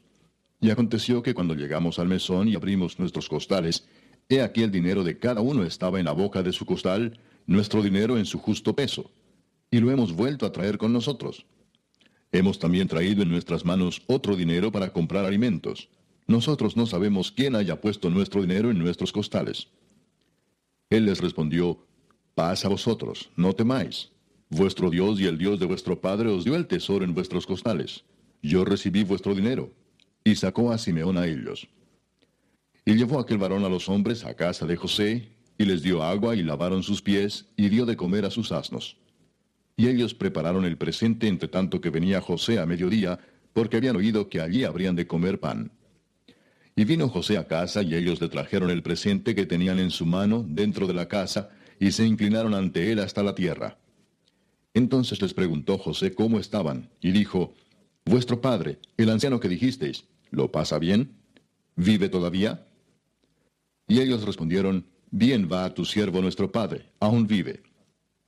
[0.60, 3.88] Y aconteció que cuando llegamos al mesón y abrimos nuestros costales,
[4.28, 7.82] he aquí el dinero de cada uno estaba en la boca de su costal, nuestro
[7.82, 9.10] dinero en su justo peso,
[9.70, 11.46] y lo hemos vuelto a traer con nosotros.
[12.30, 15.88] Hemos también traído en nuestras manos otro dinero para comprar alimentos.
[16.26, 19.68] Nosotros no sabemos quién haya puesto nuestro dinero en nuestros costales.
[20.90, 21.78] Él les respondió,
[22.34, 24.12] Paz a vosotros, no temáis.
[24.54, 28.04] Vuestro Dios y el Dios de vuestro Padre os dio el tesoro en vuestros costales.
[28.42, 29.72] Yo recibí vuestro dinero
[30.24, 31.68] y sacó a Simeón a ellos.
[32.84, 36.36] Y llevó aquel varón a los hombres a casa de José, y les dio agua
[36.36, 38.98] y lavaron sus pies, y dio de comer a sus asnos.
[39.74, 43.20] Y ellos prepararon el presente entre tanto que venía José a mediodía,
[43.54, 45.72] porque habían oído que allí habrían de comer pan.
[46.76, 50.04] Y vino José a casa, y ellos le trajeron el presente que tenían en su
[50.04, 51.48] mano dentro de la casa,
[51.80, 53.78] y se inclinaron ante él hasta la tierra.
[54.74, 57.54] Entonces les preguntó José cómo estaban, y dijo,
[58.04, 61.12] Vuestro padre, el anciano que dijisteis, ¿Lo pasa bien?
[61.76, 62.66] ¿Vive todavía?
[63.86, 67.62] Y ellos respondieron, Bien va a tu siervo nuestro padre, aún vive.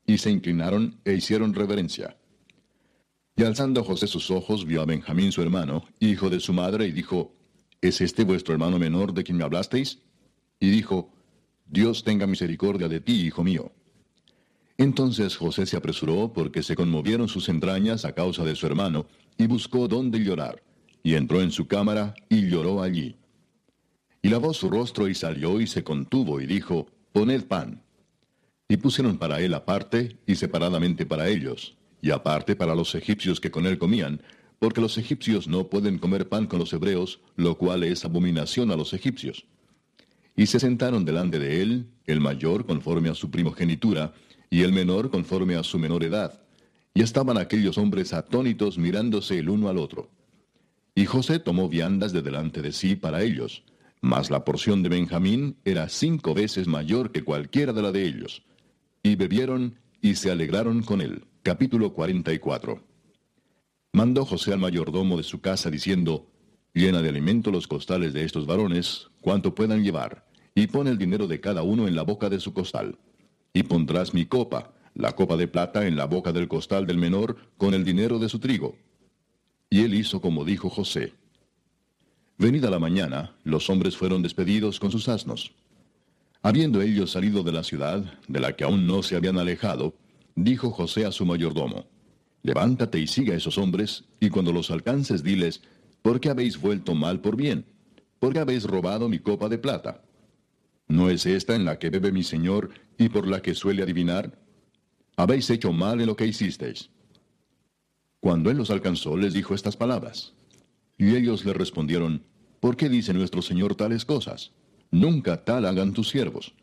[0.07, 2.19] Y se inclinaron e hicieron reverencia.
[3.37, 6.93] Y alzando José sus ojos, vio a Benjamín su hermano, hijo de su madre, y
[6.93, 7.35] dijo,
[7.81, 9.99] ¿Es este vuestro hermano menor de quien me hablasteis?
[10.61, 11.11] Y dijo,
[11.67, 13.73] Dios tenga misericordia de ti, hijo mío.
[14.77, 19.47] Entonces José se apresuró porque se conmovieron sus entrañas a causa de su hermano, y
[19.47, 20.62] buscó dónde llorar
[21.05, 23.17] y entró en su cámara y lloró allí.
[24.23, 27.83] Y lavó su rostro y salió y se contuvo y dijo, Poned pan.
[28.67, 33.51] Y pusieron para él aparte y separadamente para ellos, y aparte para los egipcios que
[33.51, 34.23] con él comían,
[34.59, 38.77] porque los egipcios no pueden comer pan con los hebreos, lo cual es abominación a
[38.77, 39.44] los egipcios.
[40.36, 44.15] Y se sentaron delante de él, el mayor conforme a su primogenitura,
[44.55, 46.41] y el menor conforme a su menor edad.
[46.94, 50.12] Y estaban aquellos hombres atónitos mirándose el uno al otro.
[50.94, 53.65] Y José tomó viandas de delante de sí para ellos,
[54.00, 58.44] mas la porción de Benjamín era cinco veces mayor que cualquiera de la de ellos.
[59.02, 61.24] Y bebieron y se alegraron con él.
[61.42, 62.81] Capítulo 44.
[63.92, 66.31] Mandó José al mayordomo de su casa diciendo,
[66.73, 71.26] Llena de alimento los costales de estos varones, cuanto puedan llevar, y pon el dinero
[71.26, 72.97] de cada uno en la boca de su costal.
[73.55, 77.36] Y pondrás mi copa, la copa de plata, en la boca del costal del menor,
[77.57, 78.76] con el dinero de su trigo.
[79.70, 81.15] Y él hizo como dijo José.
[82.36, 85.52] Venida la mañana, los hombres fueron despedidos con sus asnos.
[86.42, 89.94] Habiendo ellos salido de la ciudad, de la que aún no se habían alejado,
[90.34, 91.86] dijo José a su mayordomo,
[92.42, 95.62] Levántate y siga a esos hombres, y cuando los alcances diles,
[96.02, 97.65] ¿por qué habéis vuelto mal por bien?
[98.18, 100.02] ¿Por qué habéis robado mi copa de plata?
[100.86, 104.39] ¿No es esta en la que bebe mi señor y por la que suele adivinar?
[105.17, 106.91] Habéis hecho mal en lo que hicisteis.
[108.21, 110.35] Cuando él los alcanzó, les dijo estas palabras.
[110.97, 112.23] Y ellos le respondieron,
[112.61, 114.53] ¿por qué dice nuestro Señor tales cosas?
[114.91, 116.55] Nunca tal hagan tus siervos.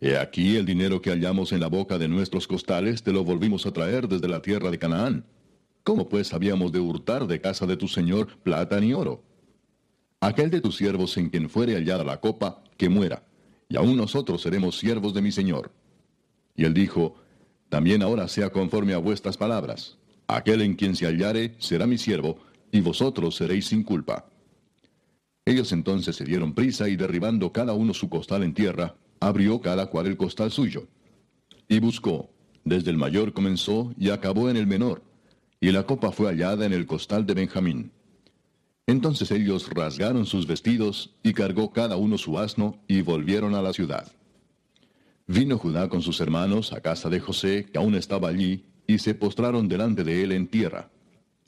[0.00, 3.66] He aquí el dinero que hallamos en la boca de nuestros costales te lo volvimos
[3.66, 5.24] a traer desde la tierra de Canaán.
[5.84, 9.22] ¿Cómo pues habíamos de hurtar de casa de tu Señor plata ni oro?
[10.20, 13.22] Aquel de tus siervos en quien fuere hallada la copa, que muera,
[13.70, 15.70] y aún nosotros seremos siervos de mi Señor.
[16.56, 17.14] Y él dijo,
[17.68, 19.96] También ahora sea conforme a vuestras palabras.
[20.26, 22.38] Aquel en quien se hallare será mi siervo,
[22.72, 24.26] y vosotros seréis sin culpa.
[25.44, 29.86] Ellos entonces se dieron prisa y derribando cada uno su costal en tierra, abrió cada
[29.86, 30.88] cual el costal suyo.
[31.68, 32.28] Y buscó,
[32.64, 35.02] desde el mayor comenzó y acabó en el menor,
[35.60, 37.92] y la copa fue hallada en el costal de Benjamín.
[38.90, 43.72] Entonces ellos rasgaron sus vestidos, y cargó cada uno su asno, y volvieron a la
[43.72, 44.10] ciudad.
[45.28, 49.14] Vino Judá con sus hermanos a casa de José, que aún estaba allí, y se
[49.14, 50.90] postraron delante de él en tierra.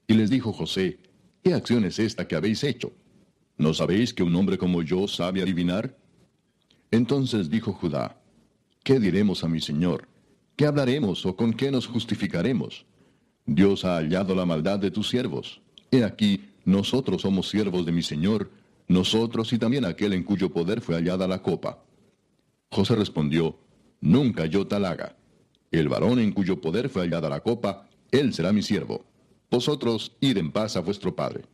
[0.06, 1.00] Y les dijo José,
[1.42, 2.92] ¿Qué acción es esta que habéis hecho?
[3.58, 5.98] ¿No sabéis que un hombre como yo sabe adivinar?
[6.92, 8.22] Entonces dijo Judá,
[8.84, 10.06] ¿qué diremos a mi señor?
[10.54, 12.86] ¿Qué hablaremos o con qué nos justificaremos?
[13.46, 15.60] Dios ha hallado la maldad de tus siervos.
[15.90, 18.50] He aquí, nosotros somos siervos de mi señor,
[18.88, 21.84] nosotros y también aquel en cuyo poder fue hallada la copa.
[22.70, 23.58] José respondió,
[24.00, 25.16] Nunca yo tal haga.
[25.70, 29.04] El varón en cuyo poder fue hallada la copa, él será mi siervo.
[29.50, 31.44] Vosotros id en paz a vuestro padre.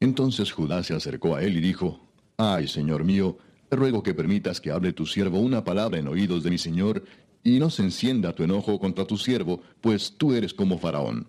[0.00, 2.00] Entonces Judá se acercó a él y dijo,
[2.36, 6.42] Ay, señor mío, te ruego que permitas que hable tu siervo una palabra en oídos
[6.42, 7.04] de mi señor,
[7.42, 11.28] y no se encienda tu enojo contra tu siervo, pues tú eres como Faraón.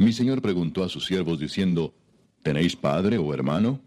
[0.00, 1.92] Mi señor preguntó a sus siervos diciendo,
[2.42, 3.82] ¿Tenéis padre o hermano?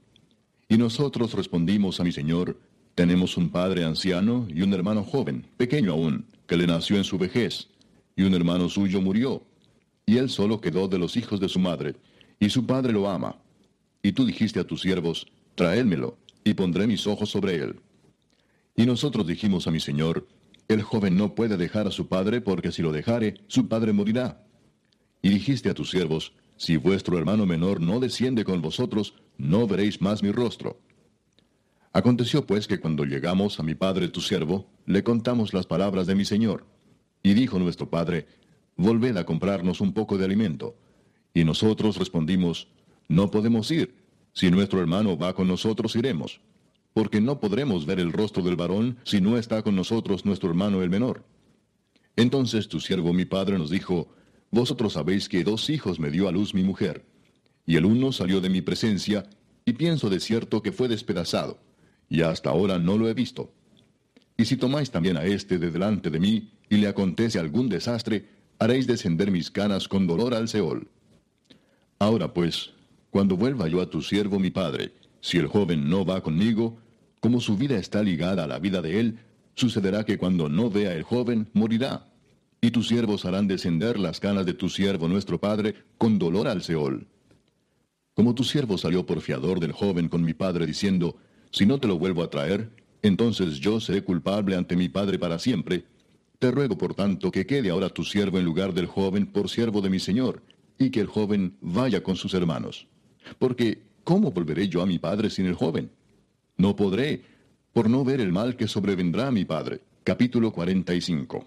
[0.69, 2.59] Y nosotros respondimos a mi señor,
[2.93, 7.17] tenemos un padre anciano y un hermano joven, pequeño aún, que le nació en su
[7.17, 7.67] vejez,
[8.16, 9.42] y un hermano suyo murió,
[10.06, 11.95] y él solo quedó de los hijos de su madre,
[12.40, 13.38] y su padre lo ama.
[14.03, 15.25] Y tú dijiste a tus siervos,
[15.56, 17.80] traédmelo, y pondré mis ojos sobre él.
[18.75, 20.27] Y nosotros dijimos a mi señor,
[20.67, 24.42] el joven no puede dejar a su padre, porque si lo dejare, su padre morirá.
[25.23, 30.01] Y dijiste a tus siervos, si vuestro hermano menor no desciende con vosotros, no veréis
[30.01, 30.77] más mi rostro.
[31.93, 36.15] Aconteció pues que cuando llegamos a mi padre tu siervo, le contamos las palabras de
[36.15, 36.65] mi señor.
[37.23, 38.27] Y dijo nuestro padre,
[38.75, 40.75] volved a comprarnos un poco de alimento.
[41.33, 42.67] Y nosotros respondimos,
[43.07, 43.95] no podemos ir.
[44.33, 46.41] Si nuestro hermano va con nosotros, iremos.
[46.93, 50.83] Porque no podremos ver el rostro del varón si no está con nosotros nuestro hermano
[50.83, 51.23] el menor.
[52.17, 54.09] Entonces tu siervo mi padre nos dijo,
[54.53, 57.03] Vosotros sabéis que dos hijos me dio a luz mi mujer.
[57.65, 59.27] Y el uno salió de mi presencia,
[59.65, 61.57] y pienso de cierto que fue despedazado,
[62.07, 63.51] y hasta ahora no lo he visto.
[64.38, 68.30] Y si tomáis también a éste de delante de mí, y le acontece algún desastre,
[68.59, 70.88] haréis descender mis canas con dolor al Seol.
[71.98, 72.73] Ahora pues,
[73.09, 76.77] cuando vuelva yo a tu siervo mi padre, si el joven no va conmigo,
[77.19, 79.17] como su vida está ligada a la vida de él,
[79.56, 82.12] sucederá que cuando no vea el joven, morirá.
[82.64, 86.64] Y tus siervos harán descender las canas de tu siervo nuestro padre con dolor al
[86.64, 87.06] Seol.
[88.14, 91.17] Como tu siervo salió por fiador del joven con mi padre diciendo,
[91.51, 92.69] si no te lo vuelvo a traer,
[93.01, 95.83] entonces yo seré culpable ante mi padre para siempre,
[96.40, 99.82] te ruego, por tanto, que quede ahora tu siervo en lugar del joven por siervo
[99.82, 100.42] de mi señor,
[100.77, 102.88] y que el joven vaya con sus hermanos.
[103.40, 105.92] Porque, ¿cómo volveré yo a mi padre sin el joven?
[106.56, 107.24] No podré,
[107.74, 109.82] por no ver el mal que sobrevendrá a mi padre.
[110.06, 111.43] Capítulo 45.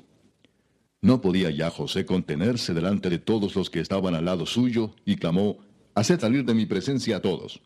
[1.07, 5.15] No podía ya José contenerse delante de todos los que estaban al lado suyo, y
[5.15, 5.59] clamó,
[5.95, 7.61] Haced salir de mi presencia a todos.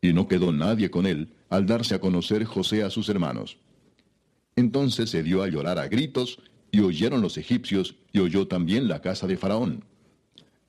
[0.00, 3.56] Y no quedó nadie con él, al darse a conocer José a sus hermanos.
[4.56, 6.40] Entonces se dio a llorar a gritos,
[6.72, 9.84] y oyeron los egipcios, y oyó también la casa de Faraón.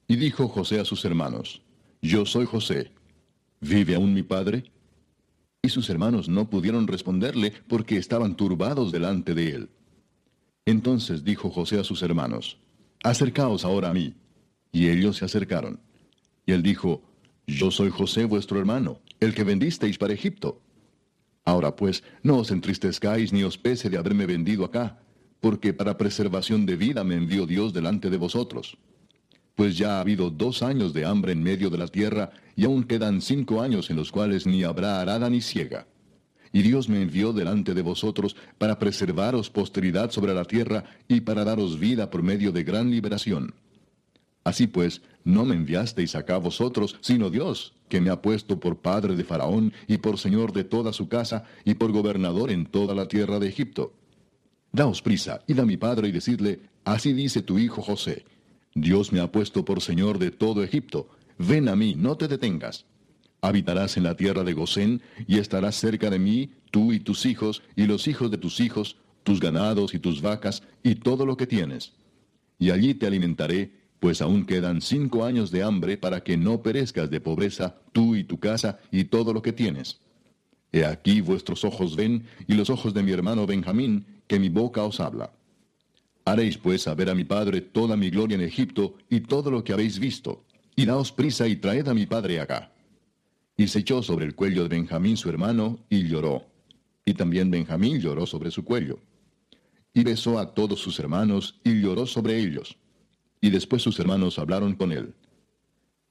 [0.08, 1.64] Y dijo José a sus hermanos,
[2.00, 2.92] Yo soy José.
[3.60, 4.66] ¿Vive aún mi padre?
[5.66, 9.70] y sus hermanos no pudieron responderle porque estaban turbados delante de él.
[10.66, 12.58] Entonces dijo José a sus hermanos,
[13.04, 14.14] Acercaos ahora a mí.
[14.72, 15.80] Y ellos se acercaron.
[16.46, 17.02] Y él dijo,
[17.46, 20.62] Yo soy José vuestro hermano, el que vendisteis para Egipto.
[21.46, 25.00] Ahora pues, no os entristezcáis ni os pese de haberme vendido acá,
[25.42, 28.78] porque para preservación de vida me envió Dios delante de vosotros.
[29.56, 32.86] Pues ya ha habido dos años de hambre en medio de la tierra, y aún
[32.86, 35.86] quedan cinco años en los cuales ni habrá arada ni ciega.
[36.54, 41.44] Y Dios me envió delante de vosotros para preservaros posteridad sobre la tierra y para
[41.44, 43.56] daros vida por medio de gran liberación.
[44.46, 49.16] Así pues, no me enviasteis acá vosotros, sino Dios, que me ha puesto por padre
[49.16, 53.08] de Faraón y por señor de toda su casa y por gobernador en toda la
[53.08, 53.94] tierra de Egipto.
[54.72, 58.26] Daos prisa, id a mi padre y decidle, así dice tu hijo José,
[58.76, 61.10] Dios me ha puesto por Señor de todo Egipto.
[61.38, 62.86] Ven a mí, no te detengas.
[63.44, 67.62] Habitarás en la tierra de Gosén, y estarás cerca de mí, tú y tus hijos,
[67.76, 71.46] y los hijos de tus hijos, tus ganados y tus vacas, y todo lo que
[71.46, 71.92] tienes.
[72.58, 77.10] Y allí te alimentaré, pues aún quedan cinco años de hambre para que no perezcas
[77.10, 80.00] de pobreza, tú y tu casa, y todo lo que tienes.
[80.72, 84.84] He aquí vuestros ojos ven, y los ojos de mi hermano Benjamín, que mi boca
[84.84, 85.34] os habla.
[86.24, 89.74] Haréis pues saber a mi padre toda mi gloria en Egipto y todo lo que
[89.74, 90.46] habéis visto,
[90.78, 92.73] y daos prisa y traed a mi padre acá.
[93.56, 96.46] Y se echó sobre el cuello de Benjamín su hermano, y lloró.
[97.06, 99.00] Y también Benjamín lloró sobre su cuello.
[99.94, 102.78] Y besó a todos sus hermanos, y lloró sobre ellos.
[103.42, 105.14] Y después sus hermanos hablaron con él.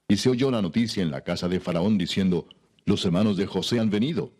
[0.07, 2.47] Y se oyó la noticia en la casa de Faraón diciendo,
[2.85, 4.31] Los hermanos de José han venido.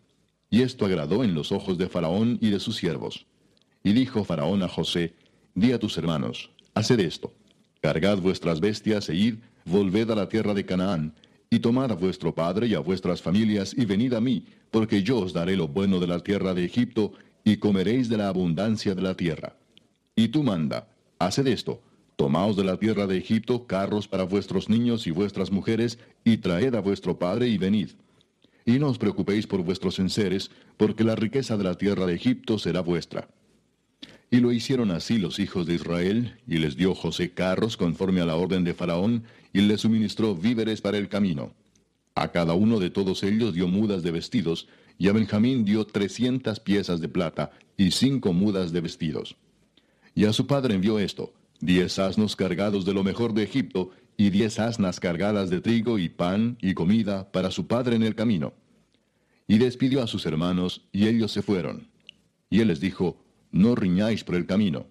[0.50, 3.26] Y esto agradó en los ojos de Faraón y de sus siervos.
[3.82, 5.14] Y dijo Faraón a José,
[5.54, 7.32] Di a tus hermanos, haced esto,
[7.80, 9.34] cargad vuestras bestias e id,
[9.64, 11.14] volved a la tierra de Canaán,
[11.54, 15.18] y tomad a vuestro padre y a vuestras familias, y venid a mí, porque yo
[15.18, 17.12] os daré lo bueno de la tierra de Egipto,
[17.44, 19.54] y comeréis de la abundancia de la tierra.
[20.16, 20.88] Y tú manda,
[21.20, 21.80] haced esto,
[22.16, 26.74] tomaos de la tierra de Egipto carros para vuestros niños y vuestras mujeres, y traed
[26.74, 27.90] a vuestro padre y venid.
[28.66, 32.58] Y no os preocupéis por vuestros enseres, porque la riqueza de la tierra de Egipto
[32.58, 33.28] será vuestra.
[34.28, 38.26] Y lo hicieron así los hijos de Israel, y les dio José carros conforme a
[38.26, 39.22] la orden de Faraón,
[39.54, 41.54] y les suministró víveres para el camino.
[42.16, 44.68] A cada uno de todos ellos dio mudas de vestidos,
[44.98, 49.36] y a Benjamín dio trescientas piezas de plata, y cinco mudas de vestidos.
[50.14, 54.30] Y a su padre envió esto, diez asnos cargados de lo mejor de Egipto, y
[54.30, 58.54] diez asnas cargadas de trigo y pan y comida para su padre en el camino.
[59.46, 61.88] Y despidió a sus hermanos, y ellos se fueron.
[62.50, 64.86] Y él les dijo, no riñáis por el camino.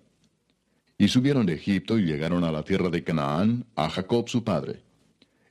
[1.03, 4.83] Y subieron de Egipto y llegaron a la tierra de Canaán, a Jacob su padre.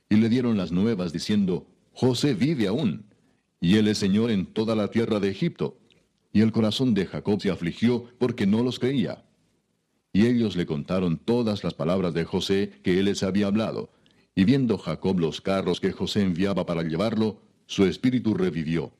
[0.09, 3.05] Y le dieron las nuevas diciendo, José vive aún,
[3.61, 5.77] y él es Señor en toda la tierra de Egipto.
[6.31, 9.25] Y el corazón de Jacob se afligió porque no los creía.
[10.11, 13.91] Y ellos le contaron todas las palabras de José que él les había hablado.
[14.33, 18.91] Y viendo Jacob los carros que José enviaba para llevarlo, su espíritu revivió.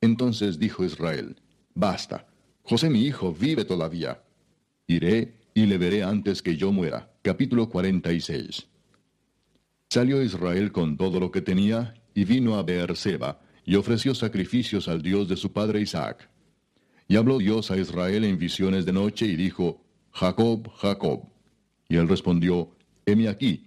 [0.00, 1.36] Entonces dijo Israel,
[1.74, 2.26] Basta,
[2.62, 4.22] José mi hijo vive todavía.
[4.86, 7.10] Iré y le veré antes que yo muera.
[7.22, 8.66] Capítulo 46.
[9.88, 15.02] Salió Israel con todo lo que tenía y vino a Beerseba y ofreció sacrificios al
[15.02, 16.28] Dios de su padre Isaac.
[17.08, 21.28] Y habló Dios a Israel en visiones de noche y dijo, Jacob, Jacob.
[21.88, 22.74] Y él respondió,
[23.04, 23.66] heme aquí.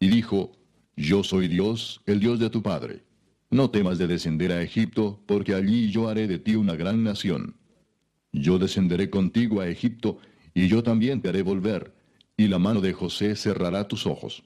[0.00, 0.52] Y dijo,
[0.96, 3.04] Yo soy Dios, el Dios de tu padre.
[3.50, 7.56] No temas de descender a Egipto, porque allí yo haré de ti una gran nación.
[8.32, 10.18] Yo descenderé contigo a Egipto,
[10.56, 11.92] y yo también te haré volver,
[12.34, 14.42] y la mano de José cerrará tus ojos.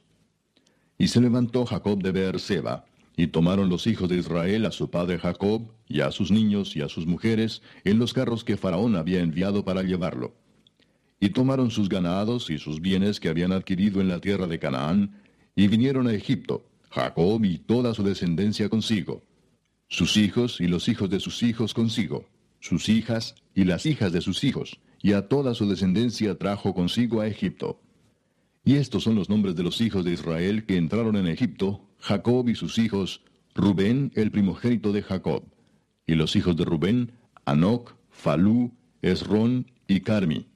[0.99, 2.85] Y se levantó Jacob de Beerseba,
[3.17, 6.83] y tomaron los hijos de Israel a su padre Jacob, y a sus niños y
[6.83, 10.35] a sus mujeres, en los carros que Faraón había enviado para llevarlo.
[11.21, 15.23] Y tomaron sus ganados y sus bienes que habían adquirido en la tierra de Canaán,
[15.55, 19.23] y vinieron a Egipto, Jacob y toda su descendencia consigo,
[19.87, 22.27] sus hijos y los hijos de sus hijos consigo
[22.61, 27.21] sus hijas y las hijas de sus hijos, y a toda su descendencia trajo consigo
[27.21, 27.81] a Egipto.
[28.65, 32.49] Y estos son los nombres de los hijos de Israel que entraron en Egipto, Jacob
[32.49, 33.23] y sus hijos,
[33.55, 35.45] Rubén, el primogénito de Jacob.
[36.07, 37.13] Y los hijos de Rubén,
[37.45, 38.73] Anoc, Falú,
[39.03, 40.47] Esrón y Carmi.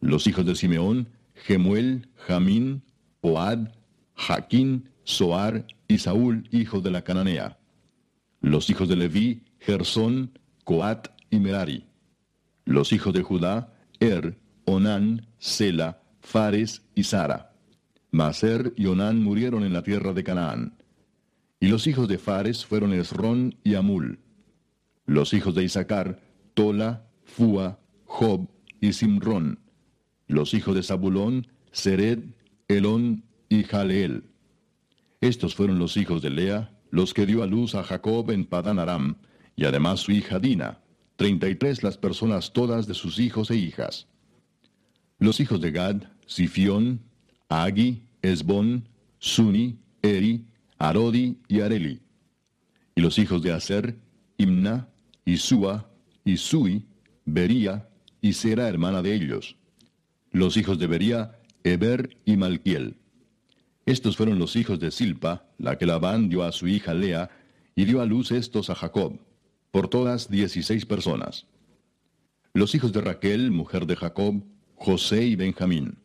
[0.00, 2.82] Los hijos de Simeón, Gemuel, Jamín,
[3.20, 3.68] Oad,
[4.14, 7.58] Jaquín, Soar y Saúl, hijo de la Cananea.
[8.40, 11.84] Los hijos de Leví, Gersón, Coat y Merari.
[12.64, 13.71] Los hijos de Judá,
[14.02, 17.52] Er, Onán, Sela, Fares y Sara.
[18.10, 20.76] Mas Er y Onán murieron en la tierra de Canaán.
[21.60, 24.18] Y los hijos de Fares fueron Esrón y Amul.
[25.06, 26.20] Los hijos de Isaacar,
[26.54, 28.48] Tola, Fua, Job
[28.80, 29.60] y Simrón.
[30.26, 32.24] Los hijos de Zabulón, Sered,
[32.66, 34.24] Elón y Jaleel.
[35.20, 38.80] Estos fueron los hijos de Lea, los que dio a luz a Jacob en Padán
[38.80, 39.18] Aram,
[39.54, 40.81] y además su hija Dina,
[41.22, 44.08] treinta y tres las personas todas de sus hijos e hijas.
[45.20, 47.00] Los hijos de Gad, Sifión,
[47.48, 48.88] Agi, Esbón,
[49.20, 50.44] Suni, Eri,
[50.78, 52.00] Arodi y Areli.
[52.96, 53.94] Y los hijos de Aser,
[54.36, 54.88] Imna,
[55.24, 55.88] Isua,
[56.24, 56.86] Isui,
[57.24, 57.88] Bería,
[58.20, 59.54] y Sera hermana de ellos.
[60.32, 62.96] Los hijos de Bería, Eber y Malquiel.
[63.86, 67.30] Estos fueron los hijos de Silpa, la que Labán dio a su hija Lea,
[67.76, 69.20] y dio a luz estos a Jacob,
[69.72, 71.46] por todas dieciséis personas.
[72.52, 74.44] Los hijos de Raquel, mujer de Jacob,
[74.76, 75.98] José y Benjamín.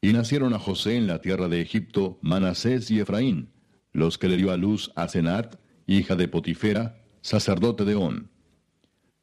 [0.00, 3.48] Y nacieron a José en la tierra de Egipto Manasés y Efraín,
[3.92, 5.56] los que le dio a luz a Senat,
[5.86, 8.30] hija de Potifera, sacerdote de On.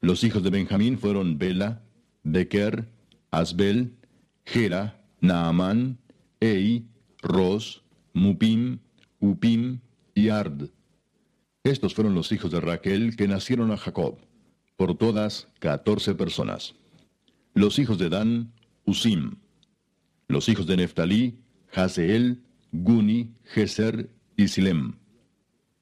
[0.02, 1.84] Los hijos de Benjamín fueron Bela,
[2.24, 2.90] Bequer,
[3.30, 3.94] Asbel,
[4.44, 6.00] Gera, Naamán,
[6.40, 6.88] Ei,
[7.22, 7.84] Ros,
[8.14, 8.80] Mupim,
[9.20, 9.80] Upim
[10.16, 10.70] y Ard.
[11.66, 14.20] Estos fueron los hijos de Raquel que nacieron a Jacob,
[14.78, 16.76] por todas catorce personas.
[17.56, 18.54] Los hijos de Dan,
[18.86, 19.38] Usim.
[20.28, 21.40] Los hijos de Neftalí,
[21.74, 24.94] Haseel, Guni, Geser y Silem.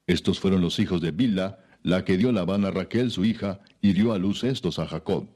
[0.06, 3.92] Estos fueron los hijos de Bila, la que dio Labán a Raquel su hija, y
[3.92, 5.28] dio a luz estos a Jacob,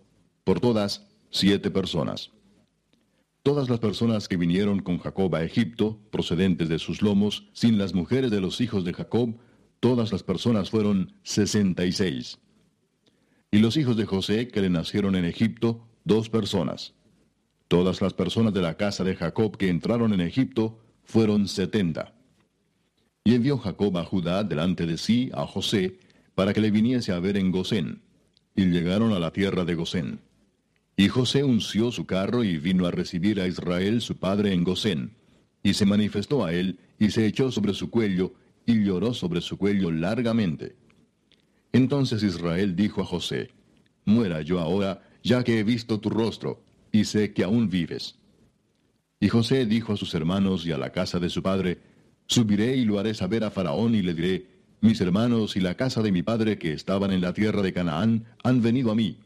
[0.44, 2.31] por todas siete personas.
[3.43, 7.93] Todas las personas que vinieron con Jacob a Egipto, procedentes de sus lomos, sin las
[7.93, 9.36] mujeres de los hijos de Jacob,
[9.81, 12.39] todas las personas fueron sesenta y seis.
[13.50, 16.94] Y los hijos de José que le nacieron en Egipto, dos personas.
[17.68, 22.15] Todas las personas de la casa de Jacob que entraron en Egipto fueron setenta.
[23.24, 25.98] Y envió Jacob a Judá delante de sí a José,
[26.34, 28.02] para que le viniese a ver en Gosén.
[28.55, 30.20] Y llegaron a la tierra de Gosén.
[30.97, 35.16] Y José unció su carro y vino a recibir a Israel su padre en Gosén.
[35.62, 38.32] Y se manifestó a él, y se echó sobre su cuello,
[38.68, 40.76] y lloró sobre su cuello largamente.
[41.72, 43.50] Entonces Israel dijo a José,
[44.05, 48.16] Muera yo ahora, ya que he visto tu rostro, y sé que aún vives.
[49.20, 51.78] Y José dijo a sus hermanos y a la casa de su padre,
[52.26, 54.47] Subiré y lo haré saber a Faraón y le diré,
[54.82, 58.26] Mis hermanos y la casa de mi padre que estaban en la tierra de Canaán
[58.44, 59.16] han venido a mí.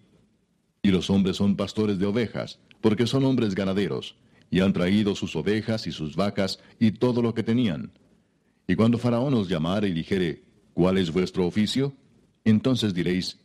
[0.83, 4.15] Y los hombres son pastores de ovejas, porque son hombres ganaderos,
[4.53, 7.91] y han traído sus ovejas y sus vacas y todo lo que tenían
[8.73, 11.93] y cuando Faraón os llamare y dijere, ¿cuál es vuestro oficio?
[12.43, 13.39] Entonces diréis,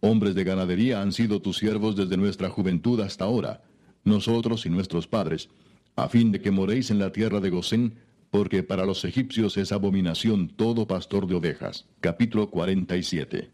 [0.00, 3.62] hombres de ganadería han sido tus siervos desde nuestra juventud hasta ahora,
[4.02, 5.50] nosotros y nuestros padres,
[5.94, 7.94] a fin de que moréis en la tierra de Gosén,
[8.32, 11.86] porque para los egipcios es abominación todo pastor de ovejas.
[12.00, 13.50] Capítulo 47.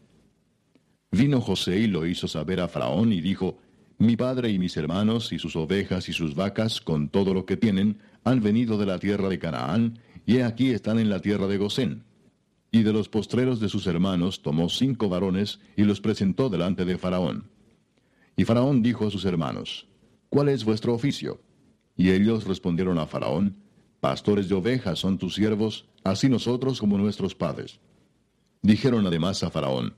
[1.11, 3.59] Vino José y lo hizo saber a Faraón y dijo,
[3.99, 7.55] Mi padre y mis hermanos y sus ovejas y sus vacas, con todo lo que
[7.55, 11.57] tienen, han venido de la tierra de Canaán, y aquí están en la tierra de
[11.57, 12.03] Gosén.
[12.71, 16.97] Y de los postreros de sus hermanos tomó cinco varones y los presentó delante de
[16.97, 17.49] Faraón.
[18.35, 19.87] Y Faraón dijo a sus hermanos,
[20.29, 21.41] ¿Cuál es vuestro oficio?
[21.97, 23.57] Y ellos respondieron a Faraón,
[23.99, 27.79] Pastores de ovejas son tus siervos, así nosotros como nuestros padres.
[28.61, 29.95] Dijeron además a Faraón,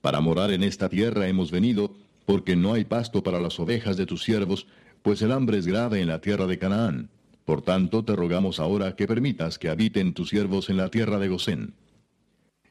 [0.00, 1.94] Para morar en esta tierra hemos venido,
[2.26, 4.66] porque no hay pasto para las ovejas de tus siervos,
[5.02, 7.10] pues el hambre es grave en la tierra de Canaán.
[7.44, 11.28] Por tanto, te rogamos ahora que permitas que habiten tus siervos en la tierra de
[11.28, 11.74] Gosén.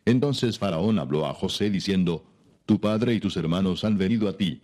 [0.06, 2.26] Entonces Faraón habló a José diciendo,
[2.66, 4.62] Tu padre y tus hermanos han venido a ti.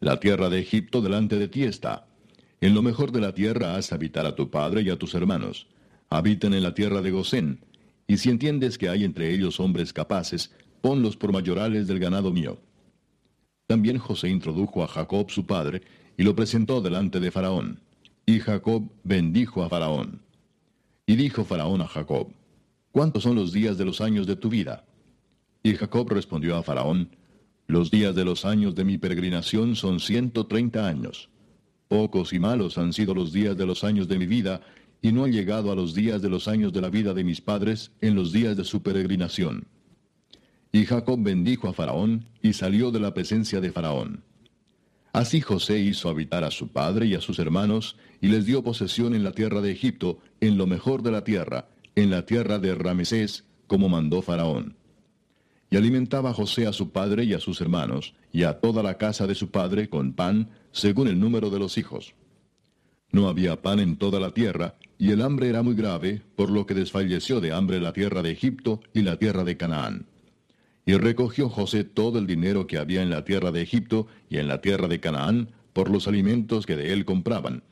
[0.00, 2.06] La tierra de Egipto delante de ti está.
[2.60, 5.66] En lo mejor de la tierra haz habitar a tu padre y a tus hermanos.
[6.08, 7.60] Habiten en la tierra de Gosén.
[8.06, 12.58] Y si entiendes que hay entre ellos hombres capaces, ponlos por mayorales del ganado mío.
[13.66, 15.82] También José introdujo a Jacob su padre,
[16.16, 17.80] y lo presentó delante de Faraón.
[18.28, 20.20] Y Jacob bendijo a Faraón.
[21.06, 22.32] Y dijo Faraón a Jacob,
[22.90, 24.84] ¿cuántos son los días de los años de tu vida?
[25.62, 27.10] Y Jacob respondió a Faraón,
[27.68, 31.28] los días de los años de mi peregrinación son ciento treinta años.
[31.86, 34.60] Pocos y malos han sido los días de los años de mi vida,
[35.00, 37.40] y no han llegado a los días de los años de la vida de mis
[37.40, 39.68] padres en los días de su peregrinación.
[40.72, 44.24] Y Jacob bendijo a Faraón, y salió de la presencia de Faraón.
[45.16, 49.14] Así José hizo habitar a su padre y a sus hermanos, y les dio posesión
[49.14, 52.74] en la tierra de Egipto, en lo mejor de la tierra, en la tierra de
[52.74, 54.76] Ramesés, como mandó Faraón.
[55.70, 59.26] Y alimentaba José a su padre y a sus hermanos, y a toda la casa
[59.26, 62.12] de su padre con pan, según el número de los hijos.
[63.10, 66.66] No había pan en toda la tierra, y el hambre era muy grave, por lo
[66.66, 70.04] que desfalleció de hambre la tierra de Egipto y la tierra de Canaán.
[70.86, 74.46] Y recogió José todo el dinero que había en la tierra de Egipto y en
[74.46, 77.64] la tierra de Canaán, por los alimentos que de él compraban.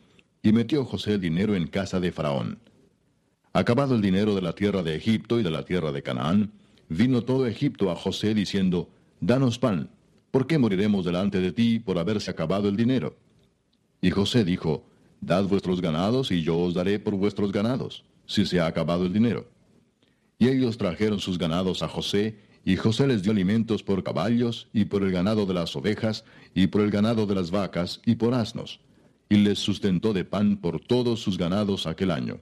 [0.42, 2.58] Y metió José el dinero en casa de Faraón.
[3.52, 6.50] Acabado el dinero de la tierra de Egipto y de la tierra de Canaán,
[6.88, 9.90] vino todo Egipto a José diciendo, Danos pan,
[10.32, 13.16] ¿por qué moriremos delante de ti por haberse acabado el dinero?
[14.02, 14.84] Y José dijo,
[15.20, 19.12] Dad vuestros ganados y yo os daré por vuestros ganados, si se ha acabado el
[19.12, 19.46] dinero.
[20.38, 24.86] Y ellos trajeron sus ganados a José, y José les dio alimentos por caballos, y
[24.86, 28.32] por el ganado de las ovejas, y por el ganado de las vacas, y por
[28.32, 28.80] asnos,
[29.28, 32.40] y les sustentó de pan por todos sus ganados aquel año.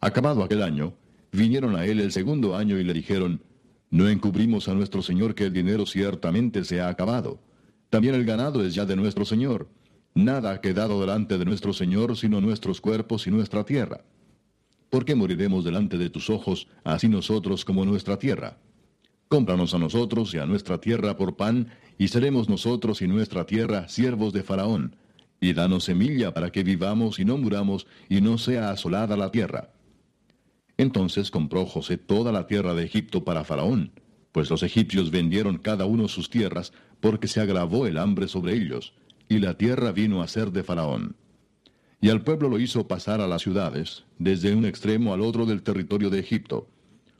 [0.00, 0.94] Acabado aquel año,
[1.30, 3.42] vinieron a él el segundo año y le dijeron,
[3.90, 7.38] No encubrimos a nuestro Señor que el dinero ciertamente se ha acabado.
[7.90, 9.68] También el ganado es ya de nuestro Señor.
[10.14, 14.04] Nada ha quedado delante de nuestro Señor sino nuestros cuerpos y nuestra tierra.
[14.88, 18.56] ¿Por qué moriremos delante de tus ojos, así nosotros como nuestra tierra?
[19.32, 23.88] Cómpranos a nosotros y a nuestra tierra por pan, y seremos nosotros y nuestra tierra
[23.88, 24.94] siervos de Faraón.
[25.40, 29.70] Y danos semilla para que vivamos y no muramos, y no sea asolada la tierra.
[30.76, 33.92] Entonces compró José toda la tierra de Egipto para Faraón,
[34.32, 38.92] pues los egipcios vendieron cada uno sus tierras, porque se agravó el hambre sobre ellos,
[39.30, 41.16] y la tierra vino a ser de Faraón.
[42.02, 45.62] Y al pueblo lo hizo pasar a las ciudades, desde un extremo al otro del
[45.62, 46.68] territorio de Egipto.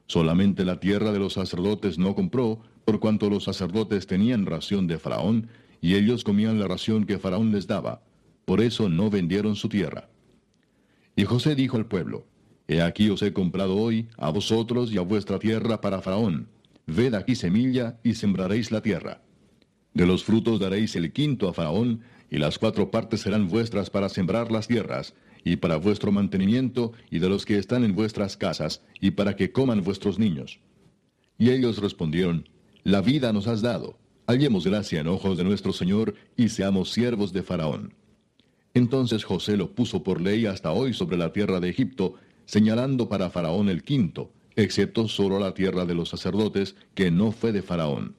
[0.06, 4.98] Solamente la tierra de los sacerdotes no compró, por cuanto los sacerdotes tenían ración de
[4.98, 5.48] Faraón,
[5.80, 8.02] y ellos comían la ración que Faraón les daba.
[8.44, 10.08] Por eso no vendieron su tierra.
[11.16, 12.26] Y José dijo al pueblo,
[12.68, 16.48] He aquí os he comprado hoy, a vosotros y a vuestra tierra para Faraón.
[16.86, 19.20] Ved aquí semilla y sembraréis la tierra.
[19.94, 22.00] De los frutos daréis el quinto a Faraón,
[22.30, 25.14] y las cuatro partes serán vuestras para sembrar las tierras,
[25.44, 29.52] y para vuestro mantenimiento, y de los que están en vuestras casas, y para que
[29.52, 30.60] coman vuestros niños.
[31.38, 32.48] Y ellos respondieron,
[32.84, 37.32] La vida nos has dado, hallemos gracia en ojos de nuestro Señor, y seamos siervos
[37.32, 37.94] de Faraón.
[38.74, 42.14] Entonces José lo puso por ley hasta hoy sobre la tierra de Egipto,
[42.46, 47.52] señalando para Faraón el quinto, excepto solo la tierra de los sacerdotes, que no fue
[47.52, 48.16] de Faraón.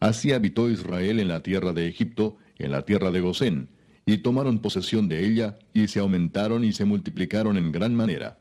[0.00, 3.68] Así habitó Israel en la tierra de Egipto, en la tierra de Gosén,
[4.04, 8.38] y tomaron posesión de ella, y se aumentaron y se multiplicaron en gran manera.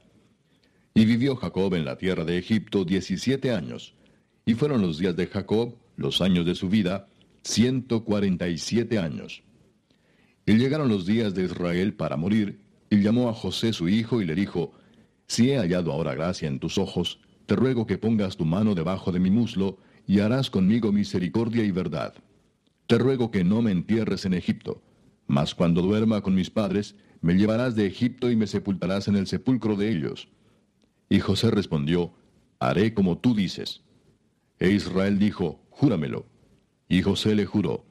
[0.93, 3.93] Y vivió Jacob en la tierra de Egipto diecisiete años,
[4.45, 7.07] y fueron los días de Jacob, los años de su vida,
[7.43, 9.43] ciento cuarenta y siete años.
[10.45, 12.59] Y llegaron los días de Israel para morir,
[12.89, 14.73] y llamó a José su hijo y le dijo,
[15.27, 19.11] Si he hallado ahora gracia en tus ojos, te ruego que pongas tu mano debajo
[19.11, 22.15] de mi muslo, y harás conmigo misericordia y verdad.
[22.87, 24.81] Te ruego que no me entierres en Egipto,
[25.31, 29.27] mas cuando duerma con mis padres, me llevarás de Egipto y me sepultarás en el
[29.27, 30.27] sepulcro de ellos.
[31.07, 32.11] Y José respondió,
[32.59, 33.81] Haré como tú dices.
[34.59, 36.25] E Israel dijo, Júramelo.
[36.89, 37.85] Y José le juró.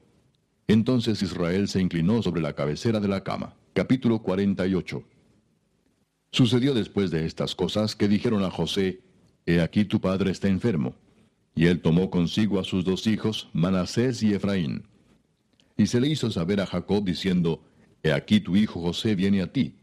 [0.68, 3.56] Entonces Israel se inclinó sobre la cabecera de la cama.
[3.72, 5.02] Capítulo 48.
[6.32, 9.00] Sucedió después de estas cosas que dijeron a José,
[9.46, 10.94] He aquí tu padre está enfermo.
[11.54, 14.89] Y él tomó consigo a sus dos hijos, Manasés y Efraín.
[15.80, 17.62] Y se le hizo saber a Jacob diciendo,
[18.02, 19.76] He aquí tu hijo José viene a ti.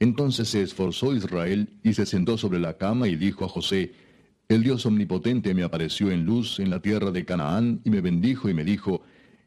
[0.00, 3.92] Entonces se esforzó Israel y se sentó sobre la cama y dijo a José,
[4.48, 8.48] El Dios omnipotente me apareció en luz en la tierra de Canaán y me bendijo
[8.48, 9.02] y me dijo,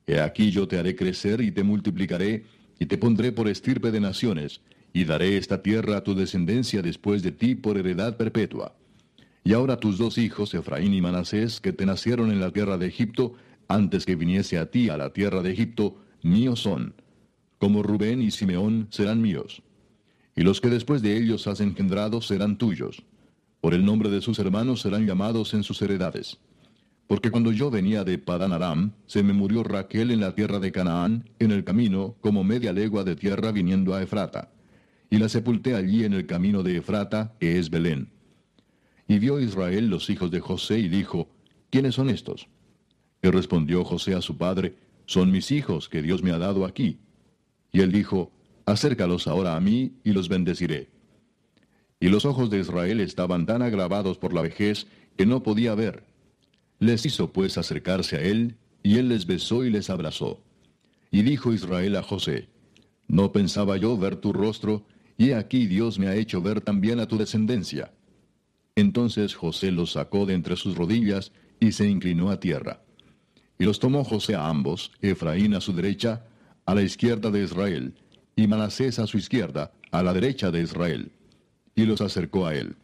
[0.07, 2.45] He aquí yo te haré crecer y te multiplicaré
[2.79, 4.61] y te pondré por estirpe de naciones,
[4.93, 8.73] y daré esta tierra a tu descendencia después de ti por heredad perpetua.
[9.43, 12.87] Y ahora tus dos hijos, Efraín y Manasés, que te nacieron en la tierra de
[12.87, 13.35] Egipto,
[13.69, 16.95] antes que viniese a ti a la tierra de Egipto, míos son.
[17.59, 19.61] Como Rubén y Simeón serán míos.
[20.35, 23.03] Y los que después de ellos has engendrado serán tuyos.
[23.61, 26.39] Por el nombre de sus hermanos serán llamados en sus heredades.
[27.05, 30.71] Porque cuando yo venía de Padán Aram, se me murió Raquel en la tierra de
[30.71, 34.51] Canaán, en el camino, como media legua de tierra viniendo a Efrata.
[35.11, 38.09] Y la sepulté allí en el camino de Efrata, que es Belén.
[39.07, 41.29] Y vio Israel los hijos de José y dijo,
[41.69, 42.47] ¿quiénes son estos?
[43.21, 44.75] Y respondió José a su padre,
[45.05, 46.99] Son mis hijos que Dios me ha dado aquí.
[47.71, 48.31] Y él dijo,
[48.65, 50.89] Acércalos ahora a mí y los bendeciré.
[51.99, 56.03] Y los ojos de Israel estaban tan agravados por la vejez que no podía ver.
[56.79, 60.41] Les hizo pues acercarse a él, y él les besó y les abrazó.
[61.11, 62.47] Y dijo Israel a José,
[63.07, 64.85] No pensaba yo ver tu rostro,
[65.17, 67.91] y aquí Dios me ha hecho ver también a tu descendencia.
[68.75, 72.81] Entonces José los sacó de entre sus rodillas y se inclinó a tierra.
[73.59, 76.23] Y los tomó José a ambos, Efraín a su derecha,
[76.65, 77.93] a la izquierda de Israel,
[78.35, 81.11] y Manasés a su izquierda, a la derecha de Israel,
[81.75, 82.77] y los acercó a él.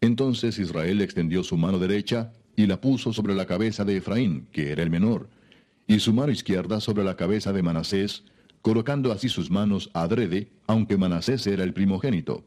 [0.00, 4.72] Entonces Israel extendió su mano derecha, y la puso sobre la cabeza de Efraín, que
[4.72, 5.28] era el menor,
[5.86, 8.24] y su mano izquierda sobre la cabeza de Manasés,
[8.62, 12.42] colocando así sus manos adrede, aunque Manasés era el primogénito.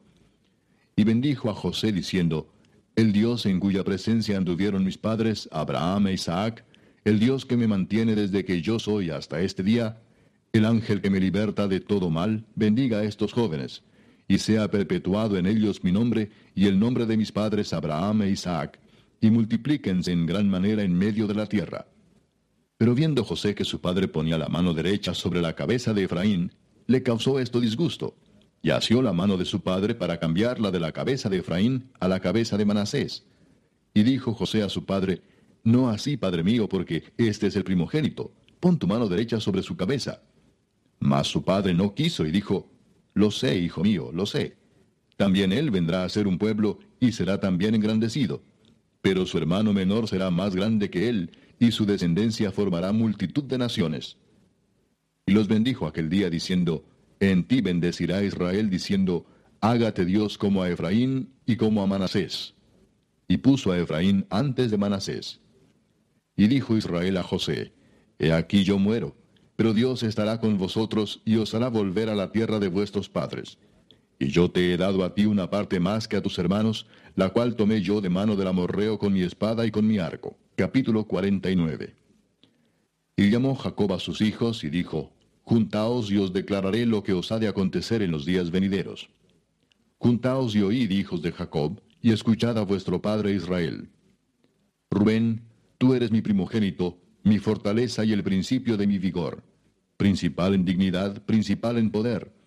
[0.98, 2.50] Y bendijo a José diciendo,
[2.96, 6.66] El Dios en cuya presencia anduvieron mis padres, Abraham e Isaac,
[7.08, 10.02] el Dios que me mantiene desde que yo soy hasta este día,
[10.52, 13.82] el ángel que me liberta de todo mal, bendiga a estos jóvenes,
[14.28, 18.32] y sea perpetuado en ellos mi nombre y el nombre de mis padres Abraham e
[18.32, 18.78] Isaac,
[19.22, 21.88] y multiplíquense en gran manera en medio de la tierra.
[22.78, 26.52] Pero viendo José que su padre ponía la mano derecha sobre la cabeza de Efraín,
[26.88, 28.18] le causó esto disgusto,
[28.62, 32.10] y asió la mano de su padre para cambiarla de la cabeza de Efraín a
[32.10, 33.24] la cabeza de Manasés.
[33.94, 35.22] Y dijo José a su padre,
[35.68, 38.32] No así, padre mío, porque este es el primogénito,
[38.62, 40.22] pon tu mano derecha sobre su cabeza.
[40.98, 42.72] Mas su padre no quiso y dijo,
[43.14, 44.56] Lo sé, hijo mío, lo sé.
[45.18, 48.42] También él vendrá a ser un pueblo y será también engrandecido.
[49.02, 53.58] Pero su hermano menor será más grande que él, y su descendencia formará multitud de
[53.58, 54.16] naciones.
[55.26, 56.86] Y los bendijo aquel día diciendo,
[57.20, 59.26] En ti bendecirá Israel diciendo,
[59.60, 62.54] Hágate Dios como a Efraín y como a Manasés.
[63.28, 65.42] Y puso a Efraín antes de Manasés.
[66.38, 67.74] Y dijo Israel a José,
[68.20, 69.18] He aquí yo muero,
[69.56, 73.58] pero Dios estará con vosotros y os hará volver a la tierra de vuestros padres.
[74.20, 77.30] Y yo te he dado a ti una parte más que a tus hermanos, la
[77.30, 80.38] cual tomé yo de mano del amorreo con mi espada y con mi arco.
[80.56, 81.96] Capítulo 49.
[83.16, 85.12] Y llamó Jacob a sus hijos y dijo,
[85.44, 89.10] Juntaos y os declararé lo que os ha de acontecer en los días venideros.
[89.98, 93.90] Juntaos y oíd, hijos de Jacob, y escuchad a vuestro padre Israel.
[94.92, 95.47] Rubén,
[95.78, 99.44] tú eres mi primogénito, mi fortaleza y el principio de mi vigor,
[99.98, 102.38] principal en dignidad, principal en poder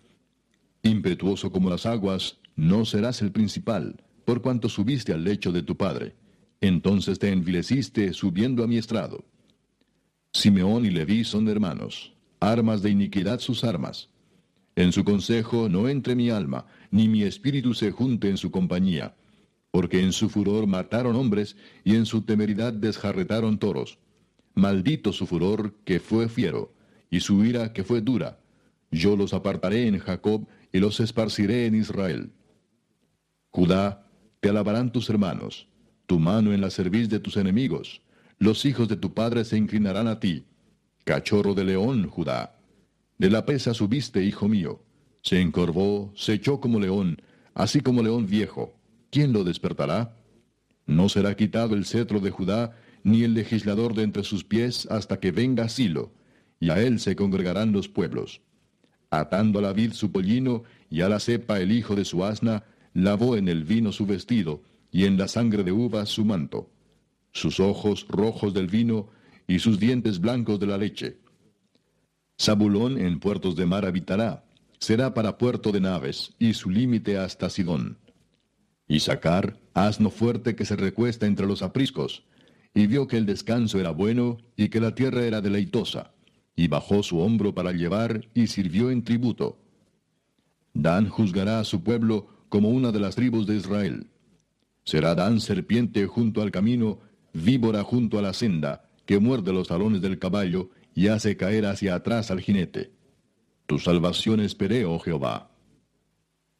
[0.83, 5.77] Impetuoso como las aguas, no serás el principal, por cuanto subiste al lecho de tu
[5.77, 6.15] padre.
[6.59, 9.23] Entonces te envileciste subiendo a mi estrado.
[10.33, 14.09] Simeón y Leví son hermanos, armas de iniquidad sus armas.
[14.75, 19.15] En su consejo no entre mi alma, ni mi espíritu se junte en su compañía,
[19.71, 23.97] porque en su furor mataron hombres y en su temeridad desjarretaron toros.
[24.53, 26.73] Maldito su furor que fue fiero,
[27.09, 28.39] y su ira que fue dura.
[28.91, 32.31] Yo los apartaré en Jacob y los esparciré en Israel.
[33.49, 34.07] Judá,
[34.41, 35.67] te alabarán tus hermanos,
[36.05, 38.01] tu mano en la cerviz de tus enemigos,
[38.41, 40.45] los hijos de tu padre se inclinarán a ti.
[41.03, 42.57] Cachorro de león, Judá.
[43.17, 44.81] De la pesa subiste, hijo mío.
[45.21, 47.21] Se encorvó, se echó como león,
[47.53, 48.73] así como león viejo.
[49.11, 50.17] ¿Quién lo despertará?
[50.87, 55.19] No será quitado el cetro de Judá, ni el legislador de entre sus pies, hasta
[55.19, 56.11] que venga Silo,
[56.59, 58.41] y a él se congregarán los pueblos
[59.11, 62.63] atando a la vid su pollino y a la cepa el hijo de su asna,
[62.93, 66.71] lavó en el vino su vestido y en la sangre de uvas su manto,
[67.33, 69.09] sus ojos rojos del vino
[69.47, 71.19] y sus dientes blancos de la leche.
[72.41, 74.45] Zabulón en puertos de mar habitará,
[74.79, 77.97] será para puerto de naves, y su límite hasta Sidón.
[78.91, 82.25] Y sacar, asno fuerte que se recuesta entre los apriscos,
[82.73, 86.11] y vio que el descanso era bueno y que la tierra era deleitosa
[86.57, 89.57] y bajó su hombro para llevar y sirvió en tributo.
[90.73, 94.07] Dan juzgará a su pueblo como una de las tribus de Israel.
[94.83, 96.99] Será Dan serpiente junto al camino,
[97.31, 101.95] víbora junto a la senda, que muerde los talones del caballo y hace caer hacia
[101.95, 102.91] atrás al jinete.
[103.67, 105.49] Tu salvación esperé, oh Jehová.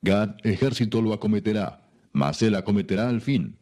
[0.01, 1.80] Gad ejército lo acometerá,
[2.13, 3.57] mas él acometerá al fin.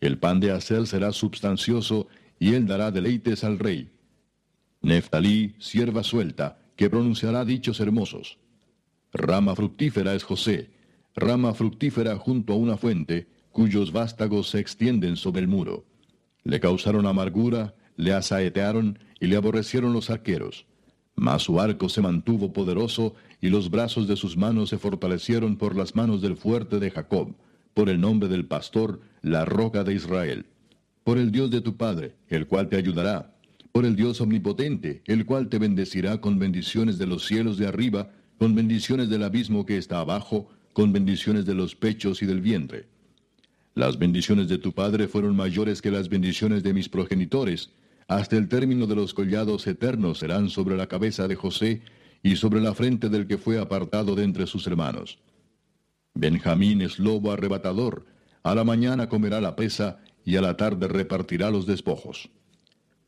[0.00, 2.08] El pan de hacer será substancioso,
[2.38, 3.90] y él dará deleites al rey.
[4.80, 8.38] Neftalí, sierva suelta, que pronunciará dichos hermosos.
[9.12, 10.70] Rama fructífera es José,
[11.14, 15.84] rama fructífera junto a una fuente, cuyos vástagos se extienden sobre el muro.
[16.44, 20.66] Le causaron amargura, le asaetearon y le aborrecieron los arqueros.
[21.14, 25.76] Mas su arco se mantuvo poderoso y los brazos de sus manos se fortalecieron por
[25.76, 27.34] las manos del fuerte de Jacob,
[27.74, 30.46] por el nombre del pastor, la roca de Israel.
[31.04, 33.34] Por el Dios de tu Padre, el cual te ayudará,
[33.72, 38.10] por el Dios omnipotente, el cual te bendecirá con bendiciones de los cielos de arriba,
[38.38, 42.86] con bendiciones del abismo que está abajo, con bendiciones de los pechos y del vientre.
[43.74, 47.70] Las bendiciones de tu Padre fueron mayores que las bendiciones de mis progenitores,
[48.08, 51.82] hasta el término de los collados eternos serán sobre la cabeza de José
[52.22, 55.18] y sobre la frente del que fue apartado de entre sus hermanos.
[56.14, 58.06] Benjamín es lobo arrebatador,
[58.42, 62.30] a la mañana comerá la pesa y a la tarde repartirá los despojos.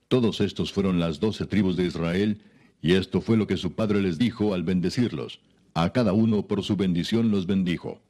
[0.08, 2.42] Todos estos fueron las doce tribus de Israel,
[2.80, 5.40] y esto fue lo que su padre les dijo al bendecirlos.
[5.74, 8.02] A cada uno por su bendición los bendijo.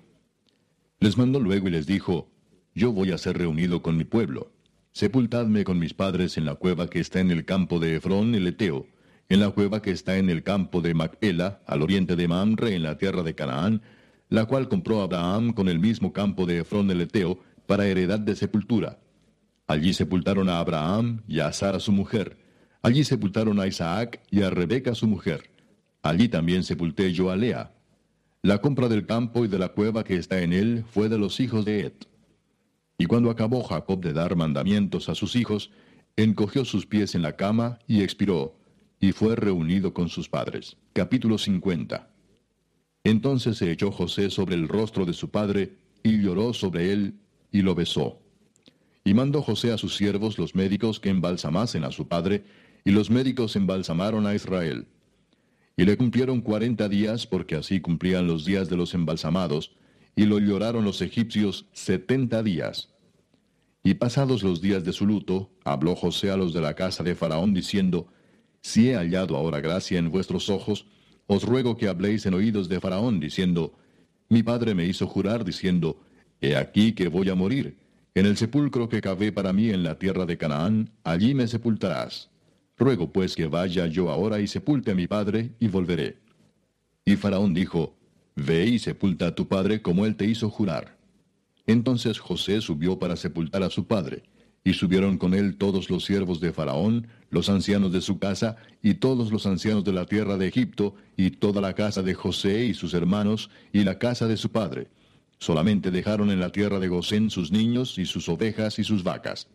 [0.98, 2.28] Les mandó luego y les dijo,
[2.74, 4.50] Yo voy a ser reunido con mi pueblo.
[4.92, 8.46] Sepultadme con mis padres en la cueva que está en el campo de Efrón el
[8.46, 8.86] Eteo,
[9.28, 12.82] en la cueva que está en el campo de Macpela, al oriente de Mamre, en
[12.82, 13.82] la tierra de Canaán,
[14.32, 18.34] la cual compró Abraham con el mismo campo de Efrón el Eteo, para heredad de
[18.34, 18.98] sepultura.
[19.66, 22.38] Allí sepultaron a Abraham y a Sara su mujer.
[22.80, 25.50] Allí sepultaron a Isaac y a Rebeca su mujer.
[26.00, 27.74] Allí también sepulté yo a Lea.
[28.40, 31.38] La compra del campo y de la cueva que está en él fue de los
[31.38, 31.92] hijos de Ed.
[32.96, 35.70] Y cuando acabó Jacob de dar mandamientos a sus hijos,
[36.16, 38.56] encogió sus pies en la cama y expiró,
[38.98, 40.78] y fue reunido con sus padres.
[40.94, 42.11] Capítulo 50.
[43.04, 47.14] Entonces se echó José sobre el rostro de su padre, y lloró sobre él,
[47.50, 48.20] y lo besó.
[49.04, 52.44] Y mandó José a sus siervos los médicos que embalsamasen a su padre,
[52.84, 54.86] y los médicos embalsamaron a Israel.
[55.76, 59.72] Y le cumplieron cuarenta días, porque así cumplían los días de los embalsamados,
[60.14, 62.90] y lo lloraron los egipcios setenta días.
[63.82, 67.16] Y pasados los días de su luto, habló José a los de la casa de
[67.16, 68.06] Faraón, diciendo,
[68.60, 70.86] Si he hallado ahora gracia en vuestros ojos,
[71.34, 73.72] os ruego que habléis en oídos de Faraón, diciendo,
[74.28, 75.98] Mi padre me hizo jurar, diciendo,
[76.42, 77.78] He aquí que voy a morir.
[78.14, 82.28] En el sepulcro que cavé para mí en la tierra de Canaán, allí me sepultarás.
[82.76, 86.18] Ruego pues que vaya yo ahora y sepulte a mi padre, y volveré.
[87.06, 87.96] Y Faraón dijo,
[88.36, 90.98] Ve y sepulta a tu padre como él te hizo jurar.
[91.66, 94.22] Entonces José subió para sepultar a su padre,
[94.64, 98.94] y subieron con él todos los siervos de Faraón, los ancianos de su casa, y
[98.94, 102.74] todos los ancianos de la tierra de Egipto, y toda la casa de José y
[102.74, 104.88] sus hermanos, y la casa de su padre.
[105.38, 109.48] Solamente dejaron en la tierra de Gosén sus niños y sus ovejas y sus vacas.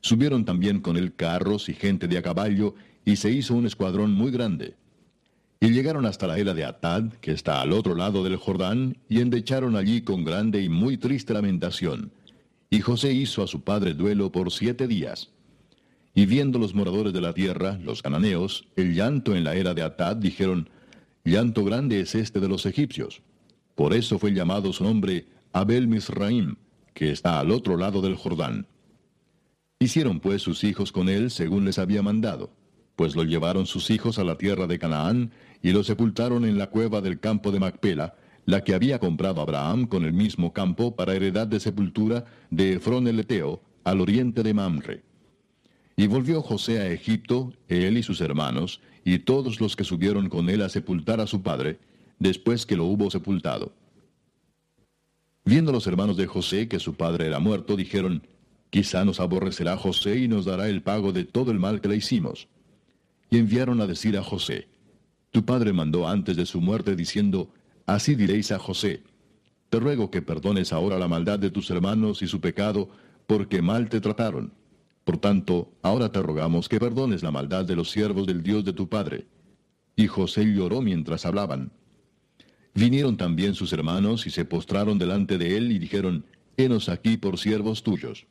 [0.00, 4.12] Subieron también con él carros y gente de a caballo, y se hizo un escuadrón
[4.12, 4.74] muy grande.
[5.60, 9.20] Y llegaron hasta la era de Atad, que está al otro lado del Jordán, y
[9.20, 12.10] endecharon allí con grande y muy triste lamentación.
[12.74, 15.30] Y José hizo a su padre duelo por siete días.
[16.12, 19.82] Y viendo los moradores de la tierra, los cananeos, el llanto en la era de
[19.82, 20.68] Atad, dijeron,
[21.22, 23.22] Llanto grande es este de los egipcios.
[23.76, 26.56] Por eso fue llamado su nombre Abel Misraim,
[26.94, 28.66] que está al otro lado del Jordán.
[29.78, 32.50] Hicieron pues sus hijos con él según les había mandado
[32.96, 36.68] pues lo llevaron sus hijos a la tierra de Canaán y lo sepultaron en la
[36.68, 38.14] cueva del campo de Macpela,
[38.46, 43.08] la que había comprado Abraham con el mismo campo para heredad de sepultura de Efrón
[43.08, 45.02] el Eteo, al oriente de Mamre.
[45.96, 50.48] Y volvió José a Egipto, él y sus hermanos, y todos los que subieron con
[50.48, 51.78] él a sepultar a su padre,
[52.18, 53.72] después que lo hubo sepultado.
[55.44, 58.26] Viendo los hermanos de José que su padre era muerto, dijeron,
[58.70, 61.96] Quizá nos aborrecerá José y nos dará el pago de todo el mal que le
[61.96, 62.48] hicimos
[63.34, 64.68] y enviaron a decir a José,
[65.32, 67.48] Tu padre mandó antes de su muerte diciendo,
[67.86, 69.02] Así diréis a José,
[69.70, 72.88] Te ruego que perdones ahora la maldad de tus hermanos y su pecado,
[73.26, 74.52] porque mal te trataron.
[75.04, 78.72] Por tanto, ahora te rogamos que perdones la maldad de los siervos del Dios de
[78.72, 79.26] tu padre.
[79.96, 81.72] Y José lloró mientras hablaban.
[82.74, 86.24] Vinieron también sus hermanos y se postraron delante de él y dijeron,
[86.56, 88.26] Henos aquí por siervos tuyos.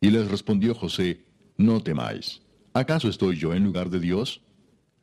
[0.00, 1.24] Y les respondió José,
[1.56, 2.42] No temáis.
[2.72, 4.40] ¿Acaso estoy yo en lugar de Dios?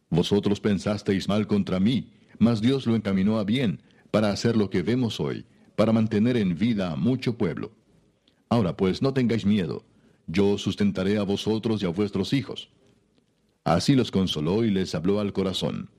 [0.10, 2.12] Vosotros pensasteis mal contra mí,
[2.42, 5.46] mas Dios lo encaminó a bien, para hacer lo que vemos hoy,
[5.76, 7.72] para mantener en vida a mucho pueblo.
[8.50, 9.86] Ahora pues no tengáis miedo,
[10.26, 12.72] yo sustentaré a vosotros y a vuestros hijos.
[13.64, 15.92] Así los consoló y les habló al corazón.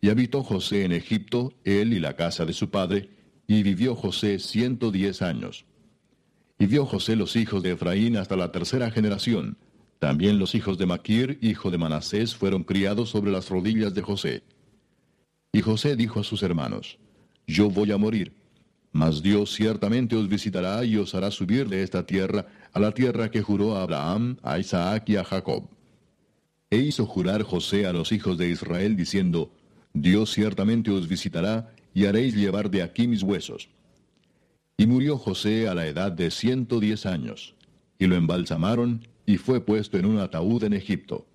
[0.00, 3.10] Y habitó José en Egipto, él y la casa de su padre,
[3.48, 5.64] y vivió José ciento diez años.
[6.60, 9.58] Y vio José los hijos de Efraín hasta la tercera generación,
[9.98, 14.44] también los hijos de Maquir, hijo de Manasés, fueron criados sobre las rodillas de José.
[15.52, 16.98] Y José dijo a sus hermanos,
[17.46, 18.32] Yo voy a morir,
[18.92, 23.30] mas Dios ciertamente os visitará y os hará subir de esta tierra a la tierra
[23.30, 25.68] que juró a Abraham, a Isaac y a Jacob.
[26.70, 29.52] E hizo jurar José a los hijos de Israel, diciendo,
[29.92, 33.68] Dios ciertamente os visitará y haréis llevar de aquí mis huesos.
[34.76, 37.54] Y murió José a la edad de ciento diez años,
[37.98, 41.26] y lo embalsamaron y fue puesto en un ataúd en Egipto.